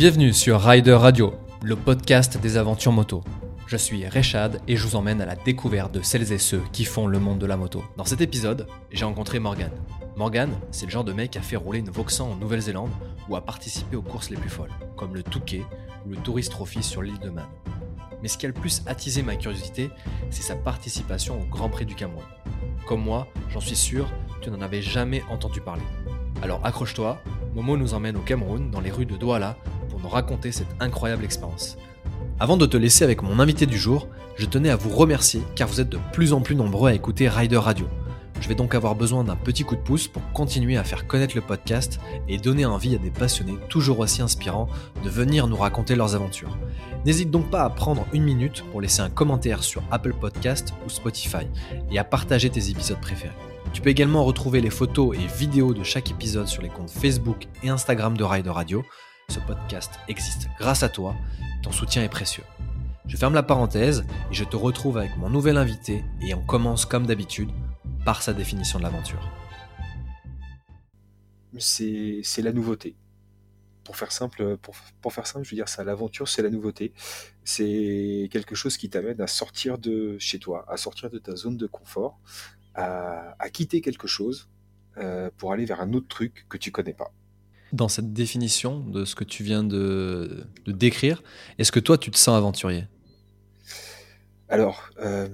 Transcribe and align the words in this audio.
Bienvenue 0.00 0.32
sur 0.32 0.58
Rider 0.62 0.94
Radio, 0.94 1.34
le 1.62 1.76
podcast 1.76 2.40
des 2.40 2.56
aventures 2.56 2.90
moto. 2.90 3.22
Je 3.66 3.76
suis 3.76 4.08
Rechad 4.08 4.58
et 4.66 4.74
je 4.74 4.86
vous 4.86 4.96
emmène 4.96 5.20
à 5.20 5.26
la 5.26 5.36
découverte 5.36 5.92
de 5.92 6.00
celles 6.00 6.32
et 6.32 6.38
ceux 6.38 6.62
qui 6.72 6.86
font 6.86 7.06
le 7.06 7.18
monde 7.18 7.38
de 7.38 7.44
la 7.44 7.58
moto. 7.58 7.84
Dans 7.98 8.06
cet 8.06 8.22
épisode, 8.22 8.66
j'ai 8.90 9.04
rencontré 9.04 9.40
Morgan. 9.40 9.70
Morgan, 10.16 10.48
c'est 10.70 10.86
le 10.86 10.90
genre 10.90 11.04
de 11.04 11.12
mec 11.12 11.32
qui 11.32 11.38
a 11.38 11.42
fait 11.42 11.56
rouler 11.56 11.80
une 11.80 11.90
Vauxhall 11.90 12.28
en 12.28 12.36
Nouvelle-Zélande 12.36 12.88
ou 13.28 13.36
a 13.36 13.44
participé 13.44 13.94
aux 13.94 14.00
courses 14.00 14.30
les 14.30 14.38
plus 14.38 14.48
folles, 14.48 14.72
comme 14.96 15.14
le 15.14 15.22
Touquet 15.22 15.66
ou 16.06 16.12
le 16.12 16.16
Tourist 16.16 16.50
Trophy 16.50 16.82
sur 16.82 17.02
l'île 17.02 17.18
de 17.18 17.28
Man. 17.28 17.44
Mais 18.22 18.28
ce 18.28 18.38
qui 18.38 18.46
a 18.46 18.48
le 18.48 18.54
plus 18.54 18.80
attisé 18.86 19.22
ma 19.22 19.36
curiosité, 19.36 19.90
c'est 20.30 20.40
sa 20.40 20.56
participation 20.56 21.42
au 21.42 21.44
Grand 21.44 21.68
Prix 21.68 21.84
du 21.84 21.94
Cameroun. 21.94 22.24
Comme 22.86 23.02
moi, 23.02 23.26
j'en 23.50 23.60
suis 23.60 23.76
sûr, 23.76 24.08
tu 24.40 24.50
n'en 24.50 24.62
avais 24.62 24.80
jamais 24.80 25.22
entendu 25.30 25.60
parler. 25.60 25.84
Alors 26.42 26.64
accroche-toi, 26.64 27.20
Momo 27.54 27.76
nous 27.76 27.92
emmène 27.92 28.16
au 28.16 28.20
Cameroun, 28.20 28.70
dans 28.70 28.80
les 28.80 28.90
rues 28.90 29.04
de 29.04 29.18
Douala, 29.18 29.58
raconter 30.08 30.52
cette 30.52 30.74
incroyable 30.80 31.24
expérience. 31.24 31.76
Avant 32.38 32.56
de 32.56 32.66
te 32.66 32.76
laisser 32.76 33.04
avec 33.04 33.22
mon 33.22 33.38
invité 33.38 33.66
du 33.66 33.78
jour, 33.78 34.08
je 34.36 34.46
tenais 34.46 34.70
à 34.70 34.76
vous 34.76 34.90
remercier 34.90 35.42
car 35.54 35.68
vous 35.68 35.80
êtes 35.80 35.90
de 35.90 35.98
plus 36.12 36.32
en 36.32 36.40
plus 36.40 36.56
nombreux 36.56 36.90
à 36.90 36.94
écouter 36.94 37.28
Rider 37.28 37.58
Radio. 37.58 37.86
Je 38.40 38.48
vais 38.48 38.54
donc 38.54 38.74
avoir 38.74 38.94
besoin 38.94 39.22
d'un 39.22 39.36
petit 39.36 39.64
coup 39.64 39.76
de 39.76 39.82
pouce 39.82 40.08
pour 40.08 40.22
continuer 40.32 40.78
à 40.78 40.84
faire 40.84 41.06
connaître 41.06 41.36
le 41.36 41.42
podcast 41.42 42.00
et 42.26 42.38
donner 42.38 42.64
envie 42.64 42.94
à 42.94 42.98
des 42.98 43.10
passionnés 43.10 43.58
toujours 43.68 43.98
aussi 43.98 44.22
inspirants 44.22 44.68
de 45.04 45.10
venir 45.10 45.46
nous 45.46 45.56
raconter 45.56 45.94
leurs 45.94 46.14
aventures. 46.14 46.56
N'hésite 47.04 47.30
donc 47.30 47.50
pas 47.50 47.64
à 47.64 47.70
prendre 47.70 48.06
une 48.14 48.24
minute 48.24 48.64
pour 48.70 48.80
laisser 48.80 49.02
un 49.02 49.10
commentaire 49.10 49.62
sur 49.62 49.82
Apple 49.90 50.14
Podcast 50.14 50.72
ou 50.86 50.88
Spotify 50.88 51.46
et 51.90 51.98
à 51.98 52.04
partager 52.04 52.48
tes 52.48 52.70
épisodes 52.70 53.00
préférés. 53.00 53.34
Tu 53.74 53.82
peux 53.82 53.90
également 53.90 54.24
retrouver 54.24 54.62
les 54.62 54.70
photos 54.70 55.16
et 55.16 55.26
vidéos 55.38 55.74
de 55.74 55.84
chaque 55.84 56.10
épisode 56.10 56.48
sur 56.48 56.62
les 56.62 56.70
comptes 56.70 56.90
Facebook 56.90 57.46
et 57.62 57.68
Instagram 57.68 58.16
de 58.16 58.24
Rider 58.24 58.50
Radio. 58.50 58.82
Ce 59.30 59.38
podcast 59.38 59.92
existe 60.08 60.48
grâce 60.58 60.82
à 60.82 60.88
toi, 60.88 61.14
ton 61.62 61.70
soutien 61.70 62.02
est 62.02 62.08
précieux. 62.08 62.42
Je 63.06 63.16
ferme 63.16 63.32
la 63.32 63.44
parenthèse 63.44 64.04
et 64.28 64.34
je 64.34 64.42
te 64.42 64.56
retrouve 64.56 64.98
avec 64.98 65.16
mon 65.18 65.30
nouvel 65.30 65.56
invité 65.56 66.04
et 66.20 66.34
on 66.34 66.44
commence 66.44 66.84
comme 66.84 67.06
d'habitude 67.06 67.48
par 68.04 68.22
sa 68.22 68.32
définition 68.32 68.80
de 68.80 68.82
l'aventure. 68.82 69.20
C'est 71.58 72.42
la 72.42 72.50
nouveauté. 72.50 72.96
Pour 73.84 73.96
faire 73.96 74.10
simple, 74.10 74.56
pour, 75.00 75.12
faire 75.12 75.28
simple, 75.28 75.44
je 75.44 75.50
veux 75.50 75.56
dire 75.56 75.68
ça, 75.68 75.84
l'aventure, 75.84 76.26
c'est 76.26 76.42
la 76.42 76.50
nouveauté. 76.50 76.92
C'est 77.44 78.28
quelque 78.32 78.56
chose 78.56 78.76
qui 78.76 78.90
t'amène 78.90 79.20
à 79.20 79.28
sortir 79.28 79.78
de 79.78 80.18
chez 80.18 80.40
toi, 80.40 80.64
à 80.66 80.76
sortir 80.76 81.08
de 81.08 81.18
ta 81.18 81.36
zone 81.36 81.56
de 81.56 81.68
confort, 81.68 82.18
à, 82.74 83.36
à 83.38 83.48
quitter 83.48 83.80
quelque 83.80 84.08
chose 84.08 84.50
euh, 84.96 85.30
pour 85.36 85.52
aller 85.52 85.66
vers 85.66 85.80
un 85.80 85.92
autre 85.92 86.08
truc 86.08 86.46
que 86.48 86.56
tu 86.56 86.72
connais 86.72 86.94
pas. 86.94 87.12
Dans 87.72 87.88
cette 87.88 88.12
définition 88.12 88.80
de 88.80 89.04
ce 89.04 89.14
que 89.14 89.24
tu 89.24 89.44
viens 89.44 89.62
de, 89.62 90.44
décrire, 90.66 91.22
est-ce 91.58 91.70
que 91.70 91.80
toi 91.80 91.98
tu 91.98 92.10
te 92.10 92.18
sens 92.18 92.36
aventurier? 92.36 92.86
Alors, 94.48 94.90
euh, 94.98 95.28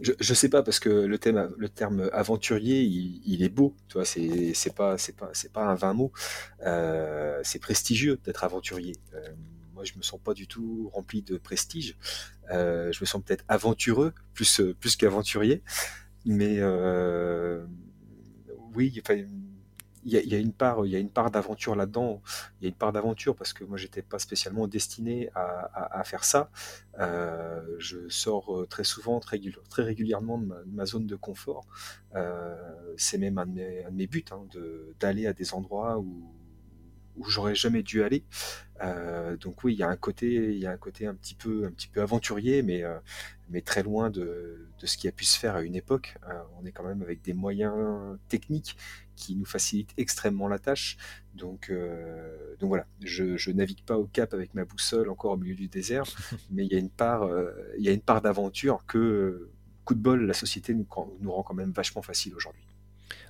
je, 0.00 0.12
je 0.18 0.34
sais 0.34 0.48
pas 0.48 0.64
parce 0.64 0.80
que 0.80 0.88
le, 0.88 1.18
terme 1.18 2.10
aventurier, 2.12 2.82
il, 2.82 3.44
est 3.44 3.48
beau, 3.48 3.76
tu 3.88 3.94
vois, 3.94 4.04
c'est 4.04 4.52
c'est 4.54 4.74
pas 4.74 4.96
un 5.56 5.74
vain 5.76 5.92
mot, 5.92 6.10
euh, 6.66 7.40
c'est 7.44 7.60
prestigieux 7.60 8.18
d'être 8.24 8.42
aventurier. 8.42 8.96
Euh, 9.14 9.28
moi, 9.74 9.84
je 9.84 9.92
me 9.96 10.02
sens 10.02 10.20
pas 10.22 10.34
du 10.34 10.48
tout 10.48 10.90
rempli 10.92 11.22
de 11.22 11.36
prestige. 11.36 11.96
Je 12.50 13.00
me 13.00 13.06
sens 13.06 13.22
peut-être 13.24 13.44
aventureux 13.48 14.12
plus 14.34 14.96
qu'aventurier, 14.98 15.62
mais 16.26 16.60
oui, 18.74 19.00
enfin 19.00 19.24
il 20.04 20.12
y, 20.12 20.34
a, 20.34 20.38
une 20.38 20.52
part, 20.52 20.84
il 20.84 20.90
y 20.90 20.96
a 20.96 20.98
une 20.98 21.10
part 21.10 21.30
d'aventure 21.30 21.76
là-dedans. 21.76 22.22
Il 22.60 22.64
y 22.64 22.66
a 22.66 22.68
une 22.68 22.74
part 22.74 22.92
d'aventure 22.92 23.36
parce 23.36 23.52
que 23.52 23.62
moi, 23.64 23.76
j'étais 23.76 24.02
pas 24.02 24.18
spécialement 24.18 24.66
destiné 24.66 25.30
à, 25.34 26.02
faire 26.04 26.24
ça. 26.24 26.50
Euh, 26.98 27.62
je 27.78 28.08
sors 28.08 28.56
euh, 28.56 28.66
très 28.66 28.84
souvent, 28.84 29.20
très, 29.20 29.40
très 29.70 29.82
régulièrement 29.82 30.38
de 30.38 30.52
ma, 30.66 30.86
zone 30.86 31.06
de 31.06 31.14
confort. 31.14 31.66
Euh, 32.16 32.54
c'est 32.96 33.18
même 33.18 33.38
un 33.38 33.46
de 33.46 33.52
mes, 33.52 33.84
un 33.84 33.92
de 33.92 34.06
buts, 34.06 34.24
hein, 34.32 34.44
d'aller 34.98 35.26
à 35.26 35.32
des 35.32 35.54
endroits 35.54 35.98
où 35.98 36.34
où 37.16 37.24
j'aurais 37.28 37.54
jamais 37.54 37.82
dû 37.82 38.02
aller. 38.02 38.24
Donc 39.38 39.62
oui, 39.64 39.74
il 39.74 39.78
y 39.78 39.82
a 39.82 39.88
un 39.88 39.96
côté, 39.96 40.54
il 40.54 40.58
y 40.58 40.66
a 40.66 40.70
un 40.70 40.78
côté 40.78 41.06
un 41.06 41.14
petit 41.14 41.34
peu, 41.34 41.66
un 41.66 41.70
petit 41.70 41.88
peu 41.88 42.00
aventurier, 42.00 42.62
mais 42.62 42.82
mais 43.52 43.60
très 43.60 43.82
loin 43.82 44.10
de, 44.10 44.66
de, 44.80 44.86
ce 44.86 44.96
qui 44.96 45.06
a 45.06 45.12
pu 45.12 45.24
se 45.24 45.38
faire 45.38 45.54
à 45.54 45.62
une 45.62 45.76
époque. 45.76 46.16
Euh, 46.28 46.42
on 46.58 46.64
est 46.64 46.72
quand 46.72 46.84
même 46.84 47.02
avec 47.02 47.22
des 47.22 47.34
moyens 47.34 48.18
techniques 48.28 48.76
qui 49.22 49.36
nous 49.36 49.44
facilitent 49.44 49.94
extrêmement 49.96 50.48
la 50.48 50.58
tâche. 50.58 50.96
Donc 51.34 51.70
euh, 51.70 52.56
donc 52.58 52.68
voilà, 52.68 52.86
je, 53.00 53.36
je 53.36 53.50
navigue 53.52 53.84
pas 53.84 53.96
au 53.96 54.04
cap 54.04 54.34
avec 54.34 54.54
ma 54.54 54.64
boussole 54.64 55.08
encore 55.08 55.32
au 55.32 55.36
milieu 55.36 55.54
du 55.54 55.68
désert, 55.68 56.04
mais 56.50 56.64
il 56.64 56.72
y 56.72 56.74
a 56.74 56.78
une 56.78 56.90
part, 56.90 57.22
euh, 57.22 57.52
il 57.78 57.84
y 57.84 57.88
a 57.88 57.92
une 57.92 58.00
part 58.00 58.20
d'aventure 58.20 58.84
que 58.86 59.48
coup 59.84 59.94
de 59.94 60.00
bol, 60.00 60.26
la 60.26 60.34
société 60.34 60.74
nous, 60.74 60.86
nous 61.20 61.32
rend 61.32 61.42
quand 61.42 61.54
même 61.54 61.72
vachement 61.72 62.02
facile 62.02 62.34
aujourd'hui. 62.34 62.64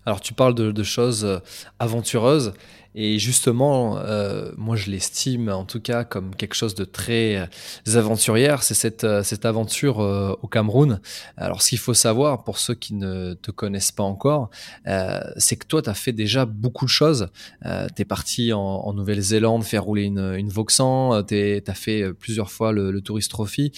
Alors 0.05 0.21
tu 0.21 0.35
parles 0.35 0.55
de, 0.55 0.73
de, 0.73 0.83
choses 0.83 1.41
aventureuses 1.79 2.55
et 2.95 3.19
justement, 3.19 3.99
euh, 3.99 4.53
moi 4.57 4.77
je 4.77 4.91
l'estime 4.91 5.49
en 5.49 5.65
tout 5.65 5.81
cas 5.81 6.05
comme 6.05 6.35
quelque 6.35 6.55
chose 6.55 6.75
de 6.75 6.85
très 6.85 7.37
euh, 7.37 7.99
aventurière, 7.99 8.63
c'est 8.63 8.75
cette, 8.75 9.05
euh, 9.05 9.23
cette 9.23 9.45
aventure 9.47 10.01
euh, 10.01 10.35
au 10.43 10.49
Cameroun. 10.49 11.01
Alors 11.37 11.63
ce 11.63 11.71
qu'il 11.71 11.79
faut 11.79 11.95
savoir 11.95 12.45
pour 12.45 12.59
ceux 12.59 12.75
qui 12.75 12.95
ne 12.95 13.35
te 13.35 13.51
connaissent 13.51 13.93
pas 13.93 14.03
encore, 14.03 14.51
euh, 14.87 15.21
c'est 15.37 15.57
que 15.57 15.67
toi 15.67 15.81
tu 15.83 15.91
as 15.91 15.95
fait 15.95 16.13
déjà 16.13 16.45
beaucoup 16.45 16.85
de 16.85 16.91
choses. 16.91 17.29
Euh, 17.65 17.87
tu 17.95 18.03
es 18.03 18.05
parti 18.05 18.53
en, 18.53 18.61
en 18.61 18.93
Nouvelle-Zélande 18.93 19.65
faire 19.65 19.85
rouler 19.85 20.05
une, 20.05 20.35
une 20.37 20.49
Vauxhall, 20.49 21.25
tu 21.27 21.63
as 21.67 21.75
fait 21.75 22.13
plusieurs 22.13 22.51
fois 22.51 22.73
le, 22.73 22.91
le 22.91 23.01
Tourist 23.01 23.31
Trophy 23.31 23.73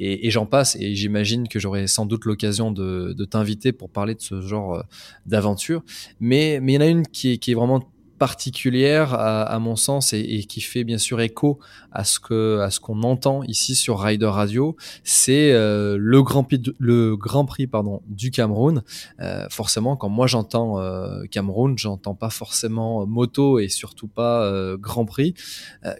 et, 0.00 0.26
et 0.26 0.30
j'en 0.30 0.46
passe. 0.46 0.76
Et 0.80 0.94
j'imagine 0.94 1.48
que 1.48 1.58
j'aurai 1.58 1.86
sans 1.86 2.06
doute 2.06 2.24
l'occasion 2.24 2.70
de, 2.70 3.12
de 3.12 3.24
t'inviter 3.24 3.72
pour 3.72 3.90
parler 3.90 4.14
de 4.14 4.22
ce 4.22 4.40
genre 4.40 4.82
d'aventure. 5.26 5.82
Mais 6.20 6.60
mais 6.62 6.72
il 6.72 6.74
y 6.76 6.78
en 6.78 6.82
a 6.82 6.86
une 6.86 7.06
qui 7.06 7.32
est, 7.32 7.38
qui 7.38 7.52
est 7.52 7.54
vraiment 7.54 7.82
particulière 8.18 9.12
à, 9.14 9.58
mon 9.58 9.76
sens 9.76 10.12
et, 10.12 10.44
qui 10.44 10.60
fait 10.60 10.84
bien 10.84 10.98
sûr 10.98 11.20
écho 11.20 11.58
à 11.92 12.04
ce 12.04 12.20
que 12.20 12.60
à 12.60 12.70
ce 12.70 12.80
qu'on 12.80 13.02
entend 13.02 13.42
ici 13.44 13.74
sur 13.74 14.00
Rider 14.00 14.26
Radio, 14.26 14.76
c'est 15.02 15.52
euh, 15.52 15.96
le 15.98 16.22
Grand 16.22 16.44
Prix 16.44 16.62
le 16.78 17.16
Grand 17.16 17.44
Prix 17.44 17.66
pardon 17.66 18.02
du 18.06 18.30
Cameroun. 18.30 18.82
Euh, 19.20 19.46
forcément, 19.50 19.96
quand 19.96 20.08
moi 20.08 20.26
j'entends 20.26 20.78
euh, 20.80 21.24
Cameroun, 21.30 21.76
j'entends 21.76 22.14
pas 22.14 22.30
forcément 22.30 23.06
moto 23.06 23.58
et 23.58 23.68
surtout 23.68 24.08
pas 24.08 24.50
Grand 24.78 25.04
Prix. 25.04 25.34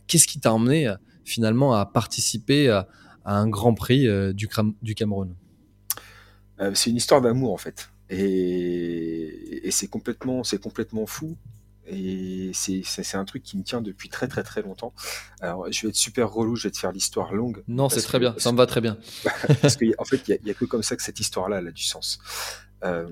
Qu'est-ce 0.07 0.27
qui 0.27 0.41
t'a 0.41 0.53
emmené 0.53 0.93
finalement 1.25 1.75
à 1.75 1.87
participer 1.87 2.69
à, 2.69 2.89
à 3.25 3.37
un 3.37 3.49
Grand 3.49 3.75
Prix 3.75 4.07
du, 4.35 4.49
du 4.83 4.95
Cameroun? 4.95 5.35
C'est 6.75 6.91
une 6.91 6.97
histoire 6.97 7.21
d'amour 7.21 7.53
en 7.53 7.57
fait. 7.57 7.91
Et, 8.11 9.67
et 9.67 9.71
c'est 9.71 9.89
complètement, 9.89 10.45
c'est 10.45 10.61
complètement 10.61 11.07
fou 11.07 11.37
et 11.87 12.51
c'est 12.55 13.15
un 13.15 13.25
truc 13.25 13.43
qui 13.43 13.57
me 13.57 13.63
tient 13.63 13.81
depuis 13.81 14.09
très 14.09 14.29
très 14.29 14.43
très 14.43 14.63
longtemps. 14.63 14.93
Alors 15.41 15.71
je 15.71 15.83
vais 15.83 15.89
être 15.89 15.97
super 15.97 16.31
relou, 16.31 16.57
je 16.57 16.69
vais 16.69 16.73
te 16.73 16.79
faire 16.79 16.93
l'histoire 16.93 17.33
longue. 17.33 17.63
Non, 17.69 17.89
c'est 17.89 18.03
très 18.03 18.19
que, 18.19 18.25
bien, 18.25 18.35
ça 18.39 18.53
me 18.53 18.57
va 18.57 18.67
très 18.67 18.81
bien. 18.81 18.99
parce 19.63 19.77
qu'en 19.77 19.87
en 19.99 20.05
fait, 20.05 20.29
il 20.29 20.39
n'y 20.45 20.51
a, 20.51 20.53
a, 20.53 20.55
que 20.55 20.65
comme 20.65 20.83
ça 20.83 20.97
que 20.97 21.03
cette 21.03 21.21
histoire-là 21.21 21.59
elle 21.59 21.69
a 21.69 21.73
du 21.73 21.83
sens. 21.83 22.19
Euh, 22.85 23.09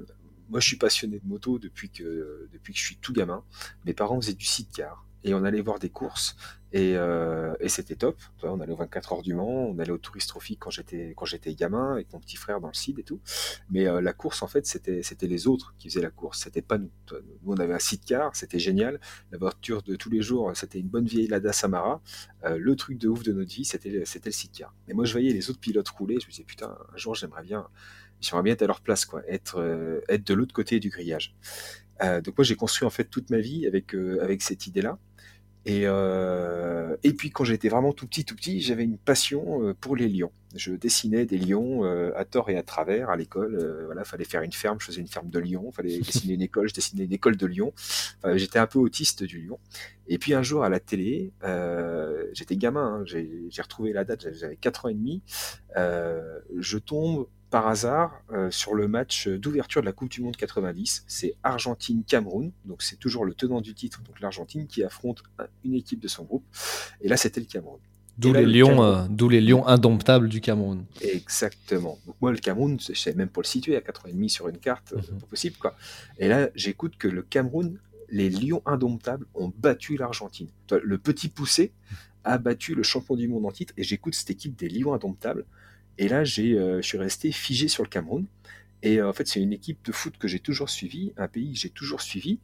moi, 0.49 0.60
je 0.60 0.66
suis 0.66 0.77
passionné 0.77 1.19
de 1.19 1.27
moto 1.27 1.59
depuis 1.59 1.88
que, 1.88 2.49
depuis 2.53 2.75
que 2.75 2.78
je 2.78 2.84
suis 2.84 2.97
tout 2.97 3.15
gamin. 3.15 3.43
Mes 3.87 3.94
parents 3.94 4.21
faisaient 4.21 4.34
du 4.34 4.44
sidecar 4.44 5.06
et 5.25 5.34
on 5.34 5.44
allait 5.44 5.60
voir 5.60 5.78
des 5.78 5.91
courses 5.91 6.37
et, 6.72 6.97
euh, 6.97 7.55
c'était 7.66 7.97
top. 7.97 8.16
On 8.43 8.60
allait 8.60 8.72
aux 8.72 8.77
24 8.77 9.12
heures 9.12 9.22
du 9.22 9.34
Mans, 9.34 9.69
on 9.69 9.78
allait 9.78 9.93
au 9.93 9.99
Tourist 9.99 10.28
Trophy 10.28 10.56
quand 10.56 10.71
j'étais 10.71 11.12
quand 11.16 11.27
j'étais 11.27 11.55
gamin 11.55 11.93
avec 11.93 12.12
mon 12.12 12.21
petit 12.21 12.37
frère 12.37 12.60
dans 12.60 12.69
le 12.69 12.75
CID 12.75 12.99
et 12.99 13.03
tout. 13.03 13.21
Mais 13.71 13.87
euh, 13.87 14.00
la 14.00 14.12
course 14.12 14.43
en 14.43 14.47
fait 14.47 14.66
c'était 14.66 15.03
c'était 15.03 15.27
les 15.27 15.47
autres 15.47 15.75
qui 15.78 15.88
faisaient 15.88 16.03
la 16.03 16.10
course, 16.10 16.41
c'était 16.41 16.62
pas 16.62 16.78
nous. 16.78 16.91
Nous 17.12 17.53
on 17.53 17.59
avait 17.59 17.75
un 17.75 17.78
sidecar, 17.78 18.34
c'était 18.37 18.59
génial. 18.59 19.00
La 19.31 19.38
voiture 19.38 19.83
de 19.83 19.97
tous 19.97 20.10
les 20.10 20.22
jours, 20.22 20.50
c'était 20.55 20.78
une 20.78 20.88
bonne 20.88 21.07
vieille 21.07 21.28
Lada 21.28 21.53
Samara. 21.53 22.01
Euh, 22.45 22.57
le 22.59 22.77
truc 22.77 22.98
de 22.98 23.09
ouf 23.09 23.22
de 23.22 23.33
notre 23.33 23.53
vie, 23.53 23.65
c'était 23.65 24.04
c'était 24.07 24.30
le 24.30 24.34
sidecar. 24.34 24.75
Et 24.89 24.95
moi 24.95 25.04
je 25.04 25.13
voyais 25.13 25.33
les 25.33 25.51
autres 25.51 25.60
pilotes 25.60 25.89
rouler, 25.89 26.18
je 26.21 26.27
me 26.27 26.30
disais 26.30 26.45
putain 26.45 26.77
un 26.92 26.97
jour 26.97 27.15
j'aimerais 27.15 27.42
bien 27.42 27.68
j'aimerais 28.21 28.45
bien 28.45 28.54
être 28.54 28.63
à 28.63 28.66
leur 28.66 28.80
place 28.80 29.04
quoi, 29.04 29.22
être 29.28 29.60
être 30.09 30.27
de 30.27 30.34
l'autre 30.34 30.54
côté 30.54 30.80
du 30.80 30.89
grillage. 30.89 31.34
Donc 32.01 32.36
moi 32.36 32.45
j'ai 32.45 32.57
construit 32.57 32.86
en 32.86 32.91
fait 32.91 33.04
toute 33.04 33.30
ma 33.30 33.39
vie 33.39 33.66
avec 33.66 33.95
avec 33.95 34.42
cette 34.42 34.66
idée 34.66 34.83
là. 34.83 34.98
Et, 35.64 35.82
euh, 35.84 36.97
et 37.03 37.12
puis 37.12 37.30
quand 37.30 37.44
j'étais 37.44 37.68
vraiment 37.68 37.92
tout 37.92 38.06
petit, 38.06 38.24
tout 38.24 38.34
petit, 38.34 38.60
j'avais 38.60 38.84
une 38.84 38.98
passion 38.98 39.62
euh, 39.62 39.74
pour 39.74 39.97
les 39.97 40.09
lions. 40.09 40.32
Je 40.54 40.72
dessinais 40.72 41.24
des 41.24 41.38
lions 41.38 41.84
euh, 41.84 42.12
à 42.16 42.24
tort 42.24 42.50
et 42.50 42.56
à 42.56 42.62
travers 42.62 43.10
à 43.10 43.16
l'école. 43.16 43.54
Euh, 43.54 43.86
voilà, 43.86 44.04
fallait 44.04 44.24
faire 44.24 44.42
une 44.42 44.53
ferme, 44.53 44.78
je 44.80 44.86
faisais 44.86 45.00
une 45.00 45.09
ferme 45.09 45.30
de 45.30 45.38
lions. 45.38 45.70
Fallait 45.72 45.98
dessiner 46.00 46.34
une 46.34 46.42
école, 46.42 46.68
je 46.68 46.74
dessinais 46.74 47.04
une 47.04 47.12
école 47.12 47.36
de 47.36 47.47
lions. 47.47 47.72
Enfin, 48.18 48.36
j'étais 48.36 48.59
un 48.59 48.66
peu 48.66 48.78
autiste 48.78 49.22
du 49.22 49.41
lion. 49.41 49.59
Et 50.09 50.18
puis 50.18 50.34
un 50.34 50.42
jour 50.42 50.64
à 50.64 50.68
la 50.68 50.80
télé, 50.80 51.32
euh, 51.44 52.26
j'étais 52.32 52.56
gamin, 52.56 53.00
hein, 53.00 53.04
j'ai 53.06 53.62
retrouvé 53.62 53.92
la 53.92 54.04
date, 54.04 54.26
j'avais 54.34 54.56
4 54.56 54.86
ans 54.86 54.88
et 54.88 54.94
demi. 54.94 55.22
je 55.76 56.78
tombe 56.78 57.28
par 57.53 57.69
hasard 57.69 58.22
sur 58.51 58.75
le 58.75 58.89
match 58.89 59.28
d'ouverture 59.28 59.83
de 59.83 59.87
la 59.87 59.93
Coupe 59.93 60.09
du 60.09 60.22
Monde 60.22 60.37
90. 60.37 61.04
C'est 61.07 61.34
Argentine-Cameroun, 61.43 62.51
donc 62.65 62.83
c'est 62.83 62.99
toujours 62.99 63.27
le 63.27 63.34
tenant 63.34 63.60
du 63.60 63.75
titre, 63.75 64.03
donc 64.03 64.21
l'Argentine, 64.21 64.66
qui 64.66 64.83
affronte 64.83 65.22
une 65.63 65.75
équipe 65.75 66.01
de 66.01 66.09
son 66.09 66.25
groupe. 66.25 66.45
Et 67.03 67.09
là, 67.09 67.19
c'était 67.19 67.41
le 67.41 67.47
Cameroun. 67.47 67.78
D'où 68.19 68.33
les, 68.33 68.47
lions, 68.47 69.07
d'où 69.09 69.28
les 69.28 69.41
lions 69.41 69.66
indomptables 69.66 70.28
du 70.28 70.41
Cameroun. 70.41 70.84
Exactement. 71.03 71.99
Donc 72.07 72.16
moi, 72.21 72.33
le 72.33 72.39
Cameroun, 72.39 72.78
je 72.81 72.95
sais 72.95 73.15
même 73.15 73.28
pas 73.28 73.43
le 73.43 73.47
situer 73.47 73.77
à 73.77 73.81
4,5 73.81 74.28
sur 74.28 74.49
une 74.49 74.59
carte, 74.59 74.93
mhm. 74.93 75.21
pas 75.21 75.27
possible 75.27 75.57
quoi. 75.57 75.77
Et 76.19 76.28
là, 76.28 76.49
j'écoute 76.54 76.97
que 76.99 77.09
le 77.09 77.22
Cameroun, 77.22 77.78
les 78.09 78.31
lions 78.31 78.63
indomptables 78.66 79.27
ont 79.34 79.53
battu 79.57 79.97
l'Argentine. 79.97 80.49
Le 80.71 80.99
petit 80.99 81.28
poussé 81.28 81.72
a 82.25 82.39
battu 82.39 82.75
le 82.75 82.83
champion 82.83 83.16
du 83.16 83.28
monde 83.28 83.47
en 83.47 83.51
titre 83.51 83.75
et 83.77 83.83
j'écoute 83.83 84.15
cette 84.15 84.31
équipe 84.31 84.57
des 84.57 84.69
lions 84.69 84.95
indomptables. 84.95 85.45
Et 85.98 86.09
là, 86.09 86.24
j'ai, 86.24 86.59
euh, 86.59 86.80
je 86.83 86.86
suis 86.86 86.98
resté 86.98 87.33
figé 87.33 87.68
sur 87.68 87.83
le 87.83 87.89
Cameroun. 87.89 88.27
Et 88.83 88.98
euh, 88.98 89.09
en 89.09 89.12
fait, 89.12 89.27
c'est 89.28 89.41
une 89.41 89.53
équipe 89.53 89.84
de 89.84 89.92
foot 89.92 90.15
que 90.18 90.28
j'ai 90.28 90.41
toujours 90.41 90.71
suivi, 90.71 91.12
un 91.16 91.28
pays 91.28 91.53
que 91.53 91.59
j'ai 91.59 91.71
toujours 91.71 92.00
suivi. 92.00 92.39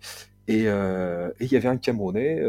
Euh, 0.51 1.31
et 1.41 1.45
il 1.45 1.53
y 1.53 1.57
avait 1.57 1.69
un 1.69 1.77
Camerounais 1.77 2.43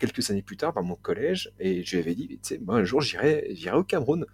quelques 0.00 0.30
années 0.30 0.42
plus 0.42 0.56
tard 0.56 0.72
dans 0.72 0.82
mon 0.82 0.96
collège, 0.96 1.52
et 1.60 1.84
je 1.84 1.96
lui 1.96 2.02
avais 2.02 2.14
dit, 2.14 2.26
tu 2.26 2.38
sais, 2.42 2.58
moi 2.58 2.76
un 2.76 2.84
jour 2.84 3.00
j'irai, 3.00 3.48
j'irai 3.52 3.76
au 3.76 3.84
Cameroun. 3.84 4.26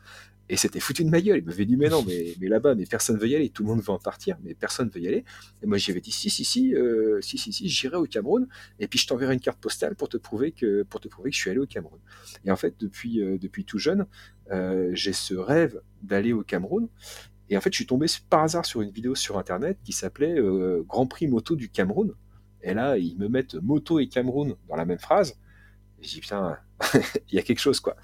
Et 0.52 0.56
c'était 0.56 0.81
foutu 0.81 1.02
de 1.02 1.08
ma 1.08 1.22
gueule. 1.22 1.38
Il 1.38 1.46
m'avait 1.46 1.64
dit, 1.64 1.78
mais 1.78 1.88
non, 1.88 2.04
mais, 2.06 2.34
mais 2.38 2.46
là-bas, 2.46 2.75
mais 2.75 2.84
personne 2.84 3.16
veut 3.16 3.26
y 3.26 3.34
aller. 3.34 3.49
Tout 3.49 3.62
le 3.62 3.70
monde 3.70 3.81
veut 3.81 3.88
en 3.88 3.99
partir, 3.99 4.37
mais 4.44 4.54
personne 4.54 4.90
veut 4.90 5.00
y 5.00 5.08
aller. 5.08 5.25
Et 5.62 5.66
moi, 5.66 5.78
j'y 5.78 5.90
avais 5.90 6.02
dit, 6.02 6.12
si, 6.12 6.28
si, 6.28 6.44
si, 6.44 6.75
si, 7.22 7.38
si, 7.38 7.52
si, 7.54 7.69
j'irai 7.70 7.96
au 7.96 8.04
Cameroun. 8.04 8.46
Et 8.78 8.87
puis, 8.87 8.99
je 8.99 9.06
t'enverrai 9.06 9.32
une 9.32 9.40
carte 9.40 9.58
postale 9.58 9.96
pour 9.96 10.10
te 10.10 10.19
prouver 10.19 10.52
que, 10.52 10.82
pour 10.82 11.00
te 11.00 11.08
prouver 11.08 11.31
que 11.31 11.37
je 11.37 11.40
suis 11.40 11.49
allé 11.49 11.58
au 11.58 11.66
Cameroun. 11.66 11.99
Et 12.44 12.50
en 12.50 12.56
fait, 12.56 12.75
depuis, 12.78 13.19
depuis 13.38 13.64
tout 13.64 13.78
jeune, 13.78 14.06
euh, 14.50 14.90
j'ai 14.93 15.14
ce 15.14 15.34
rêve 15.34 15.81
d'aller 16.02 16.34
au 16.34 16.43
Cameroun. 16.43 16.88
Et 17.48 17.56
en 17.56 17.60
fait, 17.60 17.72
je 17.72 17.76
suis 17.76 17.87
tombé 17.87 18.06
par 18.28 18.43
hasard 18.43 18.66
sur 18.66 18.82
une 18.82 18.90
vidéo 18.90 19.14
sur 19.14 19.38
Internet 19.38 19.78
qui 19.84 19.93
s'appelait 19.93 20.38
euh, 20.38 20.84
Grand 20.87 21.06
Prix 21.06 21.28
moto 21.28 21.56
du 21.56 21.70
Cameroun. 21.70 22.12
Et 22.62 22.75
là, 22.75 22.98
ils 22.98 23.16
me 23.16 23.28
mettent 23.28 23.55
moto 23.55 23.98
et 23.98 24.08
Cameroun 24.08 24.55
dans 24.69 24.76
la 24.76 24.84
même 24.84 24.98
phrase. 24.98 25.38
Et 26.00 26.05
je 26.05 26.14
dis, 26.14 26.20
putain, 26.20 26.58
il 27.31 27.37
y 27.37 27.38
a 27.38 27.43
quelque 27.43 27.58
chose, 27.58 27.81
quoi. 27.81 27.96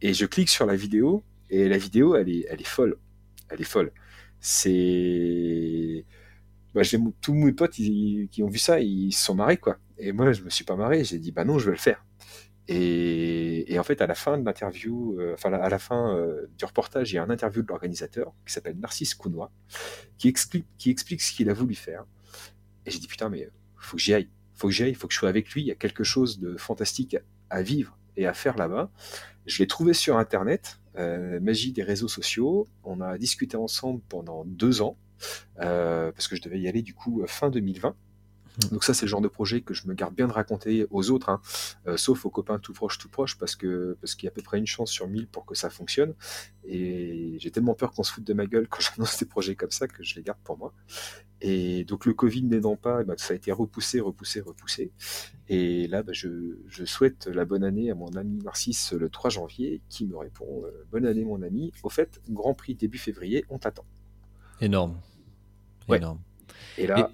Et 0.00 0.14
je 0.14 0.26
clique 0.26 0.48
sur 0.48 0.66
la 0.66 0.74
vidéo, 0.74 1.22
et 1.52 1.68
la 1.68 1.78
vidéo, 1.78 2.16
elle 2.16 2.28
est, 2.28 2.46
elle 2.48 2.60
est 2.60 2.66
folle. 2.66 2.96
Elle 3.50 3.60
est 3.60 3.64
folle. 3.64 3.92
C'est. 4.40 6.04
Bah, 6.74 6.80
tous 7.20 7.34
mes 7.34 7.52
potes 7.52 7.72
qui 7.72 8.42
ont 8.42 8.48
vu 8.48 8.58
ça, 8.58 8.80
ils 8.80 9.12
se 9.12 9.24
sont 9.24 9.34
marrés, 9.34 9.58
quoi. 9.58 9.78
Et 9.98 10.12
moi, 10.12 10.32
je 10.32 10.42
me 10.42 10.50
suis 10.50 10.64
pas 10.64 10.76
marré. 10.76 11.04
J'ai 11.04 11.18
dit, 11.18 11.30
bah 11.30 11.44
non, 11.44 11.58
je 11.58 11.66
vais 11.66 11.72
le 11.72 11.78
faire. 11.78 12.04
Et, 12.68 13.76
en 13.78 13.82
fait, 13.82 14.00
à 14.00 14.06
la 14.06 14.14
fin 14.14 14.38
de 14.38 14.44
l'interview, 14.46 15.20
euh, 15.20 15.34
enfin 15.34 15.52
à 15.52 15.68
la 15.68 15.78
fin 15.78 16.16
euh, 16.16 16.46
du 16.56 16.64
reportage, 16.64 17.12
il 17.12 17.16
y 17.16 17.18
a 17.18 17.22
un 17.22 17.28
interview 17.28 17.62
de 17.62 17.68
l'organisateur 17.68 18.32
qui 18.46 18.52
s'appelle 18.52 18.78
Narcisse 18.78 19.14
Counois, 19.14 19.50
qui 20.16 20.28
explique, 20.28 20.66
qui 20.78 20.90
explique 20.90 21.20
ce 21.20 21.32
qu'il 21.32 21.50
a 21.50 21.54
voulu 21.54 21.74
faire. 21.74 22.04
Et 22.86 22.90
j'ai 22.90 22.98
dit 22.98 23.08
putain, 23.08 23.28
mais 23.28 23.50
faut 23.76 23.96
que 23.96 24.02
j'y 24.02 24.14
aille, 24.14 24.30
faut 24.54 24.68
que 24.68 24.72
j'y 24.72 24.84
aille, 24.84 24.94
faut 24.94 25.08
que 25.08 25.12
je 25.12 25.18
sois 25.18 25.28
avec 25.28 25.50
lui. 25.50 25.62
Il 25.62 25.66
y 25.66 25.70
a 25.72 25.74
quelque 25.74 26.04
chose 26.04 26.38
de 26.38 26.56
fantastique 26.56 27.16
à, 27.50 27.62
vivre 27.62 27.98
et 28.16 28.26
à 28.26 28.32
faire 28.32 28.56
là-bas. 28.56 28.90
Je 29.44 29.58
l'ai 29.58 29.66
trouvé 29.66 29.92
sur 29.92 30.16
Internet, 30.16 30.80
euh, 30.96 31.40
magie 31.40 31.72
des 31.72 31.82
réseaux 31.82 32.08
sociaux. 32.08 32.68
On 32.84 33.00
a 33.00 33.18
discuté 33.18 33.56
ensemble 33.56 34.00
pendant 34.08 34.44
deux 34.44 34.82
ans 34.82 34.96
parce 35.56 36.26
que 36.26 36.34
je 36.34 36.42
devais 36.42 36.60
y 36.60 36.66
aller 36.66 36.82
du 36.82 36.94
coup 36.94 37.22
fin 37.26 37.48
2020. 37.48 37.94
Donc 38.70 38.84
ça, 38.84 38.92
c'est 38.92 39.06
le 39.06 39.10
genre 39.10 39.20
de 39.20 39.28
projet 39.28 39.62
que 39.62 39.72
je 39.72 39.86
me 39.86 39.94
garde 39.94 40.14
bien 40.14 40.28
de 40.28 40.32
raconter 40.32 40.86
aux 40.90 41.10
autres, 41.10 41.30
hein. 41.30 41.40
euh, 41.86 41.96
sauf 41.96 42.26
aux 42.26 42.30
copains 42.30 42.58
tout 42.58 42.72
proches, 42.72 42.98
tout 42.98 43.08
proches, 43.08 43.38
parce 43.38 43.56
que 43.56 43.96
parce 44.00 44.14
qu'il 44.14 44.26
y 44.26 44.28
a 44.28 44.32
à 44.32 44.34
peu 44.34 44.42
près 44.42 44.58
une 44.58 44.66
chance 44.66 44.90
sur 44.90 45.08
mille 45.08 45.26
pour 45.26 45.46
que 45.46 45.54
ça 45.54 45.70
fonctionne. 45.70 46.14
Et 46.64 47.36
j'ai 47.38 47.50
tellement 47.50 47.74
peur 47.74 47.92
qu'on 47.92 48.02
se 48.02 48.12
foute 48.12 48.24
de 48.24 48.34
ma 48.34 48.46
gueule 48.46 48.68
quand 48.70 48.80
j'annonce 48.80 49.18
des 49.18 49.26
projets 49.26 49.56
comme 49.56 49.70
ça 49.70 49.88
que 49.88 50.02
je 50.02 50.14
les 50.16 50.22
garde 50.22 50.38
pour 50.44 50.58
moi. 50.58 50.74
Et 51.40 51.84
donc 51.84 52.06
le 52.06 52.14
Covid 52.14 52.44
n'aidant 52.44 52.76
pas, 52.76 53.00
eh 53.00 53.04
ben, 53.04 53.14
ça 53.16 53.32
a 53.32 53.36
été 53.36 53.50
repoussé, 53.50 54.00
repoussé, 54.00 54.40
repoussé. 54.40 54.92
Et 55.48 55.88
là, 55.88 56.02
ben, 56.02 56.12
je, 56.12 56.58
je, 56.68 56.84
souhaite 56.84 57.26
la 57.26 57.44
bonne 57.44 57.64
année 57.64 57.90
à 57.90 57.94
mon 57.94 58.14
ami 58.14 58.38
Narcisse 58.44 58.92
le 58.92 59.08
3 59.08 59.30
janvier, 59.30 59.80
qui 59.88 60.06
me 60.06 60.16
répond 60.16 60.62
euh, 60.64 60.86
Bonne 60.92 61.04
année 61.04 61.24
mon 61.24 61.42
ami. 61.42 61.72
Au 61.82 61.88
fait, 61.88 62.20
Grand 62.28 62.54
Prix 62.54 62.74
début 62.74 62.98
février, 62.98 63.44
on 63.48 63.58
t'attend. 63.58 63.84
Énorme. 64.60 65.00
Énorme. 65.88 66.20
Et 66.78 66.86
là, 66.86 67.10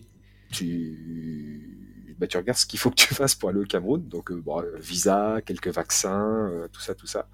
tu, 0.50 2.14
bah, 2.18 2.26
tu 2.26 2.36
regardes 2.36 2.58
ce 2.58 2.66
qu'il 2.66 2.78
faut 2.78 2.90
que 2.90 2.96
tu 2.96 3.14
fasses 3.14 3.34
pour 3.34 3.48
aller 3.48 3.60
au 3.60 3.64
Cameroun. 3.64 4.06
Donc, 4.08 4.30
euh, 4.30 4.40
bon, 4.40 4.62
visa, 4.78 5.40
quelques 5.44 5.68
vaccins, 5.68 6.48
euh, 6.50 6.68
tout 6.72 6.80
ça, 6.80 6.94
tout 6.94 7.06
ça. 7.06 7.28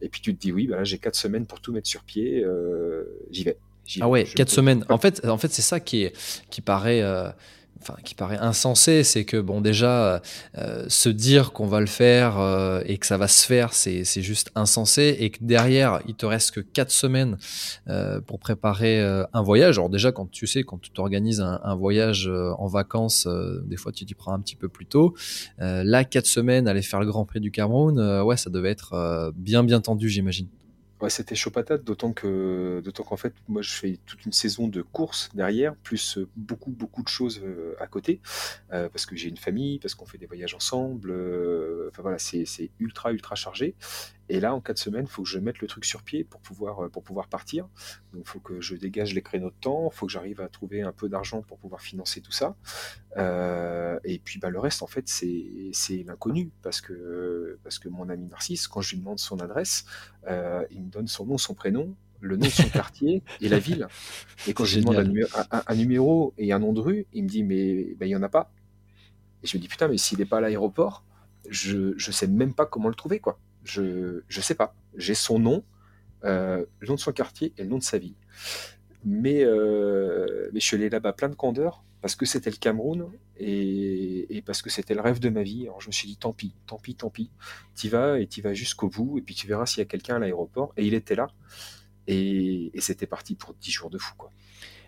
Et 0.00 0.08
puis 0.08 0.20
tu 0.20 0.34
te 0.34 0.40
dis, 0.40 0.52
oui, 0.52 0.66
bah, 0.66 0.76
là, 0.76 0.84
j'ai 0.84 0.98
quatre 0.98 1.16
semaines 1.16 1.46
pour 1.46 1.60
tout 1.60 1.72
mettre 1.72 1.88
sur 1.88 2.02
pied, 2.02 2.42
euh, 2.44 3.04
j'y 3.30 3.44
vais. 3.44 3.56
Ah 4.00 4.08
ouais, 4.08 4.24
quatre 4.24 4.50
semaines. 4.50 4.84
En 4.88 4.98
fait, 4.98 5.26
en 5.26 5.36
fait 5.36 5.52
c'est 5.52 5.62
ça 5.62 5.78
qui, 5.78 6.04
est, 6.04 6.16
qui 6.48 6.62
paraît 6.62 7.02
enfin, 7.80 7.94
qui 8.04 8.14
paraît 8.14 8.38
insensé, 8.38 9.04
c'est 9.04 9.24
que 9.24 9.40
bon 9.40 9.60
déjà 9.60 10.22
euh, 10.58 10.84
se 10.88 11.08
dire 11.08 11.52
qu'on 11.52 11.66
va 11.66 11.80
le 11.80 11.86
faire 11.86 12.38
euh, 12.38 12.82
et 12.86 12.98
que 12.98 13.06
ça 13.06 13.18
va 13.18 13.28
se 13.28 13.46
faire, 13.46 13.74
c'est 13.74 14.04
juste 14.22 14.50
insensé 14.54 15.16
et 15.20 15.30
que 15.30 15.38
derrière 15.42 16.00
il 16.06 16.14
te 16.14 16.26
reste 16.26 16.52
que 16.52 16.60
quatre 16.60 16.90
semaines 16.90 17.36
euh, 17.88 18.20
pour 18.20 18.38
préparer 18.38 19.00
un 19.32 19.42
voyage. 19.42 19.78
Alors 19.78 19.90
déjà 19.90 20.12
quand 20.12 20.30
tu 20.30 20.46
sais 20.46 20.62
quand 20.62 20.78
tu 20.78 20.90
t'organises 20.90 21.40
un, 21.40 21.60
un, 21.62 21.74
voyage 21.74 22.30
en 22.58 22.66
vacances, 22.66 23.28
des 23.64 23.76
fois 23.76 23.92
tu 23.92 24.04
t'y 24.04 24.14
prends 24.14 24.32
un 24.32 24.40
petit 24.40 24.56
peu 24.56 24.68
plus 24.68 24.86
tôt. 24.86 25.14
là 25.58 26.04
quatre 26.04 26.26
semaines 26.26 26.68
aller 26.68 26.82
faire 26.82 27.00
le 27.00 27.06
Grand 27.06 27.24
Prix 27.24 27.40
du 27.40 27.50
Cameroun, 27.50 28.22
ouais 28.22 28.36
ça 28.36 28.50
devait 28.50 28.70
être 28.70 29.32
bien 29.36 29.64
bien 29.64 29.80
tendu 29.80 30.08
j'imagine 30.08 30.48
c'était 31.08 31.34
chaud 31.34 31.50
patate, 31.50 31.84
d'autant 31.84 32.12
que, 32.12 32.80
d'autant 32.84 33.02
qu'en 33.02 33.16
fait, 33.16 33.34
moi, 33.48 33.62
je 33.62 33.72
fais 33.72 33.98
toute 34.06 34.24
une 34.24 34.32
saison 34.32 34.68
de 34.68 34.82
courses 34.82 35.28
derrière, 35.34 35.74
plus 35.76 36.18
euh, 36.18 36.28
beaucoup, 36.36 36.70
beaucoup 36.70 37.02
de 37.02 37.08
choses 37.08 37.40
euh, 37.44 37.74
à 37.78 37.86
côté, 37.86 38.20
euh, 38.72 38.88
parce 38.88 39.06
que 39.06 39.16
j'ai 39.16 39.28
une 39.28 39.36
famille, 39.36 39.78
parce 39.78 39.94
qu'on 39.94 40.06
fait 40.06 40.18
des 40.18 40.26
voyages 40.26 40.54
ensemble. 40.54 41.10
enfin 41.88 42.02
voilà, 42.02 42.18
c'est, 42.18 42.70
ultra, 42.80 43.12
ultra 43.12 43.34
chargé. 43.34 43.74
Et 44.28 44.40
là, 44.40 44.54
en 44.54 44.60
quatre 44.60 44.78
semaines, 44.78 45.04
il 45.04 45.10
faut 45.10 45.22
que 45.22 45.28
je 45.28 45.38
mette 45.38 45.60
le 45.60 45.66
truc 45.66 45.84
sur 45.84 46.02
pied 46.02 46.24
pour 46.24 46.40
pouvoir, 46.40 46.90
pour 46.90 47.02
pouvoir 47.02 47.28
partir. 47.28 47.68
Donc, 48.12 48.22
il 48.24 48.28
faut 48.28 48.40
que 48.40 48.60
je 48.60 48.74
dégage 48.74 49.14
les 49.14 49.22
créneaux 49.22 49.50
de 49.50 49.60
temps, 49.60 49.90
il 49.92 49.94
faut 49.94 50.06
que 50.06 50.12
j'arrive 50.12 50.40
à 50.40 50.48
trouver 50.48 50.82
un 50.82 50.92
peu 50.92 51.08
d'argent 51.08 51.42
pour 51.42 51.58
pouvoir 51.58 51.80
financer 51.80 52.20
tout 52.20 52.32
ça. 52.32 52.56
et 53.16 54.18
puis, 54.24 54.38
bah, 54.38 54.50
le 54.50 54.58
reste, 54.58 54.82
en 54.82 54.86
fait, 54.86 55.08
c'est, 55.08 56.04
l'inconnu, 56.06 56.50
parce 56.62 56.80
que, 56.80 57.58
parce 57.62 57.78
que 57.78 57.88
mon 57.88 58.08
ami 58.08 58.26
Narcisse, 58.26 58.66
quand 58.66 58.80
je 58.80 58.92
lui 58.92 58.98
demande 58.98 59.18
son 59.18 59.40
adresse, 59.40 59.84
il 60.26 60.82
me 60.82 60.90
donne 60.90 61.08
son 61.08 61.26
nom, 61.26 61.38
son 61.38 61.54
prénom, 61.54 61.94
le 62.24 62.36
nom 62.36 62.46
de 62.46 62.50
son 62.50 62.68
quartier 62.70 63.22
et 63.40 63.48
la 63.48 63.58
ville. 63.58 63.86
Et 64.48 64.54
quand 64.54 64.64
je 64.64 64.76
lui 64.76 64.84
demande 64.84 64.96
un 64.96 65.74
numéro, 65.74 66.34
et 66.38 66.52
un 66.52 66.58
nom 66.58 66.72
de 66.72 66.80
rue, 66.80 67.06
il 67.12 67.24
me 67.24 67.28
dit 67.28 67.44
mais 67.44 67.94
ben, 67.98 68.06
il 68.06 68.08
n'y 68.08 68.16
en 68.16 68.22
a 68.22 68.28
pas. 68.28 68.50
Et 69.42 69.46
je 69.46 69.56
me 69.56 69.62
dis 69.62 69.68
putain 69.68 69.88
mais 69.88 69.98
s'il 69.98 70.18
n'est 70.18 70.24
pas 70.24 70.38
à 70.38 70.40
l'aéroport, 70.40 71.04
je 71.48 71.94
ne 71.94 72.12
sais 72.12 72.26
même 72.26 72.54
pas 72.54 72.66
comment 72.66 72.88
le 72.88 72.94
trouver 72.94 73.20
quoi. 73.20 73.38
Je 73.64 74.20
ne 74.20 74.42
sais 74.42 74.54
pas. 74.54 74.74
J'ai 74.96 75.14
son 75.14 75.38
nom, 75.38 75.64
euh, 76.24 76.64
le 76.80 76.88
nom 76.88 76.94
de 76.94 77.00
son 77.00 77.12
quartier 77.12 77.52
et 77.58 77.62
le 77.62 77.68
nom 77.68 77.78
de 77.78 77.82
sa 77.82 77.98
ville. 77.98 78.14
Mais, 79.04 79.44
euh, 79.44 80.48
mais 80.52 80.60
je 80.60 80.64
suis 80.64 80.76
allé 80.76 80.88
là-bas 80.88 81.12
plein 81.12 81.28
de 81.28 81.34
candeur 81.34 81.84
parce 82.00 82.16
que 82.16 82.26
c'était 82.26 82.50
le 82.50 82.56
Cameroun 82.56 83.10
et, 83.38 84.42
parce 84.46 84.62
que 84.62 84.70
c'était 84.70 84.94
le 84.94 85.00
rêve 85.00 85.20
de 85.20 85.28
ma 85.28 85.42
vie. 85.42 85.64
Alors 85.64 85.80
je 85.80 85.88
me 85.88 85.92
suis 85.92 86.08
dit 86.08 86.16
tant 86.16 86.32
pis, 86.32 86.54
tant 86.66 86.78
pis, 86.78 86.94
tant 86.94 87.10
pis. 87.10 87.30
T'y 87.74 87.88
vas 87.88 88.18
et 88.20 88.26
t'y 88.26 88.40
vas 88.40 88.54
jusqu'au 88.54 88.88
bout 88.88 89.18
et 89.18 89.22
puis 89.22 89.34
tu 89.34 89.46
verras 89.46 89.66
s'il 89.66 89.78
y 89.78 89.82
a 89.82 89.86
quelqu'un 89.86 90.16
à 90.16 90.18
l'aéroport. 90.18 90.72
Et 90.76 90.86
il 90.86 90.94
était 90.94 91.14
là 91.14 91.28
et, 92.06 92.70
et 92.74 92.80
c'était 92.80 93.06
parti 93.06 93.34
pour 93.34 93.54
10 93.54 93.70
jours 93.70 93.90
de 93.90 93.98
fou 93.98 94.14
quoi. 94.16 94.30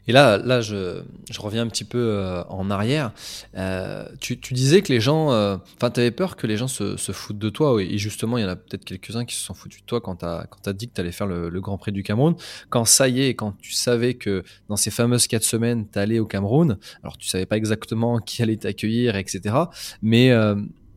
Et 0.08 0.12
là, 0.12 0.38
là 0.38 0.60
je, 0.60 1.02
je 1.30 1.40
reviens 1.40 1.62
un 1.62 1.68
petit 1.68 1.84
peu 1.84 1.98
euh, 1.98 2.42
en 2.44 2.70
arrière. 2.70 3.12
Euh, 3.56 4.06
tu, 4.20 4.38
tu, 4.38 4.54
disais 4.54 4.82
que 4.82 4.92
les 4.92 5.00
gens. 5.00 5.32
Euh, 5.32 5.56
enfin, 5.76 5.90
tu 5.90 6.00
avais 6.00 6.10
peur 6.10 6.36
que 6.36 6.46
les 6.46 6.56
gens 6.56 6.68
se, 6.68 6.96
se, 6.96 7.12
foutent 7.12 7.38
de 7.38 7.50
toi. 7.50 7.82
Et 7.82 7.98
justement, 7.98 8.38
il 8.38 8.42
y 8.42 8.44
en 8.44 8.48
a 8.48 8.56
peut-être 8.56 8.84
quelques-uns 8.84 9.24
qui 9.24 9.34
se 9.34 9.44
sont 9.44 9.54
foutus 9.54 9.80
de 9.80 9.86
toi 9.86 10.00
quand 10.00 10.16
tu 10.16 10.24
as, 10.24 10.46
as, 10.66 10.72
dit 10.72 10.88
que 10.88 10.94
tu 10.94 11.00
allais 11.00 11.12
faire 11.12 11.26
le, 11.26 11.48
le, 11.48 11.60
Grand 11.60 11.78
Prix 11.78 11.92
du 11.92 12.02
Cameroun. 12.02 12.36
Quand 12.70 12.84
ça 12.84 13.08
y 13.08 13.22
est, 13.22 13.34
quand 13.34 13.54
tu 13.60 13.72
savais 13.72 14.14
que 14.14 14.44
dans 14.68 14.76
ces 14.76 14.90
fameuses 14.90 15.26
quatre 15.26 15.44
semaines, 15.44 15.86
tu 15.90 15.98
allais 15.98 16.18
au 16.18 16.26
Cameroun, 16.26 16.78
alors 17.02 17.18
tu 17.18 17.28
savais 17.28 17.46
pas 17.46 17.56
exactement 17.56 18.18
qui 18.26 18.42
allait 18.42 18.56
t'accueillir, 18.56 19.16
etc. 19.16 19.54
Mais, 20.02 20.30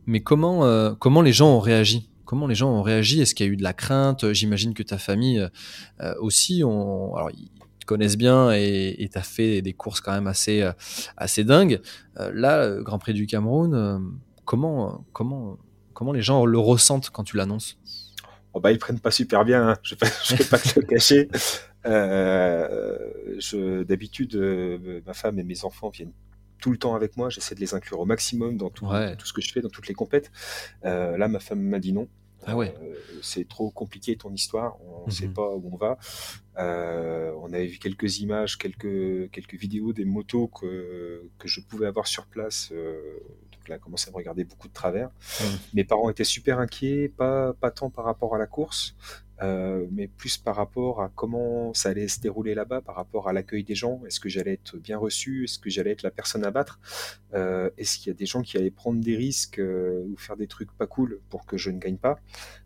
mais 0.06 0.20
comment, 0.20 0.94
comment 0.96 1.22
les 1.22 1.32
gens 1.32 1.56
ont 1.56 1.60
réagi? 1.60 2.08
Comment 2.24 2.46
les 2.46 2.54
gens 2.54 2.70
ont 2.70 2.82
réagi? 2.82 3.20
Est-ce 3.20 3.34
qu'il 3.34 3.46
y 3.46 3.48
a 3.48 3.52
eu 3.52 3.56
de 3.56 3.64
la 3.64 3.72
crainte? 3.72 4.32
J'imagine 4.32 4.72
que 4.72 4.84
ta 4.84 4.98
famille 4.98 5.44
aussi, 6.20 6.62
ont, 6.62 7.16
alors 7.16 7.30
connaissent 7.90 8.16
bien 8.16 8.52
et 8.52 9.08
tu 9.12 9.18
as 9.18 9.22
fait 9.22 9.62
des 9.62 9.72
courses 9.72 10.00
quand 10.00 10.12
même 10.12 10.28
assez, 10.28 10.62
euh, 10.62 10.70
assez 11.16 11.42
dingues. 11.42 11.80
Euh, 12.20 12.30
là, 12.32 12.68
le 12.68 12.84
Grand 12.84 13.00
Prix 13.00 13.14
du 13.14 13.26
Cameroun, 13.26 13.74
euh, 13.74 13.98
comment, 14.44 15.04
comment, 15.12 15.58
comment 15.92 16.12
les 16.12 16.22
gens 16.22 16.46
le 16.46 16.56
ressentent 16.56 17.10
quand 17.10 17.24
tu 17.24 17.36
l'annonces? 17.36 17.78
Oh 18.52 18.60
bah, 18.60 18.70
Ils 18.70 18.78
prennent 18.78 19.00
pas 19.00 19.10
super 19.10 19.44
bien, 19.44 19.70
hein. 19.70 19.76
je 19.82 19.96
ne 19.96 20.38
vais, 20.38 20.44
pas 20.44 20.58
te 20.58 20.78
le 20.78 20.86
cacher. 20.86 21.28
D'habitude, 23.84 24.36
ma 25.04 25.12
femme 25.12 25.40
et 25.40 25.44
mes 25.44 25.64
enfants 25.64 25.88
viennent 25.88 26.12
tout 26.62 26.70
le 26.70 26.78
temps 26.78 26.94
avec 26.94 27.16
moi. 27.16 27.28
J'essaie 27.28 27.56
de 27.56 27.60
les 27.60 27.74
inclure 27.74 27.98
au 27.98 28.06
maximum 28.06 28.56
dans 28.56 28.70
tout, 28.70 28.86
tout, 29.18 29.26
ce 29.26 29.32
que 29.32 29.40
je 29.40 29.52
fais, 29.52 29.62
dans 29.62 29.68
toutes 29.68 29.88
les 29.88 29.94
compètes. 29.94 30.30
là, 30.84 31.26
ma 31.26 31.40
femme 31.40 31.60
m'a 31.60 31.80
dit 31.80 31.92
non. 31.92 32.06
Ah 32.46 32.56
ouais. 32.56 32.74
c'est 33.22 33.46
trop 33.46 33.70
compliqué 33.70 34.16
ton 34.16 34.32
histoire, 34.32 34.76
on 34.82 35.06
ne 35.06 35.10
sait 35.10 35.26
Mhm. 35.28 35.34
pas 35.34 35.48
où 35.54 35.70
on 35.72 35.76
va. 35.76 35.98
on 37.42 37.52
avait 37.52 37.66
vu 37.66 37.78
quelques 37.78 38.18
images, 38.20 38.56
quelques, 38.58 39.30
quelques 39.30 39.54
vidéos 39.54 39.92
des 39.92 40.04
motos 40.04 40.48
que, 40.48 41.28
que 41.38 41.48
je 41.48 41.60
pouvais 41.60 41.86
avoir 41.86 42.06
sur 42.06 42.26
place. 42.26 42.70
donc 42.72 43.68
là, 43.68 43.78
commencé 43.78 44.08
à 44.08 44.12
me 44.12 44.16
regarder 44.16 44.44
beaucoup 44.44 44.68
de 44.68 44.72
travers. 44.72 45.10
Mes 45.74 45.84
parents 45.84 46.08
étaient 46.10 46.24
super 46.24 46.58
inquiets, 46.58 47.08
pas, 47.08 47.52
pas 47.54 47.70
tant 47.70 47.90
par 47.90 48.04
rapport 48.06 48.34
à 48.34 48.38
la 48.38 48.46
course, 48.46 48.94
euh, 49.42 49.86
mais 49.90 50.06
plus 50.06 50.36
par 50.36 50.56
rapport 50.56 51.00
à 51.00 51.10
comment 51.14 51.72
ça 51.72 51.90
allait 51.90 52.08
se 52.08 52.20
dérouler 52.20 52.54
là-bas, 52.54 52.82
par 52.82 52.94
rapport 52.94 53.28
à 53.28 53.32
l'accueil 53.32 53.64
des 53.64 53.74
gens. 53.74 54.02
Est-ce 54.06 54.20
que 54.20 54.28
j'allais 54.28 54.52
être 54.54 54.76
bien 54.76 54.98
reçu? 54.98 55.44
Est-ce 55.44 55.58
que 55.58 55.70
j'allais 55.70 55.92
être 55.92 56.02
la 56.02 56.10
personne 56.10 56.44
à 56.44 56.50
battre? 56.50 56.78
Euh, 57.32 57.70
Est-ce 57.78 57.98
qu'il 57.98 58.08
y 58.08 58.10
a 58.10 58.14
des 58.14 58.26
gens 58.26 58.42
qui 58.42 58.58
allaient 58.58 58.70
prendre 58.70 59.00
des 59.00 59.16
risques 59.16 59.58
euh, 59.58 60.04
ou 60.08 60.16
faire 60.18 60.36
des 60.36 60.46
trucs 60.46 60.70
pas 60.72 60.86
cool 60.86 61.20
pour 61.30 61.46
que 61.46 61.56
je 61.56 61.70
ne 61.70 61.78
gagne 61.78 61.96
pas? 61.96 62.18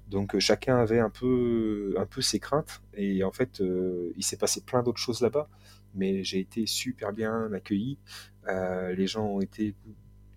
Donc 0.09 0.38
chacun 0.40 0.76
avait 0.76 0.99
un 0.99 1.11
peu, 1.11 1.95
un 1.97 2.07
peu 2.07 2.21
ses 2.23 2.40
craintes. 2.40 2.83
Et 2.95 3.23
en 3.23 3.33
fait, 3.33 3.62
il 4.16 4.25
s'est 4.25 4.37
passé 4.37 4.61
plein 4.61 4.83
d'autres 4.83 5.00
choses 5.00 5.21
là-bas. 5.21 5.49
Mais 5.95 6.25
j'ai 6.25 6.40
été 6.40 6.66
super 6.66 7.12
bien 7.12 7.52
accueilli. 7.52 7.99
les 8.49 9.07
gens 9.07 9.26
ont 9.26 9.40
été 9.40 9.75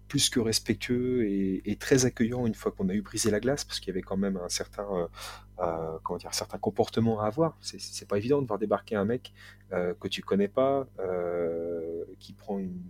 plus 0.08 0.30
que 0.30 0.40
respectueux 0.40 1.28
et, 1.28 1.76
très 1.80 2.06
accueillant 2.06 2.46
une 2.48 2.56
fois 2.56 2.72
qu'on 2.72 2.88
a 2.88 2.94
eu 2.94 3.02
brisé 3.02 3.30
la 3.30 3.42
glace, 3.42 3.66
parce 3.66 3.80
qu'il 3.80 3.90
y 3.90 3.92
avait 3.92 4.02
quand 4.02 4.16
même 4.16 4.38
un 4.38 4.48
certain, 4.48 5.10
euh, 5.60 5.64
euh, 5.88 6.00
comment 6.04 6.18
dire, 6.18 6.34
certain 6.34 6.58
comportement 6.58 7.20
à 7.22 7.28
avoir. 7.28 7.58
C'est 7.62 8.08
pas 8.08 8.18
évident 8.18 8.42
de 8.42 8.48
voir 8.48 8.60
débarquer 8.60 8.96
un 8.96 9.06
mec 9.06 9.34
euh, 9.74 9.94
que 10.00 10.08
tu 10.08 10.22
connais 10.22 10.48
pas, 10.48 10.88
qui 12.20 12.34
prend 12.34 12.60
une, 12.60 12.82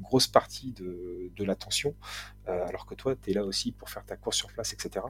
grosse 0.00 0.26
partie 0.26 0.72
de, 0.72 1.30
de 1.36 1.44
l'attention, 1.44 1.94
alors 2.46 2.86
que 2.86 2.94
toi, 2.94 3.14
tu 3.14 3.30
es 3.30 3.34
là 3.34 3.44
aussi 3.44 3.72
pour 3.72 3.90
faire 3.90 4.04
ta 4.04 4.16
course 4.16 4.36
sur 4.36 4.50
place, 4.52 4.72
etc. 4.72 5.04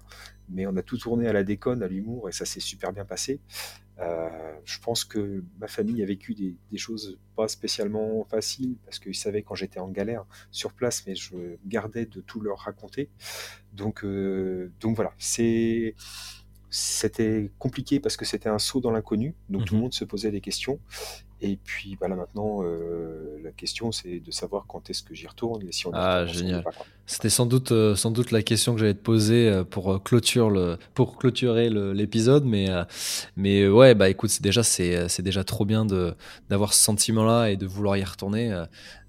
Mais 0.49 0.67
on 0.67 0.77
a 0.77 0.83
tout 0.83 0.99
tourné 0.99 1.29
à 1.29 1.33
la 1.33 1.45
déconne, 1.45 1.83
à 1.83 1.89
l'humour, 1.89 2.29
et 2.29 2.33
ça 2.33 2.45
s'est 2.45 2.61
super 2.61 2.93
bien 2.93 3.05
passé. 3.05 3.41
Euh, 3.99 4.53
je 4.65 4.79
pense 4.81 5.05
que 5.05 5.43
ma 5.59 5.69
famille 5.69 6.03
a 6.03 6.07
vécu 6.07 6.35
des, 6.35 6.57
choses 6.77 7.19
pas 7.35 7.49
spécialement 7.49 8.25
faciles 8.25 8.77
parce 8.85 8.99
qu'ils 8.99 9.15
savaient 9.15 9.43
quand 9.43 9.55
j'étais 9.55 9.81
en 9.81 9.89
galère 9.89 10.25
sur 10.51 10.75
place, 10.75 11.07
mais 11.07 11.15
je 11.15 11.57
gardais 11.65 12.05
de 12.05 12.21
tout 12.21 12.41
leur 12.41 12.59
raconter. 12.59 13.09
Donc, 13.73 14.05
euh, 14.05 14.71
donc 14.81 14.97
voilà, 14.97 15.15
c'est 15.19 15.95
c'était 16.77 17.51
compliqué 17.59 18.01
parce 18.01 18.19
que 18.19 18.27
c'était 18.27 18.51
un 18.51 18.59
saut 18.59 18.81
dans 18.81 18.91
l'inconnu, 18.91 19.35
donc 19.49 19.65
tout 19.65 19.75
le 19.75 19.79
mhm. 19.79 19.83
monde 19.85 19.95
se 19.95 20.05
posait 20.05 20.31
des 20.31 20.43
questions. 20.43 20.79
Et 21.43 21.59
puis 21.63 21.99
bah 22.01 22.09
là 22.09 22.17
maintenant, 22.17 22.63
euh, 22.63 23.39
la 23.45 23.51
question 23.51 23.93
c'est 23.93 24.21
de 24.21 24.31
savoir 24.31 24.65
quand 24.67 24.89
est-ce 24.89 25.03
que 25.03 25.15
j'y 25.15 25.27
retourne 25.27 25.63
et 25.69 25.73
si 25.73 25.87
on 25.87 25.91
Ah 25.93 26.25
génial. 26.25 26.65
C'était 27.05 27.29
sans 27.29 27.45
doute, 27.45 27.73
euh, 27.73 27.95
sans 27.95 28.11
doute 28.11 28.31
la 28.31 28.43
question 28.43 28.73
que 28.75 28.81
j'allais 28.81 28.95
te 28.95 29.03
poser 29.03 29.49
euh, 29.49 29.63
pour, 29.63 30.03
clôture 30.03 30.49
le, 30.49 30.79
pour 30.95 31.19
clôturer 31.19 31.69
l'épisode, 31.69 32.45
mais, 32.45 32.69
mais 33.37 33.69
ouais, 33.69 33.95
bah 33.95 34.09
écoute, 34.09 34.31
c'est 34.31 34.43
déjà, 34.43 34.63
c'est, 34.63 35.21
déjà 35.21 35.45
trop 35.45 35.65
bien 35.65 35.85
de, 35.85 36.15
d'avoir 36.49 36.73
ce 36.73 36.83
sentiment-là 36.83 37.49
et 37.51 37.57
de 37.57 37.67
vouloir 37.67 37.97
y 37.97 38.03
retourner. 38.03 38.51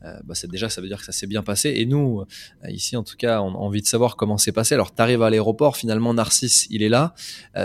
bah 0.02 0.36
c'est 0.36 0.50
déjà, 0.50 0.70
ça 0.70 0.82
veut 0.82 0.88
dire 0.88 1.00
que 1.00 1.06
ça 1.06 1.12
s'est 1.12 1.28
bien 1.28 1.42
passé. 1.44 1.74
Et 1.76 1.86
nous, 1.86 2.24
ici 2.68 2.98
en 2.98 3.04
tout 3.04 3.16
cas, 3.18 3.42
on 3.42 3.54
a 3.54 3.58
envie 3.58 3.82
de 3.82 3.88
savoir 3.88 4.16
comment 4.16 4.38
c'est 4.38 4.52
passé. 4.52 4.76
Alors 4.76 4.94
tu 4.94 5.02
arrives 5.02 5.24
à 5.24 5.30
l'aéroport, 5.30 5.78
finalement 5.78 6.14
Narcisse, 6.14 6.68
il 6.70 6.84
est 6.84 6.90
là. 6.90 7.16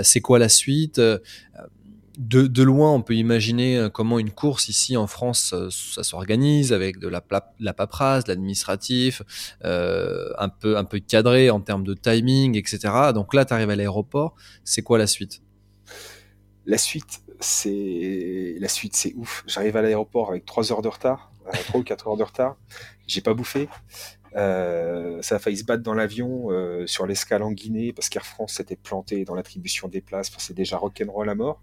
c'est 0.02 0.21
quoi 0.21 0.38
la 0.38 0.49
suite? 0.49 1.00
De, 2.19 2.62
loin, 2.62 2.92
on 2.92 3.02
peut 3.02 3.14
imaginer 3.14 3.78
euh, 3.78 3.88
comment 3.88 4.19
une 4.19 4.31
course 4.31 4.69
ici 4.69 4.97
en 4.97 5.07
France, 5.07 5.52
euh, 5.54 5.69
ça 5.71 6.02
s'organise 6.02 6.73
avec 6.73 6.99
de 6.99 7.09
la, 7.09 7.25
la 7.59 7.73
paperasse, 7.73 8.25
de 8.25 8.31
l'administratif, 8.31 9.23
euh, 9.64 10.28
un, 10.38 10.49
peu, 10.49 10.76
un 10.76 10.85
peu 10.85 10.99
cadré 10.99 11.50
en 11.50 11.61
termes 11.61 11.85
de 11.85 11.95
timing, 11.95 12.57
etc. 12.57 13.12
Donc 13.14 13.35
là, 13.35 13.45
tu 13.45 13.54
arrives 13.54 13.71
à 13.71 13.76
l'aéroport, 13.76 14.35
c'est 14.64 14.83
quoi 14.83 14.99
la 14.99 15.07
suite? 15.07 15.42
La 16.66 16.78
suite, 16.78 17.23
c'est 17.40 18.57
la 18.59 18.69
suite, 18.69 18.95
c'est 18.95 19.14
ouf. 19.16 19.42
J'arrive 19.47 19.76
à 19.76 19.83
l'aéroport 19.83 20.31
avec 20.31 20.45
3 20.45 20.73
heures 20.73 20.83
de 20.83 20.88
retard, 20.88 21.33
3 21.50 21.81
ou 21.81 21.85
4 21.85 22.09
heures 22.09 22.16
de 22.16 22.23
retard. 22.23 22.57
J'ai 23.07 23.21
pas 23.21 23.35
bouffé. 23.35 23.69
Euh, 24.36 25.20
ça 25.22 25.36
a 25.36 25.38
failli 25.38 25.58
se 25.58 25.64
battre 25.64 25.82
dans 25.82 25.94
l'avion 25.94 26.50
euh, 26.50 26.86
sur 26.86 27.06
l'escale 27.06 27.42
en 27.42 27.52
Guinée 27.52 27.92
parce 27.92 28.08
qu'Air 28.08 28.24
France 28.24 28.54
s'était 28.54 28.76
planté 28.76 29.24
dans 29.24 29.34
l'attribution 29.34 29.88
des 29.88 30.00
places. 30.00 30.30
c'est 30.38 30.54
déjà 30.54 30.76
rock'n'roll 30.78 31.28
à 31.28 31.34
mort. 31.34 31.62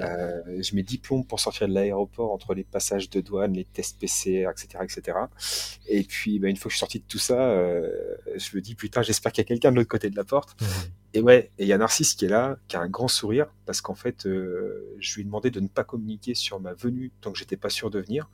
Euh, 0.00 0.62
je 0.62 0.74
mets 0.74 0.82
diplôme 0.82 1.24
pour 1.24 1.40
sortir 1.40 1.68
de 1.68 1.72
l'aéroport 1.72 2.32
entre 2.32 2.54
les 2.54 2.64
passages 2.64 3.08
de 3.10 3.20
douane, 3.20 3.54
les 3.54 3.64
tests 3.64 3.98
PCR, 3.98 4.50
etc. 4.50 4.84
etc. 4.84 5.18
Et 5.88 6.04
puis, 6.04 6.38
bah, 6.38 6.48
une 6.48 6.56
fois 6.56 6.68
que 6.68 6.72
je 6.72 6.76
suis 6.76 6.80
sorti 6.80 6.98
de 6.98 7.04
tout 7.08 7.18
ça, 7.18 7.54
je 8.36 8.56
me 8.56 8.60
dis, 8.60 8.74
putain, 8.74 9.02
j'espère 9.02 9.32
qu'il 9.32 9.42
y 9.42 9.46
a 9.46 9.48
quelqu'un 9.48 9.70
de 9.70 9.76
l'autre 9.76 9.88
côté 9.88 10.10
de 10.10 10.16
la 10.16 10.24
porte. 10.24 10.56
Et 11.14 11.20
ouais, 11.20 11.50
et 11.58 11.64
il 11.64 11.68
y 11.68 11.74
a 11.74 11.78
Narcisse 11.78 12.14
qui 12.14 12.24
est 12.24 12.28
là, 12.28 12.56
qui 12.68 12.76
a 12.76 12.80
un 12.80 12.88
grand 12.88 13.08
sourire, 13.08 13.46
parce 13.66 13.82
qu'en 13.82 13.94
fait, 13.94 14.22
je 14.24 15.14
lui 15.14 15.20
ai 15.20 15.24
demandé 15.24 15.50
de 15.50 15.60
ne 15.60 15.68
pas 15.68 15.84
communiquer 15.84 16.34
sur 16.34 16.58
ma 16.58 16.72
venue 16.72 17.12
tant 17.20 17.32
que 17.32 17.38
j'étais 17.38 17.58
pas 17.58 17.68
sûr 17.68 17.90
de 17.90 18.00
venir. 18.00 18.30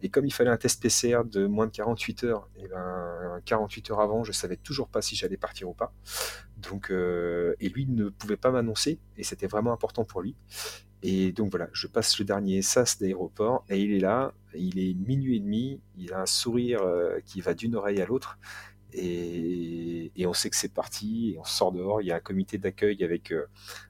Et 0.00 0.10
comme 0.10 0.26
il 0.26 0.32
fallait 0.32 0.50
un 0.50 0.56
test 0.56 0.80
PCR 0.80 1.22
de 1.24 1.46
moins 1.46 1.66
de 1.66 1.72
48 1.72 2.24
heures, 2.24 2.48
et 2.56 2.68
ben 2.68 3.40
48 3.44 3.90
heures 3.90 4.00
avant, 4.00 4.22
je 4.22 4.30
savais 4.30 4.56
toujours 4.56 4.88
pas 4.88 5.02
si 5.02 5.16
j'allais 5.16 5.36
partir 5.36 5.68
ou 5.68 5.74
pas. 5.74 5.92
Donc, 6.58 6.90
euh, 6.90 7.54
et 7.60 7.68
lui 7.68 7.86
ne 7.86 8.08
pouvait 8.08 8.36
pas 8.36 8.50
m'annoncer, 8.50 9.00
et 9.16 9.24
c'était 9.24 9.48
vraiment 9.48 9.72
important 9.72 10.04
pour 10.04 10.22
lui. 10.22 10.36
Et 11.02 11.32
donc 11.32 11.50
voilà, 11.50 11.68
je 11.72 11.86
passe 11.86 12.18
le 12.18 12.24
dernier 12.26 12.62
sas 12.62 12.98
d'aéroport, 12.98 13.64
et 13.70 13.80
il 13.80 13.92
est 13.92 14.00
là, 14.00 14.34
il 14.54 14.78
est 14.78 14.94
minuit 14.94 15.36
et 15.36 15.40
demi, 15.40 15.80
il 15.96 16.12
a 16.12 16.20
un 16.20 16.26
sourire 16.26 16.82
euh, 16.82 17.18
qui 17.24 17.40
va 17.40 17.54
d'une 17.54 17.74
oreille 17.74 18.02
à 18.02 18.06
l'autre, 18.06 18.38
et, 18.92 20.12
on 20.26 20.32
sait 20.34 20.50
que 20.50 20.56
c'est 20.56 20.72
parti, 20.72 21.32
et 21.32 21.38
on 21.38 21.44
sort 21.44 21.72
dehors, 21.72 22.02
il 22.02 22.06
y 22.06 22.12
a 22.12 22.16
un 22.16 22.20
comité 22.20 22.58
d'accueil 22.58 23.02
avec 23.02 23.32
euh, 23.32 23.46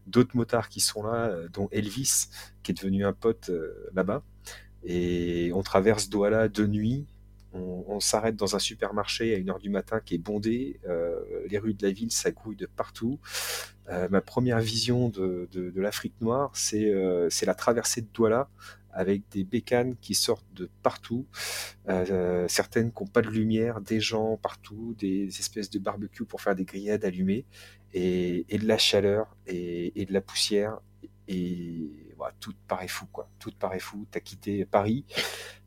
d'autres 0.07 0.37
motards 0.37 0.69
qui 0.69 0.81
sont 0.81 1.03
là, 1.03 1.35
dont 1.53 1.69
Elvis, 1.71 2.29
qui 2.63 2.73
est 2.73 2.75
devenu 2.75 3.05
un 3.05 3.13
pote 3.13 3.51
là-bas, 3.93 4.23
et 4.85 5.51
on 5.55 5.63
traverse 5.63 6.09
Douala 6.09 6.49
de 6.49 6.67
nuit, 6.67 7.07
on, 7.53 8.01
s'arrête 8.01 8.37
dans 8.37 8.55
un 8.55 8.59
supermarché 8.59 9.35
à 9.35 9.39
1h 9.39 9.61
du 9.61 9.71
matin 9.71 10.01
qui 10.01 10.15
est 10.15 10.19
bondé. 10.19 10.81
Euh, 10.89 11.21
les 11.49 11.59
rues 11.59 11.75
de 11.75 11.85
la 11.85 11.93
ville, 11.93 12.13
ça 12.13 12.31
grouille 12.31 12.57
de 12.57 12.67
partout. 12.67 13.19
Euh, 13.89 14.09
ma 14.09 14.21
première 14.21 14.61
vision 14.61 15.09
de, 15.09 15.49
l'Afrique 15.75 16.15
noire, 16.21 16.53
euh, 16.75 17.29
c'est 17.31 17.47
la 17.47 17.55
traversée 17.55 18.03
de 18.03 18.09
Douala 18.13 18.49
avec 18.93 19.23
des 19.31 19.45
bécanes 19.45 19.97
qui 20.01 20.15
sortent 20.15 20.53
de 20.55 20.69
partout, 20.83 21.27
certaines 22.49 22.93
qui 22.93 23.03
n'ont 23.03 23.09
pas 23.09 23.23
de 23.23 23.29
lumière, 23.29 23.81
des 23.81 24.01
gens 24.01 24.37
partout, 24.37 24.95
des 24.99 25.27
espèces 25.27 25.71
de 25.71 25.79
barbecues 25.79 26.25
pour 26.25 26.41
faire 26.41 26.55
des 26.55 26.65
grillades 26.65 27.05
allumées, 27.05 27.45
et, 27.93 28.45
de 28.51 28.67
la 28.67 28.79
chaleur 28.79 29.37
et, 29.47 30.01
et 30.01 30.05
de 30.07 30.13
la 30.13 30.21
poussière. 30.21 30.79
Et 31.29 31.91
tout 32.39 32.55
paraît 32.69 32.89
fou, 32.89 33.07
quoi. 33.11 33.29
Tout 33.39 33.53
paraît 33.59 33.79
fou. 33.79 34.07
Tu 34.11 34.19
as 34.19 34.21
quitté 34.21 34.65
Paris, 34.65 35.05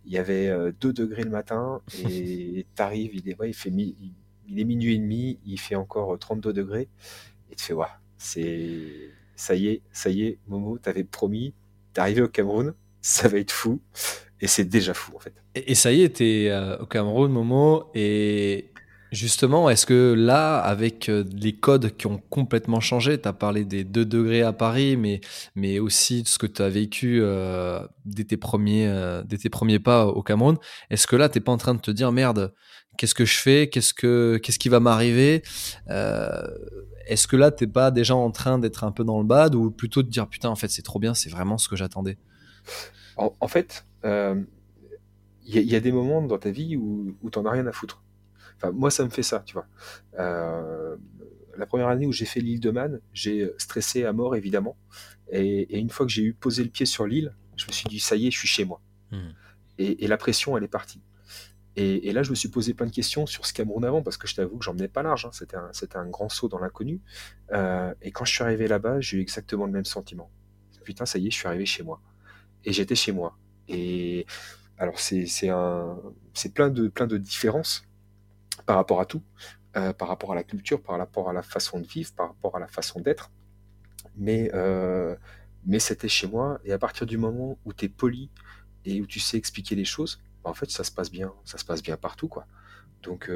il 0.05 0.11
y 0.11 0.17
avait 0.17 0.47
2 0.47 0.89
euh, 0.89 0.93
degrés 0.93 1.23
le 1.23 1.29
matin, 1.29 1.81
et 2.05 2.65
tu 2.75 2.81
arrives, 2.81 3.15
il 3.15 3.29
est, 3.29 3.35
il, 3.45 3.53
fait 3.53 3.69
il, 3.69 4.59
est 4.59 4.63
minuit 4.63 4.95
et 4.95 4.99
demi, 4.99 5.39
il 5.45 5.59
fait 5.59 5.75
encore 5.75 6.17
32 6.17 6.53
degrés, 6.53 6.89
et 7.51 7.55
tu 7.55 7.63
fais, 7.63 7.73
ouais, 7.73 7.87
c'est. 8.17 9.11
Ça 9.35 9.55
y 9.55 9.67
est, 9.67 9.81
ça 9.91 10.11
y 10.11 10.25
est, 10.25 10.37
Momo, 10.47 10.77
t'avais 10.77 11.03
promis, 11.03 11.55
t'es 11.91 12.01
arrivé 12.01 12.21
au 12.21 12.27
Cameroun, 12.27 12.75
ça 13.03 13.27
va 13.27 13.37
être 13.37 13.51
fou, 13.51 13.81
et 14.39 14.47
c'est 14.47 14.63
déjà 14.63 14.93
fou 14.93 15.11
en 15.15 15.19
fait. 15.19 15.33
Et, 15.55 15.75
ça 15.75 15.91
y 15.91 16.01
est, 16.01 16.17
t'es 16.17 16.47
euh, 16.49 16.77
au 16.77 16.85
Cameroun, 16.87 17.31
Momo, 17.31 17.91
et 17.93 18.71
Justement, 19.11 19.69
est-ce 19.69 19.85
que 19.85 20.15
là, 20.17 20.57
avec 20.57 21.07
euh, 21.07 21.23
les 21.35 21.53
codes 21.53 21.95
qui 21.95 22.07
ont 22.07 22.19
complètement 22.31 22.79
changé, 22.79 23.21
tu 23.21 23.27
as 23.27 23.33
parlé 23.33 23.63
des 23.63 23.83
2 23.83 24.05
degrés 24.05 24.41
à 24.41 24.53
Paris, 24.53 24.97
mais, 24.97 25.21
mais 25.53 25.77
aussi 25.77 26.23
de 26.23 26.27
ce 26.27 26.39
que 26.39 26.47
tu 26.47 26.63
as 26.63 26.69
vécu 26.69 27.19
euh, 27.21 27.85
dès, 28.05 28.23
tes 28.23 28.37
premiers, 28.37 28.91
tes 29.29 29.49
premiers 29.49 29.77
pas 29.77 30.07
au 30.07 30.23
Cameroun, 30.23 30.57
est-ce 30.89 31.05
que 31.05 31.15
là, 31.15 31.29
tu 31.29 31.39
pas 31.41 31.51
en 31.51 31.57
train 31.57 31.75
de 31.75 31.79
te 31.79 31.91
dire, 31.91 32.11
merde, 32.11 32.55
qu'est-ce 32.97 33.13
que 33.13 33.25
je 33.25 33.37
fais? 33.37 33.69
Qu'est-ce, 33.69 33.93
que, 33.93 34.39
qu'est-ce 34.41 34.57
qui 34.57 34.69
va 34.69 34.79
m'arriver? 34.79 35.43
Est-ce 37.05 37.27
que 37.27 37.35
là, 37.35 37.51
t'es 37.51 37.67
pas 37.67 37.91
déjà 37.91 38.15
en 38.15 38.31
train 38.31 38.57
d'être 38.57 38.83
un 38.83 38.91
peu 38.91 39.03
dans 39.03 39.19
le 39.19 39.27
bad 39.27 39.53
ou 39.53 39.69
plutôt 39.69 40.01
de 40.01 40.09
dire, 40.09 40.27
putain, 40.27 40.49
en 40.49 40.55
fait, 40.55 40.69
c'est 40.69 40.81
trop 40.81 40.97
bien, 40.97 41.13
c'est 41.13 41.29
vraiment 41.29 41.59
ce 41.59 41.69
que 41.69 41.75
j'attendais? 41.75 42.17
En, 43.17 43.47
fait, 43.47 43.85
il 44.03 44.45
y, 45.45 45.75
a 45.75 45.79
des 45.79 45.91
moments 45.91 46.21
dans 46.21 46.37
ta 46.37 46.51
vie 46.51 46.75
où, 46.77 47.15
où 47.21 47.29
t'en 47.29 47.45
as 47.45 47.51
rien 47.51 47.67
à 47.67 47.71
foutre 47.71 48.03
moi, 48.71 48.91
ça 48.91 49.03
me 49.03 49.09
fait 49.09 49.23
ça, 49.23 49.43
tu 49.45 49.53
vois. 49.53 49.67
Euh, 50.19 50.95
la 51.57 51.65
première 51.65 51.87
année 51.87 52.07
où 52.07 52.11
j'ai 52.11 52.25
fait 52.25 52.39
l'île 52.39 52.59
de 52.59 52.71
Man, 52.71 52.99
j'ai 53.13 53.51
stressé 53.57 54.05
à 54.05 54.13
mort, 54.13 54.35
évidemment. 54.35 54.77
Et, 55.31 55.77
une 55.79 55.89
fois 55.89 56.05
que 56.05 56.11
j'ai 56.11 56.23
eu 56.23 56.33
posé 56.33 56.63
le 56.63 56.69
pied 56.69 56.85
sur 56.85 57.05
l'île, 57.05 57.35
je 57.55 57.67
me 57.67 57.71
suis 57.71 57.87
dit, 57.87 57.99
ça 57.99 58.15
y 58.15 58.27
est, 58.27 58.31
je 58.31 58.39
suis 58.39 58.47
chez 58.47 58.65
moi. 58.65 58.81
Hmm. 59.11 59.31
Et, 59.77 60.07
la 60.07 60.17
pression, 60.17 60.57
elle 60.57 60.63
est 60.63 60.67
partie. 60.67 61.01
Et, 61.75 62.11
là, 62.13 62.23
je 62.23 62.29
me 62.29 62.35
suis 62.35 62.49
posé 62.49 62.73
plein 62.73 62.85
de 62.85 62.91
questions 62.91 63.25
sur 63.25 63.45
ce 63.45 63.53
Cameroun 63.53 63.83
avant, 63.83 64.01
parce 64.01 64.17
que 64.17 64.27
je 64.27 64.35
t'avoue 64.35 64.57
que 64.57 64.65
j'en 64.65 64.73
menais 64.73 64.87
pas 64.87 65.03
large. 65.03 65.25
Hein. 65.25 65.31
C'était 65.33 65.57
un, 65.57 65.71
un, 66.01 66.09
grand 66.09 66.29
saut 66.29 66.47
dans 66.47 66.59
l'inconnu. 66.59 67.01
Euh, 67.51 67.93
et 68.01 68.11
quand 68.11 68.25
je 68.25 68.33
suis 68.33 68.43
arrivé 68.43 68.67
là-bas, 68.67 69.01
j'ai 69.01 69.17
eu 69.17 69.21
exactement 69.21 69.65
le 69.65 69.71
même 69.71 69.85
sentiment. 69.85 70.31
Putain, 70.83 71.05
ça 71.05 71.17
y 71.17 71.27
est, 71.27 71.31
je 71.31 71.37
suis 71.37 71.47
arrivé 71.47 71.65
chez 71.65 71.83
moi. 71.83 72.01
Et 72.65 72.73
j'étais 72.73 72.95
chez 72.95 73.11
moi. 73.11 73.37
Et 73.67 74.25
alors, 74.77 74.99
c'est 74.99 75.25
plein 76.53 76.69
de, 76.69 76.87
plein 76.87 77.07
de 77.07 77.17
différences 77.17 77.85
par 78.65 78.75
rapport 78.75 78.99
à 79.01 79.05
tout. 79.05 79.21
par 79.73 80.07
rapport 80.07 80.31
à 80.31 80.35
la 80.35 80.43
culture, 80.43 80.81
par 80.81 80.97
rapport 80.97 81.29
à 81.29 81.33
la 81.33 81.41
façon 81.41 81.79
de 81.79 81.87
vivre, 81.87 82.11
par 82.13 82.27
rapport 82.29 82.55
à 82.55 82.59
la 82.59 82.67
façon 82.67 82.99
d'être. 82.99 83.31
Mais, 84.15 84.51
mais 85.65 85.79
c'était 85.79 86.09
chez 86.09 86.27
moi. 86.27 86.59
Et 86.63 86.71
à 86.73 86.77
partir 86.77 87.05
du 87.07 87.17
moment 87.17 87.57
où 87.65 87.73
tu 87.73 87.85
es 87.85 87.89
poli 87.89 88.29
et 88.85 89.01
où 89.01 89.07
tu 89.07 89.19
sais 89.19 89.37
expliquer 89.37 89.75
les 89.75 89.85
choses, 89.85 90.21
bah, 90.43 90.49
en 90.49 90.53
fait, 90.53 90.69
ça 90.69 90.83
se 90.83 90.91
passe 90.91 91.09
bien. 91.09 91.33
Ça 91.45 91.57
se 91.57 91.65
passe 91.65 91.81
bien 91.81 91.97
partout, 91.97 92.27
quoi. 92.27 92.45
Donc, 93.01 93.29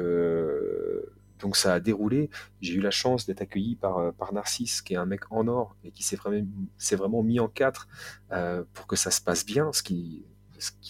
donc 1.38 1.56
ça 1.56 1.74
a 1.74 1.80
déroulé. 1.80 2.30
J'ai 2.60 2.74
eu 2.74 2.80
la 2.80 2.90
chance 2.90 3.26
d'être 3.26 3.40
accueilli 3.40 3.76
par, 3.76 3.98
euh, 3.98 4.12
par 4.12 4.32
Narcisse, 4.32 4.82
qui 4.82 4.94
est 4.94 4.96
un 4.96 5.06
mec 5.06 5.30
en 5.30 5.46
or 5.48 5.76
et 5.84 5.90
qui 5.90 6.02
s'est 6.02 6.16
vraiment, 6.16 6.46
vraiment 6.92 7.22
mis 7.22 7.40
en 7.40 7.48
quatre 7.48 7.88
euh, 8.32 8.64
pour 8.74 8.86
que 8.86 8.96
ça 8.96 9.10
se 9.10 9.20
passe 9.20 9.44
bien, 9.44 9.72
ce 9.72 9.82
qui, 9.82 10.24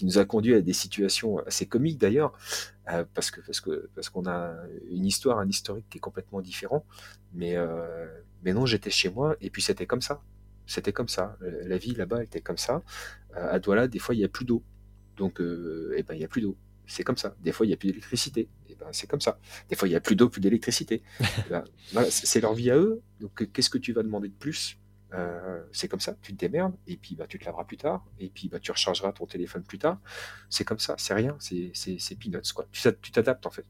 nous 0.03 0.17
a 0.17 0.25
conduit 0.25 0.55
à 0.55 0.63
des 0.63 0.73
situations 0.73 1.39
assez 1.41 1.67
comiques 1.67 1.99
d'ailleurs, 1.99 2.33
euh, 2.91 3.05
parce 3.13 3.31
que 3.31 3.43
parce 3.43 3.61
que 3.61 3.91
parce 3.95 4.09
qu'on 4.09 4.27
a 4.27 4.55
une 4.91 5.05
histoire, 5.05 5.39
un 5.39 5.49
historique 5.49 5.85
qui 5.91 5.99
est 5.99 6.01
complètement 6.01 6.41
différent. 6.41 6.87
Mais 7.35 7.57
mais 8.43 8.55
non, 8.55 8.65
j'étais 8.65 8.91
chez 8.91 9.11
moi 9.11 9.37
et 9.43 9.51
puis 9.51 9.61
c'était 9.61 9.87
comme 9.87 10.01
ça. 10.01 10.23
C'était 10.67 10.93
comme 10.93 11.09
ça. 11.09 11.37
La 11.41 11.77
vie 11.77 11.95
là-bas 11.95 12.23
était 12.25 12.41
comme 12.41 12.57
ça. 12.57 12.83
à 13.35 13.59
Douala, 13.59 13.89
des 13.89 13.99
fois, 13.99 14.15
il 14.15 14.19
n'y 14.19 14.25
a 14.25 14.29
plus 14.29 14.47
d'eau. 14.47 14.63
Donc, 15.19 15.41
eh 15.41 16.03
ben, 16.03 16.15
il 16.15 16.19
n'y 16.19 16.25
a 16.25 16.29
plus 16.29 16.41
d'eau 16.41 16.57
c'est 16.89 17.05
comme 17.05 17.17
ça. 17.17 17.37
Des 17.41 17.53
fois, 17.53 17.67
il 17.67 17.69
n'y 17.69 17.75
a 17.75 17.77
plus 17.77 17.89
d'électricité. 17.89 18.49
Ben, 18.79 18.87
c'est 18.93 19.07
comme 19.07 19.21
ça. 19.21 19.39
Des 19.69 19.77
fois, 19.77 19.89
il 19.89 19.93
n'y 19.93 19.97
a 19.97 20.01
plus 20.01 20.17
d'eau, 20.17 20.29
plus 20.29 20.41
d'électricité. 20.41 21.03
Ben, 21.95 22.05
c'est 22.11 22.41
leur 22.41 22.55
vie 22.55 22.71
à 22.71 22.77
eux. 22.77 23.01
Donc, 23.21 23.51
qu'est-ce 23.53 23.71
que 23.71 23.79
tu 23.79 23.93
vas 23.93 24.03
demander 24.03 24.29
de 24.29 24.35
plus? 24.35 24.79
Euh, 25.15 25.63
C'est 25.73 25.89
comme 25.89 26.01
ça. 26.01 26.15
Tu 26.21 26.35
te 26.35 26.39
démerdes 26.39 26.75
et 26.87 26.97
puis 26.97 27.15
bah, 27.17 27.27
tu 27.27 27.39
te 27.39 27.45
laveras 27.45 27.65
plus 27.65 27.79
tard. 27.79 28.05
Et 28.19 28.29
puis 28.29 28.49
bah, 28.49 28.59
tu 28.61 28.71
rechargeras 28.71 29.13
ton 29.13 29.27
téléphone 29.27 29.63
plus 29.63 29.79
tard. 29.79 29.99
C'est 30.51 30.65
comme 30.65 30.79
ça. 30.79 30.95
C'est 30.99 31.15
rien. 31.15 31.37
C'est 31.41 32.19
peanuts. 32.19 32.53
Quoi. 32.55 32.67
Tu 32.73 33.13
t'adaptes 33.13 33.47
en 33.47 33.51
fait. 33.51 33.65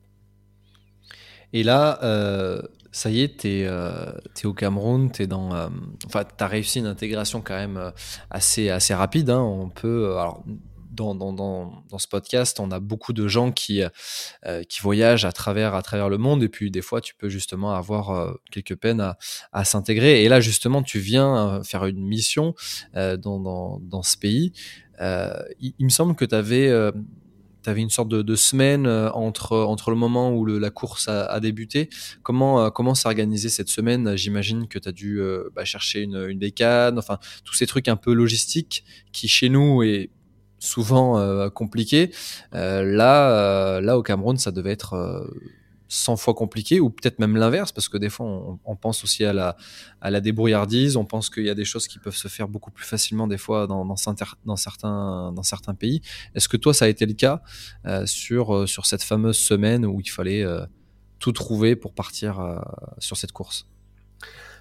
Et 1.52 1.62
là, 1.62 1.98
euh, 2.02 2.60
ça 2.92 3.08
y 3.08 3.22
est, 3.22 3.40
tu 3.40 3.48
es, 3.48 3.66
euh, 3.66 4.12
au 4.44 4.52
Cameroun, 4.52 5.10
tu 5.10 5.26
dans. 5.26 5.70
enfin, 6.06 6.24
tu 6.24 6.44
as 6.44 6.46
réussi 6.46 6.80
une 6.80 6.86
intégration 6.86 7.40
quand 7.40 7.56
même 7.56 7.92
assez, 8.30 8.68
assez 8.68 8.94
rapide. 8.94 9.30
Hein. 9.30 9.40
On 9.40 9.70
peut. 9.70 10.18
Alors, 10.18 10.44
dans, 10.98 11.98
ce 11.98 12.08
podcast, 12.08 12.60
on 12.60 12.70
a 12.70 12.80
beaucoup 12.80 13.12
de 13.12 13.28
gens 13.28 13.52
qui, 13.52 13.82
euh, 14.46 14.62
qui 14.64 14.80
voyagent 14.80 15.24
à 15.24 15.32
travers, 15.32 15.74
à 15.74 15.82
travers 15.82 16.08
le 16.08 16.18
monde 16.18 16.42
et 16.42 16.48
puis 16.48 16.70
des 16.70 16.82
fois 16.82 17.00
tu 17.00 17.14
peux 17.14 17.28
justement 17.28 17.72
avoir 17.72 18.10
euh, 18.10 18.32
quelques 18.50 18.76
peines 18.76 19.14
à, 19.52 19.64
s'intégrer. 19.64 20.24
Et 20.24 20.28
là 20.28 20.40
justement, 20.40 20.82
tu 20.82 20.98
viens 20.98 21.36
euh, 21.36 21.62
faire 21.62 21.86
une 21.86 22.04
mission 22.04 22.54
dans, 22.94 23.80
dans, 23.80 24.02
ce 24.02 24.16
pays. 24.16 24.52
Il, 25.00 25.74
me 25.80 25.88
semble 25.88 26.14
que 26.14 26.24
tu 26.24 26.34
avais 26.34 26.70
une 27.66 27.90
sorte 27.90 28.08
de, 28.08 28.34
semaine 28.34 28.86
entre, 28.86 29.56
entre 29.56 29.90
le 29.90 29.96
moment 29.96 30.32
où 30.32 30.44
la 30.46 30.70
course 30.70 31.08
a, 31.08 31.38
débuté. 31.40 31.88
Comment 32.22 32.70
comment 32.70 32.94
s'est 32.94 33.08
organisée 33.08 33.48
cette 33.48 33.68
semaine? 33.68 34.16
J'imagine 34.16 34.68
que 34.68 34.78
tu 34.78 34.88
as 34.88 34.92
dû 34.92 35.20
bah, 35.54 35.64
chercher 35.64 36.02
une, 36.02 36.26
une 36.28 36.40
enfin 36.96 37.18
tous 37.44 37.54
ces 37.54 37.66
trucs 37.66 37.88
un 37.88 37.96
peu 37.96 38.12
logistiques 38.12 38.84
qui 39.12 39.28
chez 39.28 39.48
nous 39.48 39.82
et 39.82 40.10
souvent 40.58 41.18
euh, 41.18 41.48
compliqué. 41.50 42.12
Euh, 42.54 42.82
là, 42.82 43.30
euh, 43.30 43.80
là, 43.80 43.98
au 43.98 44.02
Cameroun, 44.02 44.36
ça 44.36 44.50
devait 44.50 44.72
être 44.72 45.28
100 45.88 46.16
fois 46.16 46.34
compliqué, 46.34 46.80
ou 46.80 46.90
peut-être 46.90 47.18
même 47.18 47.36
l'inverse, 47.36 47.72
parce 47.72 47.88
que 47.88 47.96
des 47.96 48.10
fois, 48.10 48.58
on, 48.64 48.76
pense 48.76 49.04
aussi 49.04 49.24
à 49.24 49.32
la, 49.32 49.56
à 50.00 50.10
la 50.10 50.20
débrouillardise, 50.20 50.96
on 50.96 51.04
pense 51.04 51.30
qu'il 51.30 51.44
y 51.44 51.50
a 51.50 51.54
des 51.54 51.64
choses 51.64 51.88
qui 51.88 51.98
peuvent 51.98 52.16
se 52.16 52.28
faire 52.28 52.48
beaucoup 52.48 52.70
plus 52.70 52.84
facilement 52.84 53.26
des 53.26 53.38
fois 53.38 53.66
dans, 53.66 53.96
certains, 53.96 55.32
dans 55.32 55.42
certains 55.42 55.74
pays. 55.74 56.02
Est-ce 56.34 56.48
que 56.48 56.56
toi, 56.56 56.74
ça 56.74 56.84
a 56.84 56.88
été 56.88 57.06
le 57.06 57.14
cas 57.14 57.42
sur, 58.04 58.68
sur 58.68 58.84
cette 58.86 59.02
fameuse 59.02 59.38
semaine 59.38 59.86
où 59.86 60.00
il 60.00 60.10
fallait 60.10 60.44
tout 61.18 61.32
trouver 61.32 61.74
pour 61.74 61.94
partir 61.94 62.60
sur 62.98 63.16
cette 63.16 63.32
course? 63.32 63.66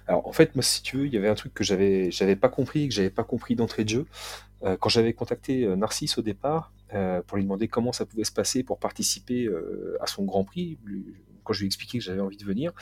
Alors 0.08 0.26
en 0.26 0.32
fait, 0.32 0.56
moi, 0.56 0.62
si 0.62 0.82
tu 0.82 0.96
veux, 0.96 1.06
il 1.06 1.12
y 1.12 1.18
avait 1.18 1.28
un 1.28 1.34
truc 1.34 1.52
que 1.52 1.62
j'avais, 1.62 2.10
j'avais 2.10 2.34
pas 2.34 2.48
compris, 2.48 2.88
que 2.88 2.94
j'avais 2.94 3.10
pas 3.10 3.24
compris 3.24 3.54
d'entrée 3.54 3.84
de 3.84 3.90
jeu. 3.90 4.06
Euh, 4.64 4.76
quand 4.76 4.88
j'avais 4.88 5.12
contacté 5.12 5.64
euh, 5.64 5.76
Narcisse 5.76 6.18
au 6.18 6.22
départ 6.22 6.72
euh, 6.92 7.22
pour 7.22 7.36
lui 7.36 7.44
demander 7.44 7.68
comment 7.68 7.92
ça 7.92 8.04
pouvait 8.06 8.24
se 8.24 8.32
passer 8.32 8.62
pour 8.64 8.78
participer 8.78 9.48
à 10.00 10.06
son 10.06 10.24
Grand 10.24 10.44
Prix, 10.44 10.78
quand 11.44 11.52
je 11.52 11.60
lui 11.60 11.66
ai 11.66 11.68
expliqué 11.68 11.98
que 11.98 12.04
j'avais 12.04 12.20
envie 12.20 12.36
de 12.36 12.44
venir, 12.44 12.72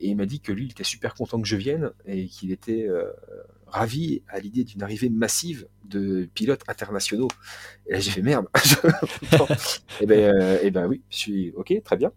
et 0.00 0.08
il 0.08 0.16
m'a 0.16 0.26
dit 0.26 0.40
que 0.40 0.50
lui, 0.50 0.64
il 0.64 0.70
était 0.70 0.84
super 0.84 1.14
content 1.14 1.40
que 1.40 1.46
je 1.46 1.56
vienne 1.56 1.90
et 2.06 2.26
qu'il 2.26 2.52
était 2.52 2.88
ravi 3.66 4.22
à 4.28 4.40
l'idée 4.40 4.64
d'une 4.64 4.82
arrivée 4.82 5.10
massive 5.10 5.68
de 5.84 6.28
pilotes 6.34 6.62
internationaux. 6.68 7.28
Et 7.86 7.92
là, 7.92 8.00
j'ai 8.00 8.10
fait 8.10 8.22
merde. 8.22 8.46
et, 8.54 9.36
eh 10.00 10.06
ben, 10.06 10.58
eh 10.62 10.70
ben 10.70 10.86
oui, 10.86 11.02
je 11.10 11.16
suis 11.16 11.52
ok, 11.52 11.74
très 11.84 11.96
bien. 11.98 12.12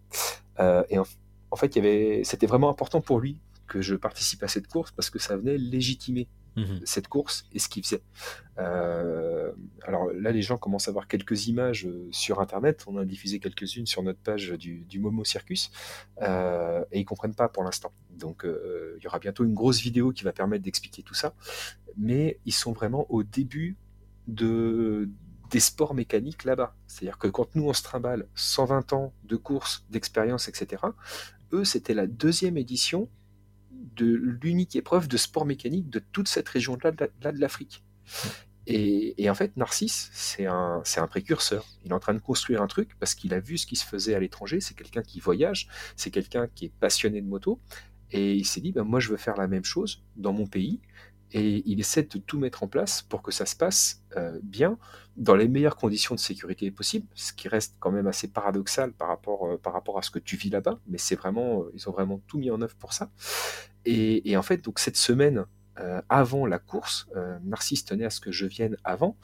et 0.88 0.98
en, 0.98 1.56
fait, 1.56 2.24
c'était 2.24 2.46
vraiment 2.46 2.70
important 2.70 3.02
pour 3.02 3.20
lui 3.20 3.38
que 3.66 3.82
je 3.82 3.94
participe 3.96 4.42
à 4.42 4.48
cette 4.48 4.66
course 4.66 4.92
parce 4.92 5.10
que 5.10 5.18
ça 5.18 5.36
venait 5.36 5.58
légitimer 5.58 6.26
mhm. 6.56 6.80
cette 6.84 7.08
course 7.08 7.46
et 7.52 7.58
ce 7.58 7.68
qu'il 7.68 7.84
faisait. 7.84 8.02
Euh, 8.58 9.52
alors 9.82 10.10
là, 10.12 10.30
les 10.30 10.42
gens 10.42 10.56
commencent 10.56 10.88
à 10.88 10.92
voir 10.92 11.08
quelques 11.08 11.48
images 11.48 11.86
euh, 11.86 12.08
sur 12.12 12.40
Internet. 12.40 12.84
On 12.86 12.96
a 12.96 13.04
diffusé 13.04 13.40
quelques-unes 13.40 13.86
sur 13.86 14.02
notre 14.02 14.20
page 14.20 14.50
du, 14.52 14.98
Momo 14.98 15.24
Circus 15.24 15.70
euh, 16.22 16.84
et 16.92 17.00
ils 17.00 17.04
comprennent 17.04 17.34
pas 17.34 17.48
pour 17.48 17.64
l'instant. 17.64 17.92
Donc 18.10 18.44
il 18.46 19.02
y 19.02 19.06
aura 19.06 19.18
bientôt 19.18 19.44
une 19.44 19.54
grosse 19.54 19.80
vidéo 19.80 20.12
qui 20.12 20.24
va 20.24 20.32
permettre 20.32 20.64
d'expliquer 20.64 21.02
tout 21.02 21.14
ça. 21.14 21.34
Mais 21.96 22.38
ils 22.44 22.52
sont 22.52 22.72
vraiment 22.72 23.06
au 23.10 23.22
début 23.22 23.76
de, 24.26 25.10
des 25.50 25.60
sports 25.60 25.94
mécaniques 25.94 26.44
là-bas. 26.44 26.74
C'est-à-dire 26.86 27.18
que 27.18 27.28
quand 27.28 27.54
nous 27.54 27.68
on 27.68 27.72
se 27.72 27.82
trimballe 27.82 28.26
120 28.34 28.92
ans 28.92 29.12
de 29.24 29.36
course, 29.36 29.84
d'expérience, 29.90 30.48
etc., 30.48 30.82
eux 31.52 31.64
c'était 31.64 31.94
la 31.94 32.06
deuxième 32.06 32.56
édition 32.56 33.08
de 33.96 34.06
l'unique 34.06 34.76
épreuve 34.76 35.08
de 35.08 35.16
sport 35.16 35.44
mécanique 35.44 35.90
de 35.90 35.98
toute 35.98 36.28
cette 36.28 36.48
région-là 36.48 36.90
de 36.92 37.40
l'Afrique. 37.40 37.84
Et, 38.66 39.28
en 39.28 39.34
fait, 39.34 39.56
Narcisse, 39.56 40.10
c'est 40.12 40.46
un, 40.46 40.82
un, 40.96 41.06
précurseur. 41.06 41.66
Il 41.84 41.90
est 41.90 41.94
en 41.94 42.00
train 42.00 42.14
de 42.14 42.18
construire 42.18 42.62
un 42.62 42.66
truc 42.66 42.96
parce 42.98 43.14
qu'il 43.14 43.34
a 43.34 43.40
vu 43.40 43.58
ce 43.58 43.66
qui 43.66 43.76
se 43.76 43.84
faisait 43.84 44.14
à 44.14 44.20
l'étranger. 44.20 44.60
C'est 44.60 44.74
quelqu'un 44.74 45.02
qui 45.02 45.20
voyage, 45.20 45.68
c'est 45.96 46.10
quelqu'un 46.10 46.48
qui 46.54 46.66
est 46.66 46.72
passionné 46.80 47.20
de 47.20 47.26
moto. 47.26 47.60
Et 48.10 48.34
il 48.34 48.46
s'est 48.46 48.60
dit, 48.60 48.72
ben, 48.72 48.84
moi, 48.84 49.00
je 49.00 49.10
veux 49.10 49.16
faire 49.18 49.36
la 49.36 49.48
même 49.48 49.64
chose 49.64 50.02
dans 50.16 50.32
mon 50.32 50.46
pays 50.46 50.80
et 51.34 51.64
il 51.66 51.80
essaie 51.80 52.04
de 52.04 52.18
tout 52.18 52.38
mettre 52.38 52.62
en 52.62 52.68
place 52.68 53.02
pour 53.02 53.20
que 53.20 53.32
ça 53.32 53.44
se 53.44 53.56
passe 53.56 54.02
euh, 54.16 54.38
bien, 54.42 54.78
dans 55.16 55.34
les 55.34 55.48
meilleures 55.48 55.76
conditions 55.76 56.14
de 56.14 56.20
sécurité 56.20 56.70
possibles, 56.70 57.08
ce 57.14 57.32
qui 57.32 57.48
reste 57.48 57.74
quand 57.80 57.90
même 57.90 58.06
assez 58.06 58.28
paradoxal 58.28 58.92
par 58.92 59.08
rapport, 59.08 59.46
euh, 59.48 59.58
par 59.58 59.72
rapport 59.72 59.98
à 59.98 60.02
ce 60.02 60.12
que 60.12 60.20
tu 60.20 60.36
vis 60.36 60.50
là-bas, 60.50 60.78
mais 60.86 60.96
c'est 60.96 61.16
vraiment, 61.16 61.62
euh, 61.62 61.72
ils 61.74 61.88
ont 61.88 61.92
vraiment 61.92 62.20
tout 62.28 62.38
mis 62.38 62.52
en 62.52 62.62
œuvre 62.62 62.76
pour 62.76 62.92
ça. 62.92 63.10
Et, 63.86 64.36
en 64.36 64.42
fait, 64.42 64.64
donc 64.64 64.78
cette 64.78 64.96
semaine 64.96 65.44
avant 66.08 66.46
la 66.46 66.58
course, 66.58 67.08
Narcisse 67.42 67.84
tenait 67.84 68.04
à 68.04 68.10
ce 68.10 68.20
que 68.20 68.30
je 68.30 68.46
vienne 68.46 68.76
avant 68.84 69.16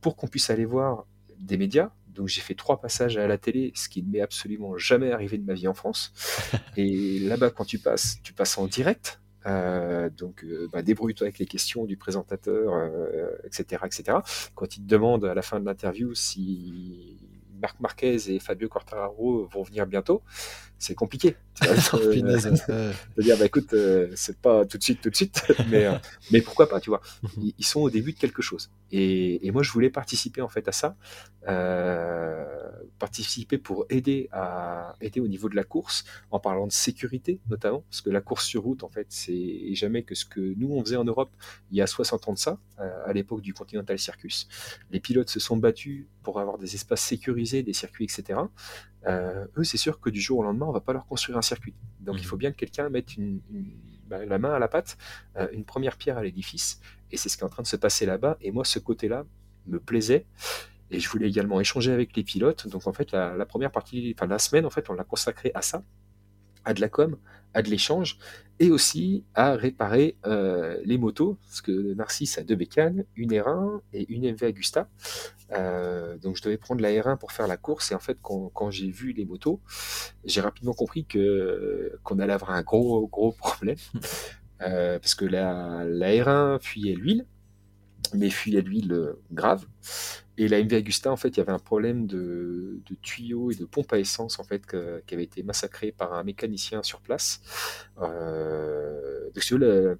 pour 0.00 0.16
qu'on 0.16 0.28
puisse 0.28 0.50
aller 0.50 0.64
voir 0.64 1.06
des 1.38 1.56
médias. 1.56 1.90
Donc 2.08 2.28
j'ai 2.28 2.40
fait 2.40 2.54
trois 2.54 2.80
passages 2.80 3.16
à 3.16 3.26
la 3.26 3.38
télé, 3.38 3.72
ce 3.74 3.88
qui 3.88 4.02
ne 4.02 4.10
m'est 4.10 4.20
absolument 4.20 4.76
jamais 4.76 5.12
arrivé 5.12 5.38
de 5.38 5.44
ma 5.44 5.54
vie 5.54 5.68
en 5.68 5.74
France. 5.74 6.12
Et 6.76 7.20
là-bas, 7.20 7.50
quand 7.50 7.64
tu 7.64 7.78
passes, 7.78 8.18
tu 8.22 8.32
passes 8.32 8.58
en 8.58 8.66
direct 8.66 9.20
euh, 9.46 10.10
donc, 10.10 10.44
euh, 10.44 10.68
bah, 10.72 10.82
débrouille-toi 10.82 11.26
avec 11.26 11.38
les 11.38 11.46
questions 11.46 11.84
du 11.84 11.96
présentateur, 11.96 12.72
etc., 13.44 13.80
euh, 13.82 13.86
etc. 13.86 14.18
Quand 14.54 14.76
il 14.76 14.82
te 14.82 14.88
demande 14.88 15.24
à 15.24 15.34
la 15.34 15.42
fin 15.42 15.60
de 15.60 15.64
l'interview 15.64 16.14
si 16.14 17.18
Marc 17.60 17.80
Marquez 17.80 18.34
et 18.34 18.38
Fabio 18.40 18.68
Quartararo 18.68 19.46
vont 19.46 19.62
venir 19.62 19.86
bientôt, 19.86 20.22
c'est 20.78 20.94
compliqué. 20.94 21.36
Euh, 22.68 22.92
dire, 23.18 23.36
bah, 23.36 23.46
écoute, 23.46 23.72
euh, 23.72 24.12
c'est 24.14 24.38
pas 24.40 24.64
tout 24.64 24.78
de 24.78 24.82
suite, 24.82 25.00
tout 25.00 25.10
de 25.10 25.16
suite, 25.16 25.42
mais, 25.70 25.86
euh, 25.86 25.94
mais 26.30 26.40
pourquoi 26.40 26.68
pas, 26.68 26.78
tu 26.78 26.90
vois. 26.90 27.00
Mhm. 27.22 27.52
Ils, 27.58 27.64
sont 27.64 27.80
au 27.80 27.90
début 27.90 28.12
de 28.12 28.18
quelque 28.18 28.42
chose. 28.42 28.70
Et, 28.92 29.44
et, 29.44 29.50
moi, 29.50 29.64
je 29.64 29.72
voulais 29.72 29.90
participer 29.90 30.40
en 30.40 30.48
fait 30.48 30.68
à 30.68 30.72
ça, 30.72 30.96
participer 33.00 33.58
pour 33.58 33.86
aider 33.90 34.28
à 34.30 34.94
aider 35.00 35.18
au 35.18 35.26
niveau 35.26 35.48
de 35.48 35.56
la 35.56 35.64
course, 35.64 36.04
en 36.30 36.38
parlant 36.38 36.66
de 36.66 36.72
sécurité 36.72 37.40
notamment, 37.50 37.82
parce 37.90 38.02
que 38.02 38.10
la 38.10 38.20
course 38.20 38.44
sur 38.44 38.62
route, 38.62 38.84
en 38.84 38.88
fait, 38.88 39.06
c'est 39.08 39.74
jamais 39.74 40.04
que 40.04 40.14
ce 40.14 40.24
que 40.24 40.54
nous 40.56 40.72
on 40.72 40.84
faisait 40.84 40.96
en 40.96 41.04
Europe 41.04 41.30
il 41.72 41.78
y 41.78 41.82
a 41.82 41.86
60 41.88 42.28
ans 42.28 42.32
de 42.34 42.38
ça, 42.38 42.58
à 42.76 43.12
l'époque 43.12 43.40
du 43.40 43.52
Continental 43.52 43.98
Circus. 43.98 44.46
Les 44.92 45.00
pilotes 45.00 45.30
se 45.30 45.40
sont 45.40 45.56
battus 45.56 46.06
pour 46.22 46.38
avoir 46.38 46.58
des 46.58 46.74
espaces 46.74 47.00
sécurisés, 47.00 47.62
des 47.62 47.72
circuits, 47.72 48.04
etc. 48.04 48.38
Euh, 49.06 49.46
eux, 49.56 49.64
c'est 49.64 49.76
sûr 49.76 50.00
que 50.00 50.10
du 50.10 50.20
jour 50.20 50.38
au 50.40 50.42
lendemain, 50.42 50.66
on 50.66 50.72
va 50.72 50.80
pas 50.80 50.92
leur 50.92 51.06
construire 51.06 51.38
un 51.38 51.42
circuit. 51.42 51.74
Donc 52.00 52.16
il 52.16 52.22
mhm. 52.22 52.26
faut 52.26 52.36
bien 52.36 52.50
que 52.50 52.56
quelqu'un 52.56 52.88
mette 52.88 53.16
une, 53.16 53.40
bah, 54.06 54.24
la 54.24 54.38
main 54.38 54.52
à 54.52 54.58
la 54.58 54.68
pâte, 54.68 54.96
euh, 55.36 55.48
une 55.52 55.64
première 55.64 55.96
pierre 55.96 56.18
à 56.18 56.22
l'édifice, 56.22 56.80
et 57.10 57.16
c'est 57.16 57.28
ce 57.28 57.36
qui 57.36 57.42
est 57.42 57.46
en 57.46 57.50
train 57.50 57.62
de 57.62 57.68
se 57.68 57.76
passer 57.76 58.06
là-bas. 58.06 58.36
Et 58.40 58.50
moi, 58.50 58.64
ce 58.64 58.78
côté-là 58.78 59.24
me 59.66 59.78
plaisait. 59.78 60.26
Et 60.90 61.00
je 61.00 61.08
voulais 61.10 61.28
également 61.28 61.60
échanger 61.60 61.92
avec 61.92 62.16
les 62.16 62.24
pilotes. 62.24 62.66
Donc 62.66 62.86
en 62.86 62.92
fait, 62.92 63.12
la, 63.12 63.44
première 63.44 63.70
partie, 63.70 64.14
enfin 64.16 64.26
la 64.26 64.38
semaine, 64.38 64.64
en 64.64 64.70
fait, 64.70 64.88
on 64.88 64.94
l'a 64.94 65.04
consacrée 65.04 65.50
à 65.54 65.60
ça, 65.60 65.82
à 66.68 66.74
de 66.74 66.80
la 66.82 66.88
com, 66.90 67.16
à 67.54 67.62
de 67.62 67.70
l'échange 67.70 68.18
et 68.60 68.70
aussi 68.70 69.24
à 69.34 69.54
réparer 69.54 70.16
euh, 70.26 70.78
les 70.84 70.98
motos, 70.98 71.38
parce 71.46 71.62
que 71.62 71.94
Narcisse 71.94 72.36
a 72.38 72.42
deux 72.42 72.56
bécanes, 72.56 73.04
une 73.16 73.30
R1 73.30 73.80
et 73.92 74.12
une 74.12 74.30
MV 74.30 74.42
Agusta. 74.44 74.88
Euh, 75.52 76.18
donc 76.18 76.36
je 76.36 76.42
devais 76.42 76.58
prendre 76.58 76.82
la 76.82 76.90
R1 76.90 77.16
pour 77.16 77.32
faire 77.32 77.46
la 77.46 77.56
course, 77.56 77.90
et 77.90 77.94
en 77.94 78.00
fait 78.00 78.18
quand, 78.20 78.50
quand 78.52 78.70
j'ai 78.70 78.90
vu 78.90 79.12
les 79.12 79.24
motos, 79.24 79.60
j'ai 80.24 80.42
rapidement 80.42 80.74
compris 80.74 81.06
que 81.06 81.98
qu'on 82.02 82.18
allait 82.18 82.34
avoir 82.34 82.50
un 82.50 82.62
gros 82.62 83.06
gros 83.06 83.32
problème, 83.32 83.78
euh, 84.60 84.98
parce 84.98 85.14
que 85.14 85.24
la, 85.24 85.84
la 85.86 86.08
R1 86.08 86.60
fuyait 86.60 86.96
l'huile, 86.96 87.24
mais 88.14 88.28
fuyait 88.28 88.60
l'huile 88.60 89.14
grave, 89.32 89.64
et 90.38 90.46
la 90.46 90.62
MV 90.62 90.72
Agusta, 90.74 91.10
en 91.10 91.16
fait, 91.16 91.30
il 91.30 91.38
y 91.38 91.40
avait 91.40 91.52
un 91.52 91.58
problème 91.58 92.06
de, 92.06 92.80
tuyaux 93.02 93.50
et 93.50 93.56
de 93.56 93.64
pompe 93.64 93.92
à 93.92 93.98
essence, 93.98 94.38
en 94.38 94.44
fait, 94.44 94.62
qui 94.66 95.14
avait 95.14 95.24
été 95.24 95.42
massacré 95.42 95.90
par 95.90 96.12
un 96.14 96.22
mécanicien 96.22 96.84
sur 96.84 97.00
place. 97.00 97.40
Euh, 98.00 99.28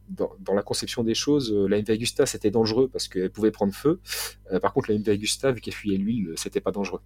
dans, 0.09 0.55
la 0.55 0.63
conception 0.63 1.03
des 1.03 1.15
choses, 1.15 1.53
la 1.53 1.79
MV 1.79 1.91
Agusta, 1.91 2.25
c'était 2.25 2.53
dangereux 2.53 2.89
parce 2.89 3.09
qu'elle 3.09 3.31
pouvait 3.31 3.51
prendre 3.51 3.75
feu. 3.75 4.01
Euh, 4.53 4.61
par 4.61 4.73
contre, 4.73 4.93
la 4.93 4.99
MV 4.99 5.09
Agusta, 5.09 5.51
vu 5.51 5.61
qu'elle 5.61 5.75
fuyait 5.75 5.99
l'huile, 5.99 6.35
c'était 6.37 6.61
pas 6.61 6.71
dangereux. 6.71 7.01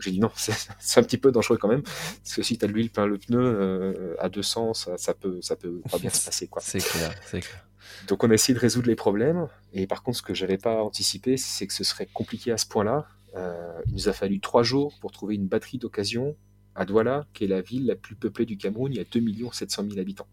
J'ai 0.00 0.10
dit 0.10 0.20
non, 0.20 0.32
c'est 0.36 1.00
un 1.00 1.04
petit 1.04 1.18
peu 1.18 1.30
dangereux 1.30 1.58
quand 1.58 1.68
même. 1.68 1.82
Parce 1.82 2.34
que 2.34 2.42
si 2.42 2.58
tu 2.58 2.64
as 2.64 2.68
de 2.68 2.72
l'huile 2.72 2.90
plein 2.90 3.06
le 3.06 3.18
pneu 3.18 3.38
euh, 3.40 4.16
à 4.18 4.28
200, 4.28 4.74
ça, 4.74 4.98
ça, 4.98 5.14
peut, 5.14 5.40
ça 5.40 5.54
peut 5.54 5.80
pas 5.88 5.98
bien 5.98 6.10
se 6.10 6.24
passer. 6.24 6.48
C'est 6.60 6.78
clair, 6.78 7.14
c'est 7.24 7.40
clair. 7.40 7.64
Donc 8.08 8.24
on 8.24 8.30
a 8.30 8.34
essayé 8.34 8.54
de 8.54 8.58
résoudre 8.58 8.88
les 8.88 8.96
problèmes. 8.96 9.48
Et 9.72 9.86
par 9.86 10.02
contre, 10.02 10.18
ce 10.18 10.22
que 10.22 10.34
j'avais 10.34 10.58
pas 10.58 10.82
anticipé, 10.82 11.36
c'est 11.36 11.66
que 11.66 11.72
ce 11.72 11.84
serait 11.84 12.08
compliqué 12.12 12.52
à 12.52 12.58
ce 12.58 12.66
point-là. 12.66 13.06
Euh, 13.34 13.80
il 13.86 13.94
nous 13.94 14.08
a 14.08 14.12
fallu 14.12 14.40
trois 14.40 14.62
jours 14.62 14.98
pour 15.00 15.12
trouver 15.12 15.34
une 15.34 15.46
batterie 15.46 15.78
d'occasion 15.78 16.36
à 16.74 16.84
Douala, 16.84 17.26
qui 17.32 17.44
est 17.44 17.48
la 17.48 17.60
ville 17.60 17.86
la 17.86 17.96
plus 17.96 18.14
peuplée 18.14 18.46
du 18.46 18.56
Cameroun. 18.56 18.92
Il 18.92 18.96
y 18.96 19.00
a 19.00 19.04
2 19.04 19.20
700 19.52 19.84
000 19.88 19.98
habitants 19.98 20.28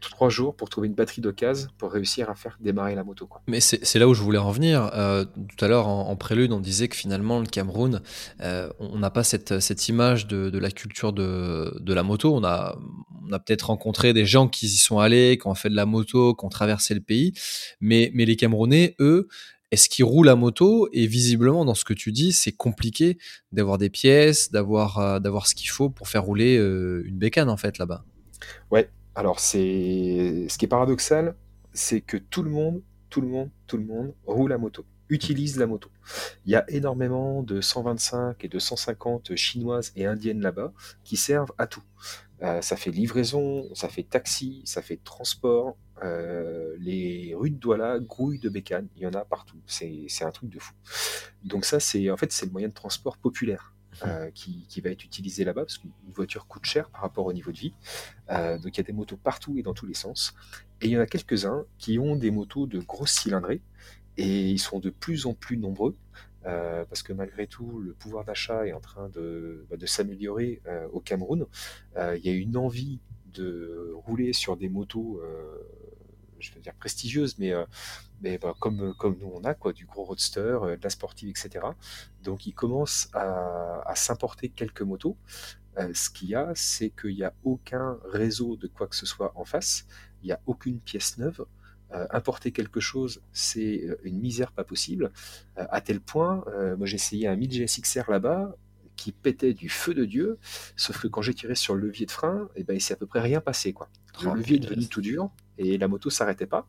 trois 0.00 0.28
jours 0.28 0.54
pour 0.54 0.68
trouver 0.68 0.88
une 0.88 0.94
batterie 0.94 1.20
d'occasion 1.20 1.68
pour 1.78 1.92
réussir 1.92 2.30
à 2.30 2.34
faire 2.34 2.56
démarrer 2.60 2.94
la 2.94 3.04
moto. 3.04 3.26
Quoi. 3.26 3.42
Mais 3.46 3.60
c'est 3.60 3.98
là 3.98 4.08
où 4.08 4.14
je 4.14 4.22
voulais 4.22 4.38
en 4.38 4.50
venir. 4.50 4.90
Euh, 4.94 5.24
tout 5.24 5.64
à 5.64 5.68
l'heure, 5.68 5.88
en, 5.88 6.16
prélude, 6.16 6.52
on 6.52 6.60
disait 6.60 6.88
que 6.88 6.96
finalement, 6.96 7.40
le 7.40 7.46
Cameroun, 7.46 8.00
euh, 8.40 8.68
on 8.78 8.98
n'a 8.98 9.10
pas 9.10 9.24
cette, 9.24 9.60
cette 9.60 9.88
image 9.88 10.26
de, 10.26 10.50
de, 10.50 10.58
la 10.58 10.70
culture 10.70 11.12
de, 11.12 11.76
de 11.80 11.94
la 11.94 12.02
moto. 12.02 12.34
On 12.34 12.44
a, 12.44 12.76
on 13.28 13.32
a 13.32 13.38
peut-être 13.38 13.64
rencontré 13.64 14.12
des 14.12 14.26
gens 14.26 14.48
qui 14.48 14.66
y 14.66 14.76
sont 14.76 14.98
allés, 14.98 15.38
qui 15.38 15.46
ont 15.46 15.54
fait 15.54 15.70
de 15.70 15.76
la 15.76 15.86
moto, 15.86 16.34
qui 16.34 16.44
ont 16.44 16.50
traversé 16.50 16.94
le 16.94 17.00
pays. 17.00 17.32
Mais, 17.80 18.10
mais 18.14 18.24
les 18.24 18.36
Camerounais, 18.36 18.96
eux, 19.00 19.28
est-ce 19.70 19.88
qu'ils 19.88 20.04
roulent 20.04 20.26
la 20.26 20.36
moto? 20.36 20.88
Et 20.92 21.06
visiblement, 21.06 21.64
dans 21.64 21.74
ce 21.74 21.84
que 21.84 21.94
tu 21.94 22.12
dis, 22.12 22.32
c'est 22.32 22.52
compliqué 22.52 23.18
d'avoir 23.52 23.78
des 23.78 23.90
pièces, 23.90 24.50
d'avoir 24.52 24.98
euh, 24.98 25.18
d'avoir 25.18 25.46
ce 25.46 25.54
qu'il 25.54 25.70
faut 25.70 25.90
pour 25.90 26.08
faire 26.08 26.22
rouler 26.22 26.54
une 26.56 27.18
bécane, 27.18 27.48
en 27.48 27.56
fait, 27.56 27.78
là-bas. 27.78 28.04
Ouais, 28.70 28.88
alors, 29.16 29.40
c'est 29.40 30.46
ce 30.50 30.58
qui 30.58 30.66
est 30.66 30.68
paradoxal, 30.68 31.34
c'est 31.72 32.02
que 32.02 32.18
tout 32.18 32.42
le 32.42 32.50
monde, 32.50 32.82
tout 33.08 33.22
le 33.22 33.28
monde, 33.28 33.50
tout 33.66 33.78
le 33.78 33.84
monde 33.84 34.14
roule 34.26 34.50
la 34.50 34.58
moto, 34.58 34.84
utilise 35.08 35.56
la 35.56 35.66
moto. 35.66 35.88
Il 36.44 36.52
y 36.52 36.54
a 36.54 36.70
énormément 36.70 37.42
de 37.42 37.62
125 37.62 38.44
et 38.44 38.48
de 38.48 38.58
150 38.58 39.34
chinoises 39.34 39.90
et 39.96 40.04
indiennes 40.04 40.42
là-bas 40.42 40.74
qui 41.02 41.16
servent 41.16 41.52
à 41.56 41.66
tout. 41.66 41.82
Euh, 42.42 42.60
ça 42.60 42.76
fait 42.76 42.90
livraison, 42.90 43.74
ça 43.74 43.88
fait 43.88 44.02
taxi, 44.02 44.60
ça 44.66 44.82
fait 44.82 45.00
transport. 45.02 45.78
Euh, 46.04 46.76
les 46.78 47.34
rues 47.34 47.50
de 47.50 47.56
Douala 47.56 47.98
grouillent 48.00 48.38
de 48.38 48.50
bécanes, 48.50 48.88
il 48.96 49.02
y 49.02 49.06
en 49.06 49.14
a 49.14 49.24
partout. 49.24 49.56
C'est 49.66 50.06
un 50.20 50.30
truc 50.30 50.50
de 50.50 50.58
fou. 50.58 50.74
Donc 51.42 51.64
ça, 51.64 51.80
c'est 51.80 52.10
en 52.10 52.18
fait 52.18 52.32
c'est 52.32 52.44
le 52.44 52.52
moyen 52.52 52.68
de 52.68 52.74
transport 52.74 53.16
populaire. 53.16 53.72
Euh, 54.04 54.30
qui, 54.30 54.80
va 54.82 54.90
être 54.90 55.04
utilisé 55.04 55.44
là-bas, 55.44 55.62
parce 55.62 55.78
qu'une 55.78 55.90
voiture 56.12 56.46
coûte 56.46 56.66
cher 56.66 56.90
par 56.90 57.00
rapport 57.00 57.24
au 57.24 57.32
niveau 57.32 57.50
de 57.50 57.56
vie. 57.56 57.72
Euh, 58.30 58.58
donc 58.58 58.76
il 58.76 58.78
y 58.78 58.80
a 58.80 58.84
des 58.84 58.92
motos 58.92 59.16
partout 59.16 59.56
et 59.56 59.62
dans 59.62 59.72
tous 59.72 59.86
les 59.86 59.94
sens. 59.94 60.34
Et 60.82 60.86
il 60.86 60.90
y 60.90 60.98
en 60.98 61.00
a 61.00 61.06
quelques-uns 61.06 61.64
qui 61.78 61.98
ont 61.98 62.14
des 62.14 62.30
motos 62.30 62.66
de 62.66 62.78
grosse 62.78 63.12
cylindrée, 63.12 63.62
et 64.18 64.50
ils 64.50 64.58
sont 64.58 64.80
de 64.80 64.90
plus 64.90 65.24
en 65.26 65.32
plus 65.32 65.56
nombreux. 65.56 65.96
Euh, 66.44 66.84
parce 66.84 67.02
que 67.02 67.12
malgré 67.12 67.46
tout, 67.46 67.80
le 67.80 67.94
pouvoir 67.94 68.24
d'achat 68.24 68.66
est 68.66 68.72
en 68.72 68.80
train 68.80 69.08
de, 69.08 69.66
bah, 69.70 69.76
de 69.76 69.86
s'améliorer 69.86 70.60
au 70.92 71.00
Cameroun. 71.00 71.46
il 71.96 72.20
y 72.22 72.28
a 72.28 72.32
une 72.32 72.56
envie 72.56 73.00
de 73.32 73.92
rouler 73.94 74.32
sur 74.32 74.56
des 74.56 74.68
motos 74.68 75.22
je 76.40 76.52
veux 76.52 76.60
dire 76.60 76.74
prestigieuses, 76.74 77.38
mais, 77.38 77.52
euh, 77.52 77.64
mais 78.20 78.38
bah, 78.38 78.54
comme, 78.58 78.94
comme 78.98 79.16
nous 79.18 79.30
on 79.34 79.44
a, 79.44 79.54
quoi, 79.54 79.72
du 79.72 79.86
gros 79.86 80.04
roadster, 80.04 80.40
euh, 80.40 80.76
de 80.76 80.82
la 80.82 80.90
sportive, 80.90 81.28
etc. 81.28 81.66
Donc 82.22 82.46
il 82.46 82.52
commence 82.52 83.08
à, 83.12 83.82
à 83.86 83.94
s'importer 83.94 84.48
quelques 84.48 84.82
motos. 84.82 85.16
Euh, 85.78 85.90
ce 85.94 86.10
qu'il 86.10 86.28
y 86.28 86.34
a, 86.34 86.52
c'est 86.54 86.90
qu'il 86.90 87.14
n'y 87.14 87.24
a 87.24 87.34
aucun 87.44 87.98
réseau 88.04 88.56
de 88.56 88.66
quoi 88.66 88.86
que 88.86 88.96
ce 88.96 89.06
soit 89.06 89.32
en 89.36 89.44
face, 89.44 89.86
il 90.22 90.26
n'y 90.26 90.32
a 90.32 90.40
aucune 90.46 90.80
pièce 90.80 91.18
neuve. 91.18 91.44
importer 92.10 92.50
quelque 92.50 92.80
chose, 92.80 93.22
c'est 93.32 93.86
une 94.02 94.18
misère 94.18 94.50
pas 94.52 94.64
possible, 94.64 95.12
à 95.54 95.80
tel 95.80 96.00
point, 96.00 96.44
moi 96.76 96.86
j'ai 96.86 96.96
essayé 96.96 97.28
un 97.28 97.36
1000 97.36 97.52
GSXR 97.52 98.10
là-bas, 98.10 98.56
qui 98.96 99.12
pétait 99.12 99.54
du 99.54 99.68
feu 99.68 99.94
de 99.94 100.04
Dieu, 100.04 100.38
sauf 100.76 101.00
que 101.00 101.06
quand 101.06 101.22
j'ai 101.22 101.34
tiré 101.34 101.54
sur 101.54 101.74
le 101.74 101.86
levier 101.86 102.06
de 102.06 102.10
frein, 102.10 102.48
et 102.56 102.60
eh 102.60 102.64
ben, 102.64 102.74
il 102.74 102.80
s'est 102.80 102.94
à 102.94 102.96
peu 102.96 103.06
près 103.06 103.20
rien 103.20 103.40
passé. 103.40 103.72
Quoi. 103.72 103.88
Le 104.22 104.34
levier 104.34 104.56
est 104.56 104.60
devenu 104.60 104.86
tout 104.86 105.00
dur, 105.00 105.30
et 105.58 105.78
la 105.78 105.88
moto 105.88 106.10
s'arrêtait 106.10 106.46
pas. 106.46 106.68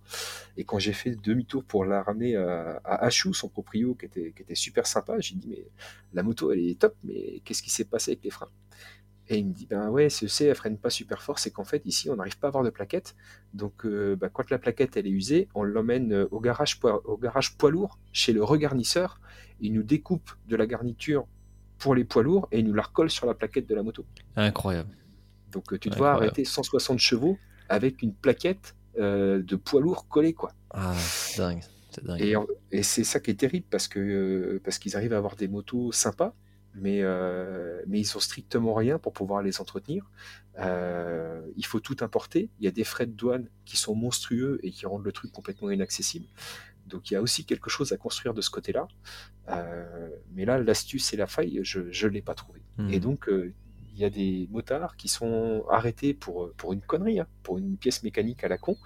Et 0.55 0.63
quand 0.63 0.79
j'ai 0.79 0.93
fait 0.93 1.15
demi-tour 1.15 1.63
pour 1.63 1.85
la 1.85 2.01
ramener 2.03 2.35
à, 2.35 2.79
Hachou, 2.83 3.33
son 3.33 3.49
proprio, 3.49 3.95
qui 3.95 4.05
était, 4.05 4.31
qui 4.35 4.41
était 4.41 4.55
super 4.55 4.87
sympa, 4.87 5.19
j'ai 5.19 5.35
dit, 5.35 5.47
mais 5.47 5.67
la 6.13 6.23
moto, 6.23 6.51
elle 6.51 6.59
est 6.59 6.79
top, 6.79 6.95
mais 7.03 7.41
qu'est-ce 7.43 7.61
qui 7.61 7.69
s'est 7.69 7.85
passé 7.85 8.11
avec 8.11 8.23
les 8.23 8.29
freins? 8.29 8.49
Et 9.29 9.39
il 9.39 9.47
me 9.47 9.53
dit, 9.53 9.65
ben 9.65 9.89
ouais, 9.89 10.09
c'est 10.09 10.45
elle 10.45 10.55
freine 10.55 10.77
pas 10.77 10.89
super 10.89 11.21
fort, 11.21 11.37
c'est 11.37 11.51
qu'en 11.51 11.65
fait, 11.65 11.85
ici, 11.85 12.09
on 12.09 12.15
n'arrive 12.15 12.39
pas 12.39 12.47
à 12.47 12.49
avoir 12.49 12.63
de 12.63 12.69
plaquette. 12.69 13.15
Donc, 13.53 13.85
euh, 13.85 14.15
ben, 14.15 14.29
quand 14.29 14.49
la 14.49 14.57
plaquette, 14.57 14.95
elle 14.95 15.05
est 15.05 15.11
usée, 15.11 15.49
on 15.53 15.63
l'emmène 15.63 16.13
euh, 16.13 16.27
au 16.31 16.39
garage, 16.39 16.79
poids, 16.79 17.01
au 17.05 17.17
garage 17.17 17.57
poids 17.57 17.69
lourd, 17.69 17.99
chez 18.13 18.31
le 18.31 18.41
regarnisseur. 18.41 19.19
Il 19.59 19.73
nous 19.73 19.83
découpe 19.83 20.31
de 20.47 20.55
la 20.55 20.65
garniture 20.65 21.27
pour 21.77 21.93
les 21.93 22.05
poids 22.05 22.23
lourds 22.23 22.47
et 22.51 22.59
il 22.59 22.67
nous 22.67 22.73
la 22.73 22.83
recolle 22.83 23.09
sur 23.09 23.25
la 23.25 23.33
plaquette 23.33 23.67
de 23.67 23.75
la 23.75 23.83
moto. 23.83 24.05
Incroyable. 24.37 24.95
Donc, 25.51 25.73
euh, 25.73 25.77
tu 25.77 25.89
dois 25.89 26.11
arrêter 26.11 26.45
160 26.45 26.99
chevaux 26.99 27.37
avec 27.69 28.01
une 28.01 28.13
plaquette 28.13 28.75
euh, 28.75 28.76
de 28.97 29.55
poids 29.55 29.81
lourd 29.81 30.07
collé 30.07 30.33
quoi. 30.33 30.51
Ah, 30.71 30.93
c'est 30.95 31.41
dingue. 31.41 31.63
Et, 32.19 32.33
et 32.71 32.83
c'est 32.83 33.03
ça 33.03 33.19
qui 33.19 33.31
est 33.31 33.39
terrible 33.39 33.65
parce 33.69 33.87
que 33.87 33.99
euh, 33.99 34.61
parce 34.63 34.79
qu'ils 34.79 34.95
arrivent 34.95 35.13
à 35.13 35.17
avoir 35.17 35.35
des 35.35 35.47
motos 35.47 35.91
sympas, 35.91 36.33
mais 36.75 36.99
euh, 37.01 37.81
mais 37.87 37.99
ils 37.99 38.17
ont 38.17 38.19
strictement 38.19 38.73
rien 38.73 38.99
pour 38.99 39.13
pouvoir 39.13 39.41
les 39.41 39.59
entretenir. 39.61 40.09
il 40.57 41.65
faut 41.65 41.79
tout 41.79 41.97
importer. 42.01 42.49
Il 42.59 42.65
y 42.65 42.67
a 42.67 42.71
des 42.71 42.83
frais 42.83 43.05
de 43.05 43.13
douane 43.13 43.49
qui 43.65 43.77
sont 43.77 43.95
monstrueux 43.95 44.59
et 44.63 44.71
qui 44.71 44.85
rendent 44.85 45.05
le 45.05 45.11
truc 45.11 45.31
complètement 45.31 45.71
inaccessible. 45.71 46.25
Donc 46.85 47.11
il 47.11 47.15
y 47.15 47.17
a 47.17 47.21
aussi 47.21 47.45
quelque 47.45 47.69
chose 47.69 47.91
à 47.91 47.97
construire 47.97 48.33
de 48.33 48.41
ce 48.41 48.49
côté-là. 48.49 48.87
mais 50.33 50.45
là, 50.45 50.59
l'astuce 50.59 51.13
et 51.13 51.17
la 51.17 51.27
faille, 51.27 51.59
je 51.63 51.79
ne 51.79 52.11
l'ai 52.11 52.21
pas 52.21 52.35
trouvé. 52.35 52.61
Hmm. 52.77 52.89
Et 52.89 52.99
donc, 52.99 53.29
il 53.97 54.01
y 54.01 54.05
a 54.05 54.11
des 54.11 54.47
motards 54.51 54.95
qui 54.95 55.07
sont 55.07 55.65
arrêtés 55.71 56.13
pour, 56.13 56.51
pour 56.53 56.71
une 56.71 56.81
connerie, 56.81 57.19
hein, 57.19 57.25
pour 57.41 57.57
une 57.57 57.77
pièce 57.77 58.03
mécanique 58.03 58.43
à 58.43 58.47
la 58.47 58.59
con. 58.59 58.77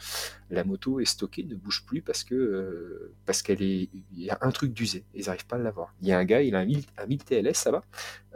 La 0.50 0.64
moto 0.64 1.02
est 1.02 1.06
stockée, 1.06 1.44
ne 1.44 1.56
bouge 1.56 1.84
plus 1.86 2.02
parce 2.02 2.24
que 2.24 2.34
euh, 2.34 3.14
parce 3.26 3.42
qu'elle 3.42 3.62
est, 3.62 3.90
il 4.14 4.24
y 4.24 4.30
a 4.30 4.38
un 4.40 4.52
truc 4.52 4.74
d'usé. 4.74 5.04
Ils 5.14 5.26
n'arrivent 5.26 5.46
pas 5.48 5.58
à 5.58 5.60
l'avoir. 5.60 5.94
Il 6.02 6.08
y 6.08 6.14
a 6.14 6.18
un 6.18 6.24
gars, 6.24 6.42
il 6.42 6.56
a 6.56 6.60
un 6.60 6.66
1000, 6.66 7.24
TLS, 7.26 7.56
ça 7.56 7.72
va. 7.72 7.84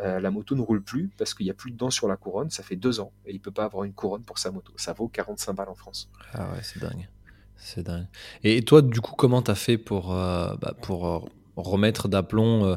Euh, 0.02 0.20
la 0.20 0.32
moto 0.32 0.54
ne 0.54 0.62
roule 0.62 0.84
plus 0.84 1.10
parce 1.18 1.34
qu'il 1.34 1.46
n'y 1.46 1.50
a 1.50 1.54
plus 1.54 1.72
de 1.72 1.78
dents 1.78 1.90
sur 1.90 2.10
la 2.10 2.18
couronne. 2.18 2.50
Ça 2.50 2.62
fait 2.62 2.76
deux 2.76 3.00
ans 3.00 3.14
et 3.26 3.32
il 3.32 3.40
peut 3.40 3.52
pas 3.52 3.64
avoir 3.64 3.86
une 3.86 3.94
couronne 3.94 4.24
pour 4.24 4.38
sa 4.38 4.52
moto. 4.52 4.74
Ça 4.76 4.92
vaut 4.92 5.08
45 5.08 5.54
balles 5.54 5.70
en 5.70 5.76
France. 5.76 6.10
Ah 6.34 6.52
ouais, 6.52 6.60
c'est 6.62 6.82
dingue. 6.82 7.08
C'est 7.56 7.84
dingue. 7.84 8.08
Et 8.44 8.64
toi, 8.64 8.82
du 8.82 9.00
coup, 9.00 9.16
comment 9.16 9.42
tu 9.42 9.52
as 9.52 9.56
fait 9.56 9.78
pour, 9.78 10.14
euh, 10.14 10.54
bah, 10.58 10.74
pour 10.82 11.30
remettre 11.56 12.10
d'aplomb 12.10 12.76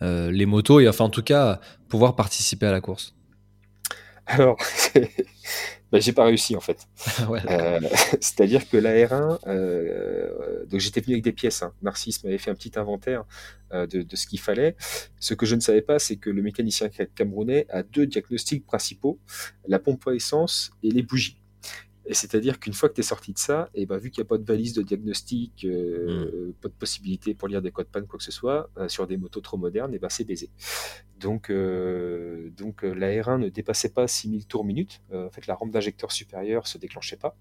les 0.00 0.46
motos 0.46 0.80
et 0.80 0.88
enfin 0.88 1.04
en 1.04 1.10
tout 1.10 1.22
cas 1.22 1.60
pouvoir 1.88 2.16
participer 2.16 2.66
à 2.66 2.72
la 2.72 2.80
course? 2.80 3.15
alors, 4.28 4.58
ben, 5.92 6.00
j'ai 6.00 6.12
pas 6.12 6.24
réussi 6.24 6.56
en 6.56 6.60
fait. 6.60 6.88
euh, 7.30 7.80
C'est-à-dire 8.20 8.68
que 8.68 8.76
la 8.76 8.90
R1, 8.90 9.38
euh, 9.46 10.64
donc 10.66 10.80
j'étais 10.80 11.00
venu 11.00 11.14
avec 11.14 11.24
des 11.24 11.32
pièces. 11.32 11.62
Hein. 11.62 11.72
Narcisse 11.82 12.24
m'avait 12.24 12.38
fait 12.38 12.50
un 12.50 12.54
petit 12.54 12.72
inventaire 12.76 13.24
euh, 13.72 13.86
de, 13.86 14.02
de, 14.02 14.16
ce 14.16 14.26
qu'il 14.26 14.40
fallait. 14.40 14.74
Ce 15.20 15.34
que 15.34 15.46
je 15.46 15.54
ne 15.54 15.60
savais 15.60 15.82
pas, 15.82 16.00
c'est 16.00 16.16
que 16.16 16.30
le 16.30 16.42
mécanicien 16.42 16.88
camerounais 17.14 17.66
a 17.70 17.84
deux 17.84 18.06
diagnostics 18.06 18.66
principaux 18.66 19.20
la 19.68 19.78
pompe 19.78 20.06
à 20.08 20.14
essence 20.14 20.72
et 20.82 20.90
les 20.90 21.02
bougies. 21.02 21.40
Et 22.08 22.14
c'est-à-dire 22.14 22.60
qu'une 22.60 22.72
fois 22.72 22.88
que 22.88 22.94
tu 22.94 23.00
es 23.00 23.04
sorti 23.04 23.32
de 23.32 23.38
ça, 23.38 23.68
et 23.74 23.84
ben, 23.84 23.98
vu 23.98 24.10
qu'il 24.10 24.22
n'y 24.22 24.26
a 24.26 24.28
pas 24.28 24.38
de 24.38 24.44
valise 24.44 24.72
de 24.74 24.82
diagnostic, 24.82 25.64
euh, 25.64 26.48
hmm. 26.48 26.52
pas 26.54 26.68
de 26.68 26.74
possibilité 26.74 27.34
pour 27.34 27.48
lire 27.48 27.60
des 27.60 27.72
codes 27.72 27.88
panne, 27.88 28.06
quoi 28.06 28.18
que 28.18 28.24
ce 28.24 28.30
soit, 28.30 28.70
euh, 28.78 28.88
sur 28.88 29.06
des 29.08 29.16
motos 29.16 29.40
trop 29.40 29.56
modernes, 29.56 29.92
et 29.92 29.98
ben, 29.98 30.08
c'est 30.08 30.24
baisé. 30.24 30.50
Donc, 31.18 31.50
euh, 31.50 32.50
donc 32.50 32.82
la 32.82 33.08
R1 33.08 33.40
ne 33.40 33.48
dépassait 33.48 33.88
pas 33.88 34.06
6000 34.06 34.46
tours 34.46 34.64
minute. 34.64 35.00
en 35.12 35.30
fait, 35.30 35.46
la 35.46 35.54
rampe 35.54 35.72
d'injecteur 35.72 36.12
supérieure 36.12 36.66
se 36.66 36.78
déclenchait 36.78 37.16
pas. 37.16 37.36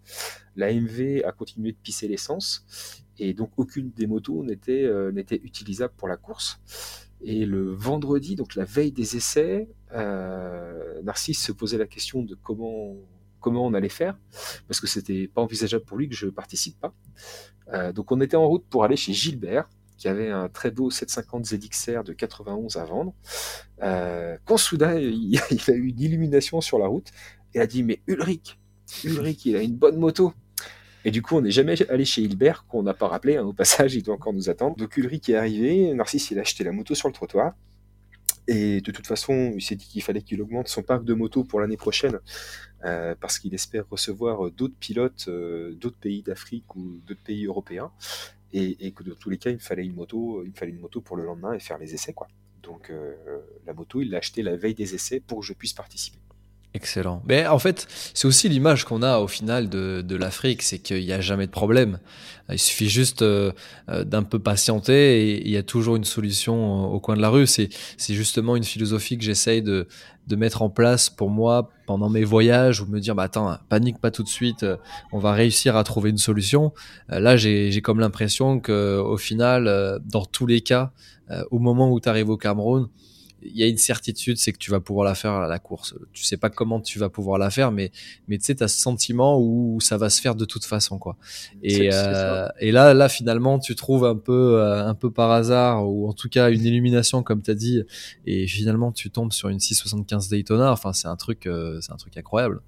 La 0.55 0.73
MV 0.73 1.23
a 1.25 1.31
continué 1.31 1.71
de 1.73 1.77
pisser 1.77 2.07
l'essence. 2.07 2.65
Et 3.19 3.33
donc, 3.33 3.51
aucune 3.57 3.91
des 3.91 4.07
motos 4.07 4.43
n'était 4.43 4.89
n'était 5.11 5.41
utilisable 5.43 5.93
pour 5.97 6.07
la 6.07 6.17
course. 6.17 6.59
Et 7.21 7.45
le 7.45 7.71
vendredi, 7.71 8.35
donc 8.35 8.55
la 8.55 8.63
veille 8.63 8.93
des 8.93 9.17
essais, 9.17 9.67
Narcisse 9.91 11.43
se 11.43 11.51
posait 11.51 11.77
la 11.77 11.87
question 11.87 12.23
de 12.23 12.35
comment 12.35 12.95
comment 13.45 13.63
on 13.63 13.75
allait 13.75 13.89
faire, 13.89 14.17
parce 14.67 14.79
que 14.79 14.87
c'était 14.87 15.27
pas 15.27 15.39
envisageable 15.39 15.85
pour 15.85 15.97
lui 15.97 16.09
que 16.09 16.15
je 16.15 16.25
participe 16.25 16.79
pas. 16.79 16.95
Euh, 17.71 17.93
donc 17.93 18.11
on 18.11 18.19
était 18.19 18.37
en 18.37 18.47
route 18.47 18.65
pour 18.71 18.83
aller 18.83 18.95
chez 18.95 19.13
Gilbert, 19.13 19.69
qui 19.97 20.07
avait 20.07 20.31
un 20.31 20.49
très 20.49 20.71
beau 20.71 20.89
750 20.89 21.45
ZXR 21.45 22.03
de 22.03 22.13
91 22.13 22.77
à 22.77 22.85
vendre. 22.85 23.13
Euh, 23.83 24.35
quand 24.45 24.57
soudain, 24.57 24.95
il, 24.99 25.39
a 25.67 25.73
eu 25.73 25.89
une 25.89 25.99
illumination 25.99 26.59
sur 26.59 26.79
la 26.79 26.87
route, 26.87 27.09
et 27.53 27.59
a 27.59 27.67
dit, 27.67 27.83
mais 27.83 28.01
Ulrich, 28.07 28.57
Ulrich, 29.03 29.45
il 29.45 29.55
a 29.57 29.61
une 29.61 29.75
bonne 29.75 29.99
moto. 29.99 30.33
Et 31.05 31.11
du 31.11 31.21
coup, 31.21 31.35
on 31.35 31.41
n'est 31.41 31.51
jamais 31.51 31.75
allé 31.91 32.03
chez 32.03 32.23
Hilbert, 32.23 32.65
qu'on 32.67 32.81
n'a 32.81 32.95
pas 32.95 33.07
rappelé. 33.07 33.37
Hein, 33.37 33.43
au 33.43 33.53
passage, 33.53 33.93
il 33.93 34.01
doit 34.01 34.15
encore 34.15 34.33
nous 34.33 34.49
attendre. 34.49 34.75
Donc 34.75 34.97
Ulrich 34.97 35.29
est 35.29 35.35
arrivé, 35.35 35.93
Narcisse, 35.93 36.31
il 36.31 36.39
a 36.39 36.41
acheté 36.41 36.63
la 36.63 36.71
moto 36.71 36.95
sur 36.95 37.09
le 37.09 37.13
trottoir. 37.13 37.53
Et 38.47 38.81
de 38.81 38.91
toute 38.91 39.07
façon, 39.07 39.53
il 39.55 39.61
s'est 39.61 39.75
dit 39.75 39.87
qu'il 39.87 40.03
fallait 40.03 40.21
qu'il 40.21 40.41
augmente 40.41 40.67
son 40.67 40.83
parc 40.83 41.03
de 41.03 41.13
motos 41.13 41.43
pour 41.43 41.59
l'année 41.59 41.77
prochaine, 41.77 42.19
euh, 42.83 43.15
parce 43.19 43.39
qu'il 43.39 43.53
espère 43.53 43.85
recevoir 43.89 44.51
d'autres 44.51 44.75
pilotes 44.79 45.25
euh, 45.27 45.73
d'autres 45.73 45.97
pays 45.97 46.21
d'Afrique 46.21 46.75
ou 46.75 47.01
d'autres 47.07 47.23
pays 47.23 47.45
européens, 47.45 47.91
et, 48.53 48.91
que 48.91 49.03
dans 49.03 49.15
tous 49.15 49.29
les 49.29 49.37
cas, 49.37 49.49
il 49.49 49.55
me 49.55 49.59
fallait 49.59 49.83
une 49.83 49.95
moto, 49.95 50.43
il 50.45 50.53
fallait 50.53 50.71
une 50.71 50.79
moto 50.79 51.01
pour 51.01 51.17
le 51.17 51.25
lendemain 51.25 51.53
et 51.53 51.59
faire 51.59 51.77
les 51.77 51.93
essais, 51.93 52.13
quoi. 52.13 52.27
Donc 52.63 52.89
euh, 52.89 53.13
la 53.65 53.73
moto, 53.73 54.01
il 54.01 54.09
l'a 54.09 54.19
acheté 54.19 54.41
la 54.41 54.55
veille 54.55 54.73
des 54.73 54.95
essais 54.95 55.19
pour 55.19 55.41
que 55.41 55.45
je 55.45 55.53
puisse 55.53 55.73
participer. 55.73 56.19
Excellent. 56.75 57.23
Mais 57.25 57.47
en 57.47 57.57
fait, 57.57 57.87
c'est 58.13 58.27
aussi 58.27 58.49
l'image 58.49 58.83
qu'on 58.83 59.01
a 59.01 59.19
au 59.19 59.29
final 59.29 59.69
de, 59.69 60.03
de 60.05 60.15
l'Afrique, 60.17 60.61
c'est 60.61 60.77
qu'il 60.77 61.05
n'y 61.05 61.13
a 61.13 61.21
jamais 61.21 61.45
de 61.45 61.51
problème. 61.51 61.99
Il 62.51 62.59
suffit 62.59 62.89
juste 62.89 63.21
euh, 63.21 63.53
euh, 63.87 64.03
d'un 64.03 64.23
peu 64.23 64.39
patienter 64.39 65.21
et 65.21 65.45
il 65.45 65.49
y 65.49 65.55
a 65.55 65.63
toujours 65.63 65.95
une 65.95 66.03
solution 66.03 66.91
au 66.91 66.99
coin 66.99 67.15
de 67.15 67.21
la 67.21 67.29
rue. 67.29 67.47
C'est, 67.47 67.69
justement 67.97 68.57
une 68.57 68.65
philosophie 68.65 69.17
que 69.17 69.23
j'essaye 69.23 69.61
de, 69.61 69.87
de 70.27 70.35
mettre 70.35 70.63
en 70.63 70.69
place 70.69 71.09
pour 71.09 71.29
moi 71.29 71.69
pendant 71.87 72.09
mes 72.09 72.25
voyages 72.25 72.81
ou 72.81 72.87
me 72.87 72.99
dire, 72.99 73.15
bah 73.15 73.23
attends, 73.23 73.57
panique 73.69 74.01
pas 74.01 74.11
tout 74.11 74.23
de 74.23 74.27
suite, 74.27 74.65
on 75.13 75.19
va 75.19 75.31
réussir 75.31 75.77
à 75.77 75.85
trouver 75.85 76.09
une 76.09 76.17
solution. 76.17 76.73
Euh, 77.09 77.21
là, 77.21 77.37
j'ai, 77.37 77.71
j'ai 77.71 77.81
comme 77.81 78.01
l'impression 78.01 78.59
que 78.59 78.99
au 78.99 79.15
final, 79.15 80.01
dans 80.03 80.25
tous 80.25 80.45
les 80.45 80.59
cas, 80.59 80.91
au 81.51 81.59
moment 81.59 81.89
où 81.89 82.01
tu 82.01 82.09
arrives 82.09 82.29
au 82.29 82.37
Cameroun, 82.37 82.89
il 83.45 83.57
y 83.57 83.63
a 83.63 83.67
une 83.67 83.77
certitude, 83.77 84.37
c'est 84.37 84.51
que 84.51 84.57
tu 84.57 84.71
vas 84.71 84.79
pouvoir 84.79 85.05
la 85.05 85.15
faire 85.15 85.31
à 85.31 85.47
la 85.47 85.59
course. 85.59 85.95
Tu 86.13 86.23
sais 86.23 86.37
pas 86.37 86.49
comment 86.49 86.79
tu 86.81 86.99
vas 86.99 87.09
pouvoir 87.09 87.37
la 87.37 87.49
faire, 87.49 87.71
mais 87.71 87.91
mais 88.27 88.37
tu 88.37 88.45
sais, 88.45 88.63
as 88.63 88.67
ce 88.67 88.79
sentiment 88.79 89.39
où 89.39 89.79
ça 89.81 89.97
va 89.97 90.09
se 90.09 90.21
faire 90.21 90.35
de 90.35 90.45
toute 90.45 90.65
façon, 90.65 90.97
quoi. 90.97 91.17
Et, 91.63 91.89
euh, 91.93 92.47
et 92.59 92.71
là, 92.71 92.93
là, 92.93 93.09
finalement, 93.09 93.59
tu 93.59 93.75
trouves 93.75 94.05
un 94.05 94.15
peu, 94.15 94.59
euh, 94.59 94.85
un 94.85 94.95
peu 94.95 95.11
par 95.11 95.31
hasard, 95.31 95.87
ou 95.87 96.07
en 96.07 96.13
tout 96.13 96.29
cas 96.29 96.49
une 96.49 96.63
illumination, 96.63 97.23
comme 97.23 97.41
tu 97.41 97.51
as 97.51 97.55
dit, 97.55 97.83
et 98.25 98.47
finalement, 98.47 98.91
tu 98.91 99.11
tombes 99.11 99.31
sur 99.31 99.49
une 99.49 99.59
675 99.59 100.29
Daytona. 100.29 100.71
Enfin, 100.71 100.93
c'est 100.93 101.07
un 101.07 101.15
truc, 101.15 101.45
euh, 101.45 101.79
c'est 101.81 101.91
un 101.91 101.97
truc 101.97 102.17
incroyable. 102.17 102.61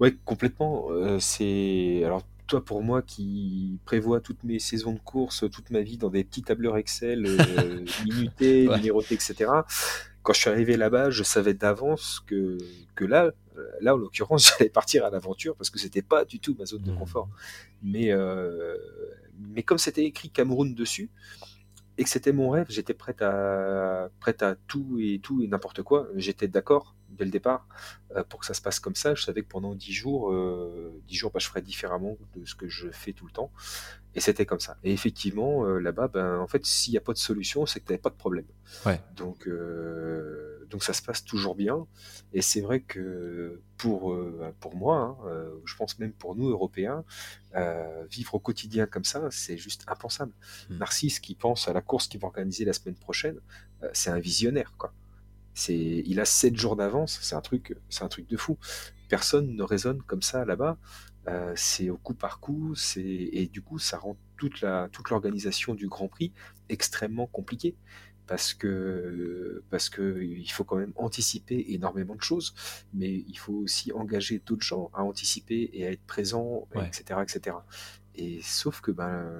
Ouais, 0.00 0.14
complètement. 0.24 0.88
c'est 1.20 2.02
alors 2.04 2.22
toi, 2.52 2.62
pour 2.62 2.82
moi 2.82 3.00
qui 3.00 3.78
prévois 3.86 4.20
toutes 4.20 4.44
mes 4.44 4.58
saisons 4.58 4.92
de 4.92 4.98
course, 4.98 5.46
toute 5.50 5.70
ma 5.70 5.80
vie 5.80 5.96
dans 5.96 6.10
des 6.10 6.22
petits 6.22 6.42
tableurs 6.42 6.76
Excel 6.76 7.24
euh, 7.24 7.82
minutés, 8.04 8.68
numérotés, 8.68 9.14
etc. 9.14 9.50
Quand 10.22 10.34
je 10.34 10.40
suis 10.40 10.50
arrivé 10.50 10.76
là-bas, 10.76 11.08
je 11.08 11.22
savais 11.22 11.54
d'avance 11.54 12.22
que, 12.26 12.58
que 12.94 13.06
là, 13.06 13.30
là, 13.80 13.94
en 13.94 13.96
l'occurrence, 13.96 14.52
j'allais 14.58 14.68
partir 14.68 15.06
à 15.06 15.10
l'aventure 15.10 15.56
parce 15.56 15.70
que 15.70 15.78
c'était 15.78 16.02
pas 16.02 16.26
du 16.26 16.40
tout 16.40 16.54
ma 16.58 16.66
zone 16.66 16.82
de 16.82 16.92
mmh. 16.92 16.98
confort. 16.98 17.30
Mais, 17.82 18.12
euh, 18.12 18.76
mais 19.38 19.62
comme 19.62 19.78
c'était 19.78 20.04
écrit 20.04 20.28
Cameroun 20.28 20.74
dessus, 20.74 21.08
que 22.04 22.10
c'était 22.10 22.32
mon 22.32 22.50
rêve, 22.50 22.66
j'étais 22.68 22.94
prête 22.94 23.22
à, 23.22 24.10
à 24.40 24.54
tout 24.66 24.98
et 25.00 25.20
tout 25.22 25.42
et 25.42 25.48
n'importe 25.48 25.82
quoi. 25.82 26.08
J'étais 26.16 26.48
d'accord 26.48 26.94
dès 27.10 27.24
le 27.24 27.30
départ 27.30 27.66
euh, 28.16 28.24
pour 28.24 28.40
que 28.40 28.46
ça 28.46 28.54
se 28.54 28.62
passe 28.62 28.80
comme 28.80 28.94
ça. 28.94 29.14
Je 29.14 29.22
savais 29.22 29.42
que 29.42 29.48
pendant 29.48 29.74
dix 29.74 29.92
jours, 29.92 30.32
euh, 30.32 31.00
jours, 31.10 31.30
bah, 31.32 31.40
je 31.40 31.46
ferais 31.46 31.62
différemment 31.62 32.16
de 32.34 32.44
ce 32.44 32.54
que 32.54 32.68
je 32.68 32.90
fais 32.90 33.12
tout 33.12 33.26
le 33.26 33.32
temps. 33.32 33.50
Et 34.14 34.20
c'était 34.20 34.46
comme 34.46 34.60
ça. 34.60 34.76
Et 34.82 34.92
effectivement, 34.92 35.64
euh, 35.64 35.78
là-bas, 35.78 36.08
ben, 36.08 36.38
en 36.38 36.46
fait, 36.46 36.64
s'il 36.66 36.92
n'y 36.92 36.98
a 36.98 37.00
pas 37.00 37.12
de 37.12 37.18
solution, 37.18 37.66
c'est 37.66 37.80
que 37.80 37.86
tu 37.86 37.92
n'avais 37.92 38.02
pas 38.02 38.10
de 38.10 38.16
problème. 38.16 38.44
Ouais. 38.84 39.00
Donc, 39.16 39.48
donc 40.68 40.82
ça 40.82 40.92
se 40.92 41.02
passe 41.02 41.24
toujours 41.24 41.54
bien. 41.54 41.86
Et 42.32 42.42
c'est 42.42 42.60
vrai 42.60 42.80
que 42.80 43.60
pour, 43.76 44.16
pour 44.60 44.76
moi, 44.76 45.18
hein, 45.24 45.50
je 45.64 45.76
pense 45.76 45.98
même 45.98 46.12
pour 46.12 46.36
nous, 46.36 46.48
Européens, 46.48 47.04
vivre 48.10 48.34
au 48.34 48.38
quotidien 48.38 48.86
comme 48.86 49.04
ça, 49.04 49.28
c'est 49.30 49.56
juste 49.56 49.84
impensable. 49.86 50.32
Mmh. 50.68 50.78
Narcisse 50.78 51.20
qui 51.20 51.34
pense 51.34 51.68
à 51.68 51.72
la 51.72 51.80
course 51.80 52.08
qu'il 52.08 52.20
va 52.20 52.26
organiser 52.26 52.64
la 52.64 52.72
semaine 52.72 52.96
prochaine, 52.96 53.38
c'est 53.92 54.10
un 54.10 54.18
visionnaire, 54.18 54.74
quoi. 54.76 54.92
C'est, 55.54 55.76
il 55.76 56.18
a 56.20 56.24
7 56.24 56.56
jours 56.56 56.76
d'avance, 56.76 57.18
c'est 57.22 57.34
un 57.34 57.40
truc, 57.40 57.76
c'est 57.90 58.04
un 58.04 58.08
truc 58.08 58.26
de 58.28 58.36
fou. 58.36 58.58
Personne 59.08 59.54
ne 59.54 59.62
raisonne 59.62 60.00
comme 60.02 60.22
ça 60.22 60.44
là-bas. 60.44 60.78
C'est 61.54 61.90
au 61.90 61.96
coup 61.96 62.14
par 62.14 62.40
coup, 62.40 62.74
c'est 62.74 63.02
et 63.02 63.46
du 63.46 63.62
coup 63.62 63.78
ça 63.78 63.98
rend 63.98 64.16
toute 64.36 64.60
la 64.60 64.88
toute 64.90 65.10
l'organisation 65.10 65.74
du 65.74 65.88
Grand 65.88 66.08
Prix 66.08 66.32
extrêmement 66.68 67.26
compliquée 67.26 67.76
parce 68.26 68.54
que 68.54 69.62
parce 69.70 69.88
que 69.88 70.22
il 70.22 70.50
faut 70.50 70.64
quand 70.64 70.76
même 70.76 70.92
anticiper 70.96 71.66
énormément 71.68 72.14
de 72.14 72.22
choses, 72.22 72.54
mais 72.94 73.24
il 73.28 73.38
faut 73.38 73.54
aussi 73.54 73.92
engager 73.92 74.40
d'autres 74.44 74.64
gens 74.64 74.90
à 74.94 75.02
anticiper 75.02 75.70
et 75.72 75.86
à 75.86 75.90
être 75.90 76.04
présent, 76.06 76.66
etc., 76.74 77.20
etc. 77.22 77.56
Et 78.14 78.40
sauf 78.42 78.80
que 78.80 78.90
ben 78.90 79.30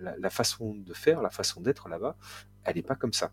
la, 0.00 0.30
façon 0.30 0.74
de 0.74 0.94
faire, 0.94 1.22
la 1.22 1.30
façon 1.30 1.60
d'être 1.60 1.88
là-bas, 1.88 2.16
elle 2.64 2.76
n'est 2.76 2.82
pas 2.82 2.96
comme 2.96 3.12
ça. 3.12 3.32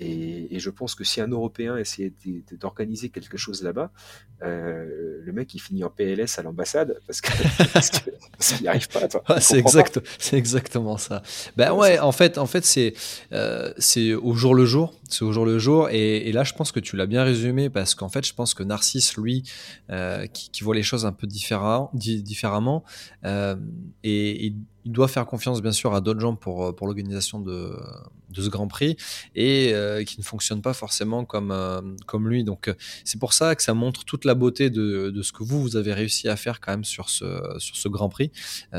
Et, 0.00 0.58
je 0.58 0.70
pense 0.70 0.94
que 0.94 1.04
si 1.04 1.20
un 1.20 1.28
Européen 1.28 1.76
essayait 1.76 2.12
d'organiser 2.52 3.08
quelque 3.10 3.36
chose 3.36 3.62
là-bas, 3.62 3.90
euh, 4.42 5.18
le 5.22 5.32
mec 5.32 5.54
il 5.54 5.58
finit 5.60 5.82
en 5.82 5.90
PLS 5.90 6.38
à 6.38 6.42
l'ambassade 6.42 7.00
parce 7.06 7.20
qu'il 8.48 8.60
n'y 8.60 8.68
arrive 8.68 8.88
pas. 8.88 9.00
c'est 9.40 9.58
exact, 9.58 10.00
c'est 10.18 10.36
exactement 10.36 10.96
ça. 10.96 11.22
Ben 11.56 11.72
ouais, 11.72 11.98
en 11.98 12.12
fait, 12.12 12.38
en 12.38 12.46
fait, 12.46 12.64
c'est 12.64 12.94
euh, 13.32 13.72
c'est 13.78 14.14
au 14.14 14.34
jour 14.34 14.54
le 14.54 14.64
jour, 14.64 14.94
c'est 15.08 15.24
au 15.24 15.32
jour 15.32 15.44
le 15.44 15.58
jour. 15.58 15.88
Et, 15.90 16.30
là, 16.32 16.44
je 16.44 16.54
pense 16.54 16.72
que 16.72 16.80
tu 16.80 16.96
l'as 16.96 17.06
bien 17.06 17.24
résumé 17.24 17.70
parce 17.70 17.94
qu'en 17.94 18.08
fait, 18.08 18.26
je 18.26 18.34
pense 18.34 18.54
que 18.54 18.62
Narcisse, 18.62 19.16
lui, 19.16 19.42
euh, 19.90 20.26
qui, 20.26 20.62
voit 20.62 20.74
les 20.74 20.82
choses 20.82 21.06
un 21.06 21.12
peu 21.12 21.26
différemment, 21.26 21.90
différemment, 21.94 22.84
et, 23.24 24.46
et 24.46 24.54
il 24.88 24.92
doit 24.92 25.06
faire 25.06 25.26
confiance 25.26 25.60
bien 25.60 25.72
sûr 25.72 25.94
à 25.94 26.00
d'autres 26.00 26.20
gens 26.20 26.34
pour, 26.34 26.64
euh, 26.64 26.72
pour 26.72 26.86
l'organisation 26.86 27.40
de, 27.40 27.76
de 28.30 28.42
ce 28.42 28.48
Grand 28.48 28.68
Prix 28.68 28.96
et 29.34 29.72
euh, 29.74 30.02
qui 30.02 30.18
ne 30.18 30.24
fonctionne 30.24 30.62
pas 30.62 30.72
forcément 30.72 31.26
comme, 31.26 31.50
euh, 31.50 31.82
comme 32.06 32.26
lui. 32.26 32.42
Donc 32.42 32.74
c'est 33.04 33.20
pour 33.20 33.34
ça 33.34 33.54
que 33.54 33.62
ça 33.62 33.74
montre 33.74 34.04
toute 34.06 34.24
la 34.24 34.34
beauté 34.34 34.70
de, 34.70 35.10
de, 35.10 35.22
ce 35.22 35.32
que 35.32 35.44
vous, 35.44 35.60
vous 35.60 35.76
avez 35.76 35.92
réussi 35.92 36.26
à 36.28 36.36
faire 36.36 36.60
quand 36.60 36.72
même 36.72 36.84
sur 36.84 37.10
ce, 37.10 37.26
sur 37.58 37.76
ce 37.76 37.88
Grand 37.88 38.08
Prix. 38.08 38.30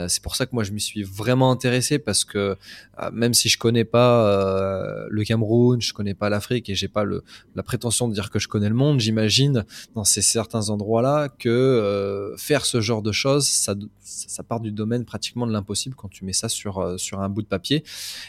c'est 0.07 0.23
pour 0.23 0.35
ça 0.35 0.47
que 0.47 0.51
moi 0.53 0.63
je 0.63 0.71
m'y 0.71 0.81
suis 0.81 1.03
vraiment 1.03 1.51
intéressé 1.51 1.99
parce 1.99 2.25
que 2.25 2.57
même 3.13 3.35
si 3.35 3.47
je 3.49 3.59
connais 3.59 3.85
pas 3.85 5.07
le 5.09 5.23
Cameroun, 5.23 5.79
je 5.79 5.93
connais 5.93 6.15
pas 6.15 6.29
l'Afrique 6.29 6.69
et 6.69 6.75
j'ai 6.75 6.87
pas 6.87 7.03
le, 7.03 7.23
la 7.55 7.61
prétention 7.61 8.07
de 8.07 8.13
dire 8.13 8.31
que 8.31 8.39
je 8.39 8.47
connais 8.47 8.69
le 8.69 8.75
monde, 8.75 8.99
j'imagine 8.99 9.65
dans 9.93 10.03
ces 10.03 10.21
certains 10.21 10.69
endroits-là 10.69 11.29
que 11.29 12.33
faire 12.37 12.65
ce 12.65 12.81
genre 12.81 13.03
de 13.03 13.11
choses, 13.11 13.47
ça, 13.47 13.75
ça 14.01 14.43
part 14.43 14.59
du 14.59 14.71
domaine 14.71 15.05
pratiquement 15.05 15.45
de 15.45 15.51
l'impossible 15.51 15.95
quand 15.99 16.09
tu 16.09 16.25
mets 16.25 16.33
ça 16.33 16.49
sur, 16.49 16.79
euh, 16.79 16.97
sur 16.97 17.19
un 17.19 17.29
bout 17.29 17.41
de 17.41 17.47
papier. 17.47 17.83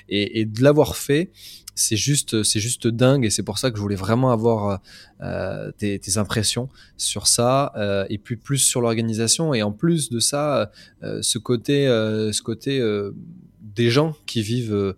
Et, 0.09 0.45
de 0.45 0.63
l'avoir 0.63 0.97
fait, 0.97 1.31
c'est 1.75 1.97
juste, 1.97 2.43
c'est 2.43 2.61
juste 2.61 2.89
dingue. 2.89 3.25
Et 3.25 3.31
c'est 3.31 3.43
pour 3.43 3.59
ça 3.59 3.71
que 3.71 3.77
je 3.77 3.83
voulais 3.83 3.97
vraiment 3.97 4.33
avoir 4.33 4.81
euh, 5.23 5.71
tes, 5.79 6.01
impressions 6.17 6.69
sur 6.97 7.27
ça. 7.27 7.73
Euh, 7.77 8.05
et 8.11 8.19
puis 8.19 8.37
plus 8.37 8.59
sur 8.59 8.81
l'organisation. 8.81 9.55
Et 9.55 9.63
en 9.63 9.73
plus 9.73 10.11
de 10.11 10.19
ça, 10.21 10.71
ce 11.03 11.39
côté, 11.39 11.87
ce 11.87 12.43
côté 12.43 12.83
des 13.61 13.91
gens 13.91 14.17
qui 14.27 14.43
vivent 14.43 14.95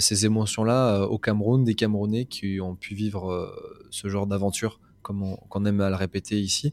ces 0.00 0.26
émotions-là 0.26 1.04
au 1.04 1.18
Cameroun, 1.18 1.64
des 1.64 1.74
Camerounais 1.74 2.24
qui 2.24 2.60
ont 2.60 2.74
pu 2.74 2.94
vivre 2.94 3.54
ce 3.90 4.08
genre 4.08 4.26
d'aventure, 4.26 4.80
comme 5.02 5.22
on, 5.22 5.64
aime 5.64 5.80
à 5.80 5.88
le 5.88 5.96
répéter 5.96 6.40
ici. 6.40 6.72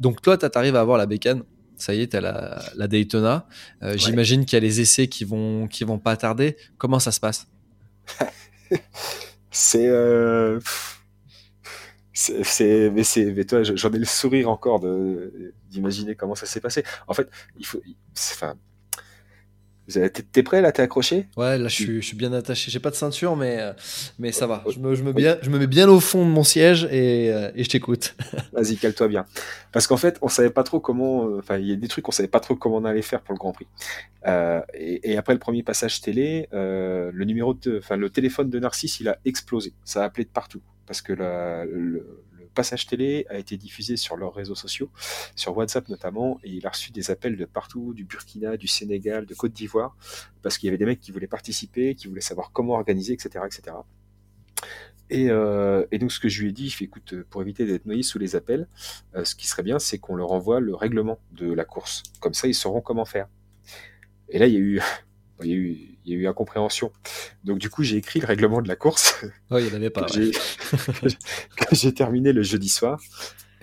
donc 0.00 0.20
toi, 0.20 0.36
tu 0.36 0.46
arrives 0.54 0.76
à 0.76 0.80
avoir 0.80 0.98
la 0.98 1.06
bécane 1.06 1.44
ça 1.76 1.94
y 1.94 2.02
est, 2.02 2.08
tu 2.08 2.16
as 2.16 2.20
la, 2.74 2.88
Daytona. 2.88 3.46
Euh, 3.82 3.96
j'imagine 3.96 4.44
qu'il 4.44 4.56
y 4.56 4.58
a 4.58 4.60
les 4.60 4.80
essais 4.80 5.08
qui 5.08 5.24
vont, 5.24 5.66
qui 5.66 5.84
vont 5.84 5.98
pas 5.98 6.16
tarder. 6.16 6.56
Comment 6.78 6.98
ça 6.98 7.12
se 7.12 7.20
passe 7.20 7.46
C'est. 9.50 9.86
Euh... 9.86 10.60
C'est, 12.16 12.90
mais 12.90 13.02
c'est, 13.02 13.32
mais 13.32 13.44
toi, 13.44 13.64
j'en 13.64 13.92
ai 13.92 13.98
le 13.98 14.04
sourire 14.04 14.48
encore 14.48 14.80
d'imaginer 15.68 16.14
comment 16.14 16.36
ça 16.36 16.46
s'est 16.46 16.60
passé. 16.60 16.84
En 17.08 17.12
fait, 17.12 17.28
il 17.58 17.66
faut, 17.66 17.82
enfin, 18.16 18.54
T'es 19.88 20.42
prêt 20.42 20.62
là? 20.62 20.72
T'es 20.72 20.82
accroché? 20.82 21.26
Ouais, 21.36 21.58
là 21.58 21.68
je 21.68 21.74
suis, 21.74 22.00
je 22.00 22.06
suis 22.06 22.16
bien 22.16 22.32
attaché. 22.32 22.70
J'ai 22.70 22.80
pas 22.80 22.90
de 22.90 22.94
ceinture, 22.94 23.36
mais, 23.36 23.58
euh, 23.60 23.72
mais 24.18 24.32
ça 24.32 24.46
va. 24.46 24.64
Je 24.68 24.78
me, 24.78 24.94
je, 24.94 25.02
me 25.02 25.12
bien, 25.12 25.36
je 25.42 25.50
me 25.50 25.58
mets 25.58 25.66
bien 25.66 25.88
au 25.88 26.00
fond 26.00 26.24
de 26.24 26.30
mon 26.30 26.42
siège 26.42 26.84
et, 26.90 27.30
euh, 27.30 27.50
et 27.54 27.64
je 27.64 27.68
t'écoute. 27.68 28.16
Vas-y, 28.52 28.76
cale-toi 28.76 29.08
bien. 29.08 29.26
Parce 29.72 29.86
qu'en 29.86 29.96
fait, 29.96 30.18
on 30.22 30.28
savait 30.28 30.50
pas 30.50 30.62
trop 30.62 30.80
comment. 30.80 31.26
Euh, 31.26 31.38
enfin, 31.38 31.58
il 31.58 31.66
y 31.66 31.72
a 31.72 31.76
des 31.76 31.88
trucs 31.88 32.04
qu'on 32.04 32.12
savait 32.12 32.28
pas 32.28 32.40
trop 32.40 32.56
comment 32.56 32.76
on 32.76 32.84
allait 32.84 33.02
faire 33.02 33.20
pour 33.20 33.34
le 33.34 33.38
Grand 33.38 33.52
Prix. 33.52 33.66
Euh, 34.26 34.60
et, 34.72 35.12
et, 35.12 35.16
après 35.18 35.34
le 35.34 35.38
premier 35.38 35.62
passage 35.62 36.00
télé, 36.00 36.48
euh, 36.54 37.10
le 37.12 37.24
numéro 37.24 37.52
de, 37.52 37.78
enfin 37.78 37.96
le 37.96 38.08
téléphone 38.08 38.48
de 38.48 38.58
Narcisse, 38.58 39.00
il 39.00 39.08
a 39.08 39.18
explosé. 39.24 39.74
Ça 39.84 40.02
a 40.02 40.04
appelé 40.06 40.24
de 40.24 40.30
partout 40.30 40.62
parce 40.86 41.02
que 41.02 41.12
la, 41.12 41.64
le, 41.64 42.24
passage 42.54 42.86
télé 42.86 43.26
a 43.28 43.38
été 43.38 43.56
diffusé 43.56 43.96
sur 43.96 44.16
leurs 44.16 44.34
réseaux 44.34 44.54
sociaux, 44.54 44.90
sur 45.36 45.56
WhatsApp 45.56 45.88
notamment, 45.88 46.40
et 46.44 46.50
il 46.50 46.66
a 46.66 46.70
reçu 46.70 46.92
des 46.92 47.10
appels 47.10 47.36
de 47.36 47.44
partout, 47.44 47.92
du 47.94 48.04
Burkina, 48.04 48.56
du 48.56 48.68
Sénégal, 48.68 49.26
de 49.26 49.34
Côte 49.34 49.52
d'Ivoire, 49.52 49.96
parce 50.42 50.58
qu'il 50.58 50.66
y 50.66 50.70
avait 50.70 50.78
des 50.78 50.86
mecs 50.86 51.00
qui 51.00 51.12
voulaient 51.12 51.26
participer, 51.26 51.94
qui 51.94 52.06
voulaient 52.08 52.20
savoir 52.20 52.52
comment 52.52 52.74
organiser, 52.74 53.12
etc. 53.12 53.44
etc. 53.46 53.76
Et, 55.10 55.28
euh, 55.30 55.84
et, 55.92 55.98
donc 55.98 56.12
ce 56.12 56.18
que 56.18 56.28
je 56.28 56.42
lui 56.42 56.48
ai 56.48 56.52
dit, 56.52 56.68
je 56.70 56.76
fais 56.76 56.84
écoute, 56.86 57.14
pour 57.28 57.42
éviter 57.42 57.66
d'être 57.66 57.84
noyé 57.84 58.02
sous 58.02 58.18
les 58.18 58.36
appels, 58.36 58.68
euh, 59.14 59.24
ce 59.24 59.34
qui 59.34 59.46
serait 59.46 59.62
bien, 59.62 59.78
c'est 59.78 59.98
qu'on 59.98 60.16
leur 60.16 60.32
envoie 60.32 60.60
le 60.60 60.74
règlement 60.74 61.18
de 61.32 61.52
la 61.52 61.64
course. 61.64 62.02
Comme 62.20 62.34
ça, 62.34 62.48
ils 62.48 62.54
sauront 62.54 62.80
comment 62.80 63.04
faire. 63.04 63.28
Et 64.30 64.38
là, 64.38 64.46
il 64.46 64.54
y 64.54 64.56
a 64.56 64.60
eu, 64.60 64.80
il 65.42 65.50
y 65.50 65.52
a 65.52 65.56
eu, 65.56 65.93
il 66.04 66.12
y 66.12 66.16
a 66.16 66.18
eu 66.18 66.26
incompréhension. 66.26 66.92
Donc 67.44 67.58
du 67.58 67.70
coup, 67.70 67.82
j'ai 67.82 67.96
écrit 67.96 68.20
le 68.20 68.26
règlement 68.26 68.62
de 68.62 68.68
la 68.68 68.76
course. 68.76 69.24
Oui, 69.50 69.62
il 69.62 69.66
n'y 69.66 69.72
en 69.72 69.76
avait 69.76 69.90
pas. 69.90 70.06
j'ai 71.72 71.94
terminé 71.94 72.32
le 72.32 72.42
jeudi 72.42 72.68
soir. 72.68 73.00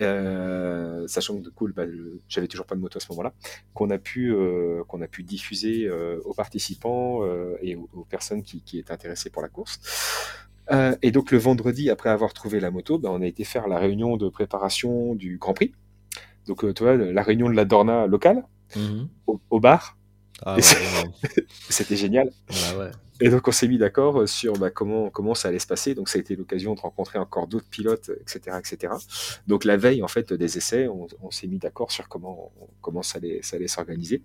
Euh, 0.00 1.06
sachant 1.06 1.36
que 1.36 1.42
du 1.42 1.50
coup, 1.50 1.68
bah, 1.72 1.84
j'avais 2.28 2.48
toujours 2.48 2.66
pas 2.66 2.74
de 2.74 2.80
moto 2.80 2.96
à 2.96 3.00
ce 3.00 3.06
moment-là, 3.10 3.32
qu'on 3.74 3.90
a 3.90 3.98
pu 3.98 4.32
euh, 4.32 4.82
qu'on 4.88 5.00
a 5.00 5.06
pu 5.06 5.22
diffuser 5.22 5.86
euh, 5.86 6.20
aux 6.24 6.34
participants 6.34 7.20
et 7.60 7.76
aux, 7.76 7.88
aux 7.92 8.04
personnes 8.04 8.42
qui, 8.42 8.62
qui, 8.62 8.78
étaient 8.78 8.92
intéressées 8.92 9.30
pour 9.30 9.42
la 9.42 9.48
course. 9.48 9.80
Et 11.02 11.10
donc 11.10 11.30
le 11.30 11.38
vendredi, 11.38 11.90
après 11.90 12.08
avoir 12.08 12.32
trouvé 12.32 12.58
la 12.58 12.70
moto, 12.70 12.98
bah, 12.98 13.10
on 13.12 13.20
a 13.20 13.26
été 13.26 13.44
faire 13.44 13.68
la 13.68 13.78
réunion 13.78 14.16
de 14.16 14.28
préparation 14.28 15.14
du 15.14 15.36
Grand 15.36 15.54
Prix. 15.54 15.72
Donc 16.46 16.74
tu 16.74 16.82
vois, 16.82 16.96
la 16.96 17.22
réunion 17.22 17.48
de 17.48 17.54
la 17.54 17.64
Dorna 17.64 18.06
locale 18.06 18.44
Mhm. 18.76 19.08
au, 19.26 19.40
au 19.50 19.60
bar. 19.60 19.96
Ah 20.44 20.56
ouais. 20.56 20.62
C'était 21.68 21.96
génial. 21.96 22.30
Bah 22.48 22.78
ouais. 22.78 22.90
Et 23.20 23.28
donc 23.28 23.46
on 23.46 23.52
s'est 23.52 23.68
mis 23.68 23.78
d'accord 23.78 24.28
sur 24.28 24.54
bah, 24.54 24.70
comment 24.70 25.08
comment 25.10 25.34
ça 25.34 25.48
allait 25.48 25.60
se 25.60 25.66
passer. 25.66 25.94
Donc 25.94 26.08
ça 26.08 26.18
a 26.18 26.20
été 26.20 26.34
l'occasion 26.34 26.74
de 26.74 26.80
rencontrer 26.80 27.18
encore 27.18 27.46
d'autres 27.46 27.68
pilotes, 27.68 28.10
etc., 28.20 28.58
etc. 28.58 28.94
Donc 29.46 29.64
la 29.64 29.76
veille 29.76 30.02
en 30.02 30.08
fait 30.08 30.32
des 30.32 30.58
essais, 30.58 30.88
on, 30.88 31.06
on 31.22 31.30
s'est 31.30 31.46
mis 31.46 31.58
d'accord 31.58 31.92
sur 31.92 32.08
comment 32.08 32.52
comment 32.80 33.02
ça 33.02 33.18
allait 33.18 33.40
ça 33.42 33.56
allait 33.56 33.68
s'organiser. 33.68 34.22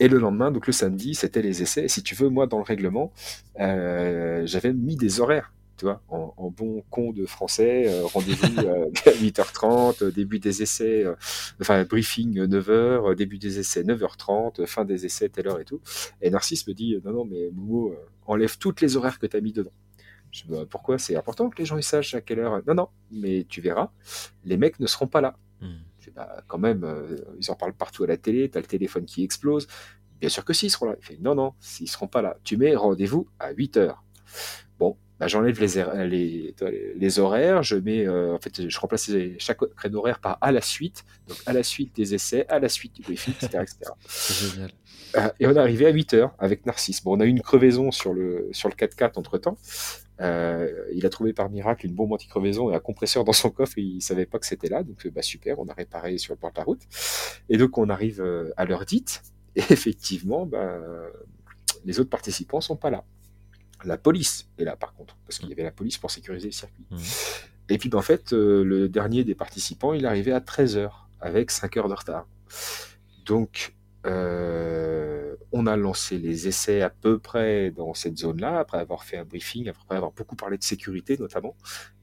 Et 0.00 0.08
le 0.08 0.18
lendemain, 0.18 0.50
donc 0.50 0.66
le 0.66 0.72
samedi, 0.72 1.14
c'était 1.14 1.42
les 1.42 1.62
essais. 1.62 1.84
Et 1.84 1.88
si 1.88 2.02
tu 2.02 2.14
veux, 2.14 2.28
moi 2.28 2.46
dans 2.46 2.58
le 2.58 2.64
règlement, 2.64 3.12
euh, 3.60 4.42
j'avais 4.46 4.72
mis 4.72 4.96
des 4.96 5.20
horaires. 5.20 5.52
Tu 5.76 5.84
vois, 5.84 6.00
en, 6.08 6.32
en 6.38 6.50
bon 6.50 6.82
con 6.88 7.12
de 7.12 7.26
français, 7.26 7.84
euh, 7.86 8.06
rendez-vous 8.06 8.60
euh, 8.60 8.86
à 9.06 9.10
8h30, 9.10 10.04
euh, 10.04 10.10
début 10.10 10.38
des 10.38 10.62
essais, 10.62 11.04
euh, 11.04 11.14
enfin 11.60 11.84
briefing 11.84 12.38
euh, 12.38 12.46
9h, 12.46 12.70
euh, 13.10 13.14
début 13.14 13.36
des 13.36 13.58
essais 13.58 13.82
9h30, 13.82 14.62
euh, 14.62 14.66
fin 14.66 14.86
des 14.86 15.04
essais 15.04 15.28
telle 15.28 15.48
heure 15.48 15.60
et 15.60 15.66
tout. 15.66 15.80
Et 16.22 16.30
Narcisse 16.30 16.66
me 16.66 16.72
dit 16.72 16.96
non 17.04 17.12
non 17.12 17.24
mais 17.26 17.50
Momo 17.52 17.90
euh, 17.90 17.96
enlève 18.26 18.56
toutes 18.56 18.80
les 18.80 18.96
horaires 18.96 19.18
que 19.18 19.26
tu 19.26 19.36
as 19.36 19.40
mis 19.42 19.52
dedans. 19.52 19.72
Je 20.32 20.44
dis, 20.44 20.48
Bah, 20.50 20.64
pourquoi? 20.68 20.98
C'est 20.98 21.14
important 21.14 21.50
que 21.50 21.58
les 21.58 21.66
gens 21.66 21.76
ils 21.76 21.82
sachent 21.82 22.14
à 22.14 22.22
quelle 22.22 22.38
heure 22.38 22.62
Non 22.66 22.74
non, 22.74 22.88
mais 23.10 23.44
tu 23.46 23.60
verras, 23.60 23.90
les 24.44 24.56
mecs 24.56 24.80
ne 24.80 24.86
seront 24.86 25.06
pas 25.08 25.20
là. 25.20 25.36
Mhm. 25.60 25.78
Je 26.00 26.04
dis, 26.06 26.10
bah, 26.16 26.42
quand 26.48 26.58
même, 26.58 26.86
ils 27.38 27.50
en 27.50 27.54
parlent 27.54 27.74
partout 27.74 28.04
à 28.04 28.06
la 28.06 28.16
télé, 28.16 28.48
t'as 28.48 28.60
le 28.60 28.66
téléphone 28.66 29.04
qui 29.04 29.22
explose. 29.24 29.66
Bien 30.20 30.30
sûr 30.30 30.44
que 30.44 30.54
si, 30.54 30.66
ils 30.66 30.70
seront 30.70 30.86
là. 30.86 30.96
Il 30.98 31.04
fait 31.04 31.18
non 31.20 31.34
non, 31.34 31.52
s'ils 31.60 31.90
seront 31.90 32.08
pas 32.08 32.22
là, 32.22 32.38
tu 32.44 32.56
mets 32.56 32.74
rendez-vous 32.74 33.28
à 33.38 33.50
8 33.52 33.76
heures. 33.76 34.02
Bon, 34.78 34.96
bah, 35.18 35.28
j'enlève 35.28 35.58
les, 35.60 35.78
er- 35.78 36.06
les, 36.96 37.18
horaires, 37.18 37.62
je 37.62 37.76
mets 37.76 38.06
euh, 38.06 38.34
en 38.34 38.38
fait 38.38 38.68
je 38.68 38.78
remplace 38.78 39.10
chaque 39.38 39.58
créneau 39.74 40.00
horaire 40.00 40.18
par 40.18 40.36
à 40.40 40.52
la 40.52 40.60
suite, 40.60 41.04
donc 41.26 41.38
à 41.46 41.52
la 41.52 41.62
suite 41.62 41.94
des 41.96 42.14
essais, 42.14 42.46
à 42.48 42.58
la 42.58 42.68
suite 42.68 42.94
du 42.96 43.02
briefing, 43.02 43.34
etc. 43.34 43.62
etc. 43.62 43.92
C'est 44.06 44.52
génial. 44.52 44.70
Euh, 45.16 45.28
et 45.40 45.46
on 45.46 45.52
est 45.52 45.58
arrivé 45.58 45.86
à 45.86 45.90
8 45.90 46.14
heures 46.14 46.34
avec 46.38 46.66
Narcisse. 46.66 47.02
Bon, 47.02 47.16
on 47.16 47.20
a 47.20 47.24
eu 47.24 47.28
une 47.28 47.40
crevaison 47.40 47.90
sur 47.90 48.12
le, 48.12 48.48
sur 48.52 48.68
le 48.68 48.74
4x4 48.74 49.12
entre 49.16 49.38
temps. 49.38 49.56
il 50.20 51.06
a 51.06 51.08
trouvé 51.10 51.32
par 51.32 51.48
miracle 51.48 51.86
une 51.86 51.94
bombe 51.94 52.12
anti-crevaison 52.12 52.70
et 52.70 52.74
un 52.74 52.80
compresseur 52.80 53.24
dans 53.24 53.32
son 53.32 53.50
coffre 53.50 53.78
et 53.78 53.82
il 53.82 54.02
savait 54.02 54.26
pas 54.26 54.38
que 54.38 54.46
c'était 54.46 54.68
là. 54.68 54.82
Donc, 54.82 55.06
euh, 55.06 55.10
bah, 55.10 55.22
super, 55.22 55.58
on 55.58 55.68
a 55.68 55.74
réparé 55.74 56.18
sur 56.18 56.34
le 56.34 56.38
bord 56.40 56.52
de 56.52 56.58
la 56.58 56.64
route. 56.64 56.82
Et 57.48 57.56
donc, 57.56 57.78
on 57.78 57.88
arrive 57.88 58.20
euh, 58.20 58.50
à 58.56 58.64
l'heure 58.64 58.84
dite. 58.84 59.22
Et 59.54 59.60
effectivement, 59.70 60.44
bah, 60.44 60.78
les 61.86 61.98
autres 62.00 62.10
participants 62.10 62.60
sont 62.60 62.76
pas 62.76 62.90
là. 62.90 63.04
La 63.84 63.98
police 63.98 64.48
est 64.58 64.64
là, 64.64 64.76
par 64.76 64.94
contre, 64.94 65.16
parce 65.26 65.38
qu'il 65.38 65.48
y 65.48 65.52
avait 65.52 65.62
la 65.62 65.70
police 65.70 65.98
pour 65.98 66.10
sécuriser 66.10 66.48
le 66.48 66.52
circuit. 66.52 66.84
Mhm. 66.90 66.98
Et 67.68 67.78
puis, 67.78 67.88
bah, 67.88 67.98
en 67.98 68.02
fait, 68.02 68.32
euh, 68.32 68.64
le 68.64 68.88
dernier 68.88 69.24
des 69.24 69.34
participants, 69.34 69.92
il 69.92 70.06
arrivé 70.06 70.32
à 70.32 70.40
13 70.40 70.76
heures 70.76 71.08
avec 71.20 71.50
5 71.50 71.76
heures 71.76 71.88
de 71.88 71.94
retard. 71.94 72.26
Donc, 73.24 73.74
euh, 74.06 75.34
on 75.50 75.66
a 75.66 75.76
lancé 75.76 76.18
les 76.18 76.46
essais 76.46 76.80
à 76.80 76.90
peu 76.90 77.18
près 77.18 77.72
dans 77.72 77.92
cette 77.92 78.18
zone-là, 78.18 78.60
après 78.60 78.78
avoir 78.78 79.02
fait 79.04 79.16
un 79.16 79.24
briefing, 79.24 79.68
après 79.68 79.96
avoir 79.96 80.12
beaucoup 80.12 80.36
parlé 80.36 80.58
de 80.58 80.62
sécurité 80.62 81.16
notamment. 81.18 81.56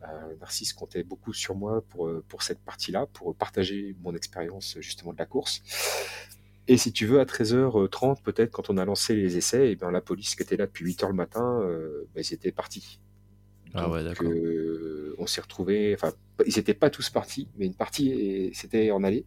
Euh, 0.03 0.35
Narcisse 0.41 0.73
comptait 0.73 1.03
beaucoup 1.03 1.31
sur 1.31 1.55
moi 1.55 1.81
pour, 1.89 2.09
pour 2.27 2.43
cette 2.43 2.59
partie-là, 2.59 3.05
pour 3.13 3.35
partager 3.35 3.95
mon 4.01 4.13
expérience 4.15 4.77
justement 4.81 5.13
de 5.13 5.19
la 5.19 5.25
course. 5.25 5.61
Et 6.67 6.77
si 6.77 6.93
tu 6.93 7.05
veux, 7.05 7.19
à 7.19 7.25
13h30, 7.25 8.21
peut-être, 8.23 8.51
quand 8.51 8.69
on 8.69 8.77
a 8.77 8.85
lancé 8.85 9.15
les 9.15 9.37
essais, 9.37 9.71
et 9.71 9.75
bien, 9.75 9.91
la 9.91 10.01
police 10.01 10.35
qui 10.35 10.43
était 10.43 10.55
là 10.57 10.65
depuis 10.65 10.85
8h 10.85 11.07
le 11.09 11.13
matin, 11.13 11.59
euh, 11.61 12.07
ben, 12.15 12.23
ils 12.27 12.33
étaient 12.33 12.51
partis. 12.53 12.99
Ah 13.73 13.89
ouais, 13.89 14.03
d'accord. 14.03 14.27
euh, 14.29 15.15
on 15.17 15.25
s'est 15.25 15.41
retrouvés, 15.41 15.95
enfin, 15.95 16.13
ils 16.45 16.55
n'étaient 16.57 16.75
pas 16.75 16.89
tous 16.91 17.09
partis, 17.09 17.47
mais 17.57 17.65
une 17.65 17.73
partie 17.73 18.11
et- 18.11 18.51
c'était 18.53 18.91
en 18.91 19.03
allée. 19.03 19.25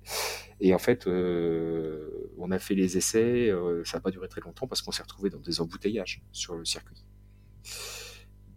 Et 0.61 0.73
en 0.73 0.79
fait, 0.79 1.07
euh, 1.09 2.09
on 2.39 2.51
a 2.53 2.59
fait 2.61 2.75
les 2.77 2.97
essais, 2.97 3.51
euh, 3.51 3.83
ça 3.85 3.97
n'a 3.99 4.03
pas 4.03 4.11
duré 4.13 4.29
très 4.29 4.41
longtemps 4.41 4.67
parce 4.69 4.83
qu'on 4.83 4.93
s'est 4.93 5.03
retrouvés 5.03 5.31
dans 5.31 5.41
des 5.41 5.61
embouteillages 5.61 6.23
sur 6.33 6.55
le 6.55 6.65
circuit. 6.65 7.05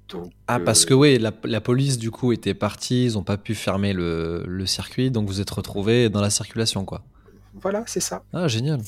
Donc, 0.09 0.31
Ah, 0.47 0.59
parce 0.59 0.83
euh, 0.83 0.87
que 0.89 0.93
oui, 0.93 1.19
la, 1.19 1.31
la 1.43 1.61
police 1.61 1.97
du 1.99 2.09
coup 2.11 2.31
était 2.33 2.53
partie, 2.55 3.05
ils 3.05 3.17
ont 3.17 3.23
pas 3.23 3.37
pu 3.37 3.53
fermer 3.53 3.93
le, 3.93 4.43
le 4.47 4.65
circuit, 4.65 5.11
donc 5.11 5.27
vous 5.27 5.39
êtes 5.41 5.49
retrouvés 5.49 6.09
dans 6.09 6.21
la 6.21 6.29
circulation 6.31 6.83
quoi. 6.85 7.03
Voilà, 7.53 7.83
c'est 7.87 7.99
ça. 7.99 8.23
Ah, 8.33 8.47
génial. 8.47 8.81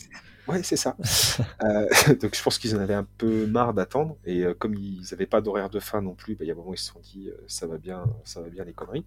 Ouais, 0.52 0.64
c'est 0.64 0.76
ça. 0.76 0.96
Euh, 1.64 1.88
donc 2.22 2.36
je 2.36 2.42
pense 2.42 2.58
qu'ils 2.58 2.76
en 2.76 2.80
avaient 2.80 2.96
un 2.96 3.08
peu 3.18 3.46
marre 3.46 3.76
d'attendre 3.76 4.18
et 4.26 4.44
euh, 4.44 4.56
comme 4.56 4.74
ils 4.74 5.02
n'avaient 5.12 5.28
pas 5.28 5.42
d'horaire 5.42 5.70
de 5.70 5.80
fin 5.80 6.02
non 6.02 6.16
plus, 6.16 6.34
bah, 6.34 6.44
il 6.44 6.48
y 6.48 6.50
a 6.50 6.54
un 6.54 6.58
moment 6.58 6.74
ils 6.74 6.80
se 6.80 6.92
sont 6.92 7.00
dit 7.00 7.30
euh, 7.30 7.38
ça 7.46 7.68
va 7.68 7.78
bien, 7.78 8.04
ça 8.24 8.42
va 8.42 8.50
bien 8.50 8.64
les 8.64 8.74
conneries. 8.74 9.06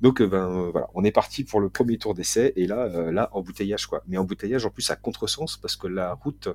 Donc 0.00 0.22
ben 0.22 0.70
voilà, 0.70 0.88
on 0.94 1.04
est 1.04 1.12
parti 1.12 1.44
pour 1.44 1.60
le 1.60 1.68
premier 1.68 1.98
tour 1.98 2.14
d'essai 2.14 2.54
et 2.56 2.66
là 2.66 3.10
là 3.12 3.28
embouteillage 3.32 3.86
quoi. 3.86 4.02
Mais 4.08 4.16
embouteillage 4.16 4.64
en 4.64 4.70
plus 4.70 4.90
à 4.90 4.96
contresens 4.96 5.58
parce 5.58 5.76
que 5.76 5.88
la 5.88 6.14
route, 6.14 6.48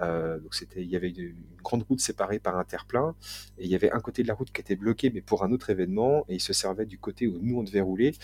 donc 0.00 0.54
c'était 0.54 0.82
il 0.82 0.88
y 0.88 0.96
avait 0.96 1.10
une, 1.10 1.20
une 1.20 1.44
grande 1.62 1.82
route 1.82 2.00
séparée 2.00 2.38
par 2.38 2.56
un 2.56 2.64
terre-plein 2.64 3.14
et 3.58 3.64
il 3.64 3.70
y 3.70 3.74
avait 3.74 3.90
un 3.92 4.00
côté 4.00 4.22
de 4.22 4.28
la 4.28 4.34
route 4.34 4.50
qui 4.50 4.60
était 4.60 4.76
bloqué 4.76 5.10
mais 5.10 5.20
pour 5.20 5.44
un 5.44 5.52
autre 5.52 5.68
événement 5.68 6.24
et 6.28 6.36
ils 6.36 6.40
se 6.40 6.54
servaient 6.54 6.86
du 6.86 6.98
côté 6.98 7.26
où 7.26 7.38
nous 7.42 7.58
on 7.58 7.62
devait 7.62 7.82
rouler 7.82 8.14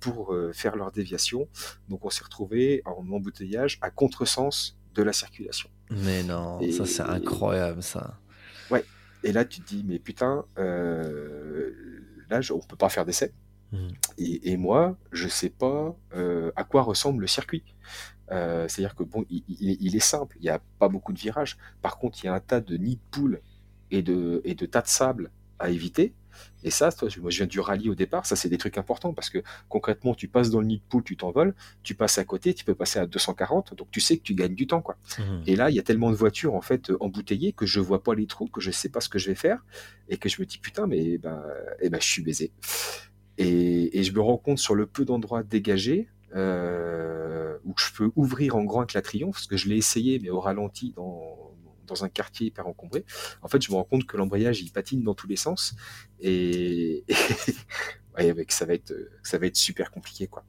pour 0.00 0.34
faire 0.54 0.76
leur 0.76 0.90
déviation. 0.90 1.48
Donc 1.88 2.04
on 2.04 2.10
s'est 2.10 2.24
retrouvé 2.24 2.82
en 2.86 3.06
embouteillage 3.12 3.78
à 3.82 3.90
contresens 3.90 4.55
de 4.94 5.02
la 5.02 5.12
circulation. 5.12 5.68
Mais 5.90 6.22
non, 6.22 6.60
ça 6.72 6.84
c'est 6.86 7.02
incroyable 7.02 7.82
ça. 7.82 8.18
Et 9.24 9.32
là, 9.32 9.44
tu 9.44 9.60
te 9.60 9.66
dis, 9.66 9.82
mais 9.84 9.98
putain, 9.98 10.44
euh, 10.58 11.72
là, 12.30 12.40
on 12.52 12.60
peut 12.60 12.76
pas 12.76 12.88
faire 12.88 13.04
d'essai. 13.04 13.32
Mhm. 13.72 13.88
Et, 14.18 14.52
et 14.52 14.56
moi, 14.56 14.96
je 15.10 15.26
sais 15.26 15.50
pas 15.50 15.96
euh, 16.14 16.52
à 16.54 16.62
quoi 16.64 16.82
ressemble 16.82 17.22
le 17.22 17.26
circuit. 17.26 17.64
Euh, 18.30 18.68
C'est-à-dire 18.68 18.94
que 18.94 19.02
bon, 19.02 19.24
il, 19.28 19.42
il- 19.48 19.78
il 19.80 19.96
est 19.96 20.00
simple, 20.14 20.36
il 20.38 20.42
n'y 20.42 20.48
a 20.48 20.60
pas 20.78 20.88
beaucoup 20.88 21.12
de 21.12 21.18
virages. 21.18 21.56
Par 21.82 21.98
contre, 21.98 22.22
il 22.22 22.26
y 22.26 22.28
a 22.28 22.34
un 22.34 22.40
tas 22.40 22.60
de 22.60 22.76
nids 22.76 22.96
de 22.96 23.10
poules 23.10 23.40
et 23.90 24.02
de, 24.02 24.42
et 24.44 24.54
de 24.54 24.66
tas 24.66 24.82
de 24.82 24.88
sable 24.88 25.30
à 25.58 25.70
éviter. 25.70 26.14
Et 26.64 26.70
ça, 26.70 26.90
toi, 26.92 27.08
moi, 27.20 27.30
je 27.30 27.38
viens 27.38 27.46
du 27.46 27.60
rallye 27.60 27.88
au 27.88 27.94
départ, 27.94 28.26
ça, 28.26 28.36
c'est 28.36 28.48
des 28.48 28.58
trucs 28.58 28.78
importants 28.78 29.12
parce 29.12 29.30
que 29.30 29.42
concrètement, 29.68 30.14
tu 30.14 30.28
passes 30.28 30.50
dans 30.50 30.60
le 30.60 30.66
nid 30.66 30.78
de 30.78 30.82
poule, 30.88 31.04
tu 31.04 31.16
t'envoles, 31.16 31.54
tu 31.82 31.94
passes 31.94 32.18
à 32.18 32.24
côté, 32.24 32.54
tu 32.54 32.64
peux 32.64 32.74
passer 32.74 32.98
à 32.98 33.06
240, 33.06 33.74
donc 33.74 33.90
tu 33.90 34.00
sais 34.00 34.16
que 34.16 34.22
tu 34.22 34.34
gagnes 34.34 34.54
du 34.54 34.66
temps, 34.66 34.82
quoi. 34.82 34.96
Mhm. 35.18 35.42
Et 35.46 35.56
là, 35.56 35.70
il 35.70 35.76
y 35.76 35.78
a 35.78 35.82
tellement 35.82 36.10
de 36.10 36.16
voitures 36.16 36.54
en 36.54 36.62
fait 36.62 36.90
euh, 36.90 36.96
embouteillées 37.00 37.52
que 37.52 37.66
je 37.66 37.80
vois 37.80 38.02
pas 38.02 38.14
les 38.14 38.26
trous, 38.26 38.48
que 38.48 38.60
je 38.60 38.70
sais 38.70 38.88
pas 38.88 39.00
ce 39.00 39.08
que 39.08 39.18
je 39.18 39.28
vais 39.28 39.34
faire, 39.34 39.64
et 40.08 40.16
que 40.16 40.28
je 40.28 40.40
me 40.40 40.46
dis 40.46 40.58
putain, 40.58 40.86
mais 40.86 41.18
ben, 41.18 41.42
eh 41.80 41.88
ben, 41.88 42.00
je 42.00 42.06
suis 42.06 42.22
baisé. 42.22 42.52
Et, 43.38 43.98
et 43.98 44.02
je 44.02 44.12
me 44.12 44.20
rends 44.20 44.38
compte 44.38 44.58
sur 44.58 44.74
le 44.74 44.86
peu 44.86 45.04
d'endroits 45.04 45.42
dégagés 45.42 46.08
euh, 46.34 47.56
où 47.64 47.74
je 47.78 47.92
peux 47.96 48.10
ouvrir 48.16 48.56
en 48.56 48.64
grand 48.64 48.80
avec 48.80 48.92
la 48.92 49.02
Triomphe, 49.02 49.36
parce 49.36 49.46
que 49.46 49.56
je 49.56 49.68
l'ai 49.68 49.76
essayé, 49.76 50.18
mais 50.18 50.30
au 50.30 50.40
ralenti 50.40 50.92
dans 50.96 51.45
dans 51.86 52.04
un 52.04 52.08
quartier 52.08 52.48
hyper 52.48 52.66
encombré. 52.66 53.04
En 53.42 53.48
fait, 53.48 53.62
je 53.62 53.70
me 53.70 53.76
rends 53.76 53.84
compte 53.84 54.06
que 54.06 54.16
l'embrayage 54.16 54.60
il 54.60 54.70
patine 54.72 55.02
dans 55.02 55.14
tous 55.14 55.26
les 55.26 55.36
sens, 55.36 55.74
et, 56.20 57.04
ouais, 58.16 58.30
avec 58.30 58.52
ça 58.52 58.66
va 58.66 58.74
être 58.74 58.92
ça 59.22 59.38
va 59.38 59.46
être 59.46 59.56
super 59.56 59.90
compliqué 59.90 60.26
quoi. 60.26 60.44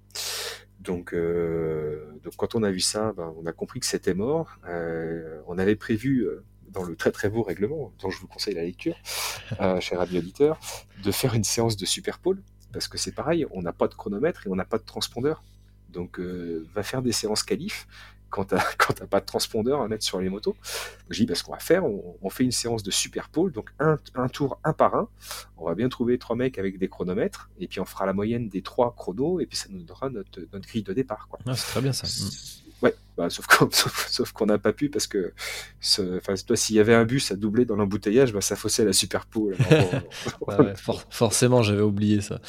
Donc, 0.79 1.13
euh, 1.13 2.11
donc 2.23 2.35
quand 2.37 2.55
on 2.55 2.63
a 2.63 2.71
vu 2.71 2.79
ça, 2.79 3.13
ben, 3.13 3.33
on 3.37 3.45
a 3.45 3.51
compris 3.51 3.79
que 3.79 3.85
c'était 3.85 4.13
mort. 4.13 4.57
Euh, 4.69 5.41
on 5.47 5.57
avait 5.57 5.75
prévu 5.75 6.21
euh, 6.21 6.45
dans 6.69 6.83
le 6.83 6.95
très 6.95 7.11
très 7.11 7.29
beau 7.29 7.43
règlement, 7.43 7.93
dont 7.99 8.09
je 8.09 8.19
vous 8.19 8.27
conseille 8.27 8.55
la 8.55 8.63
lecture, 8.63 8.95
euh, 9.61 9.79
cher 9.79 9.99
ami 9.99 10.17
auditeur, 10.17 10.59
de 11.03 11.11
faire 11.11 11.33
une 11.33 11.43
séance 11.43 11.77
de 11.77 11.85
super 11.85 12.19
pôle, 12.19 12.41
parce 12.73 12.87
que 12.87 12.97
c'est 12.97 13.13
pareil, 13.13 13.45
on 13.51 13.61
n'a 13.61 13.73
pas 13.73 13.87
de 13.87 13.95
chronomètre 13.95 14.45
et 14.45 14.49
on 14.49 14.55
n'a 14.55 14.65
pas 14.65 14.77
de 14.77 14.83
transpondeur. 14.83 15.43
Donc, 15.89 16.19
euh, 16.19 16.67
va 16.73 16.83
faire 16.83 17.01
des 17.01 17.13
séances 17.13 17.43
qualif. 17.43 17.87
Quand 18.45 18.93
tu 18.93 19.01
n'as 19.01 19.07
pas 19.09 19.19
de 19.19 19.25
transpondeur 19.25 19.81
à 19.81 19.87
mettre 19.87 20.03
sur 20.03 20.19
les 20.19 20.29
motos. 20.29 20.55
Je 21.09 21.19
dis, 21.19 21.25
bah, 21.25 21.35
ce 21.35 21.43
qu'on 21.43 21.53
va 21.53 21.59
faire, 21.59 21.83
on, 21.85 22.29
fait 22.29 22.43
une 22.43 22.51
séance 22.51 22.83
de 22.83 22.91
super 22.91 23.29
pole, 23.29 23.51
donc 23.51 23.69
un, 23.79 23.97
tour 24.27 24.59
un 24.63 24.73
par 24.73 24.95
un. 24.95 25.09
On 25.57 25.65
va 25.65 25.75
bien 25.75 25.89
trouver 25.89 26.17
trois 26.17 26.35
mecs 26.35 26.57
avec 26.57 26.77
des 26.77 26.89
chronomètres, 26.89 27.49
et 27.59 27.67
puis 27.67 27.79
on 27.79 27.85
fera 27.85 28.05
la 28.05 28.13
moyenne 28.13 28.49
des 28.49 28.61
trois 28.61 28.93
chronos, 28.95 29.39
et 29.39 29.45
puis 29.45 29.57
ça 29.57 29.67
nous 29.69 29.81
donnera 29.83 30.09
notre, 30.09 30.41
grille 30.59 30.83
de 30.83 30.93
départ. 30.93 31.29
Ah, 31.45 31.55
c'est 31.55 31.71
très 31.71 31.81
bien 31.81 31.93
ça. 31.93 32.07
Ouais, 32.81 32.93
bah, 33.17 33.29
sauf 33.29 33.47
qu'on 33.47 33.69
sauf, 33.71 34.31
qu'on 34.33 34.45
n'a 34.45 34.59
pas 34.59 34.73
pu 34.73 34.89
parce 34.89 35.07
que, 35.07 35.33
enfin, 36.17 36.35
toi, 36.45 36.55
s'il 36.55 36.75
y 36.75 36.79
avait 36.79 36.93
un 36.93 37.05
bus 37.05 37.31
à 37.31 37.35
doubler 37.35 37.65
dans 37.65 37.75
l'embouteillage, 37.75 38.33
bah, 38.33 38.41
ça 38.41 38.55
faussait 38.55 38.85
la 38.85 38.93
super 38.93 39.25
pool. 39.25 39.55
forcément, 41.09 41.63
j'avais 41.63 41.81
oublié 41.81 42.21
ça. 42.21 42.39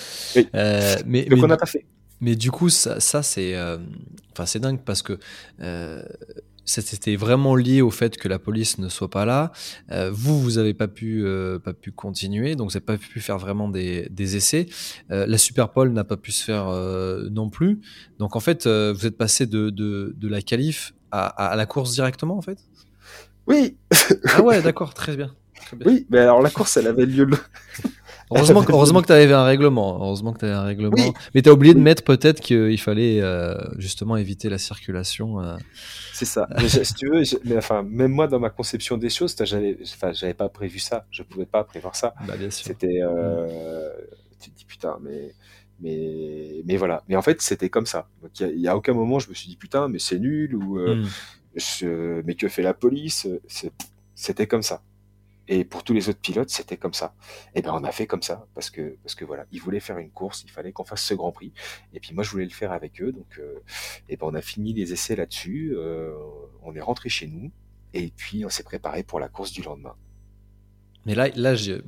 Euh, 0.55 0.97
mais, 1.07 1.25
Donc, 1.25 1.43
on 1.43 1.47
n'a 1.47 1.57
pas 1.57 1.67
fait. 1.67 1.87
Mais 2.21 2.37
du 2.37 2.51
coup, 2.51 2.69
ça, 2.69 3.01
ça 3.01 3.23
c'est, 3.23 3.55
euh, 3.55 3.79
enfin, 4.33 4.47
c'est 4.47 4.59
dingue 4.59 4.81
parce 4.85 5.03
que 5.03 5.19
euh, 5.61 6.03
c'était 6.69 7.17
vraiment 7.17 7.55
lié 7.57 7.81
au 7.81 7.91
fait 7.91 8.17
que 8.17 8.29
la 8.29 8.39
police 8.39 8.79
ne 8.79 8.89
soit 8.89 9.09
pas 9.09 9.25
là. 9.25 9.53
Euh, 9.91 10.11
vous, 10.13 10.41
vous 10.41 10.53
n'avez 10.53 10.75
pas 10.75 10.89
pu, 10.89 11.25
euh, 11.25 11.59
pas 11.59 11.73
pu 11.73 11.93
continuer, 11.93 12.57
donc 12.57 12.71
vous 12.71 12.75
n'avez 12.75 12.85
pas 12.85 12.99
pu 12.99 13.21
faire 13.21 13.39
vraiment 13.39 13.69
des, 13.69 14.09
des 14.11 14.37
essais. 14.37 14.67
Euh, 15.11 15.27
la 15.27 15.39
Superpole 15.39 15.93
n'a 15.93 16.05
pas 16.05 16.17
pu 16.17 16.31
se 16.31 16.45
faire 16.45 16.67
non 17.31 17.49
plus. 17.49 17.81
Donc 18.19 18.37
en 18.37 18.41
fait, 18.41 18.67
vous 18.67 19.07
êtes 19.07 19.17
passé 19.17 19.47
de, 19.47 19.71
de, 19.71 20.15
de 20.17 20.29
la 20.29 20.43
qualif 20.43 20.95
à, 21.11 21.27
à, 21.27 21.57
la 21.57 21.67
course 21.67 21.93
directement, 21.93 22.37
en 22.37 22.43
fait? 22.43 22.59
Oui. 23.47 23.79
ah 24.35 24.43
ouais, 24.43 24.61
d'accord, 24.61 24.93
très 24.93 25.17
bien. 25.17 25.35
Très 25.65 25.77
bien. 25.77 25.87
Oui, 25.91 26.07
mais 26.11 26.19
alors 26.19 26.43
la 26.43 26.51
course, 26.51 26.77
elle 26.77 26.87
avait 26.87 27.07
lieu. 27.07 27.25
Le... 27.25 27.37
Heureusement, 28.31 28.63
que, 28.63 28.73
heureusement 28.79 29.01
que 29.01 29.07
tu 29.07 29.13
avais 29.13 29.33
un 29.33 29.45
règlement. 29.45 29.99
Heureusement 30.03 30.33
que 30.33 30.41
tu 30.41 30.45
avais 30.45 30.55
un 30.55 30.63
règlement. 30.63 31.15
Mais 31.35 31.43
tu 31.43 31.49
as 31.49 31.53
oublié 31.53 31.75
de 31.75 31.81
mettre 31.81 32.05
peut-être 32.05 32.41
qu'il 32.41 32.81
fallait 32.81 33.21
euh, 33.21 33.55
justement 33.79 34.17
éviter 34.17 34.49
la 34.49 34.59
circulation. 34.59 35.41
Euh. 35.41 35.57
C'est 36.13 36.25
ça. 36.25 36.49
Mais 36.59 36.69
si 36.69 36.95
tu 36.95 37.09
veux, 37.09 37.23
mais 37.45 37.57
enfin, 37.57 37.83
même 37.83 38.13
moi, 38.13 38.27
dans 38.27 38.41
ma 38.41 38.51
conception 38.51 38.97
des 38.97 39.11
choses, 39.11 39.37
j'avais 39.45 39.79
enfin, 39.83 40.13
pas 40.37 40.49
prévu 40.49 40.79
ça. 40.79 41.07
Je 41.11 41.23
pouvais 41.23 41.47
pas 41.47 41.65
prévoir 41.65 41.97
ça. 41.97 42.15
Bah, 42.27 42.37
bien 42.37 42.51
sûr. 42.51 42.67
C'était. 42.67 43.01
Euh, 43.03 43.91
tu 44.41 44.51
te 44.51 44.57
dis 44.57 44.65
putain, 44.65 44.99
mais. 45.03 45.35
Mais, 45.81 46.63
mais 46.65 46.77
voilà. 46.77 47.05
Mais 47.09 47.15
en 47.15 47.23
fait, 47.23 47.41
c'était 47.41 47.69
comme 47.69 47.87
ça. 47.87 48.09
il 48.41 48.57
n'y 48.57 48.67
a, 48.67 48.77
aucun 48.77 48.95
moment, 48.95 49.21
je 49.21 49.29
me 49.29 49.35
suis 49.35 49.47
dit 49.49 49.57
putain, 49.57 49.87
mais 49.87 50.01
c'est 50.01 50.19
nul 50.19 50.57
ou. 50.57 50.77
Hmm. 50.77 51.07
je, 51.55 52.21
mais 52.23 52.35
que 52.35 52.49
fait 52.49 52.63
la 52.63 52.75
police? 52.75 53.29
C'était 54.17 54.49
comme 54.49 54.63
ça. 54.63 54.83
Et 55.49 55.65
pour 55.65 55.83
tous 55.83 55.95
les 55.95 56.09
autres 56.09 56.21
pilotes, 56.21 56.51
c'était 56.51 56.77
comme 56.77 56.93
ça. 56.93 57.15
Et 57.55 57.63
ben 57.63 57.73
on 57.75 57.83
a 57.85 57.91
fait 57.91 58.07
comme 58.07 58.23
ça 58.23 58.47
parce 58.55 58.71
que 58.71 58.97
parce 59.03 59.15
que 59.15 59.25
voilà, 59.25 59.47
ils 59.51 59.61
voulaient 59.61 59.81
faire 59.81 59.99
une 59.99 60.11
course, 60.11 60.45
il 60.45 60.51
fallait 60.51 60.73
qu'on 60.73 60.85
fasse 60.85 61.03
ce 61.03 61.15
Grand 61.15 61.33
Prix. 61.33 61.53
Et 61.95 62.01
puis 62.01 62.15
moi 62.15 62.23
je 62.23 62.31
voulais 62.31 62.45
le 62.45 62.51
faire 62.51 62.73
avec 62.73 63.01
eux, 63.03 63.13
donc 63.13 63.39
euh, 63.39 63.61
et 64.09 64.17
ben 64.17 64.27
on 64.27 64.35
a 64.35 64.43
fini 64.43 64.73
les 64.75 64.93
essais 64.93 65.17
là-dessus. 65.17 65.75
Euh, 65.75 66.15
on 66.63 66.75
est 66.75 66.81
rentré 66.81 67.09
chez 67.09 67.27
nous 67.27 67.51
et 67.95 68.13
puis 68.17 68.45
on 68.45 68.51
s'est 68.51 68.63
préparé 68.63 69.03
pour 69.03 69.21
la 69.21 69.29
course 69.29 69.53
du 69.53 69.63
lendemain. 69.63 69.97
Mais 71.07 71.15
là, 71.15 71.29
là 71.37 71.55
il 71.55 71.81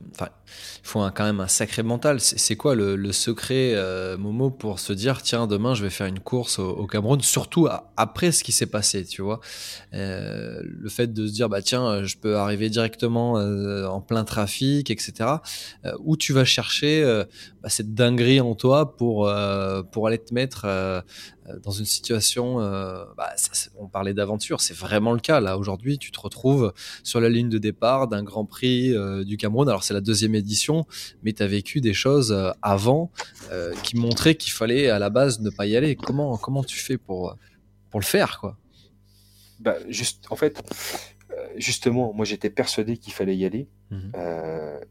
faut 0.83 1.01
quand 1.15 1.25
même 1.25 1.41
un 1.41 1.49
sacré 1.49 1.83
mental. 1.83 2.21
C'est 2.21 2.57
quoi 2.57 2.75
le, 2.75 3.13
secret, 3.13 3.73
euh, 3.75 4.17
Momo, 4.17 4.51
pour 4.51 4.79
se 4.79 4.93
dire 4.93 5.23
tiens, 5.23 5.47
demain, 5.47 5.75
je 5.75 5.83
vais 5.83 5.91
faire 5.91 6.07
une 6.07 6.21
course 6.21 6.59
au, 6.59 6.87
Cameroun, 6.87 7.21
surtout 7.21 7.69
après 7.97 8.33
ce 8.33 8.43
qui 8.43 8.53
s'est 8.53 8.67
passé, 8.67 9.05
tu 9.05 9.21
vois? 9.23 9.41
Euh, 9.95 10.61
Le 10.65 10.89
fait 10.89 11.13
de 11.13 11.27
se 11.27 11.33
dire 11.33 11.49
bah 11.49 11.61
tiens, 11.61 12.03
je 12.05 12.17
peux 12.17 12.37
arriver 12.37 12.71
directement 12.71 13.39
euh, 13.39 13.87
en 13.87 14.01
plein 14.01 14.25
trafic, 14.25 14.91
etc. 14.91 15.13
où 16.01 16.17
tu 16.17 16.33
vas 16.33 16.45
chercher 16.45 17.05
bah, 17.63 17.69
cette 17.69 17.95
dinguerie 17.95 18.41
en 18.41 18.55
toi 18.55 18.97
pour 18.97 19.31
pour 19.91 20.07
aller 20.07 20.19
te 20.19 20.33
mettre 20.35 20.67
dans 21.62 21.70
une 21.70 21.84
situation, 21.84 22.61
euh, 22.61 23.05
bah, 23.16 23.34
on 23.78 23.88
parlait 23.88 24.14
d'aventure, 24.14 24.61
c'est 24.61 24.76
vraiment 24.76 25.12
le 25.12 25.20
cas. 25.20 25.40
Là, 25.40 25.59
aujourd'hui, 25.59 25.98
tu 25.98 26.11
te 26.11 26.20
retrouves 26.20 26.72
sur 27.03 27.20
la 27.20 27.28
ligne 27.28 27.48
de 27.48 27.59
départ 27.59 28.09
d'un 28.09 28.22
Grand 28.22 28.44
Prix 28.44 28.94
euh, 28.94 29.24
du 29.24 29.36
Cameroun. 29.36 29.68
Alors, 29.68 29.84
c'est 29.84 29.94
la 29.94 30.01
deuxième 30.01 30.34
édition, 30.34 30.86
mais 31.22 31.32
tu 31.32 31.42
as 31.42 31.46
vécu 31.46 31.80
des 31.80 31.94
choses 31.94 32.36
avant 32.62 33.11
qui 33.82 33.96
montraient 33.96 34.34
qu'il 34.34 34.53
fallait 34.53 34.88
à 34.88 34.98
la 34.98 35.11
base 35.11 35.40
ne 35.40 35.51
pas 35.51 35.66
y 35.66 35.76
aller. 35.76 35.96
Comment, 35.96 36.36
comment 36.36 36.62
tu 36.62 36.78
fais 36.78 36.98
pour, 36.98 37.36
pour 37.90 38.01
le 38.01 38.05
faire, 38.05 38.38
quoi? 38.40 38.57
Bah, 39.59 39.76
juste, 39.88 40.24
En 40.30 40.36
fait, 40.36 40.62
justement, 41.57 42.12
moi 42.14 42.24
j'étais 42.24 42.51
persuadé 42.51 42.96
qu'il 42.96 43.12
fallait 43.12 43.36
y 43.36 43.44
aller. 43.44 43.68
Mmh 43.90 44.11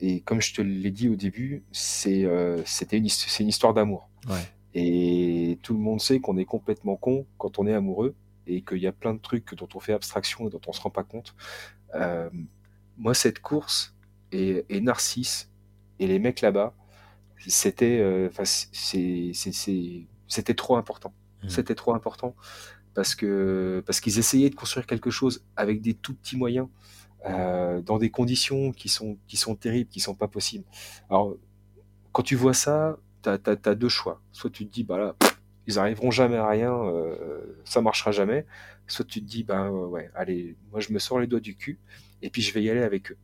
et 0.01 0.22
comme 0.22 0.41
je 0.41 0.53
te 0.53 0.62
l'ai 0.62 0.91
dit 0.91 1.10
au 1.10 1.16
début, 1.16 1.64
c'est 1.72 2.26
c'était 2.64 2.97
une, 2.97 3.07
une 3.39 3.47
histoire 3.47 3.74
d'amour. 3.74 4.10
Ouais. 4.30 4.39
Et 4.74 5.58
tout 5.64 5.74
le 5.74 5.80
monde 5.80 6.00
sait 6.00 6.20
qu'on 6.20 6.38
est 6.38 6.46
complètement 6.46 6.96
con 6.96 7.26
quand 7.38 7.60
on 7.60 7.68
est 7.68 7.74
amoureux 7.74 8.16
et 8.46 8.62
qu'il 8.62 8.78
y 8.78 8.88
a 8.88 8.92
plein 8.92 9.14
de 9.14 9.20
trucs 9.20 9.56
dont 9.56 9.68
on 9.74 9.80
fait 9.80 9.94
abstraction 9.94 10.48
et 10.48 10.50
dont 10.50 10.62
on 10.68 10.74
se 10.74 10.82
rend 10.82 10.90
pas 10.90 11.04
compte. 11.04 11.36
Euh, 11.96 12.30
moi, 12.98 13.14
cette 13.14 13.40
course 13.40 13.96
et, 14.32 14.64
Narcisse 14.82 15.50
et 16.00 16.08
les 16.08 16.20
mecs 16.20 16.42
là-bas, 16.42 16.74
c'était, 17.48 18.00
euh, 18.00 18.30
c'était 20.28 20.54
trop 20.54 20.76
important. 20.78 21.14
Mmh. 21.44 21.50
C'était 21.50 21.76
trop 21.76 21.94
important 21.94 22.36
parce 22.94 23.16
que 23.16 23.82
parce 23.86 24.02
qu'ils 24.02 24.20
essayaient 24.20 24.50
de 24.50 24.56
construire 24.56 24.86
quelque 24.86 25.10
chose 25.10 25.46
avec 25.56 25.82
des 25.82 25.94
tout 25.94 26.14
petits 26.14 26.36
moyens, 26.36 26.68
euh, 27.26 27.82
dans 27.82 27.98
des 27.98 28.10
conditions 28.10 28.72
qui 28.72 28.90
sont 28.90 29.18
qui 29.28 29.38
sont 29.38 29.56
terribles, 29.56 29.90
qui 29.90 30.00
sont 30.00 30.16
pas 30.16 30.28
possibles. 30.28 30.66
Alors 31.10 31.36
quand 32.12 32.24
tu 32.24 32.36
vois 32.36 32.54
ça, 32.54 32.98
tu 33.22 33.30
as, 33.30 33.76
deux 33.76 33.90
choix. 33.90 34.22
Soit 34.32 34.50
tu 34.50 34.66
te 34.68 34.72
dis, 34.72 34.84
bah 34.84 34.98
là, 34.98 35.16
ils 35.68 35.80
arriveront 35.80 36.12
jamais 36.12 36.38
à 36.38 36.48
rien, 36.48 36.74
euh, 36.74 37.60
ça 37.64 37.82
marchera 37.82 38.12
jamais. 38.12 38.46
Soit 38.88 39.06
tu 39.06 39.22
te 39.22 39.26
dis, 39.26 39.44
bah 39.44 39.70
ouais, 39.72 40.10
allez, 40.16 40.56
moi 40.72 40.80
je 40.80 40.92
me 40.94 41.00
sors 41.00 41.20
les 41.20 41.28
doigts 41.28 41.40
du 41.40 41.56
cul, 41.56 41.80
et 42.22 42.30
puis 42.30 42.42
je 42.42 42.54
vais 42.54 42.64
y 42.64 42.70
aller 42.70 42.82
avec 42.82 43.12
eux. 43.12 43.18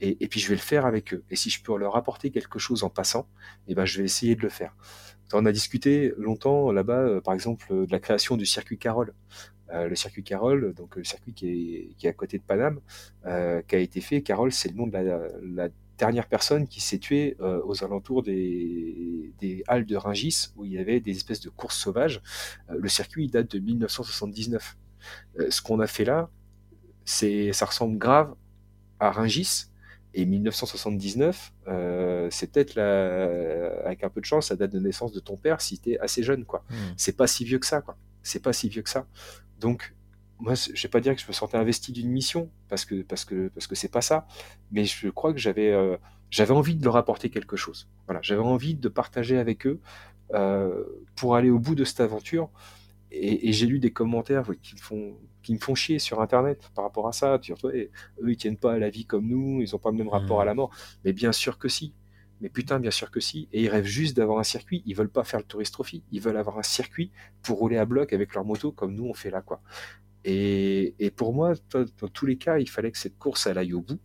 Et, 0.00 0.16
et 0.20 0.28
puis 0.28 0.38
je 0.38 0.48
vais 0.48 0.54
le 0.54 0.60
faire 0.60 0.86
avec 0.86 1.12
eux. 1.12 1.24
Et 1.30 1.36
si 1.36 1.50
je 1.50 1.62
peux 1.62 1.76
leur 1.76 1.96
apporter 1.96 2.30
quelque 2.30 2.58
chose 2.58 2.84
en 2.84 2.90
passant, 2.90 3.28
et 3.66 3.72
eh 3.72 3.74
ben 3.74 3.84
je 3.84 3.98
vais 3.98 4.04
essayer 4.04 4.36
de 4.36 4.42
le 4.42 4.48
faire. 4.48 4.74
On 5.32 5.44
a 5.44 5.52
discuté 5.52 6.14
longtemps 6.16 6.72
là-bas, 6.72 7.00
euh, 7.00 7.20
par 7.20 7.34
exemple, 7.34 7.66
de 7.70 7.92
la 7.92 7.98
création 7.98 8.36
du 8.36 8.46
circuit 8.46 8.78
Carole. 8.78 9.12
Euh, 9.70 9.86
le 9.86 9.94
circuit 9.94 10.22
Carole, 10.22 10.72
donc 10.72 10.96
le 10.96 11.04
circuit 11.04 11.34
qui 11.34 11.48
est, 11.50 11.94
qui 11.98 12.08
à 12.08 12.14
côté 12.14 12.38
de 12.38 12.42
Paname, 12.42 12.80
euh, 13.26 13.60
qui 13.68 13.76
a 13.76 13.78
été 13.78 14.00
fait. 14.00 14.22
Carole, 14.22 14.52
c'est 14.52 14.70
le 14.70 14.74
nom 14.76 14.86
de 14.86 14.96
la 15.54 15.68
dernière 15.98 16.26
personne 16.26 16.66
qui 16.66 16.80
s'est 16.80 16.98
tuée 16.98 17.36
euh, 17.40 17.60
aux 17.64 17.84
alentours 17.84 18.22
des, 18.22 19.32
des, 19.40 19.62
halles 19.66 19.84
de 19.84 19.96
Ringis, 19.96 20.48
où 20.56 20.64
il 20.64 20.72
y 20.72 20.78
avait 20.78 21.00
des 21.00 21.10
espèces 21.10 21.40
de 21.40 21.50
courses 21.50 21.76
sauvages. 21.76 22.22
Euh, 22.70 22.78
le 22.78 22.88
circuit 22.88 23.26
date 23.28 23.50
de 23.50 23.58
1979. 23.58 24.76
Euh, 25.38 25.50
ce 25.50 25.60
qu'on 25.60 25.80
a 25.80 25.86
fait 25.86 26.04
là, 26.04 26.30
c'est, 27.04 27.52
ça 27.52 27.66
ressemble 27.66 27.98
grave 27.98 28.34
à 29.00 29.10
Ringis. 29.10 29.66
Et 30.14 30.24
1979, 30.24 31.52
c'est 32.30 32.50
peut-être 32.50 32.74
la, 32.74 33.84
avec 33.84 34.02
un 34.02 34.08
peu 34.08 34.20
de 34.20 34.24
chance 34.24 34.48
la 34.48 34.56
date 34.56 34.72
de 34.72 34.80
naissance 34.80 35.12
de 35.12 35.20
ton 35.20 35.36
père 35.36 35.60
si 35.60 35.78
tu 35.78 35.92
es 35.92 35.98
assez 35.98 36.22
jeune, 36.22 36.44
quoi. 36.44 36.64
Mmh. 36.70 36.74
C'est 36.96 37.16
pas 37.16 37.26
si 37.26 37.44
vieux 37.44 37.58
que 37.58 37.66
ça, 37.66 37.82
quoi. 37.82 37.96
C'est 38.22 38.42
pas 38.42 38.54
si 38.54 38.70
vieux 38.70 38.82
que 38.82 38.88
ça. 38.88 39.06
Donc 39.60 39.94
moi, 40.40 40.54
je 40.54 40.80
vais 40.80 40.88
pas 40.88 41.00
dire 41.00 41.14
que 41.14 41.20
je 41.20 41.26
me 41.26 41.32
sentais 41.32 41.56
investi 41.56 41.92
d'une 41.92 42.10
mission 42.10 42.50
parce 42.68 42.84
que 42.84 43.02
parce 43.02 43.24
que 43.24 43.48
parce 43.48 43.66
que 43.66 43.74
c'est 43.74 43.90
pas 43.90 44.00
ça, 44.00 44.26
mais 44.70 44.84
je 44.84 45.08
crois 45.08 45.32
que 45.32 45.38
j'avais 45.38 45.70
euh, 45.70 45.96
j'avais 46.30 46.52
envie 46.52 46.76
de 46.76 46.84
leur 46.84 46.96
apporter 46.96 47.30
quelque 47.30 47.56
chose. 47.56 47.88
Voilà, 48.06 48.20
j'avais 48.22 48.42
envie 48.42 48.74
de 48.74 48.88
partager 48.88 49.38
avec 49.38 49.66
eux 49.66 49.80
euh, 50.34 50.84
pour 51.16 51.34
aller 51.34 51.50
au 51.50 51.58
bout 51.58 51.74
de 51.74 51.84
cette 51.84 52.00
aventure. 52.00 52.50
Et, 53.10 53.52
j'ai 53.52 53.66
lu 53.66 53.78
des 53.78 53.90
commentaires 53.90 54.44
qui 54.62 54.74
me 54.74 54.80
font 54.80 55.16
qui 55.42 55.54
me 55.54 55.58
font 55.58 55.74
chier 55.74 55.98
sur 55.98 56.20
internet 56.20 56.70
par 56.74 56.84
rapport 56.84 57.08
à 57.08 57.12
ça. 57.12 57.38
Tu 57.40 57.54
vois, 57.54 57.72
eux 57.72 57.90
ils 58.26 58.36
tiennent 58.36 58.58
pas 58.58 58.74
à 58.74 58.78
la 58.78 58.90
vie 58.90 59.06
comme 59.06 59.26
nous, 59.26 59.60
ils 59.60 59.74
ont 59.74 59.78
pas 59.78 59.90
le 59.90 59.96
même 59.96 60.08
rapport 60.08 60.40
à 60.40 60.44
la 60.44 60.52
mmh. 60.52 60.56
mort. 60.56 60.70
Mais 61.04 61.12
bien 61.12 61.32
sûr 61.32 61.58
que 61.58 61.68
si. 61.68 61.94
Mais 62.40 62.48
putain, 62.48 62.78
bien 62.78 62.90
sûr 62.92 63.10
que 63.10 63.18
si. 63.18 63.48
Et 63.52 63.62
ils 63.62 63.68
rêvent 63.68 63.84
juste 63.84 64.16
d'avoir 64.16 64.38
un 64.38 64.44
circuit. 64.44 64.82
Ils 64.86 64.94
veulent 64.94 65.10
pas 65.10 65.24
faire 65.24 65.40
le 65.40 65.46
tourist 65.46 65.72
trophy. 65.72 66.04
Ils 66.12 66.20
veulent 66.20 66.36
avoir 66.36 66.58
un 66.58 66.62
circuit 66.62 67.10
pour 67.42 67.58
rouler 67.58 67.78
à 67.78 67.84
bloc 67.84 68.12
avec 68.12 68.34
leur 68.34 68.44
moto 68.44 68.70
comme 68.70 68.94
nous 68.94 69.06
on 69.06 69.14
fait 69.14 69.30
là, 69.30 69.42
quoi. 69.42 69.60
Et, 70.30 71.10
pour 71.16 71.32
moi, 71.32 71.54
dans 71.72 72.08
tous 72.08 72.26
les 72.26 72.36
cas, 72.36 72.58
il 72.58 72.68
fallait 72.68 72.92
que 72.92 72.98
cette 72.98 73.18
course 73.18 73.46
elle 73.46 73.56
aille 73.56 73.72
au 73.72 73.80
bout. 73.80 74.00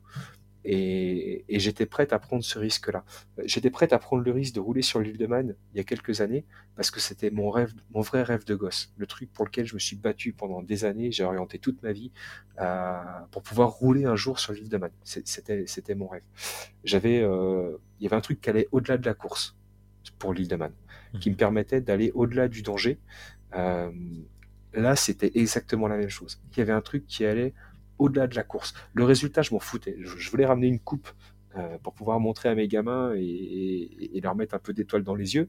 Et, 0.63 1.43
j'étais 1.49 1.85
prête 1.85 2.13
à 2.13 2.19
prendre 2.19 2.45
ce 2.45 2.57
risque-là. 2.57 3.03
J'étais 3.43 3.69
prête 3.69 3.91
à 3.91 3.99
prendre 3.99 4.23
le 4.23 4.31
risque 4.31 4.55
de 4.55 4.61
rouler 4.61 4.81
sur 4.81 5.01
l'île 5.01 5.17
de 5.17 5.27
Man 5.27 5.55
il 5.73 5.77
y 5.77 5.81
a 5.81 5.83
quelques 5.83 6.21
années 6.21 6.45
parce 6.77 6.91
que 6.91 7.01
c'était 7.01 7.29
mon 7.29 7.49
rêve, 7.49 7.73
mon 7.91 7.99
vrai 7.99 8.23
rêve 8.23 8.45
de 8.45 8.55
gosse, 8.55 8.93
le 8.95 9.05
truc 9.05 9.33
pour 9.33 9.43
lequel 9.43 9.65
je 9.65 9.73
me 9.73 9.79
suis 9.79 9.97
battu 9.97 10.31
pendant 10.31 10.61
des 10.61 10.85
années. 10.85 11.11
J'ai 11.11 11.25
orienté 11.25 11.59
toute 11.59 11.83
ma 11.83 11.91
vie 11.91 12.13
euh, 12.61 13.01
pour 13.31 13.43
pouvoir 13.43 13.71
rouler 13.71 14.05
un 14.05 14.15
jour 14.15 14.39
sur 14.39 14.53
l'île 14.53 14.69
de 14.69 14.77
Man. 14.77 14.91
C'était, 15.03 15.95
mon 15.95 16.07
rêve. 16.07 16.23
J'avais, 16.85 17.21
euh, 17.21 17.77
il 17.99 18.03
y 18.03 18.07
avait 18.07 18.15
un 18.15 18.21
truc 18.21 18.39
qui 18.39 18.49
allait 18.49 18.69
au-delà 18.71 18.97
de 18.97 19.05
la 19.05 19.13
course 19.13 19.57
pour 20.19 20.33
l'île 20.33 20.47
de 20.47 20.55
Man, 20.55 20.71
qui 21.19 21.29
me 21.29 21.35
mmh. 21.35 21.37
permettait 21.37 21.81
d'aller 21.81 22.11
au-delà 22.13 22.47
du 22.47 22.61
danger. 22.61 22.97
Euh, 23.55 23.91
Là, 24.73 24.95
c'était 24.95 25.31
exactement 25.35 25.87
la 25.87 25.97
même 25.97 26.09
chose. 26.09 26.41
Il 26.51 26.57
y 26.57 26.61
avait 26.61 26.73
un 26.73 26.81
truc 26.81 27.05
qui 27.05 27.25
allait 27.25 27.53
au-delà 27.99 28.27
de 28.27 28.35
la 28.35 28.43
course. 28.43 28.73
Le 28.93 29.03
résultat, 29.03 29.41
je 29.41 29.53
m'en 29.53 29.59
foutais. 29.59 29.95
Je, 29.99 30.29
voulais 30.29 30.45
ramener 30.45 30.67
une 30.67 30.79
coupe 30.79 31.09
euh, 31.57 31.77
pour 31.83 31.93
pouvoir 31.93 32.19
montrer 32.19 32.49
à 32.49 32.55
mes 32.55 32.67
gamins 32.67 33.13
et, 33.15 34.19
leur 34.21 34.35
mettre 34.35 34.55
un 34.55 34.59
peu 34.59 34.73
d'étoiles 34.73 35.03
dans 35.03 35.15
les 35.15 35.35
yeux. 35.35 35.47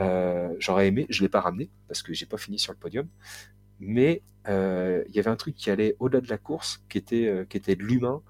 Euh, 0.00 0.54
j'aurais 0.58 0.88
aimé, 0.88 1.06
je 1.10 1.22
l'ai 1.22 1.28
pas 1.28 1.40
ramené 1.40 1.70
parce 1.88 2.02
que 2.02 2.12
j'ai 2.14 2.26
pas 2.26 2.38
fini 2.38 2.58
sur 2.58 2.72
le 2.72 2.78
podium. 2.78 3.06
mais 3.80 4.22
il 4.46 5.14
y 5.14 5.18
avait 5.18 5.30
un 5.30 5.36
truc 5.36 5.54
qui 5.54 5.70
allait 5.70 5.96
au-delà 6.00 6.20
de 6.20 6.28
la 6.28 6.36
course, 6.36 6.84
qui 6.90 6.98
était, 6.98 7.46
qui 7.48 7.56
était 7.56 7.76
de 7.76 7.82
l'humain. 7.82 8.22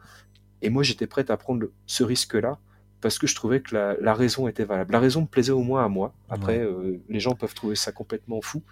Et 0.63 0.71
moi, 0.71 0.85
j'étais 0.85 1.09
prêt 1.09 1.29
à 1.31 1.37
prendre 1.37 1.67
ce 1.87 2.05
risque-là 2.05 2.61
parce 3.01 3.19
que 3.19 3.27
je 3.27 3.35
trouvais 3.35 3.61
que 3.61 3.75
la, 3.75 4.15
raison 4.15 4.47
était 4.47 4.65
valable. 4.65 4.93
La 4.93 5.01
raison 5.01 5.23
me 5.23 5.27
plaisait 5.27 5.53
au 5.53 5.63
moins 5.63 5.85
à 5.85 5.89
moi. 5.89 6.15
Après, 6.29 6.65
les 7.09 7.19
gens 7.19 7.35
peuvent 7.35 7.53
trouver 7.53 7.75
ça 7.75 7.91
complètement 7.91 8.41
fou, 8.41 8.63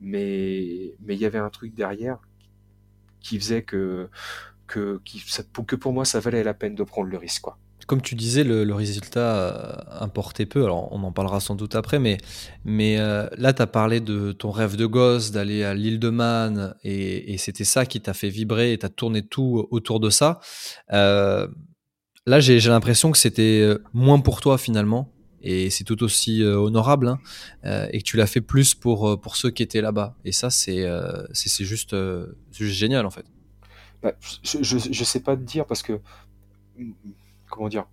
mais 0.00 0.94
mais 1.00 1.14
il 1.14 1.20
y 1.20 1.26
avait 1.26 1.38
un 1.38 1.50
truc 1.50 1.74
derrière 1.74 2.18
qui 3.20 3.38
faisait 3.38 3.62
que 3.62 4.08
que, 4.66 5.00
que 5.66 5.76
pour 5.76 5.92
moi 5.92 6.04
ça 6.04 6.20
valait 6.20 6.44
la 6.44 6.54
peine 6.54 6.74
de 6.74 6.84
prendre 6.84 7.08
le 7.08 7.18
risque 7.18 7.42
quoi. 7.42 7.58
Comme 7.86 8.02
tu 8.02 8.14
disais, 8.14 8.44
le, 8.44 8.72
résultat 8.72 9.36
euh, 9.36 9.74
importait 10.00 10.46
peu, 10.46 10.62
alors 10.62 10.92
on 10.92 11.02
en 11.02 11.10
parlera 11.10 11.40
sans 11.40 11.56
doute 11.56 11.74
après, 11.74 11.98
mais, 11.98 12.18
mais 12.64 13.00
euh, 13.00 13.26
là 13.36 13.52
tu 13.52 13.62
as 13.62 13.66
parlé 13.66 13.98
de 13.98 14.30
ton 14.30 14.52
rêve 14.52 14.76
de 14.76 14.86
gosse, 14.86 15.32
d'aller 15.32 15.64
à 15.64 15.74
l'île 15.74 15.98
de 15.98 16.08
Man, 16.08 16.76
et, 16.84 17.36
c'était 17.38 17.64
ça 17.64 17.86
qui 17.86 18.00
t'a 18.00 18.14
fait 18.14 18.28
vibrer, 18.28 18.72
et 18.72 18.78
tu 18.78 18.86
as 18.86 18.90
tourné 18.90 19.26
tout 19.26 19.66
autour 19.72 19.98
de 19.98 20.08
ça. 20.08 20.38
Euh, 20.92 21.48
là 22.26 22.38
j'ai 22.38 22.60
l'impression 22.60 23.10
que 23.10 23.18
c'était 23.18 23.74
moins 23.92 24.20
pour 24.20 24.40
toi 24.40 24.56
finalement, 24.56 25.10
et 25.42 25.70
c'est 25.70 25.84
tout 25.84 26.02
aussi 26.02 26.42
honorable, 26.42 27.08
hein, 27.08 27.88
et 27.92 27.98
que 27.98 28.04
tu 28.04 28.16
l'as 28.16 28.26
fait 28.26 28.40
plus 28.40 28.74
pour, 28.74 29.20
pour 29.20 29.36
ceux 29.36 29.50
qui 29.50 29.62
étaient 29.62 29.80
là-bas. 29.80 30.14
Et 30.24 30.32
ça, 30.32 30.50
c'est 30.50 30.86
c'est 31.32 31.64
juste, 31.64 31.96
juste 32.52 32.74
génial 32.74 33.06
en 33.06 33.10
fait. 33.10 33.24
Bah, 34.02 34.14
je, 34.42 34.62
je, 34.62 35.04
sais 35.04 35.20
pas 35.20 35.36
te 35.36 35.42
dire 35.42 35.66
parce 35.66 35.82
que 35.82 36.00
comment 37.50 37.68
dire 37.68 37.86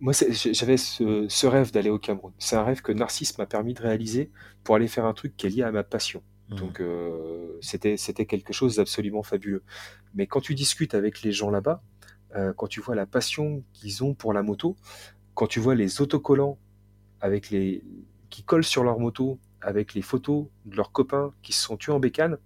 moi 0.00 0.12
j'avais 0.12 0.76
ce, 0.76 1.46
rêve 1.46 1.72
d'aller 1.72 1.90
au 1.90 1.98
Cameroun. 1.98 2.32
C'est 2.38 2.56
un 2.56 2.64
rêve 2.64 2.82
que 2.82 2.92
Narcisse 2.92 3.36
m'a 3.38 3.46
permis 3.46 3.74
de 3.74 3.82
réaliser 3.82 4.30
pour 4.64 4.76
aller 4.76 4.88
faire 4.88 5.04
un 5.04 5.14
truc 5.14 5.36
qui 5.36 5.46
est 5.46 5.50
lié 5.50 5.62
à 5.62 5.72
ma 5.72 5.82
passion. 5.82 6.22
Mmh. 6.48 6.54
Donc 6.56 6.80
euh, 6.80 7.58
c'était 7.60 7.96
c'était 7.96 8.26
quelque 8.26 8.52
chose 8.52 8.76
d'absolument 8.76 9.22
fabuleux. 9.22 9.62
Mais 10.14 10.26
quand 10.26 10.40
tu 10.40 10.54
discutes 10.54 10.94
avec 10.94 11.22
les 11.22 11.32
gens 11.32 11.50
là-bas, 11.50 11.82
euh, 12.36 12.52
quand 12.56 12.68
tu 12.68 12.80
vois 12.80 12.94
la 12.94 13.06
passion 13.06 13.64
qu'ils 13.72 14.04
ont 14.04 14.14
pour 14.14 14.32
la 14.32 14.42
moto, 14.42 14.76
quand 15.38 15.46
tu 15.46 15.60
vois 15.60 15.76
les 15.76 16.00
autocollants 16.00 16.58
avec 17.20 17.50
les 17.50 17.84
qui 18.28 18.42
collent 18.42 18.64
sur 18.64 18.82
leur 18.82 18.98
moto 18.98 19.38
avec 19.60 19.94
les 19.94 20.02
photos 20.02 20.46
de 20.66 20.74
leurs 20.74 20.90
copains 20.90 21.32
qui 21.42 21.52
se 21.52 21.62
sont 21.62 21.76
tués 21.76 21.92
en 21.92 22.00
bécane, 22.00 22.38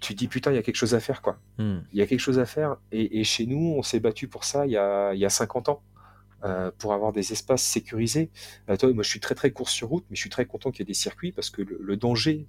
tu 0.00 0.14
dis 0.14 0.28
putain, 0.28 0.50
il 0.50 0.54
y 0.54 0.58
a 0.58 0.62
quelque 0.62 0.76
chose 0.76 0.94
à 0.94 1.00
faire, 1.00 1.20
quoi. 1.20 1.38
Hmm. 1.58 1.80
Il 1.92 1.98
y 1.98 2.00
a 2.00 2.06
quelque 2.06 2.20
chose 2.20 2.38
à 2.38 2.46
faire. 2.46 2.78
Et, 2.90 3.22
chez 3.22 3.44
nous, 3.44 3.74
on 3.76 3.82
s'est 3.82 4.00
battu 4.00 4.28
pour 4.28 4.44
ça 4.44 4.64
il 4.64 4.72
y 4.72 4.78
a, 4.78 5.12
il 5.12 5.20
y 5.20 5.26
a 5.26 5.28
50 5.28 5.68
ans. 5.68 5.82
Euh, 6.44 6.70
pour 6.78 6.94
avoir 6.94 7.12
des 7.12 7.32
espaces 7.32 7.64
sécurisés. 7.64 8.30
Euh, 8.70 8.76
toi, 8.76 8.92
moi, 8.92 9.02
je 9.02 9.10
suis 9.10 9.18
très 9.18 9.34
très 9.34 9.50
course 9.50 9.72
sur 9.72 9.88
route, 9.88 10.04
mais 10.08 10.14
je 10.14 10.20
suis 10.20 10.30
très 10.30 10.46
content 10.46 10.70
qu'il 10.70 10.80
y 10.80 10.82
ait 10.82 10.86
des 10.86 10.94
circuits 10.94 11.32
parce 11.32 11.50
que 11.50 11.62
le, 11.62 11.96
danger 11.96 12.46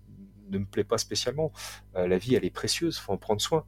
ne 0.51 0.59
me 0.59 0.65
plaît 0.65 0.83
pas 0.83 0.99
spécialement. 0.99 1.51
Euh, 1.95 2.07
la 2.07 2.19
vie, 2.19 2.35
elle 2.35 2.45
est 2.45 2.51
précieuse, 2.51 2.99
faut 2.99 3.13
en 3.13 3.17
prendre 3.17 3.41
soin. 3.41 3.65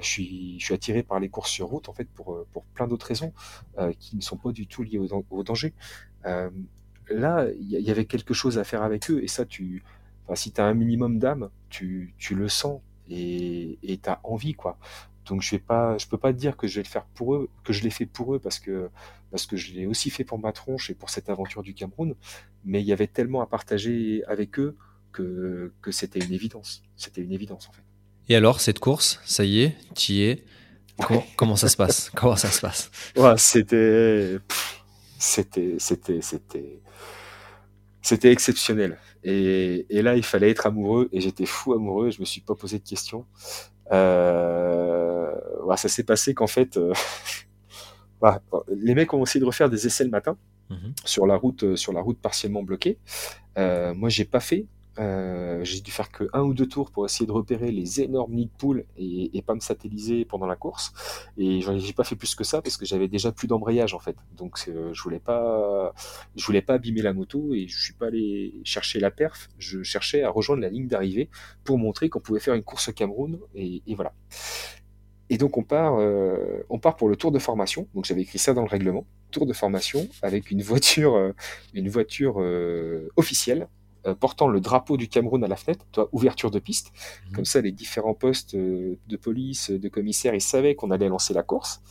Je 0.00 0.06
suis, 0.06 0.60
je 0.60 0.64
suis 0.64 0.74
attiré 0.74 1.02
par 1.02 1.18
les 1.20 1.28
courses 1.28 1.50
sur 1.50 1.66
route 1.66 1.88
en 1.88 1.92
fait 1.92 2.08
pour 2.08 2.46
pour 2.52 2.64
plein 2.64 2.86
d'autres 2.86 3.06
raisons 3.06 3.32
qui 3.98 4.16
ne 4.16 4.20
sont 4.20 4.36
pas 4.36 4.52
du 4.52 4.66
tout 4.66 4.82
liées 4.82 4.98
au, 4.98 5.42
danger. 5.42 5.74
là, 6.24 7.46
il 7.58 7.68
y, 7.68 7.90
avait 7.90 8.04
quelque 8.04 8.34
chose 8.34 8.58
à 8.58 8.64
faire 8.64 8.82
avec 8.82 9.10
eux 9.10 9.22
et 9.22 9.28
ça, 9.28 9.44
tu, 9.44 9.82
si 10.34 10.52
tu 10.52 10.60
as 10.60 10.64
un 10.64 10.74
minimum 10.74 11.18
d'âme, 11.18 11.50
tu, 11.70 12.14
tu 12.18 12.34
le 12.34 12.48
sens, 12.48 12.80
et 13.10 13.78
tu 13.82 14.08
as 14.08 14.20
envie 14.24 14.54
quoi. 14.54 14.78
Donc 15.26 15.42
je 15.42 15.50
vais 15.52 15.58
pas, 15.60 15.98
je 15.98 16.06
peux 16.06 16.18
pas 16.18 16.32
te 16.32 16.38
dire 16.38 16.56
que 16.56 16.66
je 16.66 16.76
vais 16.76 16.82
le 16.82 16.88
faire 16.88 17.04
pour 17.04 17.34
eux, 17.34 17.48
que 17.64 17.72
je 17.72 17.82
l'ai 17.82 17.90
fait 17.90 18.06
pour 18.06 18.34
eux 18.34 18.38
parce 18.38 18.58
que 18.58 18.90
parce 19.30 19.46
que 19.46 19.56
je 19.56 19.72
l'ai 19.74 19.86
aussi 19.86 20.10
fait 20.10 20.24
pour 20.24 20.38
ma 20.38 20.52
tronche 20.52 20.90
et 20.90 20.94
pour 20.94 21.10
cette 21.10 21.30
aventure 21.30 21.62
du 21.62 21.74
Cameroun. 21.74 22.14
Mais 22.64 22.80
il 22.80 22.86
y 22.86 22.92
avait 22.92 23.06
tellement 23.06 23.40
à 23.40 23.46
partager 23.46 24.24
avec 24.26 24.58
eux 24.58 24.76
que 25.12 25.72
que 25.82 25.92
c'était 25.92 26.20
une 26.20 26.32
évidence. 26.32 26.82
C'était 26.96 27.22
une 27.22 27.32
évidence 27.32 27.68
en 27.68 27.72
fait. 27.72 27.82
Et 28.30 28.36
alors 28.36 28.60
cette 28.60 28.78
course, 28.78 29.20
ça 29.24 29.44
y 29.44 29.60
est, 29.60 29.76
tu 29.96 30.12
y 30.12 30.22
es. 30.22 30.44
Comment, 31.36 31.56
ça 31.56 31.68
se 31.68 31.76
passe? 31.76 32.10
Comment 32.14 32.36
ça 32.36 32.48
se 32.48 32.60
passe? 32.60 32.88
Ouais, 33.16 33.34
C'était, 33.36 34.38
c'était, 35.18 35.74
c'était, 35.80 36.20
c'était, 36.20 36.80
c'était 38.00 38.30
exceptionnel. 38.30 38.98
Et, 39.24 39.84
là, 39.90 40.14
il 40.14 40.22
fallait 40.22 40.48
être 40.50 40.66
amoureux, 40.66 41.08
et 41.12 41.20
j'étais 41.20 41.44
fou 41.44 41.72
amoureux, 41.72 42.12
je 42.12 42.20
me 42.20 42.24
suis 42.24 42.40
pas 42.40 42.54
posé 42.54 42.78
de 42.78 42.88
questions. 42.88 43.26
Euh, 43.90 45.34
ça 45.76 45.88
s'est 45.88 46.04
passé 46.04 46.32
qu'en 46.32 46.46
fait, 46.46 46.76
euh, 46.76 46.92
les 48.68 48.94
mecs 48.94 49.12
ont 49.12 49.24
essayé 49.24 49.40
de 49.40 49.46
refaire 49.46 49.68
des 49.68 49.88
essais 49.88 50.04
le 50.04 50.10
matin 50.10 50.36
mhm. 50.68 50.94
sur 51.04 51.26
la 51.26 51.34
route, 51.34 51.74
sur 51.74 51.92
la 51.92 52.00
route 52.00 52.20
partiellement 52.20 52.62
bloquée. 52.62 52.96
Euh, 53.58 53.92
moi, 53.92 54.08
j'ai 54.08 54.24
pas 54.24 54.40
fait 54.40 54.66
euh, 55.00 55.64
j'ai 55.64 55.80
dû 55.80 55.90
faire 55.90 56.10
que 56.10 56.24
un 56.34 56.42
ou 56.42 56.52
deux 56.52 56.66
tours 56.66 56.90
pour 56.90 57.06
essayer 57.06 57.26
de 57.26 57.32
repérer 57.32 57.70
les 57.72 58.02
énormes 58.02 58.34
nids 58.34 58.46
de 58.46 58.50
poules 58.58 58.84
et, 58.98 59.42
pas 59.46 59.54
me 59.54 59.60
satelliser 59.60 60.26
pendant 60.26 60.46
la 60.46 60.56
course. 60.56 60.92
Et 61.38 61.60
j'ai 61.62 61.92
pas 61.94 62.04
fait 62.04 62.16
plus 62.16 62.34
que 62.34 62.44
ça 62.44 62.60
parce 62.60 62.76
que 62.76 62.84
j'avais 62.84 63.08
déjà 63.08 63.32
plus 63.32 63.48
d'embrayage 63.48 63.94
en 63.94 63.98
fait. 63.98 64.16
Donc 64.36 64.62
euh, 64.68 64.92
je 64.92 65.02
voulais 65.02 65.18
pas, 65.18 65.94
je 66.36 66.44
voulais 66.44 66.60
pas 66.60 66.74
abîmer 66.74 67.00
la 67.00 67.14
moto 67.14 67.54
et 67.54 67.66
je 67.66 67.82
suis 67.82 67.94
pas 67.94 68.08
allé 68.08 68.54
chercher 68.64 69.00
la 69.00 69.10
perf. 69.10 69.48
Je 69.58 69.82
cherchais 69.82 70.22
à 70.22 70.30
rejoindre 70.30 70.60
la 70.60 70.68
ligne 70.68 70.86
d'arrivée 70.86 71.30
pour 71.64 71.78
montrer 71.78 72.10
qu'on 72.10 72.20
pouvait 72.20 72.40
faire 72.40 72.54
une 72.54 72.62
course 72.62 72.88
au 72.88 72.92
Cameroun 72.92 73.38
et, 73.54 73.82
voilà. 73.94 74.12
Et 75.30 75.38
donc 75.38 75.56
on 75.56 75.62
part, 75.62 75.94
euh, 75.98 76.62
on 76.68 76.78
part 76.78 76.96
pour 76.96 77.08
le 77.08 77.16
tour 77.16 77.32
de 77.32 77.38
formation. 77.38 77.88
Donc 77.94 78.04
j'avais 78.04 78.22
écrit 78.22 78.38
ça 78.38 78.52
dans 78.52 78.62
le 78.62 78.68
règlement, 78.68 79.06
tour 79.30 79.46
de 79.46 79.54
formation 79.54 80.06
avec 80.20 80.50
une 80.50 80.60
voiture, 80.60 81.32
une 81.72 81.88
voiture 81.88 82.44
officielle 83.16 83.68
euh, 84.06 84.14
portant 84.14 84.48
le 84.48 84.60
drapeau 84.60 84.96
du 84.96 85.08
Cameroun 85.08 85.44
à 85.44 85.48
la 85.48 85.56
fenêtre, 85.56 85.84
toi, 85.92 86.08
ouverture 86.12 86.50
de 86.50 86.58
piste. 86.58 86.92
Mhm. 87.28 87.32
Comme 87.34 87.44
ça, 87.44 87.60
les 87.60 87.72
différents 87.72 88.14
postes 88.14 88.54
euh, 88.54 88.96
de 89.06 89.16
police, 89.16 89.70
de 89.70 89.88
commissaires, 89.88 90.34
ils 90.34 90.40
savaient 90.40 90.74
qu'on 90.74 90.90
allait 90.90 91.08
lancer 91.08 91.34
la 91.34 91.42
course. 91.42 91.82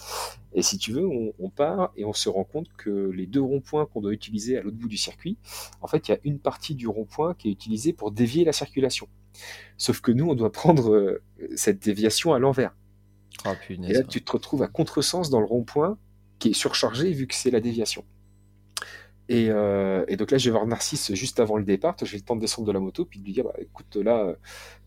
Et 0.53 0.63
si 0.63 0.77
tu 0.77 0.91
veux, 0.91 1.07
on, 1.07 1.49
part 1.49 1.91
et 1.95 2.05
on 2.05 2.13
se 2.13 2.27
rend 2.29 2.43
compte 2.43 2.67
que 2.77 2.89
les 2.89 3.27
deux 3.27 3.41
ronds-points 3.41 3.85
qu'on 3.85 4.01
doit 4.01 4.13
utiliser 4.13 4.57
à 4.57 4.61
l'autre 4.61 4.77
bout 4.77 4.87
du 4.87 4.97
circuit, 4.97 5.37
en 5.81 5.87
fait, 5.87 6.07
il 6.07 6.11
y 6.11 6.13
a 6.15 6.19
une 6.23 6.39
partie 6.39 6.73
du 6.73 6.87
rond-point 6.87 7.35
qui 7.35 7.49
est 7.49 7.51
utilisée 7.51 7.93
pour 7.93 8.11
dévier 8.11 8.43
la 8.43 8.53
circulation. 8.53 9.07
Sauf 9.77 10.01
que 10.01 10.11
nous, 10.11 10.27
on 10.27 10.35
doit 10.35 10.51
prendre 10.51 10.91
euh, 10.91 11.21
cette 11.55 11.79
déviation 11.83 12.33
à 12.33 12.39
l'envers. 12.39 12.75
Oh, 13.45 13.51
et 13.69 13.93
là, 13.93 14.03
tu 14.03 14.23
te 14.23 14.31
retrouves 14.31 14.63
à 14.63 14.67
contresens 14.67 15.29
dans 15.29 15.39
le 15.39 15.45
rond-point 15.45 15.97
qui 16.39 16.49
est 16.49 16.53
surchargé 16.53 17.11
vu 17.11 17.27
que 17.27 17.35
c'est 17.35 17.51
la 17.51 17.59
déviation. 17.59 18.03
Euh, 19.31 20.05
et, 20.07 20.17
donc 20.17 20.31
là, 20.31 20.37
je 20.37 20.45
vais 20.45 20.51
voir 20.51 20.65
Narcisse 20.65 21.13
juste 21.13 21.39
avant 21.39 21.57
le 21.57 21.63
départ. 21.63 21.95
J'ai 22.01 22.17
le 22.17 22.23
temps 22.23 22.35
de 22.35 22.41
descendre 22.41 22.67
de 22.67 22.71
la 22.71 22.79
moto, 22.79 23.05
puis 23.05 23.19
de 23.19 23.25
lui 23.25 23.33
dire, 23.33 23.43
bah, 23.43 23.53
écoute, 23.59 23.95
là, 23.95 24.35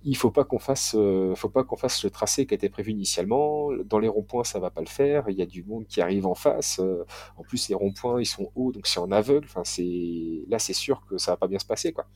il 0.05 0.17
faut 0.17 0.31
pas 0.31 0.45
qu'on 0.45 0.59
fasse, 0.59 0.95
euh, 0.99 1.35
faut 1.35 1.49
pas 1.49 1.65
qu'on 1.65 1.77
fasse 1.77 2.03
le 2.05 2.11
tracé 2.11 2.47
qui 2.47 2.55
a 2.55 2.57
été 2.57 2.69
prévu 2.69 2.93
initialement. 2.93 3.71
Dans 3.85 3.99
les 3.99 4.09
ronds-points, 4.09 4.45
ça 4.45 4.59
va 4.59 4.71
pas 4.71 4.81
le 4.81 4.89
faire. 4.89 5.25
Il 5.29 5.37
y 5.37 5.43
a 5.43 5.47
du 5.47 5.63
monde 5.63 5.87
qui 5.87 6.01
arrive 6.01 6.27
en 6.27 6.35
face. 6.35 6.81
Euh, 6.81 7.05
en 7.37 7.43
plus, 7.43 7.69
les 7.69 7.75
ronds-points, 7.75 8.21
ils 8.21 8.27
sont 8.27 8.51
hauts, 8.57 8.73
donc 8.73 8.87
c'est 8.87 9.01
en 9.01 9.11
aveugle. 9.13 9.47
Là, 9.55 10.59
c'est 10.59 10.73
sûr 10.73 11.05
que 11.09 11.19
ça 11.19 11.33
va 11.33 11.37
pas 11.37 11.49
bien 11.49 11.59
se 11.59 11.67
passer, 11.67 11.93
quoi. 11.93 12.07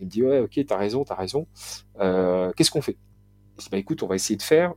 Il 0.00 0.06
me 0.06 0.10
dit, 0.10 0.22
ouais, 0.22 0.40
ok, 0.40 0.60
t'as 0.66 0.76
raison, 0.76 1.04
t'as 1.04 1.14
raison. 1.14 1.46
Qu'est-ce 1.98 2.70
qu'on 2.70 2.82
fait? 2.82 2.96
Dis, 3.64 3.70
bah, 3.70 3.78
écoute, 3.78 4.02
on 4.02 4.06
va 4.06 4.14
essayer 4.14 4.36
de 4.36 4.42
faire 4.42 4.74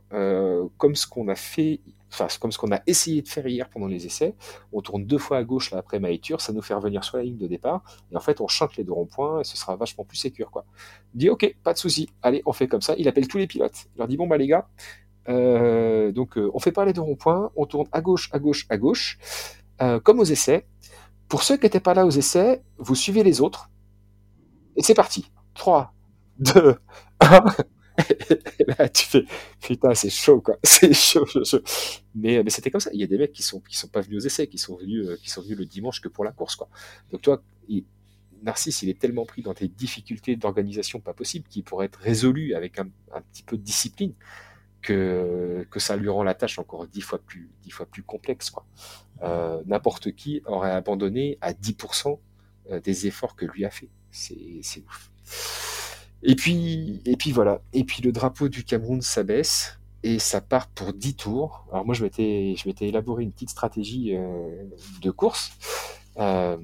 comme 0.78 0.94
ce 0.94 1.06
qu'on 1.06 1.28
a 1.28 1.34
fait 1.34 1.80
enfin, 2.12 2.26
comme 2.40 2.52
ce 2.52 2.58
qu'on 2.58 2.70
a 2.72 2.80
essayé 2.86 3.22
de 3.22 3.28
faire 3.28 3.46
hier 3.46 3.68
pendant 3.68 3.86
les 3.86 4.06
essais. 4.06 4.34
On 4.72 4.80
tourne 4.80 5.04
deux 5.04 5.18
fois 5.18 5.38
à 5.38 5.44
gauche 5.44 5.70
là 5.70 5.78
après 5.78 5.98
Maïtur, 5.98 6.40
ça 6.40 6.52
nous 6.52 6.62
fait 6.62 6.74
revenir 6.74 7.02
sur 7.04 7.16
la 7.16 7.22
ligne 7.22 7.38
de 7.38 7.46
départ, 7.46 7.82
et 8.10 8.16
en 8.16 8.20
fait 8.20 8.40
on 8.40 8.48
chante 8.48 8.76
les 8.76 8.84
deux 8.84 8.92
ronds-points 8.92 9.40
et 9.40 9.44
ce 9.44 9.56
sera 9.56 9.76
vachement 9.76 10.04
plus 10.04 10.18
sécure 10.18 10.50
quoi. 10.50 10.64
Il 11.14 11.18
dit 11.18 11.30
ok, 11.30 11.56
pas 11.62 11.72
de 11.72 11.78
souci, 11.78 12.10
allez 12.22 12.42
on 12.46 12.52
fait 12.52 12.68
comme 12.68 12.82
ça. 12.82 12.94
Il 12.98 13.08
appelle 13.08 13.28
tous 13.28 13.38
les 13.38 13.46
pilotes. 13.46 13.86
Il 13.94 13.98
leur 13.98 14.08
dit 14.08 14.16
bon 14.16 14.26
bah 14.26 14.36
les 14.36 14.46
gars, 14.46 14.68
euh, 15.28 16.12
donc 16.12 16.36
euh, 16.36 16.50
on 16.54 16.58
fait 16.58 16.72
pas 16.72 16.84
les 16.84 16.92
deux 16.92 17.00
ronds-points, 17.00 17.50
on 17.56 17.66
tourne 17.66 17.88
à 17.92 18.00
gauche, 18.00 18.28
à 18.32 18.38
gauche, 18.38 18.66
à 18.68 18.76
gauche, 18.76 19.18
euh, 19.80 20.00
comme 20.00 20.20
aux 20.20 20.24
essais. 20.24 20.66
Pour 21.28 21.42
ceux 21.42 21.56
qui 21.56 21.64
n'étaient 21.64 21.80
pas 21.80 21.94
là 21.94 22.04
aux 22.04 22.10
essais, 22.10 22.62
vous 22.76 22.94
suivez 22.94 23.22
les 23.22 23.40
autres. 23.40 23.70
Et 24.76 24.82
c'est 24.82 24.94
parti. 24.94 25.30
3, 25.54 25.94
2, 26.38 26.76
1 27.20 27.44
et 27.98 28.64
là, 28.78 28.88
tu 28.88 29.06
fais, 29.06 29.24
putain, 29.60 29.94
c'est 29.94 30.10
chaud, 30.10 30.40
quoi. 30.40 30.56
C'est 30.64 30.94
chaud, 30.94 31.26
chaud, 31.26 31.60
Mais, 32.14 32.42
mais 32.42 32.50
c'était 32.50 32.70
comme 32.70 32.80
ça. 32.80 32.90
Il 32.92 33.00
y 33.00 33.04
a 33.04 33.06
des 33.06 33.18
mecs 33.18 33.32
qui 33.32 33.42
sont, 33.42 33.60
qui 33.60 33.76
sont 33.76 33.88
pas 33.88 34.00
venus 34.00 34.22
aux 34.22 34.26
essais, 34.26 34.46
qui 34.46 34.58
sont 34.58 34.76
venus, 34.76 35.06
euh, 35.06 35.16
qui 35.16 35.30
sont 35.30 35.42
venus 35.42 35.58
le 35.58 35.66
dimanche 35.66 36.00
que 36.00 36.08
pour 36.08 36.24
la 36.24 36.32
course, 36.32 36.56
quoi. 36.56 36.68
Donc, 37.10 37.22
toi, 37.22 37.42
Narcisse, 38.42 38.82
il 38.82 38.88
est 38.88 38.98
tellement 38.98 39.24
pris 39.24 39.42
dans 39.42 39.54
tes 39.54 39.68
difficultés 39.68 40.36
d'organisation 40.36 41.00
pas 41.00 41.14
possible 41.14 41.46
qu'il 41.48 41.62
pourrait 41.64 41.86
être 41.86 42.00
résolu 42.00 42.54
avec 42.54 42.78
un, 42.78 42.88
un, 43.14 43.20
petit 43.20 43.42
peu 43.42 43.56
de 43.56 43.62
discipline 43.62 44.14
que, 44.80 45.66
que 45.70 45.78
ça 45.78 45.96
lui 45.96 46.08
rend 46.08 46.24
la 46.24 46.34
tâche 46.34 46.58
encore 46.58 46.86
dix 46.86 47.02
fois 47.02 47.20
plus, 47.20 47.50
dix 47.62 47.70
fois 47.70 47.86
plus 47.86 48.02
complexe, 48.02 48.50
quoi. 48.50 48.66
Euh, 49.22 49.62
N'importe 49.66 50.12
qui 50.12 50.42
aurait 50.46 50.72
abandonné 50.72 51.38
à 51.40 51.52
10% 51.52 52.18
euh, 52.70 52.80
des 52.80 53.06
efforts 53.06 53.36
que 53.36 53.46
lui 53.46 53.64
a 53.64 53.70
fait. 53.70 53.88
C'est 54.10 54.82
ouf. 54.86 55.10
Et 56.22 56.36
puis, 56.36 57.00
et 57.04 57.16
puis 57.16 57.32
voilà. 57.32 57.60
Et 57.72 57.84
puis 57.84 58.02
le 58.02 58.12
drapeau 58.12 58.48
du 58.48 58.64
Cameroun 58.64 59.00
s'abaisse 59.02 59.78
et 60.02 60.18
ça 60.18 60.40
part 60.40 60.68
pour 60.68 60.92
10 60.92 61.16
tours. 61.16 61.66
Alors 61.72 61.84
moi, 61.84 61.94
je 61.94 62.04
m'étais, 62.04 62.54
je 62.56 62.68
m'étais 62.68 62.88
élaboré 62.88 63.22
une 63.22 63.32
petite 63.32 63.50
stratégie 63.50 64.14
euh, 64.14 64.64
de 65.00 65.10
course. 65.10 65.52
Euh, 66.18 66.56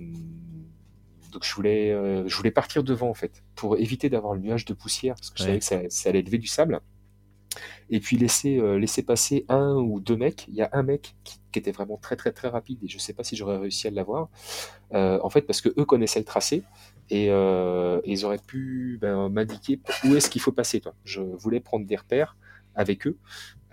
Donc 1.32 1.44
je 1.44 1.54
voulais, 1.54 1.92
je 2.26 2.36
voulais 2.36 2.50
partir 2.50 2.82
devant 2.84 3.08
en 3.08 3.14
fait, 3.14 3.42
pour 3.54 3.76
éviter 3.78 4.08
d'avoir 4.08 4.34
le 4.34 4.40
nuage 4.40 4.64
de 4.64 4.74
poussière, 4.74 5.14
parce 5.14 5.30
que 5.30 5.38
je 5.38 5.44
savais 5.44 5.58
que 5.58 5.64
ça, 5.64 5.80
ça, 5.88 6.08
allait 6.08 6.22
lever 6.22 6.38
du 6.38 6.46
sable. 6.46 6.80
Et 7.90 8.00
puis 8.00 8.16
laisser, 8.16 8.60
laisser 8.78 9.02
passer 9.02 9.44
un 9.48 9.74
ou 9.74 10.00
deux 10.00 10.16
mecs. 10.16 10.46
Il 10.48 10.54
y 10.54 10.62
a 10.62 10.70
un 10.72 10.82
mec 10.82 11.14
qui, 11.24 11.38
était 11.54 11.72
vraiment 11.72 11.96
très 11.96 12.14
très 12.14 12.30
très 12.30 12.46
rapide 12.46 12.78
et 12.84 12.88
je 12.88 12.98
sais 12.98 13.12
pas 13.12 13.24
si 13.24 13.34
j'aurais 13.34 13.56
réussi 13.56 13.88
à 13.88 13.90
l'avoir. 13.90 14.28
en 14.92 15.28
fait, 15.28 15.42
parce 15.42 15.60
que 15.60 15.70
eux 15.76 15.84
connaissaient 15.84 16.20
le 16.20 16.24
tracé 16.24 16.62
et, 17.10 17.26
ils 17.26 18.24
auraient 18.24 18.38
pu 18.38 18.98
ben, 19.00 19.28
m'indiquer 19.28 19.80
où 20.04 20.14
est-ce 20.14 20.30
qu'il 20.30 20.40
faut 20.40 20.52
passer. 20.52 20.80
Toi. 20.80 20.94
Je 21.04 21.20
voulais 21.20 21.58
prendre 21.58 21.84
des 21.84 21.96
repères 21.96 22.36
avec 22.78 23.06
eux 23.06 23.18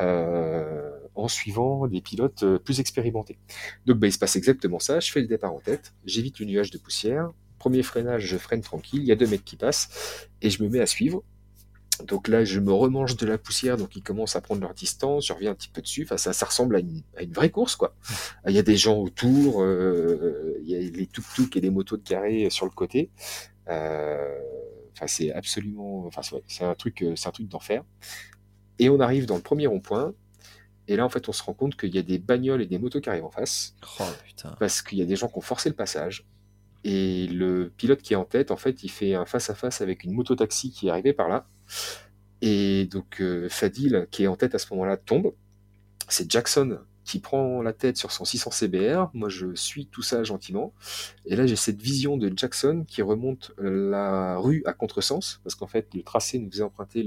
euh, 0.01 0.91
en 1.13 1.29
suivant 1.29 1.87
des 1.87 2.01
pilotes 2.01 2.43
euh, 2.43 2.59
plus 2.59 2.81
expérimentés. 2.81 3.37
Donc 3.85 3.97
bah, 3.97 4.07
il 4.07 4.11
se 4.11 4.17
passe 4.17 4.35
exactement 4.35 4.79
ça, 4.79 4.99
je 4.99 5.09
fais 5.09 5.21
le 5.21 5.27
départ 5.27 5.53
en 5.53 5.59
tête, 5.59 5.93
j'évite 6.03 6.39
le 6.39 6.47
nuage 6.47 6.71
de 6.71 6.77
poussière, 6.77 7.31
premier 7.59 7.83
freinage, 7.83 8.25
je 8.25 8.35
freine 8.35 8.61
tranquille, 8.61 9.01
il 9.01 9.05
y 9.05 9.13
a 9.13 9.15
deux 9.15 9.27
mecs 9.27 9.45
qui 9.45 9.55
passent, 9.55 10.27
et 10.41 10.49
je 10.49 10.61
me 10.61 10.67
mets 10.67 10.81
à 10.81 10.85
suivre. 10.85 11.23
Donc 12.03 12.27
là, 12.27 12.43
je 12.43 12.59
me 12.59 12.73
remange 12.73 13.15
de 13.15 13.25
la 13.25 13.37
poussière, 13.37 13.77
donc 13.77 13.95
ils 13.95 14.03
commencent 14.03 14.35
à 14.35 14.41
prendre 14.41 14.61
leur 14.61 14.73
distance, 14.73 15.27
je 15.27 15.33
reviens 15.33 15.51
un 15.51 15.55
petit 15.55 15.69
peu 15.69 15.81
dessus, 15.81 16.03
enfin, 16.03 16.17
ça, 16.17 16.33
ça 16.33 16.45
ressemble 16.45 16.75
à 16.75 16.79
une, 16.79 17.03
vraie 17.33 17.49
course, 17.49 17.75
quoi. 17.75 17.95
Il 18.47 18.53
y 18.53 18.59
a 18.59 18.63
des 18.63 18.77
gens 18.77 18.97
autour, 18.97 19.61
euh, 19.61 20.57
il 20.61 20.69
y 20.69 20.75
a 20.75 20.79
les 20.79 21.07
tuk-tuk 21.07 21.55
et 21.57 21.61
les 21.61 21.69
motos 21.69 21.97
de 21.97 22.03
carré 22.03 22.49
sur 22.49 22.65
le 22.65 22.71
côté. 22.71 23.11
Enfin, 23.67 25.07
c'est 25.07 25.31
absolument, 25.31 26.05
enfin, 26.05 26.21
c'est 26.47 26.63
un 26.63 26.75
truc, 26.75 27.05
c'est 27.15 27.27
un 27.27 27.31
truc 27.31 27.47
d'enfer. 27.47 27.83
Et 28.79 28.89
on 28.89 28.99
arrive 28.99 29.25
dans 29.25 29.35
le 29.35 29.41
premier 29.41 29.67
rond-point. 29.67 30.13
Et 30.87 30.95
là, 30.95 31.05
en 31.05 31.09
fait, 31.09 31.27
on 31.29 31.31
se 31.31 31.41
rend 31.41 31.53
compte 31.53 31.75
qu'il 31.75 31.93
y 31.95 31.97
a 31.97 32.03
des 32.03 32.19
bagnoles 32.19 32.61
et 32.61 32.67
des 32.67 32.77
motos 32.77 33.01
qui 33.01 33.09
arrivent 33.09 33.25
en 33.25 33.31
face. 33.31 33.75
Oh, 33.99 34.03
putain. 34.23 34.55
Parce 34.59 34.81
qu'il 34.81 34.99
y 34.99 35.01
a 35.01 35.05
des 35.05 35.15
gens 35.15 35.27
qui 35.27 35.37
ont 35.37 35.41
forcé 35.41 35.69
le 35.69 35.75
passage. 35.75 36.27
Et 36.83 37.27
le 37.27 37.73
pilote 37.75 38.01
qui 38.01 38.13
est 38.13 38.17
en 38.17 38.25
tête, 38.25 38.51
en 38.51 38.57
fait, 38.57 38.83
il 38.83 38.89
fait 38.89 39.15
un 39.15 39.25
face-à-face 39.25 39.81
avec 39.81 40.03
une 40.03 40.13
moto-taxi 40.13 40.71
qui 40.71 40.87
est 40.87 40.91
arrivée 40.91 41.13
par 41.13 41.27
là. 41.27 41.47
Et 42.41 42.85
donc, 42.85 43.21
euh, 43.21 43.47
Fadil, 43.49 44.07
qui 44.11 44.23
est 44.23 44.27
en 44.27 44.35
tête 44.35 44.55
à 44.55 44.59
ce 44.59 44.71
moment-là, 44.73 44.97
tombe. 44.97 45.33
C'est 46.07 46.29
Jackson 46.29 46.79
qui 47.05 47.19
prend 47.19 47.61
la 47.61 47.71
tête 47.71 47.97
sur 47.97 48.11
son 48.11 48.25
600 48.25 48.51
CBR. 48.51 49.09
Moi, 49.13 49.29
je 49.29 49.53
suis 49.53 49.85
tout 49.85 50.01
ça 50.01 50.23
gentiment. 50.23 50.73
Et 51.25 51.35
là, 51.35 51.45
j'ai 51.45 51.55
cette 51.55 51.79
vision 51.79 52.17
de 52.17 52.33
Jackson 52.35 52.83
qui 52.87 53.03
remonte 53.03 53.51
la 53.59 54.37
rue 54.37 54.63
à 54.65 54.73
contresens, 54.73 55.39
parce 55.43 55.53
qu'en 55.55 55.67
fait, 55.67 55.87
le 55.93 56.01
tracé 56.01 56.39
nous 56.39 56.49
faisait 56.49 56.63
emprunter 56.63 57.05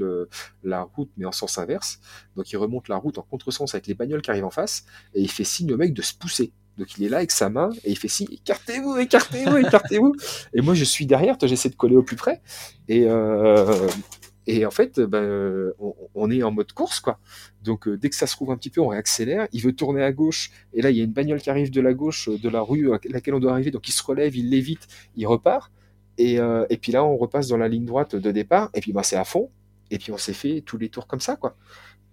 la 0.62 0.82
route, 0.82 1.10
mais 1.16 1.26
en 1.26 1.32
sens 1.32 1.58
inverse. 1.58 2.00
Donc, 2.36 2.50
il 2.52 2.56
remonte 2.56 2.88
la 2.88 2.96
route 2.96 3.18
en 3.18 3.22
contresens 3.22 3.74
avec 3.74 3.88
les 3.88 3.94
bagnoles 3.94 4.22
qui 4.22 4.30
arrivent 4.30 4.44
en 4.44 4.50
face, 4.50 4.84
et 5.14 5.20
il 5.20 5.30
fait 5.30 5.44
signe 5.44 5.72
au 5.72 5.76
mec 5.76 5.92
de 5.92 6.02
se 6.02 6.14
pousser. 6.14 6.52
Donc 6.78 6.96
il 6.96 7.02
est 7.04 7.08
là 7.08 7.16
avec 7.16 7.32
sa 7.32 7.50
main 7.50 7.70
et 7.82 7.90
il 7.90 7.98
fait 7.98 8.06
signe 8.06 8.28
écartez-vous, 8.30 8.98
écartez-vous, 8.98 9.56
écartez-vous. 9.56 10.14
et 10.54 10.60
moi 10.60 10.74
je 10.74 10.84
suis 10.84 11.06
derrière, 11.06 11.36
j'essaie 11.42 11.70
de 11.70 11.74
coller 11.74 11.96
au 11.96 12.04
plus 12.04 12.14
près. 12.14 12.40
Et, 12.86 13.06
euh, 13.08 13.88
et 14.50 14.64
en 14.64 14.70
fait, 14.70 14.98
bah, 14.98 15.20
on, 16.14 16.30
est 16.30 16.42
en 16.42 16.50
mode 16.50 16.72
course, 16.72 17.00
quoi. 17.00 17.20
Donc 17.62 17.86
euh, 17.86 17.98
dès 17.98 18.08
que 18.08 18.16
ça 18.16 18.26
se 18.26 18.34
trouve 18.34 18.50
un 18.50 18.56
petit 18.56 18.70
peu, 18.70 18.80
on 18.80 18.88
réaccélère. 18.88 19.46
Il 19.52 19.60
veut 19.60 19.74
tourner 19.74 20.02
à 20.02 20.10
gauche, 20.10 20.50
et 20.72 20.80
là 20.80 20.90
il 20.90 20.96
y 20.96 21.02
a 21.02 21.04
une 21.04 21.12
bagnole 21.12 21.38
qui 21.38 21.50
arrive 21.50 21.70
de 21.70 21.82
la 21.82 21.92
gauche 21.92 22.30
euh, 22.30 22.38
de 22.38 22.48
la 22.48 22.62
rue 22.62 22.94
à 22.94 22.98
laquelle 23.10 23.34
on 23.34 23.40
doit 23.40 23.52
arriver. 23.52 23.70
Donc 23.70 23.86
il 23.88 23.92
se 23.92 24.02
relève, 24.02 24.34
il 24.34 24.48
l'évite, 24.48 24.88
il 25.16 25.26
repart. 25.26 25.70
Et, 26.16 26.40
euh, 26.40 26.64
et, 26.70 26.78
puis 26.78 26.92
là, 26.92 27.04
on 27.04 27.16
repasse 27.18 27.48
dans 27.48 27.58
la 27.58 27.68
ligne 27.68 27.84
droite 27.84 28.16
de 28.16 28.30
départ. 28.30 28.70
Et 28.72 28.80
puis 28.80 28.92
bah, 28.94 29.02
c'est 29.02 29.16
à 29.16 29.24
fond. 29.24 29.50
Et 29.90 29.98
puis 29.98 30.12
on 30.12 30.18
s'est 30.18 30.32
fait 30.32 30.62
tous 30.62 30.78
les 30.78 30.88
tours 30.88 31.06
comme 31.06 31.20
ça, 31.20 31.36
quoi. 31.36 31.54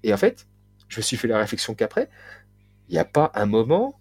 Et 0.04 0.14
en 0.14 0.18
fait, 0.18 0.46
je 0.90 0.98
me 0.98 1.04
suis 1.04 1.16
fait 1.16 1.30
la 1.30 1.40
réflexion 1.40 1.74
qu'après, 1.74 2.10
il 2.90 2.92
n'y 2.92 3.00
a 3.00 3.06
pas 3.06 3.32
un 3.34 3.46
moment 3.46 3.98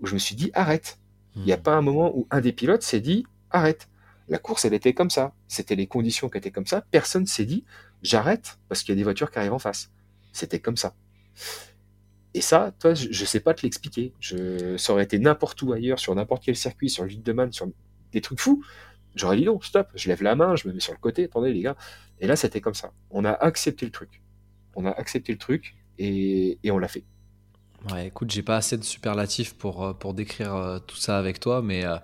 où 0.00 0.06
je 0.06 0.14
me 0.14 0.20
suis 0.20 0.36
dit 0.36 0.52
arrête. 0.54 1.00
Il 1.34 1.42
n'y 1.42 1.52
a 1.52 1.56
hmm. 1.56 1.62
pas 1.62 1.74
un 1.74 1.82
moment 1.82 2.16
où 2.16 2.28
un 2.30 2.40
des 2.40 2.52
pilotes 2.52 2.82
s'est 2.82 3.00
dit 3.00 3.26
arrête. 3.50 3.88
La 4.28 4.38
course, 4.38 4.64
elle 4.64 4.74
était 4.74 4.94
comme 4.94 5.10
ça. 5.10 5.34
C'était 5.48 5.76
les 5.76 5.86
conditions 5.86 6.28
qui 6.28 6.38
étaient 6.38 6.50
comme 6.50 6.66
ça. 6.66 6.84
Personne 6.90 7.26
s'est 7.26 7.44
dit, 7.44 7.64
j'arrête 8.02 8.58
parce 8.68 8.82
qu'il 8.82 8.90
y 8.90 8.96
a 8.96 8.96
des 8.96 9.04
voitures 9.04 9.30
qui 9.30 9.38
arrivent 9.38 9.52
en 9.52 9.58
face. 9.58 9.90
C'était 10.32 10.60
comme 10.60 10.76
ça. 10.76 10.94
Et 12.34 12.40
ça, 12.40 12.72
toi, 12.78 12.92
je 12.92 13.08
ne 13.08 13.26
sais 13.26 13.40
pas 13.40 13.54
te 13.54 13.62
l'expliquer. 13.62 14.12
Je, 14.20 14.76
ça 14.76 14.92
aurait 14.92 15.04
été 15.04 15.18
n'importe 15.18 15.62
où 15.62 15.72
ailleurs, 15.72 15.98
sur 15.98 16.14
n'importe 16.14 16.44
quel 16.44 16.56
circuit, 16.56 16.90
sur 16.90 17.04
l'île 17.04 17.22
de 17.22 17.32
Man, 17.32 17.52
sur 17.52 17.68
des 18.12 18.20
trucs 18.20 18.40
fous. 18.40 18.62
J'aurais 19.14 19.38
dit 19.38 19.44
non, 19.44 19.60
stop, 19.62 19.88
je 19.94 20.08
lève 20.08 20.22
la 20.22 20.34
main, 20.34 20.54
je 20.56 20.68
me 20.68 20.74
mets 20.74 20.80
sur 20.80 20.92
le 20.92 20.98
côté, 20.98 21.24
attendez 21.24 21.52
les 21.52 21.62
gars. 21.62 21.76
Et 22.20 22.26
là, 22.26 22.36
c'était 22.36 22.60
comme 22.60 22.74
ça. 22.74 22.92
On 23.10 23.24
a 23.24 23.32
accepté 23.32 23.86
le 23.86 23.92
truc. 23.92 24.22
On 24.74 24.84
a 24.84 24.90
accepté 24.90 25.32
le 25.32 25.38
truc 25.38 25.74
et, 25.98 26.58
on 26.70 26.78
l'a 26.78 26.88
fait. 26.88 27.04
Ouais, 27.90 28.08
écoute, 28.08 28.30
j'ai 28.30 28.42
pas 28.42 28.56
assez 28.56 28.76
de 28.76 28.84
superlatifs 28.84 29.54
pour, 29.54 29.84
euh, 29.84 29.92
pour 29.94 30.12
décrire 30.12 30.54
euh, 30.54 30.78
tout 30.78 30.96
ça 30.96 31.18
avec 31.18 31.40
toi, 31.40 31.62
mais 31.62 31.86
euh, 31.86 31.96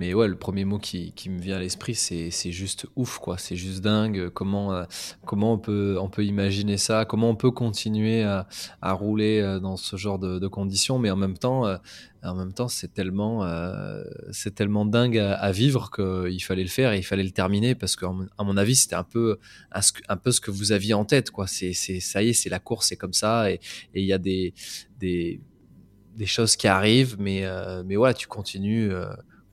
mais 0.00 0.14
ouais, 0.14 0.28
le 0.28 0.36
premier 0.36 0.64
mot 0.64 0.78
qui, 0.78 1.12
me 1.28 1.38
vient 1.38 1.56
à 1.56 1.60
l'esprit, 1.60 1.94
c'est, 1.94 2.30
juste 2.50 2.86
ouf, 2.96 3.18
quoi. 3.18 3.36
C'est 3.36 3.54
juste 3.54 3.82
dingue. 3.82 4.30
Comment, 4.30 4.72
euh, 4.72 4.84
comment 5.26 5.52
on, 5.52 5.58
peut, 5.58 5.98
on 6.00 6.08
peut 6.08 6.24
imaginer 6.24 6.78
ça? 6.78 7.04
Comment 7.04 7.28
on 7.28 7.36
peut 7.36 7.50
continuer 7.50 8.22
à, 8.22 8.48
à 8.80 8.94
rouler 8.94 9.40
euh, 9.40 9.60
dans 9.60 9.76
ce 9.76 9.98
genre 9.98 10.18
de, 10.18 10.48
conditions? 10.48 10.98
Mais 10.98 11.10
en 11.10 11.16
même 11.16 11.36
temps, 11.36 11.66
euh, 11.66 11.76
temps, 12.56 12.68
c'est 12.68 12.94
tellement, 12.94 13.46
tellement 14.56 14.86
dingue 14.86 15.18
à, 15.18 15.52
vivre 15.52 15.90
qu'il 15.90 16.42
fallait 16.42 16.62
le 16.62 16.70
faire 16.70 16.94
et 16.94 16.98
il 16.98 17.04
fallait 17.04 17.22
le 17.22 17.32
terminer 17.32 17.74
parce 17.74 17.94
qu'à 17.94 18.08
mon 18.10 18.56
avis, 18.56 18.76
c'était 18.76 18.96
un 18.96 19.04
peu, 19.04 19.38
un, 20.08 20.16
peu 20.16 20.32
ce 20.32 20.40
que 20.40 20.50
vous 20.50 20.72
aviez 20.72 20.94
en 20.94 21.04
tête, 21.04 21.30
quoi. 21.30 21.46
C'est, 21.46 21.74
ça 21.74 22.22
y 22.22 22.30
est, 22.30 22.32
c'est 22.32 22.48
la 22.48 22.58
course, 22.58 22.86
c'est 22.86 22.96
comme 22.96 23.12
ça 23.12 23.50
et 23.50 23.60
il 23.94 24.06
y 24.06 24.14
a 24.14 24.18
des, 24.18 24.54
des, 24.98 25.42
choses 26.24 26.56
qui 26.56 26.68
arrivent, 26.68 27.16
mais, 27.18 27.44
mais 27.84 27.96
voilà, 27.96 28.14
tu 28.14 28.28
continues 28.28 28.92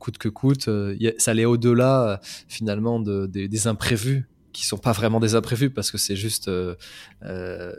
coûte 0.08 0.18
que 0.18 0.30
coûte. 0.30 0.70
Euh, 0.70 0.95
ça 1.18 1.32
allait 1.32 1.43
au-delà 1.43 2.08
euh, 2.08 2.18
finalement 2.47 3.01
de, 3.01 3.26
des 3.26 3.68
imprévus 3.68 4.30
qui 4.53 4.66
sont 4.66 4.78
pas 4.78 4.93
vraiment 4.93 5.20
des 5.20 5.36
imprévus 5.36 5.70
parce 5.70 5.91
que 5.91 5.97
c'est 5.97 6.16
juste 6.16 6.47
euh, 6.47 6.76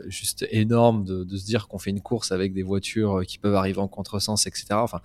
juste 0.05 0.45
énorme 0.51 1.03
de, 1.03 1.37
se 1.37 1.43
dire 1.43 1.67
qu'on 1.67 1.79
fait 1.79 1.89
une 1.89 2.01
course 2.01 2.31
avec 2.31 2.53
des 2.53 2.61
voitures 2.61 3.23
qui 3.27 3.39
peuvent 3.39 3.55
arriver 3.55 3.79
en 3.79 3.87
contresens, 3.87 4.45
etc. 4.45 4.67
Enfin, 4.73 5.01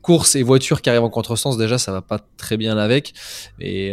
course 0.00 0.34
et 0.34 0.42
voitures 0.42 0.80
qui 0.80 0.88
arrivent 0.88 1.02
en 1.02 1.10
contresens 1.10 1.58
déjà 1.58 1.76
ça 1.76 1.92
va 1.92 2.00
pas 2.00 2.18
très 2.38 2.56
bien 2.56 2.78
avec. 2.78 3.12
Et 3.60 3.92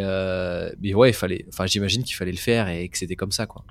mais 0.82 0.94
ouais, 0.94 1.10
il 1.10 1.14
fallait. 1.14 1.46
Enfin, 1.50 1.66
j'imagine 1.68 2.04
qu'il 2.04 2.16
fallait 2.16 2.32
le 2.32 2.38
faire 2.38 2.70
et 2.70 2.88
que 2.88 2.98
c'était 2.98 3.18
comme 3.18 3.34
ça 3.34 3.46
quoi. 3.46 3.64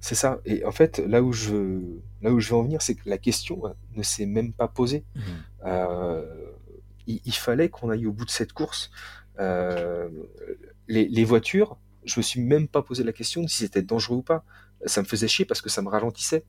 C'est 0.00 0.16
ça. 0.16 0.40
Et 0.44 0.64
en 0.64 0.72
fait, 0.72 0.98
là 0.98 1.22
où 1.22 1.32
je, 1.32 1.80
là 2.22 2.32
où 2.32 2.40
je 2.40 2.48
veux 2.50 2.56
en 2.56 2.64
venir, 2.64 2.82
c'est 2.82 2.96
que 2.96 3.08
la 3.08 3.18
question 3.18 3.62
ne 3.94 4.02
s'est 4.02 4.26
même 4.26 4.52
pas 4.52 4.66
posée. 4.66 5.04
Mmh 5.14 5.20
il, 7.06 7.34
fallait 7.34 7.68
qu'on 7.68 7.90
aille 7.90 8.06
au 8.06 8.12
bout 8.12 8.24
de 8.24 8.30
cette 8.30 8.52
course. 8.52 8.90
Euh, 9.38 10.08
les, 10.88 11.24
voitures, 11.24 11.78
je 12.04 12.18
me 12.18 12.22
suis 12.22 12.40
même 12.40 12.68
pas 12.68 12.82
posé 12.82 13.04
la 13.04 13.12
question 13.12 13.46
si 13.48 13.58
c'était 13.58 13.82
dangereux 13.82 14.18
ou 14.18 14.22
pas. 14.22 14.44
Ça 14.86 15.02
me 15.02 15.06
faisait 15.06 15.28
chier 15.28 15.44
parce 15.44 15.60
que 15.60 15.70
ça 15.70 15.82
me 15.82 15.88
ralentissait. 15.88 16.44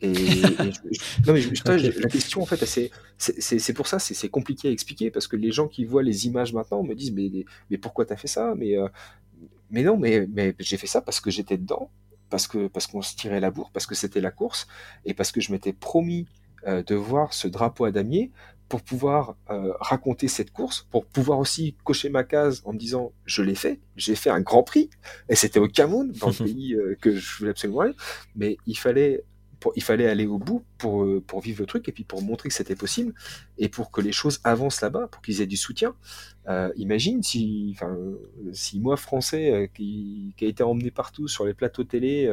Et, 0.00 0.12
non, 1.26 1.32
mais 1.32 1.42
la 1.42 2.08
question, 2.08 2.42
en 2.42 2.46
fait, 2.46 2.64
c'est 3.18 3.72
pour 3.72 3.86
ça, 3.86 3.98
c'est 3.98 4.28
compliqué 4.28 4.68
à 4.68 4.70
expliquer 4.70 5.10
parce 5.10 5.28
que 5.28 5.36
les 5.36 5.52
gens 5.52 5.68
qui 5.68 5.84
voient 5.84 6.02
les 6.02 6.26
images 6.26 6.52
maintenant 6.52 6.82
me 6.82 6.94
disent 6.94 7.12
Mais, 7.12 7.30
mais 7.70 7.78
pourquoi 7.78 8.04
tu 8.04 8.12
as 8.12 8.16
fait 8.16 8.28
ça? 8.28 8.54
Mais, 8.56 8.76
euh, 8.76 8.88
mais 9.70 9.82
non, 9.82 9.96
mais, 9.96 10.26
mais 10.32 10.54
j'ai 10.58 10.76
fait 10.76 10.86
ça 10.86 11.00
parce 11.00 11.20
que 11.20 11.30
j'étais 11.30 11.56
dedans, 11.56 11.90
parce 12.30 12.46
qu'on 12.46 12.68
parce 12.68 12.86
qu'on 12.86 13.02
se 13.02 13.14
tirait 13.16 13.40
la 13.40 13.50
bourre, 13.50 13.70
parce 13.72 13.86
que 13.86 13.94
c'était 13.94 14.20
la 14.20 14.30
course 14.30 14.66
et 15.04 15.14
parce 15.14 15.32
que 15.32 15.40
je 15.40 15.52
m'étais 15.52 15.72
promis 15.72 16.26
euh, 16.66 16.82
de 16.82 16.94
voir 16.94 17.32
ce 17.32 17.48
drapeau 17.48 17.86
à 17.86 17.90
damier 17.90 18.30
pour 18.72 18.80
pouvoir 18.80 19.36
euh, 19.50 19.74
raconter 19.80 20.28
cette 20.28 20.50
course, 20.50 20.86
pour 20.90 21.04
pouvoir 21.04 21.38
aussi 21.38 21.76
cocher 21.84 22.08
ma 22.08 22.24
case 22.24 22.62
en 22.64 22.72
me 22.72 22.78
disant 22.78 23.12
je 23.26 23.42
l'ai 23.42 23.54
fait, 23.54 23.80
j'ai 23.96 24.14
fait 24.14 24.30
un 24.30 24.40
grand 24.40 24.62
prix, 24.62 24.88
et 25.28 25.36
c'était 25.36 25.60
au 25.60 25.68
Cameroun, 25.68 26.10
dans 26.12 26.28
le 26.28 26.32
pays 26.46 26.72
euh, 26.72 26.96
que 26.98 27.14
je 27.14 27.36
voulais 27.36 27.50
absolument 27.50 27.80
aller, 27.80 27.94
mais 28.34 28.56
il 28.66 28.78
fallait, 28.78 29.24
pour, 29.60 29.74
il 29.76 29.82
fallait 29.82 30.08
aller 30.08 30.26
au 30.26 30.38
bout 30.38 30.64
pour, 30.78 31.04
euh, 31.04 31.20
pour 31.20 31.42
vivre 31.42 31.60
le 31.60 31.66
truc, 31.66 31.86
et 31.86 31.92
puis 31.92 32.04
pour 32.04 32.22
montrer 32.22 32.48
que 32.48 32.54
c'était 32.54 32.74
possible, 32.74 33.12
et 33.58 33.68
pour 33.68 33.90
que 33.90 34.00
les 34.00 34.10
choses 34.10 34.40
avancent 34.42 34.80
là-bas, 34.80 35.06
pour 35.08 35.20
qu'ils 35.20 35.42
aient 35.42 35.46
du 35.46 35.58
soutien. 35.58 35.94
imagine 36.76 37.22
si, 37.22 37.76
si 38.54 38.80
moi, 38.80 38.96
français, 38.96 39.70
qui, 39.74 40.32
qui, 40.38 40.46
a 40.46 40.48
été 40.48 40.62
emmené 40.62 40.90
partout 40.90 41.28
sur 41.28 41.44
les 41.44 41.52
plateaux 41.52 41.84
télé, 41.84 42.26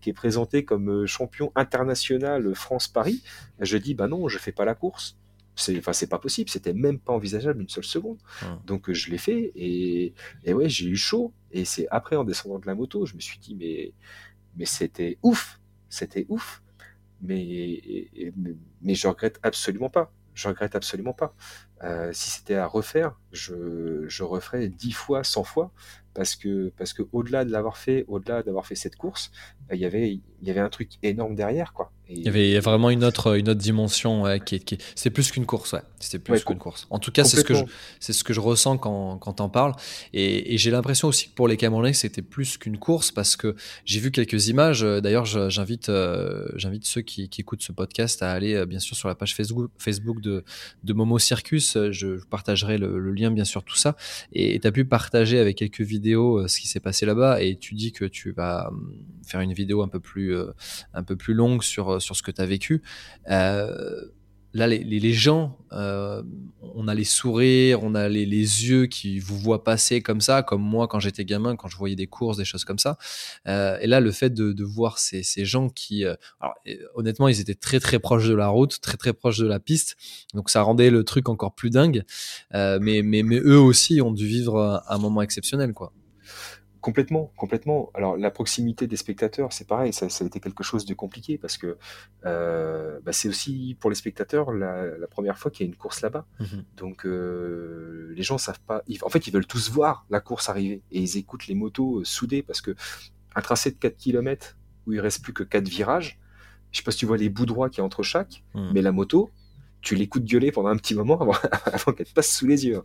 qui 0.00 0.10
est 0.10 0.12
présenté 0.12 0.64
comme 0.64 1.04
champion 1.06 1.50
international 1.56 2.54
France-Paris, 2.54 3.24
je 3.58 3.76
dis 3.76 3.94
bah 3.94 4.06
non, 4.06 4.28
je 4.28 4.38
fais 4.38 4.52
pas 4.52 4.64
la 4.64 4.76
course 4.76 5.16
c'est 5.56 5.76
enfin 5.78 5.92
c'est 5.92 6.08
pas 6.08 6.18
possible 6.18 6.48
c'était 6.48 6.72
même 6.72 6.98
pas 6.98 7.12
envisageable 7.12 7.60
une 7.60 7.68
seule 7.68 7.84
seconde. 7.84 8.18
Donc 8.66 8.88
euh, 8.88 8.94
je 8.94 9.10
l'ai 9.10 9.18
fait 9.18 9.52
et, 9.54 10.14
et 10.44 10.54
ouais 10.54 10.68
j'ai 10.68 10.86
eu 10.86 10.96
chaud. 10.96 11.32
Et 11.52 11.64
c'est 11.64 11.86
après 11.90 12.16
en 12.16 12.24
descendant 12.24 12.58
de 12.58 12.66
la 12.66 12.74
moto 12.74 13.06
je 13.06 13.14
me 13.14 13.20
suis 13.20 13.38
dit 13.38 13.54
mais 13.54 13.92
mais 14.56 14.64
c'était 14.64 15.18
ouf 15.22 15.60
c'était 15.90 16.24
ouf. 16.30 16.62
Mais, 17.22 17.82
mais, 18.80 18.94
je 18.94 19.06
regrette 19.06 19.38
absolument 19.42 19.90
pas. 19.90 20.10
Je 20.32 20.48
regrette 20.48 20.74
absolument 20.74 21.12
pas. 21.12 21.34
Euh, 21.82 22.10
si 22.14 22.30
c'était 22.30 22.54
à 22.54 22.66
refaire 22.66 23.18
je, 23.32 24.06
je 24.08 24.22
referais 24.22 24.68
dix 24.68 24.92
fois 24.92 25.22
100 25.22 25.44
fois. 25.44 25.72
Parce 26.14 26.34
que 26.34 26.72
parce 26.76 26.92
que 26.92 27.02
au-delà 27.12 27.44
de 27.44 27.50
l'avoir 27.50 27.76
fait 27.76 28.04
au-delà 28.08 28.42
d'avoir 28.42 28.66
fait 28.66 28.74
cette 28.74 28.96
course 28.96 29.30
bah, 29.68 29.74
il 29.74 29.80
y 29.80 29.84
avait 29.84 30.20
il 30.42 30.48
y 30.48 30.50
avait 30.50 30.60
un 30.60 30.68
truc 30.68 30.90
énorme 31.02 31.34
derrière 31.34 31.72
quoi 31.72 31.92
il 32.12 32.22
y 32.22 32.28
avait 32.28 32.58
vraiment 32.58 32.90
une 32.90 33.04
autre, 33.04 33.38
une 33.38 33.48
autre 33.48 33.60
dimension 33.60 34.24
qui, 34.44 34.58
qui 34.58 34.78
c'est 34.96 35.10
plus 35.10 35.30
qu'une 35.30 35.46
course, 35.46 35.72
ouais. 35.74 36.18
Plus 36.24 36.44
qu'une 36.44 36.58
course. 36.58 36.86
En 36.90 36.98
tout 36.98 37.12
cas, 37.12 37.24
c'est 37.24 37.36
ce 37.36 37.44
que 37.44 37.54
je, 37.54 37.64
c'est 38.00 38.12
ce 38.12 38.24
que 38.24 38.32
je 38.32 38.40
ressens 38.40 38.78
quand, 38.78 39.18
quand 39.18 39.34
t'en 39.34 39.48
parles. 39.48 39.74
Et, 40.12 40.54
et 40.54 40.58
j'ai 40.58 40.70
l'impression 40.70 41.08
aussi 41.08 41.28
que 41.28 41.34
pour 41.34 41.46
les 41.46 41.56
Camerounais, 41.56 41.92
c'était 41.92 42.22
plus 42.22 42.56
qu'une 42.58 42.78
course 42.78 43.12
parce 43.12 43.36
que 43.36 43.54
j'ai 43.84 44.00
vu 44.00 44.10
quelques 44.10 44.48
images. 44.48 44.82
D'ailleurs, 44.82 45.24
j'invite, 45.24 45.88
euh, 45.88 46.48
j'invite 46.56 46.84
ceux 46.84 47.02
qui, 47.02 47.28
qui, 47.28 47.42
écoutent 47.42 47.62
ce 47.62 47.72
podcast 47.72 48.22
à 48.22 48.32
aller, 48.32 48.54
euh, 48.54 48.66
bien 48.66 48.80
sûr, 48.80 48.96
sur 48.96 49.08
la 49.08 49.14
page 49.14 49.36
Facebook, 49.36 49.70
Facebook 49.78 50.20
de, 50.20 50.42
de 50.82 50.92
Momo 50.92 51.18
Circus. 51.18 51.78
Je 51.90 52.24
partagerai 52.24 52.78
le, 52.78 52.98
le 52.98 53.12
lien, 53.12 53.30
bien 53.30 53.44
sûr, 53.44 53.62
tout 53.62 53.76
ça. 53.76 53.96
Et 54.32 54.58
tu 54.58 54.66
as 54.66 54.72
pu 54.72 54.84
partager 54.84 55.38
avec 55.38 55.58
quelques 55.58 55.82
vidéos 55.82 56.38
euh, 56.38 56.48
ce 56.48 56.58
qui 56.58 56.66
s'est 56.66 56.80
passé 56.80 57.06
là-bas. 57.06 57.42
Et 57.42 57.56
tu 57.56 57.74
dis 57.74 57.92
que 57.92 58.04
tu 58.04 58.32
vas 58.32 58.68
hum, 58.68 58.96
faire 59.24 59.40
une 59.40 59.52
vidéo 59.52 59.82
un 59.82 59.88
peu 59.88 60.00
plus, 60.00 60.29
un 60.94 61.02
peu 61.02 61.16
plus 61.16 61.34
longue 61.34 61.62
sur 61.62 62.00
sur 62.00 62.16
ce 62.16 62.22
que 62.22 62.30
tu 62.30 62.40
as 62.40 62.46
vécu. 62.46 62.82
Euh, 63.30 64.04
là, 64.52 64.66
les, 64.66 64.82
les, 64.82 65.12
gens, 65.12 65.58
euh, 65.72 66.22
on 66.74 66.88
a 66.88 66.94
les 66.94 67.04
sourires, 67.04 67.82
on 67.82 67.94
a 67.94 68.08
les, 68.08 68.26
les, 68.26 68.66
yeux 68.66 68.86
qui 68.86 69.18
vous 69.18 69.38
voient 69.38 69.62
passer 69.64 70.00
comme 70.00 70.20
ça, 70.20 70.42
comme 70.42 70.62
moi 70.62 70.88
quand 70.88 71.00
j'étais 71.00 71.24
gamin, 71.24 71.56
quand 71.56 71.68
je 71.68 71.76
voyais 71.76 71.96
des 71.96 72.06
courses, 72.06 72.36
des 72.36 72.44
choses 72.44 72.64
comme 72.64 72.78
ça. 72.78 72.98
Euh, 73.46 73.78
et 73.80 73.86
là, 73.86 74.00
le 74.00 74.10
fait 74.10 74.30
de, 74.30 74.52
de 74.52 74.64
voir 74.64 74.98
ces, 74.98 75.22
ces, 75.22 75.44
gens 75.44 75.68
qui, 75.68 76.04
euh, 76.04 76.14
honnêtement, 76.94 77.28
ils 77.28 77.40
étaient 77.40 77.54
très 77.54 77.80
très 77.80 77.98
proches 77.98 78.28
de 78.28 78.34
la 78.34 78.48
route, 78.48 78.80
très 78.80 78.96
très 78.96 79.12
proches 79.12 79.38
de 79.38 79.46
la 79.46 79.60
piste, 79.60 79.96
donc 80.34 80.50
ça 80.50 80.62
rendait 80.62 80.90
le 80.90 81.04
truc 81.04 81.28
encore 81.28 81.54
plus 81.54 81.70
dingue. 81.70 82.02
Euh, 82.54 82.78
mais, 82.80 83.02
mais, 83.02 83.22
mais 83.22 83.38
eux 83.38 83.60
aussi 83.60 84.00
ont 84.00 84.12
dû 84.12 84.26
vivre 84.26 84.82
un 84.88 84.98
moment 84.98 85.22
exceptionnel, 85.22 85.72
quoi. 85.72 85.92
Complètement, 86.80 87.30
complètement. 87.36 87.90
Alors 87.94 88.16
la 88.16 88.30
proximité 88.30 88.86
des 88.86 88.96
spectateurs, 88.96 89.52
c'est 89.52 89.66
pareil, 89.66 89.92
ça, 89.92 90.08
ça, 90.08 90.24
a 90.24 90.26
été 90.26 90.40
quelque 90.40 90.62
chose 90.62 90.86
de 90.86 90.94
compliqué 90.94 91.36
parce 91.36 91.58
que 91.58 91.76
euh, 92.24 93.00
bah, 93.04 93.12
c'est 93.12 93.28
aussi 93.28 93.76
pour 93.78 93.90
les 93.90 93.96
spectateurs 93.96 94.52
la, 94.52 94.86
la 94.96 95.06
première 95.06 95.38
fois 95.38 95.50
qu'il 95.50 95.66
y 95.66 95.68
a 95.68 95.70
une 95.70 95.76
course 95.76 96.00
là-bas. 96.00 96.26
Mmh 96.38 96.44
Donc 96.76 97.04
euh, 97.04 98.12
les 98.16 98.22
gens 98.22 98.38
savent 98.38 98.60
pas. 98.60 98.82
Ils, 98.86 98.98
en 99.04 99.10
fait, 99.10 99.26
ils 99.26 99.32
veulent 99.32 99.46
tous 99.46 99.70
voir 99.70 100.06
la 100.08 100.20
course 100.20 100.48
arriver 100.48 100.82
et 100.90 101.00
ils 101.00 101.16
écoutent 101.18 101.46
les 101.48 101.54
motos 101.54 102.00
euh, 102.00 102.04
soudées 102.04 102.42
parce 102.42 102.62
que 102.62 102.74
un 103.34 103.42
tracé 103.42 103.70
de 103.70 103.76
4 103.76 103.96
km 103.96 104.56
où 104.86 104.92
il 104.92 105.00
reste 105.00 105.22
plus 105.22 105.34
que 105.34 105.42
4 105.42 105.68
virages. 105.68 106.18
Je 106.72 106.78
sais 106.78 106.84
pas 106.84 106.92
si 106.92 106.98
tu 106.98 107.06
vois 107.06 107.16
les 107.16 107.28
bouts 107.28 107.46
droits 107.46 107.68
qu'il 107.68 107.78
y 107.78 107.80
a 107.82 107.84
entre 107.84 108.02
chaque, 108.02 108.44
mmh. 108.54 108.70
mais 108.72 108.80
la 108.80 108.92
moto, 108.92 109.30
tu 109.80 109.94
l'écoutes 109.94 110.24
gueuler 110.24 110.52
pendant 110.52 110.68
un 110.68 110.76
petit 110.76 110.94
moment 110.94 111.20
avant, 111.20 111.34
avant 111.72 111.92
qu'elle 111.92 112.06
te 112.06 112.12
passe 112.12 112.30
sous 112.30 112.46
les 112.46 112.66
yeux. 112.66 112.80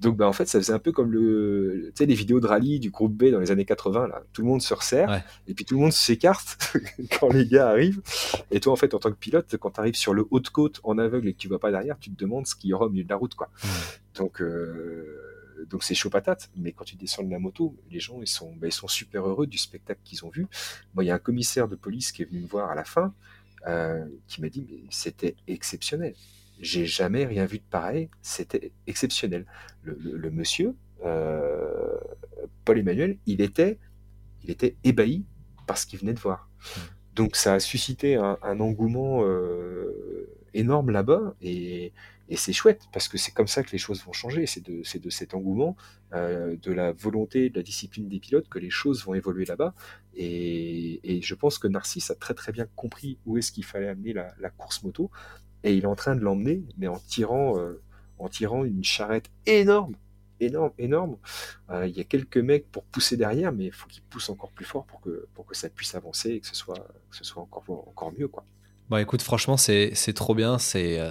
Donc, 0.00 0.16
bah, 0.16 0.28
en 0.28 0.32
fait, 0.32 0.46
ça 0.46 0.58
faisait 0.58 0.72
un 0.72 0.78
peu 0.78 0.92
comme 0.92 1.12
le, 1.12 1.92
tu 1.94 1.98
sais, 1.98 2.06
les 2.06 2.14
vidéos 2.14 2.40
de 2.40 2.46
rallye 2.46 2.80
du 2.80 2.90
groupe 2.90 3.14
B 3.14 3.30
dans 3.30 3.40
les 3.40 3.50
années 3.50 3.64
80, 3.64 4.08
là. 4.08 4.22
Tout 4.32 4.42
le 4.42 4.48
monde 4.48 4.62
se 4.62 4.74
resserre, 4.74 5.22
et 5.46 5.54
puis 5.54 5.64
tout 5.64 5.74
le 5.74 5.80
monde 5.80 5.92
s'écarte 5.92 6.76
quand 7.18 7.32
les 7.32 7.46
gars 7.46 7.68
arrivent. 7.68 8.00
Et 8.50 8.60
toi, 8.60 8.72
en 8.72 8.76
fait, 8.76 8.94
en 8.94 8.98
tant 8.98 9.10
que 9.10 9.16
pilote, 9.16 9.56
quand 9.58 9.72
tu 9.72 9.80
arrives 9.80 9.96
sur 9.96 10.14
le 10.14 10.26
haut 10.30 10.40
de 10.40 10.48
côte 10.48 10.80
en 10.84 10.98
aveugle 10.98 11.28
et 11.28 11.32
que 11.32 11.38
tu 11.38 11.48
vois 11.48 11.60
pas 11.60 11.70
derrière, 11.70 11.98
tu 11.98 12.10
te 12.10 12.16
demandes 12.16 12.46
ce 12.46 12.54
qu'il 12.54 12.70
y 12.70 12.74
aura 12.74 12.86
au 12.86 12.90
milieu 12.90 13.04
de 13.04 13.10
la 13.10 13.16
route, 13.16 13.34
quoi. 13.34 13.50
Donc, 14.14 14.40
euh, 14.40 15.34
donc 15.68 15.82
c'est 15.82 15.94
chaud 15.94 16.10
patate. 16.10 16.50
Mais 16.56 16.72
quand 16.72 16.84
tu 16.84 16.96
descends 16.96 17.22
de 17.22 17.30
la 17.30 17.38
moto, 17.38 17.76
les 17.90 18.00
gens, 18.00 18.20
ils 18.20 18.28
sont, 18.28 18.54
bah, 18.56 18.66
ils 18.66 18.72
sont 18.72 18.88
super 18.88 19.26
heureux 19.26 19.46
du 19.46 19.58
spectacle 19.58 20.00
qu'ils 20.04 20.24
ont 20.24 20.30
vu. 20.30 20.46
Moi, 20.94 21.04
il 21.04 21.08
y 21.08 21.10
a 21.10 21.14
un 21.14 21.18
commissaire 21.18 21.68
de 21.68 21.76
police 21.76 22.12
qui 22.12 22.22
est 22.22 22.26
venu 22.26 22.40
me 22.40 22.46
voir 22.46 22.70
à 22.70 22.74
la 22.74 22.84
fin, 22.84 23.14
euh, 23.66 24.04
qui 24.26 24.40
m'a 24.40 24.48
dit, 24.48 24.66
mais 24.70 24.88
c'était 24.90 25.36
exceptionnel 25.46 26.14
j'ai 26.60 26.86
jamais 26.86 27.24
rien 27.24 27.46
vu 27.46 27.58
de 27.58 27.64
pareil. 27.70 28.08
C'était 28.22 28.72
exceptionnel. 28.86 29.46
Le, 29.82 30.30
monsieur, 30.30 30.74
euh, 31.04 31.98
Paul 32.64 32.78
Emmanuel, 32.78 33.18
il 33.26 33.40
était, 33.40 33.78
il 34.42 34.50
était 34.50 34.76
ébahi 34.84 35.24
par 35.66 35.78
ce 35.78 35.86
qu'il 35.86 35.98
venait 35.98 36.14
de 36.14 36.20
voir. 36.20 36.48
Mmh. 36.60 36.80
Donc 37.14 37.36
ça 37.36 37.54
a 37.54 37.60
suscité 37.60 38.16
un, 38.16 38.60
engouement 38.60 39.24
euh, 39.24 40.28
énorme 40.52 40.90
là-bas 40.90 41.34
et, 41.42 41.92
c'est 42.30 42.52
chouette 42.52 42.82
parce 42.92 43.08
que 43.08 43.18
c'est 43.18 43.32
comme 43.32 43.46
ça 43.46 43.62
que 43.62 43.70
les 43.70 43.78
choses 43.78 44.02
vont 44.04 44.12
changer. 44.12 44.46
C'est 44.46 44.62
de, 44.62 45.10
cet 45.10 45.34
engouement, 45.34 45.76
euh, 46.12 46.56
de 46.62 46.72
la 46.72 46.92
volonté, 46.92 47.50
de 47.50 47.56
la 47.56 47.62
discipline 47.62 48.08
des 48.08 48.18
pilotes 48.18 48.48
que 48.48 48.58
les 48.58 48.70
choses 48.70 49.04
vont 49.04 49.14
évoluer 49.14 49.44
là-bas. 49.44 49.74
Et, 50.14 51.20
je 51.22 51.34
pense 51.34 51.58
que 51.58 51.68
Narcisse 51.68 52.10
a 52.10 52.14
très 52.14 52.34
très 52.34 52.52
bien 52.52 52.66
compris 52.76 53.18
où 53.26 53.38
est-ce 53.38 53.52
qu'il 53.52 53.64
fallait 53.64 53.88
amener 53.88 54.12
la, 54.12 54.34
la 54.40 54.50
course 54.50 54.82
moto 54.82 55.10
et 55.64 55.74
il 55.74 55.84
est 55.84 55.86
en 55.86 55.96
train 55.96 56.14
de 56.14 56.20
l'emmener, 56.20 56.62
mais 56.76 56.86
en 56.86 56.98
tirant, 56.98 57.58
euh, 57.58 57.82
en 58.18 58.28
tirant 58.28 58.64
une 58.64 58.84
charrette 58.84 59.30
énorme, 59.46 59.96
énorme, 60.38 60.72
énorme. 60.78 61.16
Euh, 61.70 61.86
il 61.86 61.96
y 61.96 62.00
a 62.00 62.04
quelques 62.04 62.36
mecs 62.36 62.70
pour 62.70 62.84
pousser 62.84 63.16
derrière, 63.16 63.50
mais 63.50 63.66
il 63.66 63.72
faut 63.72 63.88
qu'ils 63.88 64.02
poussent 64.02 64.28
encore 64.28 64.52
plus 64.52 64.66
fort 64.66 64.84
pour 64.84 65.00
que, 65.00 65.26
pour 65.34 65.46
que 65.46 65.56
ça 65.56 65.70
puisse 65.70 65.94
avancer 65.94 66.32
et 66.32 66.40
que 66.40 66.46
ce 66.46 66.54
soit, 66.54 66.86
que 67.10 67.16
ce 67.16 67.24
soit 67.24 67.42
encore, 67.42 67.64
encore 67.88 68.12
mieux. 68.12 68.28
Quoi. 68.28 68.44
Bon, 68.90 68.98
écoute, 68.98 69.22
franchement, 69.22 69.56
c'est 69.56 70.12
trop 70.14 70.34
bien. 70.34 70.58
C'est 70.58 70.98
euh, 71.00 71.10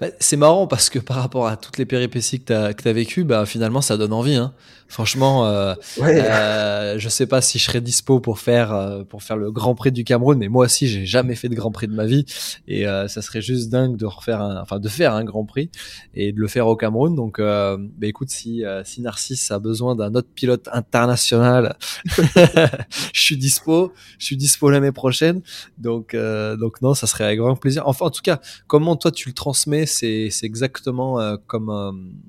bah, 0.00 0.06
c'est 0.20 0.36
marrant 0.36 0.66
parce 0.66 0.88
que 0.88 0.98
par 0.98 1.18
rapport 1.18 1.46
à 1.46 1.56
toutes 1.56 1.76
les 1.76 1.84
péripéties 1.84 2.40
que 2.40 2.46
tu 2.46 2.52
as, 2.52 2.72
que 2.72 2.88
as 2.88 2.92
vécues, 2.92 3.24
bah, 3.24 3.44
finalement, 3.44 3.82
ça 3.82 3.98
donne 3.98 4.14
envie. 4.14 4.36
Hein. 4.36 4.54
Franchement, 4.90 5.46
euh, 5.46 5.74
euh, 6.00 6.98
je 6.98 7.08
sais 7.08 7.26
pas 7.26 7.40
si 7.40 7.60
je 7.60 7.64
serais 7.64 7.80
dispo 7.80 8.18
pour 8.18 8.40
faire 8.40 8.72
euh, 8.72 9.04
pour 9.04 9.22
faire 9.22 9.36
le 9.36 9.52
Grand 9.52 9.76
Prix 9.76 9.92
du 9.92 10.02
Cameroun, 10.02 10.36
mais 10.36 10.48
moi 10.48 10.64
aussi, 10.64 10.88
j'ai 10.88 11.06
jamais 11.06 11.36
fait 11.36 11.48
de 11.48 11.54
Grand 11.54 11.70
Prix 11.70 11.86
de 11.86 11.94
ma 11.94 12.06
vie 12.06 12.24
et 12.66 12.88
euh, 12.88 13.06
ça 13.06 13.22
serait 13.22 13.40
juste 13.40 13.70
dingue 13.70 13.96
de 13.96 14.04
refaire, 14.04 14.40
un, 14.40 14.60
enfin 14.60 14.80
de 14.80 14.88
faire 14.88 15.14
un 15.14 15.22
Grand 15.22 15.44
Prix 15.44 15.70
et 16.14 16.32
de 16.32 16.40
le 16.40 16.48
faire 16.48 16.66
au 16.66 16.74
Cameroun. 16.74 17.14
Donc, 17.14 17.38
bah, 17.38 17.78
écoute, 18.02 18.30
si 18.30 18.64
si 18.84 19.00
Narcisse 19.00 19.52
a 19.52 19.60
besoin 19.60 19.94
d'un 19.94 20.12
autre 20.16 20.28
pilote 20.34 20.68
international, 20.72 21.76
je 22.06 23.20
suis 23.20 23.36
dispo. 23.36 23.92
Je 24.18 24.24
suis 24.24 24.36
dispo 24.36 24.70
l'année 24.70 24.90
prochaine. 24.90 25.40
Donc 25.78 26.16
donc 26.16 26.82
non, 26.82 26.94
ça 26.94 27.06
serait 27.10 27.24
avec 27.24 27.38
grand 27.38 27.56
plaisir. 27.56 27.82
Enfin, 27.86 28.06
en 28.06 28.10
tout 28.10 28.22
cas, 28.22 28.40
comment 28.66 28.96
toi 28.96 29.10
tu 29.10 29.28
le 29.28 29.34
transmets, 29.34 29.86
c'est 29.86 30.30
exactement 30.42 31.36
comme 31.46 32.20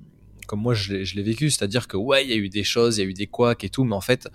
comme 0.52 0.60
moi 0.60 0.74
je 0.74 1.16
l'ai 1.16 1.24
vécu, 1.24 1.50
c'est-à-dire 1.50 1.88
que 1.88 1.96
ouais, 1.96 2.26
il 2.26 2.30
y 2.30 2.34
a 2.34 2.36
eu 2.36 2.50
des 2.50 2.66
choses, 2.66 2.98
il 2.98 3.02
y 3.02 3.06
a 3.06 3.10
eu 3.10 3.14
des 3.14 3.26
couacs 3.26 3.64
et 3.64 3.70
tout, 3.70 3.86
mais 3.86 3.96
en 3.96 4.02
fait, 4.02 4.28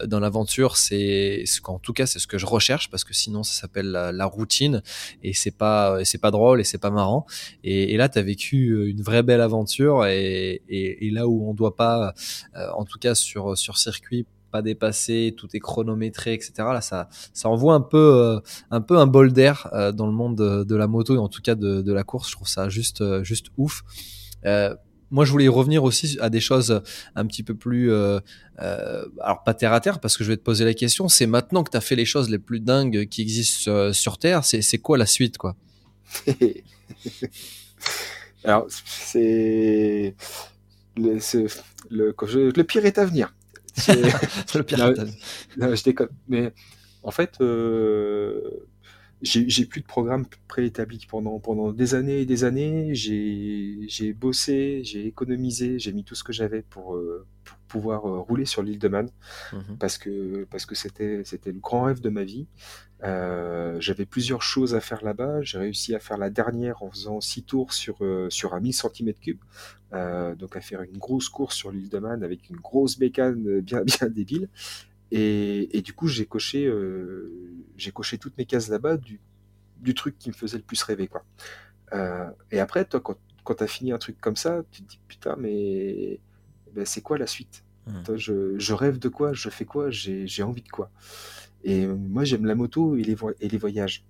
euh, 0.00 0.06
dans 0.06 0.20
l'aventure, 0.20 0.76
c'est, 0.76 1.42
en 1.64 1.80
tout 1.80 1.92
cas, 1.92 2.06
c'est 2.06 2.20
ce 2.20 2.28
que 2.28 2.38
je 2.38 2.46
recherche 2.46 2.88
parce 2.90 3.02
que 3.02 3.12
sinon, 3.12 3.42
ça 3.42 3.62
s'appelle 3.62 3.90
la, 3.90 4.24
routine 4.26 4.82
et 5.24 5.34
c'est 5.34 5.50
pas, 5.50 6.04
c'est 6.04 6.20
pas 6.20 6.30
drôle 6.30 6.60
et 6.60 6.64
c'est 6.64 6.78
pas 6.78 6.92
marrant. 6.92 7.26
Et, 7.64 7.96
là, 7.96 8.08
tu 8.08 8.20
as 8.20 8.22
vécu 8.22 8.68
euh, 8.68 8.88
une 8.88 9.02
vraie 9.02 9.24
belle 9.24 9.40
aventure 9.40 10.06
et, 10.06 10.62
et, 10.68 11.10
là 11.10 11.26
où 11.26 11.50
on 11.50 11.54
doit 11.54 11.74
pas, 11.74 12.14
euh, 12.54 12.68
en 12.76 12.84
tout 12.84 13.00
cas 13.00 13.16
sur 13.16 13.58
sur 13.58 13.76
circuit, 13.76 14.26
pas 14.54 14.62
dépasser, 14.62 15.34
tout 15.36 15.48
est 15.54 15.58
chronométré, 15.58 16.32
etc. 16.32 16.52
Là, 16.58 16.80
ça, 16.80 17.08
ça 17.32 17.48
envoie 17.48 17.74
un 17.74 17.80
peu, 17.80 18.40
un 18.70 18.80
peu 18.80 18.98
un 18.98 19.06
bol 19.06 19.32
d'air 19.32 19.68
dans 19.94 20.06
le 20.06 20.12
monde 20.12 20.36
de, 20.36 20.76
la 20.76 20.86
moto 20.86 21.16
et 21.16 21.18
en 21.18 21.28
tout 21.28 21.42
cas 21.42 21.56
de, 21.56 21.92
la 21.92 22.04
course. 22.04 22.28
Je 22.28 22.36
trouve 22.36 22.48
ça 22.48 22.68
juste, 22.68 23.02
juste 23.24 23.48
ouf. 23.56 23.82
Euh, 24.46 24.74
moi, 25.14 25.24
je 25.24 25.30
voulais 25.30 25.46
revenir 25.46 25.84
aussi 25.84 26.18
à 26.20 26.28
des 26.28 26.40
choses 26.40 26.82
un 27.14 27.26
petit 27.26 27.44
peu 27.44 27.54
plus, 27.54 27.92
euh, 27.92 28.18
euh, 28.60 29.06
alors 29.20 29.44
pas 29.44 29.54
terre 29.54 29.72
à 29.72 29.80
terre, 29.80 30.00
parce 30.00 30.16
que 30.16 30.24
je 30.24 30.30
vais 30.30 30.36
te 30.36 30.42
poser 30.42 30.64
la 30.64 30.74
question. 30.74 31.08
C'est 31.08 31.26
maintenant 31.26 31.62
que 31.62 31.70
tu 31.70 31.76
as 31.76 31.80
fait 31.80 31.94
les 31.94 32.04
choses 32.04 32.30
les 32.30 32.40
plus 32.40 32.58
dingues 32.58 33.06
qui 33.08 33.22
existent 33.22 33.70
euh, 33.70 33.92
sur 33.92 34.18
Terre, 34.18 34.44
c'est 34.44 34.78
quoi 34.78 34.98
la 34.98 35.06
suite, 35.06 35.38
quoi? 35.38 35.54
Alors, 38.44 38.66
c'est 38.68 40.16
le, 40.96 41.18
le, 41.90 42.62
pire 42.62 42.84
est 42.84 42.98
à 42.98 43.04
venir. 43.04 43.32
le 44.54 44.62
pire 44.62 44.80
est 44.80 44.82
à 44.82 44.90
venir. 44.92 45.14
Non, 45.56 45.74
je 45.74 45.82
déconne. 45.82 46.08
Mais 46.28 46.52
en 47.02 47.10
fait, 47.10 47.40
euh, 47.40 48.40
j'ai 49.22 49.66
plus 49.66 49.80
de 49.80 49.86
programme 49.86 50.26
préétabli 50.48 51.06
pendant, 51.08 51.38
pendant 51.38 51.72
des 51.72 51.94
années 51.94 52.20
et 52.20 52.26
des 52.26 52.44
années. 52.44 52.94
J'ai 52.94 54.12
bossé, 54.12 54.82
j'ai 54.84 55.06
économisé, 55.06 55.78
j'ai 55.78 55.92
mis 55.92 56.04
tout 56.04 56.14
ce 56.14 56.24
que 56.24 56.32
j'avais 56.32 56.62
pour, 56.62 56.96
euh, 56.96 57.26
pour, 57.44 57.56
pouvoir 57.68 58.06
euh, 58.06 58.20
rouler 58.20 58.44
sur 58.44 58.62
l'île 58.62 58.78
de 58.78 58.86
Man 58.86 59.10
mmh 59.52 59.56
parce 59.80 59.98
que 59.98 60.46
parce 60.48 60.64
que 60.64 60.76
c'était 60.76 61.24
le 61.46 61.58
grand 61.58 61.84
rêve 61.84 62.00
de 62.00 62.08
ma 62.08 62.22
vie. 62.22 62.46
Euh, 63.04 63.76
j'avais 63.80 64.06
plusieurs 64.06 64.42
choses 64.42 64.74
à 64.74 64.80
faire 64.80 65.04
là-bas. 65.04 65.42
J'ai 65.42 65.58
réussi 65.58 65.94
à 65.94 65.98
faire 65.98 66.16
la 66.16 66.30
dernière 66.30 66.82
en 66.82 66.90
faisant 66.90 67.20
six 67.20 67.42
tours 67.42 67.72
sur 67.72 67.98
sur 68.30 68.54
un 68.54 68.60
1000 68.60 68.72
cm3, 68.72 70.36
donc 70.36 70.56
à 70.56 70.60
faire 70.60 70.82
une 70.82 70.96
grosse 70.96 71.28
course 71.28 71.54
sur 71.54 71.70
l'île 71.70 71.88
de 71.88 71.98
Man 71.98 72.24
avec 72.24 72.48
une 72.48 72.56
grosse 72.56 72.98
bécane 72.98 73.60
bien 73.60 73.82
bien 73.84 74.08
débile. 74.08 74.48
Et, 75.16 75.80
du 75.82 75.92
coup, 75.92 76.08
j'ai 76.08 76.26
coché, 76.26 76.66
euh, 76.66 77.30
j'ai 77.76 77.92
coché 77.92 78.18
toutes 78.18 78.36
mes 78.36 78.46
cases 78.46 78.68
là-bas 78.68 78.96
du, 78.96 79.20
du, 79.78 79.94
truc 79.94 80.18
qui 80.18 80.28
me 80.28 80.34
faisait 80.34 80.56
le 80.56 80.64
plus 80.64 80.82
rêver. 80.82 81.06
Quoi. 81.06 81.24
Euh, 81.92 82.28
et 82.50 82.58
après, 82.58 82.84
toi, 82.84 83.00
quand, 83.00 83.16
quand 83.44 83.54
tu 83.54 83.62
as 83.62 83.68
fini 83.68 83.92
un 83.92 83.98
truc 83.98 84.20
comme 84.20 84.34
ça, 84.34 84.62
tu 84.72 84.82
te 84.82 84.88
dis 84.88 85.00
putain, 85.06 85.36
mais 85.38 86.18
ben, 86.72 86.84
c'est 86.84 87.00
quoi 87.00 87.16
la 87.16 87.28
suite? 87.28 87.64
Mmh. 87.86 88.02
toi, 88.02 88.16
je, 88.16 88.58
je, 88.58 88.74
rêve 88.74 88.98
de 88.98 89.08
quoi? 89.08 89.32
Je 89.34 89.50
fais 89.50 89.64
quoi? 89.64 89.88
J'ai 89.90 90.42
envie 90.42 90.62
de 90.62 90.68
quoi? 90.68 90.90
Et 91.64 91.86
moi, 91.86 92.24
j'aime 92.24 92.44
la 92.44 92.54
moto 92.54 92.96
et 92.96 93.02
les, 93.02 93.58
voyages. 93.58 94.04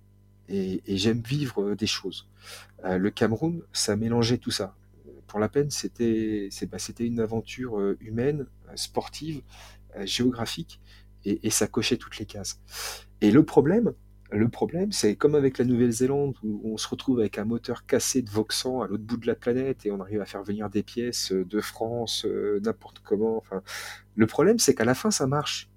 Et, 0.49 0.81
j'aime 0.87 1.21
vivre 1.21 1.73
des 1.73 1.87
choses. 1.87 2.27
Euh, 2.83 2.97
le 2.97 3.09
Cameroun, 3.09 3.61
ça 3.73 3.95
mélangeait 3.95 4.37
tout 4.37 4.51
ça. 4.51 4.75
Pour 5.27 5.39
la 5.39 5.49
peine, 5.49 5.71
c'était 5.71 6.49
bah, 6.69 6.77
une 6.99 7.19
aventure 7.19 7.79
humaine, 7.99 8.45
sportive, 8.75 9.41
géographique, 10.03 10.79
et, 11.25 11.49
ça 11.49 11.67
cochait 11.67 11.97
toutes 11.97 12.17
les 12.19 12.25
cases. 12.25 12.59
Et 13.21 13.31
le 13.31 13.43
problème, 13.43 13.93
Le 14.31 14.49
problème, 14.49 14.91
c'est 14.91 15.15
comme 15.15 15.35
avec 15.35 15.59
la 15.59 15.65
Nouvelle-Zélande, 15.65 16.35
où 16.43 16.59
on 16.65 16.77
se 16.77 16.87
retrouve 16.87 17.19
avec 17.19 17.37
un 17.37 17.45
moteur 17.45 17.85
cassé 17.85 18.23
de 18.23 18.29
Voxan 18.29 18.81
à 18.81 18.87
l'autre 18.87 19.03
bout 19.03 19.17
de 19.17 19.27
la 19.27 19.35
planète 19.35 19.85
et 19.85 19.91
on 19.91 20.01
arrive 20.01 20.19
à 20.19 20.25
faire 20.25 20.43
venir 20.43 20.67
des 20.69 20.81
pièces 20.81 21.31
de 21.31 21.61
France, 21.61 22.25
euh, 22.25 22.59
n'importe 22.63 22.99
comment. 22.99 23.43
Le 24.15 24.25
problème, 24.25 24.57
c'est 24.57 24.73
qu'à 24.73 24.83
la 24.83 24.95
fin, 24.95 25.11
ça 25.11 25.27
marche. 25.27 25.69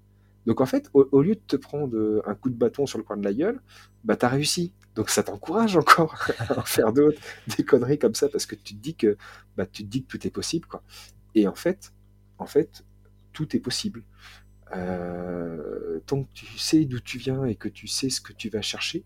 Donc 0.45 0.61
en 0.61 0.65
fait, 0.65 0.89
au, 0.93 1.21
lieu 1.21 1.35
de 1.35 1.41
te 1.45 1.55
prendre 1.55 2.23
un 2.25 2.35
coup 2.35 2.49
de 2.49 2.55
bâton 2.55 2.85
sur 2.85 2.97
le 2.97 3.03
coin 3.03 3.17
de 3.17 3.23
la 3.23 3.33
gueule, 3.33 3.61
bah 4.03 4.15
t'as 4.15 4.29
réussi. 4.29 4.73
Donc 4.95 5.09
ça 5.09 5.23
t'encourage 5.23 5.77
encore 5.77 6.15
à 6.49 6.63
faire 6.63 6.91
d'autres, 6.93 7.19
des 7.57 7.63
conneries 7.63 7.99
comme 7.99 8.15
ça, 8.15 8.29
parce 8.29 8.45
que 8.45 8.55
tu 8.55 8.75
te 8.75 8.79
dis 8.81 8.95
que, 8.95 9.17
bah, 9.57 9.65
tu 9.65 9.83
dis 9.83 10.03
que 10.03 10.07
tout 10.07 10.25
est 10.25 10.31
possible. 10.31 10.67
Et 11.35 11.47
en 11.47 11.55
fait, 11.55 11.93
en 12.37 12.45
fait, 12.45 12.83
tout 13.33 13.55
est 13.55 13.59
possible. 13.59 14.03
Euh, 14.75 15.99
tant 16.05 16.23
que 16.23 16.29
tu 16.33 16.57
sais 16.57 16.85
d'où 16.85 16.99
tu 16.99 17.17
viens 17.17 17.45
et 17.45 17.55
que 17.55 17.69
tu 17.69 17.87
sais 17.87 18.09
ce 18.09 18.21
que 18.21 18.33
tu 18.33 18.49
vas 18.49 18.61
chercher, 18.61 19.03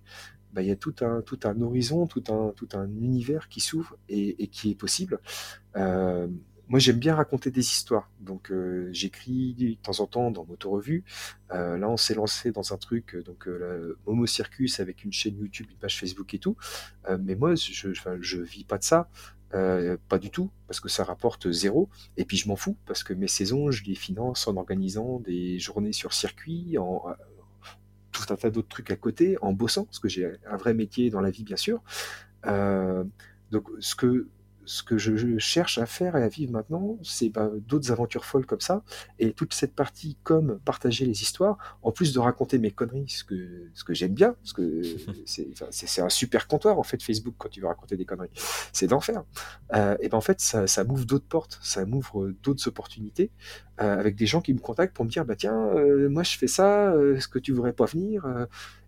bah, 0.54 0.62
il 0.62 0.68
y 0.68 0.72
a 0.72 0.76
tout 0.76 0.96
un, 1.02 1.22
tout 1.22 1.40
un 1.46 1.60
horizon, 1.62 2.06
tout 2.08 2.24
un, 2.30 2.52
tout 2.56 2.70
un 2.74 2.88
univers 2.88 3.50
qui 3.50 3.60
s'ouvre 3.60 3.98
et, 4.10 4.48
qui 4.48 4.72
est 4.72 4.76
possible. 4.76 5.20
Euh, 5.76 6.28
moi, 6.74 6.80
j'aime 6.80 6.98
bien 6.98 7.16
raconter 7.16 7.52
des 7.52 7.62
histoires. 7.62 8.10
Donc, 8.20 8.52
euh, 8.52 8.90
j'écris 8.92 9.54
de 9.54 9.76
temps 9.76 10.00
en 10.00 10.08
temps 10.08 10.32
dans 10.32 10.44
Moto 10.44 10.72
Revue. 10.72 11.04
là, 11.52 11.88
on 11.88 11.98
s'est 11.98 12.16
lancé 12.16 12.52
dans 12.52 12.74
un 12.74 12.78
truc, 12.78 13.16
donc 13.26 13.48
Momo 14.08 14.26
Circus 14.26 14.80
avec 14.80 15.04
une 15.04 15.14
chaîne 15.14 15.38
YouTube, 15.38 15.68
une 15.70 15.78
page 15.78 16.00
Facebook 16.00 16.34
et 16.34 16.40
tout. 16.40 16.58
mais 17.20 17.36
moi, 17.36 17.54
je, 17.56 17.88
ne 17.88 18.44
vis 18.44 18.64
pas 18.64 18.80
de 18.80 18.84
ça. 18.84 19.08
Euh, 19.56 19.98
pas 20.10 20.18
du 20.18 20.32
tout, 20.32 20.50
parce 20.68 20.80
que 20.80 20.90
ça 20.90 21.04
rapporte 21.04 21.52
zéro. 21.52 21.90
Et 22.18 22.26
puis 22.26 22.38
je 22.38 22.48
m'en 22.48 22.56
fous, 22.56 22.76
parce 22.88 23.04
que 23.04 23.14
mes 23.14 23.28
saisons, 23.28 23.70
je 23.70 23.84
les 23.84 23.96
finance 23.96 24.48
en 24.48 24.58
organisant 24.58 25.20
des 25.20 25.60
journées 25.60 25.94
sur 25.94 26.14
circuit, 26.14 26.78
en 26.80 27.04
euh, 27.08 27.14
tout 28.12 28.34
un 28.34 28.36
tas 28.36 28.50
d'autres 28.50 28.70
trucs 28.70 28.90
à 28.90 28.96
côté, 28.96 29.38
en 29.42 29.54
bossant, 29.54 29.86
parce 29.86 30.00
que 30.00 30.10
j'ai 30.10 30.28
un 30.50 30.58
vrai 30.58 30.74
métier 30.74 31.12
dans 31.12 31.22
la 31.22 31.30
vie, 31.30 31.44
bien 31.44 31.58
sûr. 31.58 31.84
Euh, 32.48 33.04
donc 33.52 33.70
ce 33.80 33.96
que 33.96 34.28
ce 34.66 34.84
que 34.84 34.98
je, 34.98 35.38
cherche 35.38 35.78
à 35.78 35.86
faire 35.86 36.16
et 36.16 36.24
à 36.24 36.28
vivre 36.28 36.52
maintenant, 36.52 36.98
c'est 37.04 37.30
bah, 37.30 37.50
d'autres 37.68 37.92
aventures 37.92 38.26
folles 38.26 38.46
comme 38.46 38.62
ça. 38.62 38.84
Et 39.20 39.34
toute 39.34 39.54
cette 39.54 39.74
partie 39.74 40.18
comme 40.24 40.60
partager 40.66 41.06
les 41.06 41.22
histoires, 41.22 41.58
en 41.82 41.92
plus 41.92 42.14
de 42.14 42.20
raconter 42.20 42.58
mes 42.58 42.72
conneries, 42.72 43.10
ce 43.10 43.24
que, 43.24 43.70
ce 43.74 43.84
que 43.84 43.94
j'aime 43.94 44.14
bien, 44.14 44.34
parce 44.34 44.54
que 44.54 44.82
c'est 45.26 46.02
un 46.02 46.10
super 46.10 46.48
comptoir 46.48 46.80
en 46.80 46.84
fait 46.84 47.02
Facebook 47.02 47.36
quand 47.38 47.50
tu 47.50 47.62
veux 47.62 47.68
raconter 47.68 47.98
des 47.98 48.06
conneries. 48.06 48.32
C'est 48.72 48.88
d'enfer. 48.88 49.24
Euh, 49.74 49.98
et 50.02 50.10
ben 50.10 50.18
en 50.18 50.22
fait, 50.22 50.40
ça, 50.40 50.68
ça 50.68 50.84
m'ouvre 50.84 51.06
d'autres 51.06 51.28
portes, 51.28 51.60
ça 51.62 51.86
m'ouvre 51.86 52.32
d'autres 52.44 52.68
opportunités 52.68 53.32
euh, 53.82 53.98
avec 54.00 54.16
des 54.16 54.26
gens 54.26 54.42
qui 54.42 54.54
me 54.54 54.60
contactent 54.60 54.96
pour 54.96 55.06
me 55.06 55.10
dire 55.10 55.26
bah 55.26 55.36
tiens, 55.36 55.68
euh, 55.76 56.10
moi 56.10 56.24
je 56.24 56.38
fais 56.38 56.48
ça, 56.48 56.94
est-ce 57.16 57.28
que 57.28 57.40
tu 57.40 57.52
voudrais 57.52 57.74
pas 57.74 57.86
venir 57.86 58.26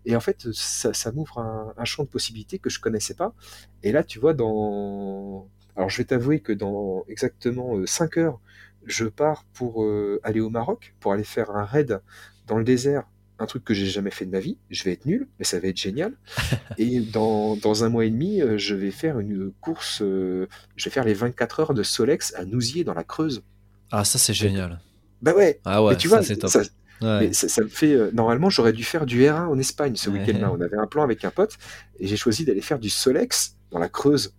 et 0.06 0.16
en 0.16 0.20
fait, 0.20 0.52
ça, 0.52 0.94
ça 0.94 1.12
m'ouvre 1.12 1.38
un, 1.38 1.74
un, 1.76 1.84
champ 1.84 2.04
de 2.04 2.08
possibilités 2.08 2.58
que 2.58 2.70
je 2.70 2.80
connaissais 2.80 3.14
pas. 3.14 3.34
Et 3.82 3.92
là, 3.92 4.04
tu 4.04 4.20
vois, 4.20 4.34
dans 4.34 5.48
alors 5.76 5.90
je 5.90 5.98
vais 5.98 6.04
t'avouer 6.04 6.40
que 6.40 6.52
dans 6.52 7.04
exactement 7.08 7.74
5 7.84 8.16
euh, 8.16 8.20
heures, 8.22 8.40
je 8.86 9.04
pars 9.04 9.44
pour 9.52 9.84
euh, 9.84 10.20
aller 10.22 10.40
au 10.40 10.48
Maroc, 10.48 10.94
pour 11.00 11.12
aller 11.12 11.24
faire 11.24 11.50
un 11.50 11.64
raid 11.64 12.00
dans 12.46 12.56
le 12.56 12.64
désert, 12.64 13.04
un 13.38 13.46
truc 13.46 13.64
que 13.64 13.74
j'ai 13.74 13.86
jamais 13.86 14.10
fait 14.10 14.24
de 14.24 14.30
ma 14.30 14.40
vie. 14.40 14.56
Je 14.70 14.84
vais 14.84 14.92
être 14.92 15.04
nul, 15.04 15.28
mais 15.38 15.44
ça 15.44 15.60
va 15.60 15.68
être 15.68 15.76
génial. 15.76 16.14
et 16.78 17.00
dans, 17.00 17.56
dans, 17.56 17.84
un 17.84 17.90
mois 17.90 18.06
et 18.06 18.10
demi, 18.10 18.40
euh, 18.40 18.56
je 18.56 18.74
vais 18.74 18.90
faire 18.90 19.18
une 19.18 19.52
course, 19.60 19.98
je 20.00 20.46
vais 20.84 20.90
faire 20.90 21.04
les 21.04 21.14
24 21.14 21.60
heures 21.60 21.74
de 21.74 21.82
Solex 21.82 22.32
à 22.36 22.44
Nousier 22.44 22.84
dans 22.84 22.94
la 22.94 23.04
Creuse. 23.04 23.42
Ah 23.90 24.04
ça 24.04 24.18
c'est 24.18 24.34
génial. 24.34 24.80
Bah 25.20 25.34
ouais. 25.34 25.60
Ah 25.64 25.82
ouais, 25.82 25.96
tu 25.96 26.08
vois, 26.08 26.22
c'est 26.22 26.36
top. 26.36 26.50
Ça, 26.50 26.62
Mais 27.02 27.32
ça, 27.32 27.62
me 27.62 27.68
fait. 27.68 28.12
normalement, 28.12 28.50
j'aurais 28.50 28.72
dû 28.72 28.84
faire 28.84 29.06
du 29.06 29.22
R1 29.22 29.48
en 29.48 29.58
Espagne 29.58 29.96
ce 29.96 30.10
week-end-là. 30.10 30.50
On 30.52 30.60
avait 30.60 30.76
un 30.76 30.86
plan 30.86 31.02
avec 31.02 31.24
un 31.24 31.30
pote 31.30 31.58
et 31.98 32.06
j'ai 32.06 32.16
choisi 32.16 32.44
d'aller 32.44 32.62
faire 32.62 32.78
du 32.78 32.90
Solex 32.90 33.56
dans 33.70 33.78
la 33.78 33.88
Creuse. 33.88 34.34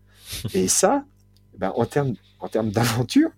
Et 0.54 0.68
ça, 0.68 1.06
ben, 1.58 1.72
en 1.76 1.86
termes 1.86 2.16
en 2.40 2.48
termes 2.48 2.70
d'aventure, 2.70 3.30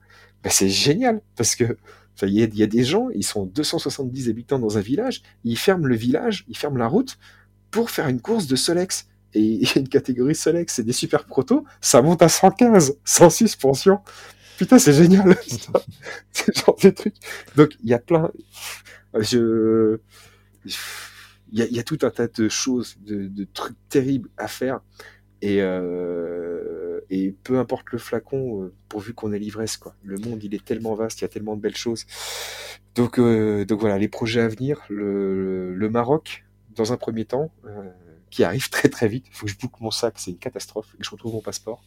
ben, 0.43 0.49
c'est 0.49 0.70
génial 0.70 1.22
parce 1.36 1.55
que 1.55 1.78
il 2.22 2.34
y, 2.34 2.57
y, 2.57 2.63
a 2.63 2.67
des 2.67 2.84
gens, 2.84 3.07
ils 3.15 3.24
sont 3.24 3.45
270 3.45 4.30
habitants 4.30 4.59
dans 4.59 4.78
un 4.78 4.82
village, 4.82 5.22
ils 5.45 5.57
ferment 5.57 5.86
le 5.86 5.95
village, 5.95 6.43
ils 6.49 6.57
ferment 6.57 6.78
la 6.78 6.88
route 6.88 7.17
pour 7.72 7.89
faire 7.89 8.07
une 8.07 8.20
course 8.20 8.47
de 8.47 8.55
Solex. 8.55 9.07
Et 9.34 9.41
il 9.41 9.63
y 9.63 9.72
a 9.76 9.80
une 9.80 9.88
catégorie 9.88 10.36
Solex, 10.36 10.74
c'est 10.74 10.84
des 10.84 10.93
super 10.93 11.26
protos, 11.26 11.63
ça 11.82 12.01
monte 12.01 12.22
à 12.22 12.30
115, 12.30 12.97
sans 13.05 13.30
suspension. 13.30 13.99
Putain, 14.57 14.80
c'est 14.80 14.93
génial. 14.93 15.38
c'est 16.32 16.57
genre 16.57 16.76
des 16.82 16.93
trucs. 16.93 17.15
Donc, 17.55 17.78
il 17.84 17.89
y 17.89 17.93
a 17.93 17.99
plein. 17.99 18.32
Il 19.14 19.99
y, 21.51 21.80
a, 21.80 21.84
tout 21.84 21.97
un 22.03 22.12
tas 22.12 22.28
de 22.28 22.47
choses, 22.47 22.97
de, 23.01 23.43
trucs 23.53 23.78
terribles 23.89 24.30
à 24.38 24.47
faire. 24.47 24.82
Et, 25.41 25.57
euh, 25.62 26.99
peu 27.43 27.57
importe 27.57 27.91
le 27.91 27.97
flacon, 27.97 28.64
euh, 28.64 28.74
pourvu 28.88 29.14
qu'on 29.14 29.32
ait 29.32 29.39
l'ivresse, 29.39 29.78
quoi. 29.78 29.95
Le 30.03 30.18
monde, 30.18 30.43
il 30.43 30.53
est 30.53 30.64
tellement 30.64 30.93
vaste, 30.93 31.20
il 31.20 31.24
y 31.24 31.26
a 31.26 31.30
tellement 31.30 31.55
de 31.55 31.62
belles 31.62 31.76
choses. 31.76 32.05
Donc, 32.95 33.18
euh, 33.20 33.66
donc 33.66 33.80
voilà, 33.80 33.97
les 33.97 34.10
projets 34.10 34.41
à 34.41 34.47
venir, 34.47 34.84
le, 34.89 35.89
Maroc, 35.89 36.45
dans 36.76 36.93
un 36.93 36.97
premier 36.97 37.26
temps, 37.26 37.51
qui 38.30 38.43
arrive 38.43 38.70
très 38.72 38.89
très 38.89 39.07
vite. 39.07 39.26
Il 39.30 39.34
faut 39.34 39.45
que 39.47 39.51
je 39.51 39.57
boucle 39.57 39.82
mon 39.82 39.91
sac, 39.91 40.16
c'est 40.18 40.32
une 40.32 40.38
catastrophe, 40.38 40.93
et 40.95 40.97
que 40.99 41.05
je 41.05 41.10
retrouve 41.10 41.34
mon 41.34 41.41
passeport. 41.41 41.84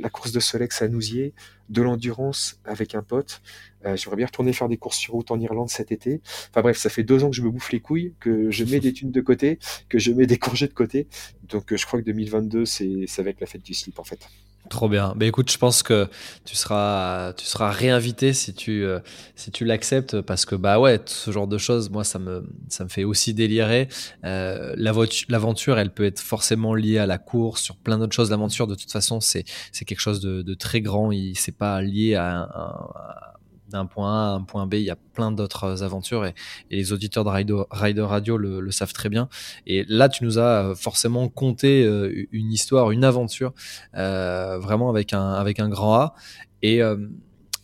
La 0.00 0.10
course 0.10 0.32
de 0.32 0.40
Solex 0.40 0.82
à 0.82 0.88
Nousier, 0.88 1.34
de 1.68 1.82
l'endurance 1.82 2.60
avec 2.64 2.94
un 2.94 3.02
pote. 3.02 3.42
Euh, 3.84 3.96
J'aimerais 3.96 4.16
bien 4.16 4.26
retourner 4.26 4.52
faire 4.52 4.68
des 4.68 4.76
courses 4.76 4.98
sur 4.98 5.14
route 5.14 5.30
en 5.30 5.40
Irlande 5.40 5.68
cet 5.68 5.92
été. 5.92 6.20
Enfin 6.50 6.62
bref, 6.62 6.76
ça 6.78 6.90
fait 6.90 7.02
deux 7.02 7.24
ans 7.24 7.30
que 7.30 7.36
je 7.36 7.42
me 7.42 7.50
bouffe 7.50 7.72
les 7.72 7.80
couilles, 7.80 8.14
que 8.20 8.50
je 8.50 8.64
mets 8.64 8.80
des 8.80 8.92
thunes 8.92 9.10
de 9.10 9.20
côté, 9.20 9.58
que 9.88 9.98
je 9.98 10.12
mets 10.12 10.26
des 10.26 10.38
congés 10.38 10.68
de 10.68 10.72
côté. 10.72 11.08
Donc 11.42 11.72
euh, 11.72 11.76
je 11.76 11.86
crois 11.86 12.00
que 12.00 12.04
2022, 12.04 12.64
c'est 12.64 13.06
être 13.18 13.40
la 13.40 13.46
fête 13.46 13.62
du 13.62 13.74
slip 13.74 13.98
en 13.98 14.04
fait. 14.04 14.20
Trop 14.68 14.88
bien. 14.88 15.14
Mais 15.16 15.28
écoute, 15.28 15.50
je 15.50 15.56
pense 15.56 15.82
que 15.82 16.08
tu 16.44 16.54
seras, 16.54 17.32
tu 17.32 17.46
seras 17.46 17.70
réinvité 17.70 18.34
si 18.34 18.52
tu, 18.52 18.84
euh, 18.84 19.00
si 19.34 19.50
tu 19.50 19.64
l'acceptes 19.64 20.20
parce 20.20 20.44
que 20.44 20.54
bah 20.54 20.78
ouais, 20.78 21.00
ce 21.06 21.30
genre 21.30 21.46
de 21.46 21.56
choses, 21.56 21.88
moi 21.88 22.04
ça 22.04 22.18
me, 22.18 22.46
ça 22.68 22.84
me 22.84 22.88
fait 22.90 23.04
aussi 23.04 23.32
délirer. 23.32 23.88
Euh, 24.24 24.74
L'aventure, 24.76 25.78
elle 25.78 25.90
peut 25.90 26.04
être 26.04 26.20
forcément 26.20 26.74
liée 26.74 26.98
à 26.98 27.06
la 27.06 27.16
course, 27.18 27.62
sur 27.62 27.76
plein 27.76 27.98
d'autres 27.98 28.14
choses. 28.14 28.30
L'aventure, 28.30 28.66
de 28.66 28.74
toute 28.74 28.92
façon, 28.92 29.20
c'est, 29.20 29.44
c'est 29.72 29.86
quelque 29.86 30.00
chose 30.00 30.20
de, 30.20 30.42
de 30.42 30.54
très 30.54 30.82
grand. 30.82 31.12
Il, 31.12 31.34
c'est 31.36 31.56
pas 31.56 31.80
lié 31.80 32.14
à, 32.14 32.48
un 32.54 33.37
d'un 33.68 33.86
point 33.86 34.12
A 34.12 34.32
à 34.32 34.34
un 34.34 34.42
point 34.42 34.66
B. 34.66 34.74
Il 34.74 34.82
y 34.82 34.90
a 34.90 34.96
plein 34.96 35.32
d'autres 35.32 35.82
aventures 35.82 36.24
et, 36.24 36.34
les 36.70 36.92
auditeurs 36.92 37.24
de 37.24 37.30
Rider, 37.70 38.02
Radio 38.02 38.36
le, 38.36 38.70
savent 38.70 38.92
très 38.92 39.08
bien. 39.08 39.28
Et 39.66 39.84
là, 39.88 40.08
tu 40.08 40.24
nous 40.24 40.38
as 40.38 40.74
forcément 40.74 41.28
conté 41.28 41.84
euh, 41.84 42.26
une 42.32 42.52
histoire, 42.52 42.90
une 42.90 43.04
aventure, 43.04 43.52
euh, 43.96 44.58
vraiment 44.58 44.90
avec 44.90 45.12
un, 45.12 45.32
avec 45.32 45.60
un 45.60 45.68
grand 45.68 45.94
A. 45.94 46.14
Et, 46.62 46.82
euh, 46.82 46.96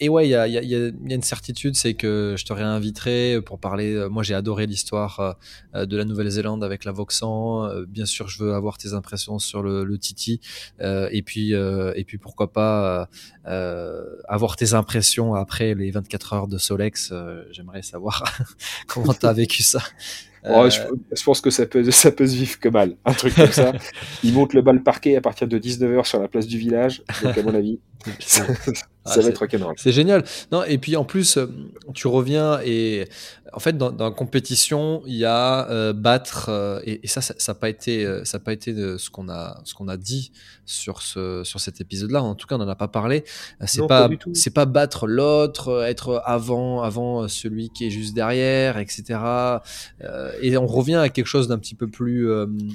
et 0.01 0.09
ouais, 0.09 0.27
il 0.27 0.31
y 0.31 0.35
a, 0.35 0.47
y, 0.49 0.59
a, 0.59 0.63
y 0.63 0.75
a, 0.75 0.89
une 0.89 1.23
certitude, 1.23 1.77
c'est 1.77 1.95
que 1.95 2.35
je 2.37 2.45
te 2.45 2.53
réinviterai 2.53 3.41
pour 3.45 3.59
parler. 3.59 3.95
Euh, 3.95 4.09
moi, 4.09 4.23
j'ai 4.23 4.35
adoré 4.35 4.67
l'histoire 4.67 5.37
euh, 5.75 5.87
de 5.87 5.97
la 5.97 6.05
Nouvelle-Zélande 6.05 6.65
avec 6.65 6.85
la 6.85 6.93
Voxan. 6.93 7.65
Euh, 7.65 7.85
bien 7.87 8.07
sûr, 8.07 8.29
je 8.29 8.43
veux 8.43 8.55
avoir 8.55 8.79
tes 8.79 8.93
impressions 8.93 9.39
sur 9.39 9.63
le, 9.63 9.85
le 9.85 9.99
Titi. 9.99 10.41
et 10.81 11.23
puis, 11.23 11.53
et 11.53 12.05
puis 12.05 12.19
pourquoi 12.19 12.53
pas 12.53 13.09
avoir 13.45 14.57
tes 14.57 14.75
impressions 14.75 15.35
après 15.35 15.75
les 15.75 15.91
24 15.91 16.33
heures 16.33 16.49
de 16.49 16.59
Solex. 16.59 17.13
J'aimerais 17.51 17.83
savoir 17.83 18.25
comment 18.87 19.15
tu 19.15 19.27
as 19.27 19.33
vécu 19.33 19.63
ça. 19.63 19.81
Oh, 20.47 20.69
je, 20.69 21.25
pense 21.25 21.41
que 21.41 21.49
ça 21.49 21.65
peut, 21.65 21.91
ça 21.91 22.11
peut 22.11 22.27
se 22.27 22.37
vivre 22.37 22.61
que 22.61 22.69
mal, 22.69 22.97
un 23.07 23.15
truc 23.15 23.35
comme 23.35 23.51
ça. 23.51 23.73
Ils 24.23 24.35
montent 24.35 24.53
le 24.53 24.61
bal 24.61 24.83
parquet 24.83 25.17
à 25.17 25.23
partir 25.23 25.49
de 25.49 25.59
19h 25.59 26.05
sur 26.05 26.21
la 26.21 26.29
place 26.29 26.47
du 26.47 26.59
village. 26.59 27.03
Donc, 27.23 27.39
à 27.39 27.43
mon 27.43 27.55
avis, 27.55 27.81
ça, 29.05 29.17
ah, 29.19 29.21
va 29.21 29.29
être 29.29 29.39
rock'n'roll. 29.39 29.75
C'est 29.77 29.93
génial. 29.93 30.25
Non, 30.51 30.65
et 30.65 30.79
puis 30.79 30.97
en 30.97 31.05
plus, 31.05 31.37
euh, 31.37 31.47
tu 31.93 32.09
reviens 32.09 32.61
et 32.65 33.07
en 33.53 33.61
fait, 33.61 33.77
dans, 33.77 33.93
dans 33.93 34.07
la 34.07 34.11
compétition, 34.11 35.03
il 35.07 35.15
y 35.15 35.25
a 35.25 35.71
euh, 35.71 35.93
battre 35.93 36.47
euh, 36.49 36.81
et, 36.85 37.01
et, 37.05 37.07
ça, 37.07 37.21
ça 37.21 37.35
n'a 37.49 37.55
pas 37.55 37.69
été, 37.69 38.05
ça 38.25 38.39
a 38.39 38.41
pas 38.41 38.53
été 38.53 38.73
de 38.73 38.97
ce 38.97 39.11
qu'on 39.11 39.29
a, 39.29 39.61
ce 39.65 39.75
qu'on 39.75 39.89
a 39.89 39.97
dit 39.97 40.33
sur 40.65 41.03
ce, 41.03 41.45
sur 41.45 41.61
cet 41.61 41.81
épisode-là. 41.81 42.23
En 42.23 42.35
tout 42.35 42.47
cas, 42.47 42.57
on 42.57 42.59
n'en 42.59 42.67
a 42.67 42.75
pas 42.75 42.89
parlé. 42.89 43.25
C'est 43.67 43.87
pas, 43.87 44.09
pas 44.09 44.15
c'est 44.33 44.55
pas 44.55 44.65
battre 44.65 45.07
l'autre, 45.07 45.85
être 45.85 46.23
avant, 46.25 46.83
avant 46.83 47.29
celui 47.29 47.69
qui 47.69 47.87
est 47.87 47.91
juste 47.91 48.15
derrière, 48.15 48.79
etc. 48.79 49.21
et 50.41 50.57
on 50.57 50.67
revient 50.67 50.97
à 50.97 51.11
quelque 51.11 51.27
chose 51.27 51.47
d'un 51.47 51.59
petit 51.59 51.75
peu 51.75 51.87
plus 51.87 52.29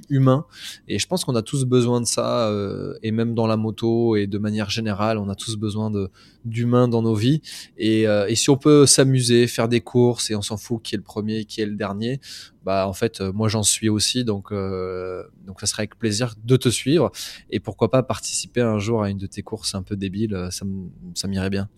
humain. 0.09 0.45
Et 0.87 0.99
je 0.99 1.07
pense 1.07 1.25
qu'on 1.25 1.35
a 1.35 1.41
tous 1.41 1.65
besoin 1.65 1.99
de 1.99 2.05
ça, 2.05 2.53
et 3.01 3.11
même 3.11 3.33
dans 3.33 3.47
la 3.47 3.57
moto 3.57 4.15
et 4.15 4.27
de 4.27 4.37
manière 4.37 4.69
générale, 4.69 5.17
on 5.17 5.29
a 5.29 5.35
tous 5.35 5.57
besoin 5.57 5.89
de 5.91 6.09
d'humain 6.45 6.87
dans 6.87 7.01
nos 7.01 7.15
vies. 7.15 7.41
Et, 7.77 8.07
euh, 8.07 8.27
et 8.27 8.35
si 8.35 8.49
on 8.49 8.57
peut 8.57 8.85
s'amuser, 8.85 9.47
faire 9.47 9.67
des 9.67 9.81
courses 9.81 10.31
et 10.31 10.35
on 10.35 10.41
s'en 10.41 10.57
fout 10.57 10.81
qui 10.81 10.95
est 10.95 10.97
le 10.97 11.03
premier, 11.03 11.45
qui 11.45 11.61
est 11.61 11.65
le 11.65 11.75
dernier, 11.75 12.19
bah 12.63 12.87
en 12.87 12.93
fait 12.93 13.21
euh, 13.21 13.31
moi 13.31 13.47
j'en 13.47 13.63
suis 13.63 13.89
aussi 13.89 14.23
donc 14.23 14.51
euh, 14.51 15.23
donc 15.45 15.59
ça 15.59 15.65
serait 15.65 15.81
avec 15.81 15.97
plaisir 15.97 16.35
de 16.43 16.57
te 16.57 16.69
suivre 16.69 17.11
et 17.49 17.59
pourquoi 17.59 17.89
pas 17.89 18.03
participer 18.03 18.61
un 18.61 18.79
jour 18.79 19.01
à 19.01 19.09
une 19.09 19.17
de 19.17 19.27
tes 19.27 19.41
courses 19.41 19.75
un 19.75 19.83
peu 19.83 19.95
débiles, 19.95 20.49
ça 20.51 21.27
m'irait 21.27 21.49
bien. 21.49 21.69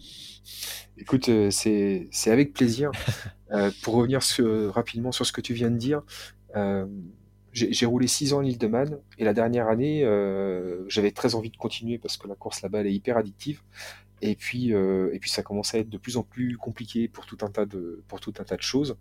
Écoute, 0.98 1.30
c'est 1.50 2.10
avec 2.28 2.54
plaisir. 2.54 2.92
pour 3.84 3.96
revenir 3.96 4.22
rapidement 4.74 5.12
sur 5.12 5.26
ce 5.26 5.34
que 5.34 5.42
tu 5.42 5.54
viens 5.54 5.70
de 5.70 5.78
dire, 5.78 6.02
j'ai 7.54 7.86
roulé 7.86 8.08
6 8.08 8.34
ans 8.34 8.40
l'île 8.40 8.58
de 8.58 8.68
Man 8.68 8.98
et 9.18 9.24
la 9.24 9.34
dernière 9.34 9.68
année, 9.68 10.04
j'avais 10.88 11.12
très 11.12 11.36
envie 11.36 11.50
de 11.50 11.58
continuer 11.58 11.98
parce 11.98 12.18
que 12.18 12.28
la 12.28 12.36
course 12.36 12.62
là-bas 12.62 12.80
elle 12.80 12.88
est 12.88 12.94
hyper 12.94 13.18
addictive. 13.18 13.62
Et 14.22 14.36
puis, 14.36 14.70
et 14.70 15.20
puis 15.20 15.30
ça 15.30 15.44
commençait 15.44 15.78
à 15.78 15.80
être 15.82 15.90
de 15.90 15.98
plus 15.98 16.18
en 16.18 16.24
plus 16.24 16.58
compliqué 16.58 17.08
pour 17.08 17.26
tout 17.26 17.38
un 17.42 17.50
tas 17.50 17.66
de, 17.66 18.04
pour 18.08 18.20
tout 18.20 18.34
un 18.40 18.44
tas 18.44 18.56
de 18.56 18.62
choses. 18.62 18.98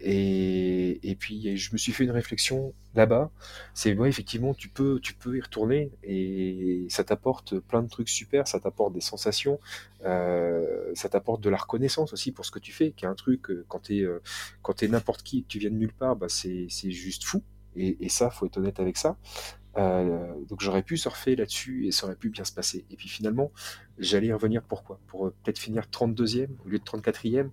Et, 0.00 1.00
et, 1.10 1.16
puis 1.16 1.56
je 1.56 1.72
me 1.72 1.78
suis 1.78 1.92
fait 1.92 2.04
une 2.04 2.12
réflexion 2.12 2.72
là-bas. 2.94 3.30
C'est 3.74 3.94
ouais, 3.96 4.08
effectivement, 4.08 4.54
tu 4.54 4.68
peux, 4.68 5.00
tu 5.00 5.14
peux 5.14 5.36
y 5.36 5.40
retourner 5.40 5.90
et 6.04 6.86
ça 6.88 7.02
t'apporte 7.02 7.58
plein 7.58 7.82
de 7.82 7.88
trucs 7.88 8.08
super. 8.08 8.46
Ça 8.46 8.60
t'apporte 8.60 8.92
des 8.92 9.00
sensations, 9.00 9.58
euh, 10.04 10.92
ça 10.94 11.08
t'apporte 11.08 11.40
de 11.40 11.50
la 11.50 11.56
reconnaissance 11.56 12.12
aussi 12.12 12.30
pour 12.30 12.44
ce 12.44 12.52
que 12.52 12.60
tu 12.60 12.72
fais. 12.72 12.92
Qui 12.92 13.06
un 13.06 13.14
truc 13.14 13.50
euh, 13.50 13.64
quand 13.68 13.80
t'es 13.80 14.02
euh, 14.02 14.22
quand 14.62 14.74
t'es 14.74 14.88
n'importe 14.88 15.22
qui, 15.24 15.38
et 15.38 15.42
que 15.42 15.48
tu 15.48 15.58
viens 15.58 15.70
de 15.70 15.76
nulle 15.76 15.92
part, 15.92 16.14
bah 16.14 16.28
c'est 16.28 16.66
c'est 16.70 16.92
juste 16.92 17.24
fou. 17.24 17.42
Et, 17.76 17.96
et, 18.04 18.08
ça, 18.08 18.30
faut 18.30 18.46
être 18.46 18.56
honnête 18.56 18.80
avec 18.80 18.96
ça. 18.96 19.16
Euh, 19.78 20.34
donc 20.48 20.60
j'aurais 20.60 20.82
pu 20.82 20.96
surfer 20.96 21.36
là-dessus 21.36 21.86
et 21.86 21.92
ça 21.92 22.06
aurait 22.06 22.16
pu 22.16 22.30
bien 22.30 22.44
se 22.44 22.52
passer. 22.52 22.84
Et 22.90 22.96
puis 22.96 23.08
finalement, 23.08 23.52
j'allais 23.98 24.28
y 24.28 24.32
revenir 24.32 24.62
pourquoi? 24.62 25.00
Pour 25.06 25.26
euh, 25.26 25.34
peut-être 25.42 25.58
finir 25.58 25.84
32e 25.84 26.48
au 26.64 26.68
lieu 26.68 26.78
de 26.78 26.84
34e. 26.84 27.50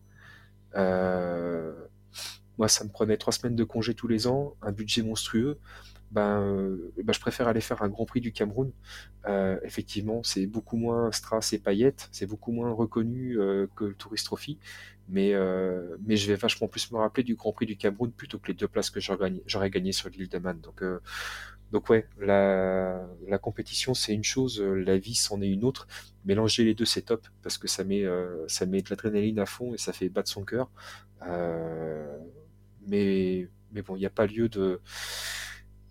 Euh, 0.75 1.73
moi, 2.57 2.67
ça 2.67 2.83
me 2.83 2.89
prenait 2.89 3.17
trois 3.17 3.33
semaines 3.33 3.55
de 3.55 3.63
congé 3.63 3.93
tous 3.93 4.07
les 4.07 4.27
ans, 4.27 4.55
un 4.61 4.71
budget 4.71 5.03
monstrueux. 5.03 5.59
Ben, 6.11 6.77
ben, 7.03 7.13
je 7.13 7.19
préfère 7.19 7.47
aller 7.47 7.61
faire 7.61 7.81
un 7.81 7.89
Grand 7.89 8.05
Prix 8.05 8.21
du 8.21 8.31
Cameroun. 8.31 8.71
Effectivement, 9.63 10.23
c'est 10.23 10.45
beaucoup 10.45 10.77
moins 10.77 11.11
strass 11.11 11.51
et 11.51 11.59
paillettes, 11.59 12.07
c'est 12.11 12.27
beaucoup 12.27 12.51
moins 12.51 12.71
reconnu 12.71 13.37
que 13.75 13.85
le 13.85 13.95
Tourist 13.95 14.25
Trophy, 14.25 14.57
mais, 15.09 15.33
mais 16.05 16.15
je 16.15 16.27
vais 16.27 16.35
vachement 16.35 16.69
plus 16.69 16.89
me 16.91 16.97
rappeler 16.97 17.23
du 17.23 17.35
Grand 17.35 17.51
Prix 17.51 17.65
du 17.65 17.75
Cameroun 17.75 18.11
plutôt 18.11 18.39
que 18.39 18.47
les 18.47 18.53
deux 18.53 18.67
places 18.67 18.91
que 18.91 19.01
j'aurais 19.01 19.17
gagné, 19.31 19.43
j'aurais 19.47 19.69
gagné 19.69 19.91
sur 19.91 20.07
l'île 20.09 20.29
de 20.29 20.37
Man. 20.37 20.61
Donc, 20.61 20.81
donc 21.71 21.89
ouais, 21.89 22.07
la, 22.19 23.07
compétition 23.41 23.93
c'est 23.93 24.13
une 24.13 24.23
chose, 24.23 24.61
la 24.61 24.97
vie 24.97 25.15
c'en 25.15 25.41
est 25.41 25.49
une 25.49 25.63
autre. 25.63 25.87
Mélanger 26.25 26.63
les 26.63 26.73
deux 26.73 26.85
c'est 26.85 27.03
top 27.03 27.27
parce 27.43 27.57
que 27.57 27.67
ça 27.67 27.83
met, 27.83 28.03
euh, 28.03 28.47
ça 28.47 28.65
met 28.65 28.81
de 28.81 28.89
l'adrénaline 28.89 29.39
à 29.39 29.45
fond 29.45 29.73
et 29.73 29.77
ça 29.77 29.93
fait 29.93 30.09
battre 30.09 30.29
son 30.29 30.43
cœur. 30.43 30.69
Euh, 31.23 32.17
mais, 32.87 33.49
mais 33.71 33.81
bon, 33.81 33.95
il 33.95 33.99
n'y 33.99 34.05
a 34.05 34.11
pas 34.11 34.27
lieu 34.27 34.47
de, 34.49 34.79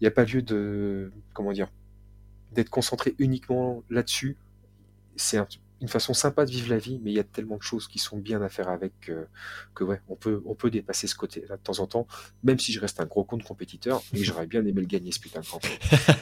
il 0.01 0.07
a 0.07 0.11
pas 0.11 0.25
lieu 0.25 0.43
de, 0.43 1.13
comment 1.33 1.53
dire, 1.53 1.71
d'être 2.53 2.71
concentré 2.71 3.15
uniquement 3.19 3.83
là-dessus. 3.91 4.37
C'est 5.17 5.39
une 5.85 5.89
façon 5.91 6.15
sympa 6.15 6.47
de 6.47 6.51
vivre 6.51 6.71
la 6.71 6.79
vie, 6.79 6.99
mais 7.05 7.11
il 7.11 7.15
y 7.15 7.21
a 7.21 7.25
tellement 7.25 7.59
de 7.59 7.63
choses 7.63 7.89
qui 7.89 7.99
sont 7.99 8.17
bien 8.17 8.41
à 8.41 8.49
faire 8.49 8.71
avec 8.71 8.99
que, 9.03 9.27
que 9.75 9.85
ouais, 9.85 10.01
on 10.09 10.17
peut, 10.17 10.43
on 10.47 10.55
peut 10.55 10.71
dépasser 10.71 11.07
ce 11.07 11.15
côté-là 11.15 11.59
de 11.59 11.63
temps 11.63 11.79
en 11.79 11.87
temps, 11.87 12.07
même 12.43 12.59
si 12.59 12.73
je 12.73 12.81
reste 12.81 13.01
un 13.01 13.05
gros 13.05 13.23
compte 13.23 13.45
compétiteur, 13.45 14.03
et 14.15 14.25
j'aurais 14.25 14.47
bien 14.47 14.65
aimé 14.65 14.81
le 14.81 14.87
gagner 14.87 15.13
ce 15.13 15.21
putain 15.21 15.41
de 15.41 15.47
Grand 15.47 15.61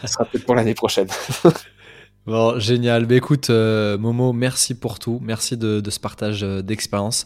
Ce 0.01 0.07
sera 0.09 0.25
peut-être 0.25 0.45
pour 0.45 0.57
l'année 0.57 0.75
prochaine. 0.75 1.07
Bon, 2.25 2.57
génial. 2.61 3.07
Bah, 3.07 3.17
écoute, 3.17 3.51
euh, 3.51 3.99
Momo, 3.99 4.33
merci 4.33 4.75
pour 4.75 5.01
tout. 5.01 5.19
Merci 5.25 5.57
de, 5.57 5.81
de 5.81 5.91
ce 5.91 5.99
partage 5.99 6.45
euh, 6.45 6.63
d'expérience. 6.63 7.25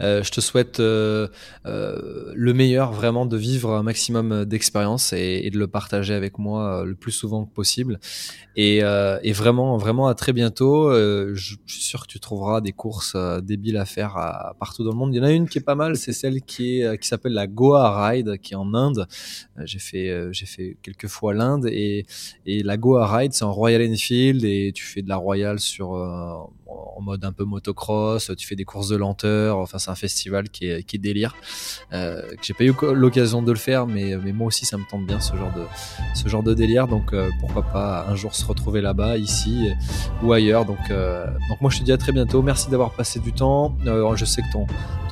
Euh, 0.00 0.22
je 0.22 0.30
te 0.30 0.40
souhaite 0.40 0.78
euh, 0.78 1.26
le 1.64 2.52
meilleur, 2.54 2.92
vraiment, 2.92 3.26
de 3.26 3.36
vivre 3.36 3.72
un 3.72 3.82
maximum 3.82 4.44
d'expérience 4.44 5.12
et, 5.12 5.40
et, 5.42 5.50
de 5.50 5.58
le 5.58 5.66
partager 5.66 6.14
avec 6.14 6.38
moi 6.38 6.84
le 6.84 6.94
plus 6.94 7.10
souvent 7.10 7.44
que 7.44 7.52
possible. 7.52 7.98
Et, 8.54 8.78
et 8.78 9.32
vraiment, 9.32 9.76
vraiment, 9.78 10.06
à 10.06 10.14
très 10.14 10.32
bientôt. 10.32 10.92
je, 10.92 11.34
je, 11.34 11.56
suis 11.66 11.82
sûr 11.82 12.06
que 12.06 12.12
tu 12.12 12.20
trouveras 12.20 12.60
des 12.60 12.72
courses 12.72 13.16
débiles 13.42 13.76
à 13.76 13.84
faire 13.84 14.16
à, 14.16 14.54
partout 14.60 14.84
dans 14.84 14.92
le 14.92 14.96
monde. 14.96 15.14
Il 15.14 15.18
y 15.18 15.20
en 15.20 15.24
a 15.24 15.32
une 15.32 15.48
qui 15.48 15.58
est 15.58 15.62
pas 15.62 15.74
mal, 15.74 15.96
c'est 15.96 16.12
celle 16.12 16.42
qui 16.42 16.80
est 16.80 16.98
qui 16.98 17.08
s'appelle 17.08 17.32
la 17.32 17.46
Goa 17.46 18.08
Ride, 18.08 18.38
qui 18.38 18.54
est 18.54 18.56
en 18.56 18.72
Inde. 18.74 19.06
j'ai 19.64 19.78
fait 19.78 20.32
j'ai 20.32 20.46
fait 20.46 20.76
quelques 20.82 21.08
fois 21.08 21.34
l'Inde 21.34 21.66
et, 21.66 22.06
et 22.46 22.62
la 22.62 22.76
Goa 22.76 23.06
Ride, 23.14 23.32
c'est 23.32 23.44
en 23.44 23.52
Royal 23.52 23.82
Enfield 23.82 24.35
et 24.44 24.72
tu 24.74 24.84
fais 24.84 25.02
de 25.02 25.08
la 25.08 25.16
royale 25.16 25.58
sur 25.58 25.94
euh, 25.94 26.34
en 26.66 27.00
mode 27.00 27.24
un 27.24 27.32
peu 27.32 27.44
motocross, 27.44 28.30
tu 28.36 28.46
fais 28.46 28.56
des 28.56 28.64
courses 28.64 28.88
de 28.88 28.96
lenteur. 28.96 29.58
Enfin, 29.58 29.78
c'est 29.78 29.90
un 29.90 29.94
festival 29.96 30.48
qui 30.48 30.66
est, 30.66 30.98
délire. 30.98 31.34
Euh, 31.92 32.22
que 32.22 32.42
j'ai 32.42 32.54
pas 32.54 32.64
eu 32.64 32.74
l'occasion 32.94 33.42
de 33.42 33.52
le 33.52 33.58
faire, 33.58 33.86
mais, 33.86 34.16
moi 34.16 34.48
aussi 34.48 34.64
ça 34.64 34.76
me 34.76 34.84
tente 34.88 35.06
bien 35.06 35.20
ce 35.20 35.34
genre 36.28 36.42
de 36.42 36.54
délire. 36.54 36.88
Donc 36.88 37.12
euh, 37.12 37.30
pourquoi 37.40 37.62
pas 37.62 38.06
un 38.08 38.14
jour 38.14 38.34
se 38.34 38.44
retrouver 38.44 38.80
là-bas, 38.80 39.18
ici 39.18 39.70
ou 40.22 40.32
ailleurs. 40.32 40.64
Donc 40.64 40.78
moi 41.60 41.70
je 41.70 41.78
te 41.78 41.84
dis 41.84 41.92
à 41.92 41.98
très 41.98 42.12
bientôt. 42.12 42.42
Merci 42.42 42.70
d'avoir 42.70 42.92
passé 42.92 43.20
du 43.20 43.32
temps. 43.32 43.76
je 43.84 44.24
sais 44.24 44.42
que 44.42 44.52
ton 44.52 44.66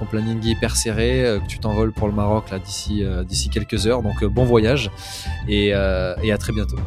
planning 0.07 0.45
est 0.47 0.51
hyper 0.51 0.77
serré, 0.77 1.39
que 1.43 1.47
tu 1.47 1.59
t'envoles 1.59 1.93
pour 1.93 2.09
le 2.09 2.15
Maroc 2.15 2.47
d'ici 2.65 3.51
quelques 3.51 3.87
heures. 3.87 4.03
Donc 4.03 4.25
bon 4.25 4.45
voyage 4.45 4.91
et 5.49 5.73
à 5.73 6.39
très 6.39 6.53
bientôt. 6.53 6.79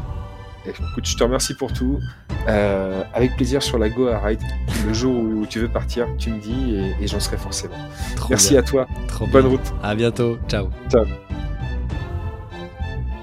Écoute, 0.67 1.05
je 1.05 1.15
te 1.15 1.23
remercie 1.23 1.53
pour 1.53 1.71
tout. 1.73 1.99
Euh, 2.47 3.03
avec 3.13 3.35
plaisir 3.35 3.61
sur 3.61 3.77
la 3.77 3.89
Go 3.89 4.07
à 4.07 4.19
Ride. 4.19 4.41
Le 4.85 4.93
jour 4.93 5.13
où 5.15 5.45
tu 5.47 5.59
veux 5.59 5.67
partir, 5.67 6.07
tu 6.17 6.29
me 6.31 6.39
dis 6.39 6.75
et, 6.75 7.03
et 7.03 7.07
j'en 7.07 7.19
serai 7.19 7.37
forcément. 7.37 7.75
Trop 8.15 8.29
Merci 8.29 8.51
bien. 8.51 8.59
à 8.59 8.63
toi. 8.63 8.87
Trop 9.07 9.27
Bonne 9.27 9.43
bien. 9.43 9.51
route. 9.51 9.73
À 9.83 9.95
bientôt. 9.95 10.37
Ciao. 10.47 10.69
Ciao. 10.89 11.05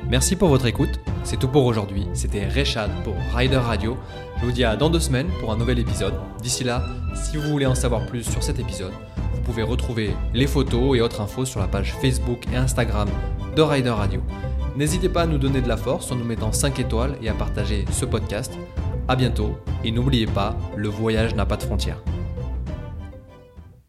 Merci 0.08 0.36
pour 0.36 0.48
votre 0.48 0.66
écoute. 0.66 1.00
C'est 1.22 1.38
tout 1.38 1.48
pour 1.48 1.64
aujourd'hui. 1.64 2.06
C'était 2.12 2.46
Rechad 2.46 2.90
pour 3.02 3.14
Rider 3.34 3.56
Radio. 3.56 3.96
Je 4.40 4.44
vous 4.44 4.52
dis 4.52 4.64
à 4.64 4.76
dans 4.76 4.90
deux 4.90 5.00
semaines 5.00 5.28
pour 5.40 5.52
un 5.52 5.56
nouvel 5.56 5.78
épisode. 5.78 6.14
D'ici 6.42 6.64
là, 6.64 6.82
si 7.14 7.36
vous 7.38 7.48
voulez 7.48 7.66
en 7.66 7.74
savoir 7.74 8.04
plus 8.06 8.24
sur 8.24 8.42
cet 8.42 8.58
épisode, 8.58 8.92
vous 9.32 9.40
pouvez 9.40 9.62
retrouver 9.62 10.14
les 10.34 10.46
photos 10.46 10.96
et 10.96 11.00
autres 11.00 11.20
infos 11.22 11.46
sur 11.46 11.60
la 11.60 11.66
page 11.68 11.94
Facebook 12.02 12.40
et 12.52 12.56
Instagram 12.56 13.08
de 13.56 13.62
Rider 13.62 13.90
Radio. 13.90 14.20
N'hésitez 14.76 15.08
pas 15.08 15.22
à 15.22 15.26
nous 15.26 15.38
donner 15.38 15.60
de 15.60 15.68
la 15.68 15.76
force 15.76 16.10
en 16.10 16.16
nous 16.16 16.24
mettant 16.24 16.50
5 16.50 16.80
étoiles 16.80 17.16
et 17.22 17.28
à 17.28 17.34
partager 17.34 17.84
ce 17.92 18.04
podcast. 18.04 18.52
A 19.06 19.14
bientôt 19.14 19.56
et 19.84 19.92
n'oubliez 19.92 20.26
pas, 20.26 20.56
le 20.74 20.88
voyage 20.88 21.34
n'a 21.36 21.46
pas 21.46 21.56
de 21.56 21.62
frontières. 21.62 22.02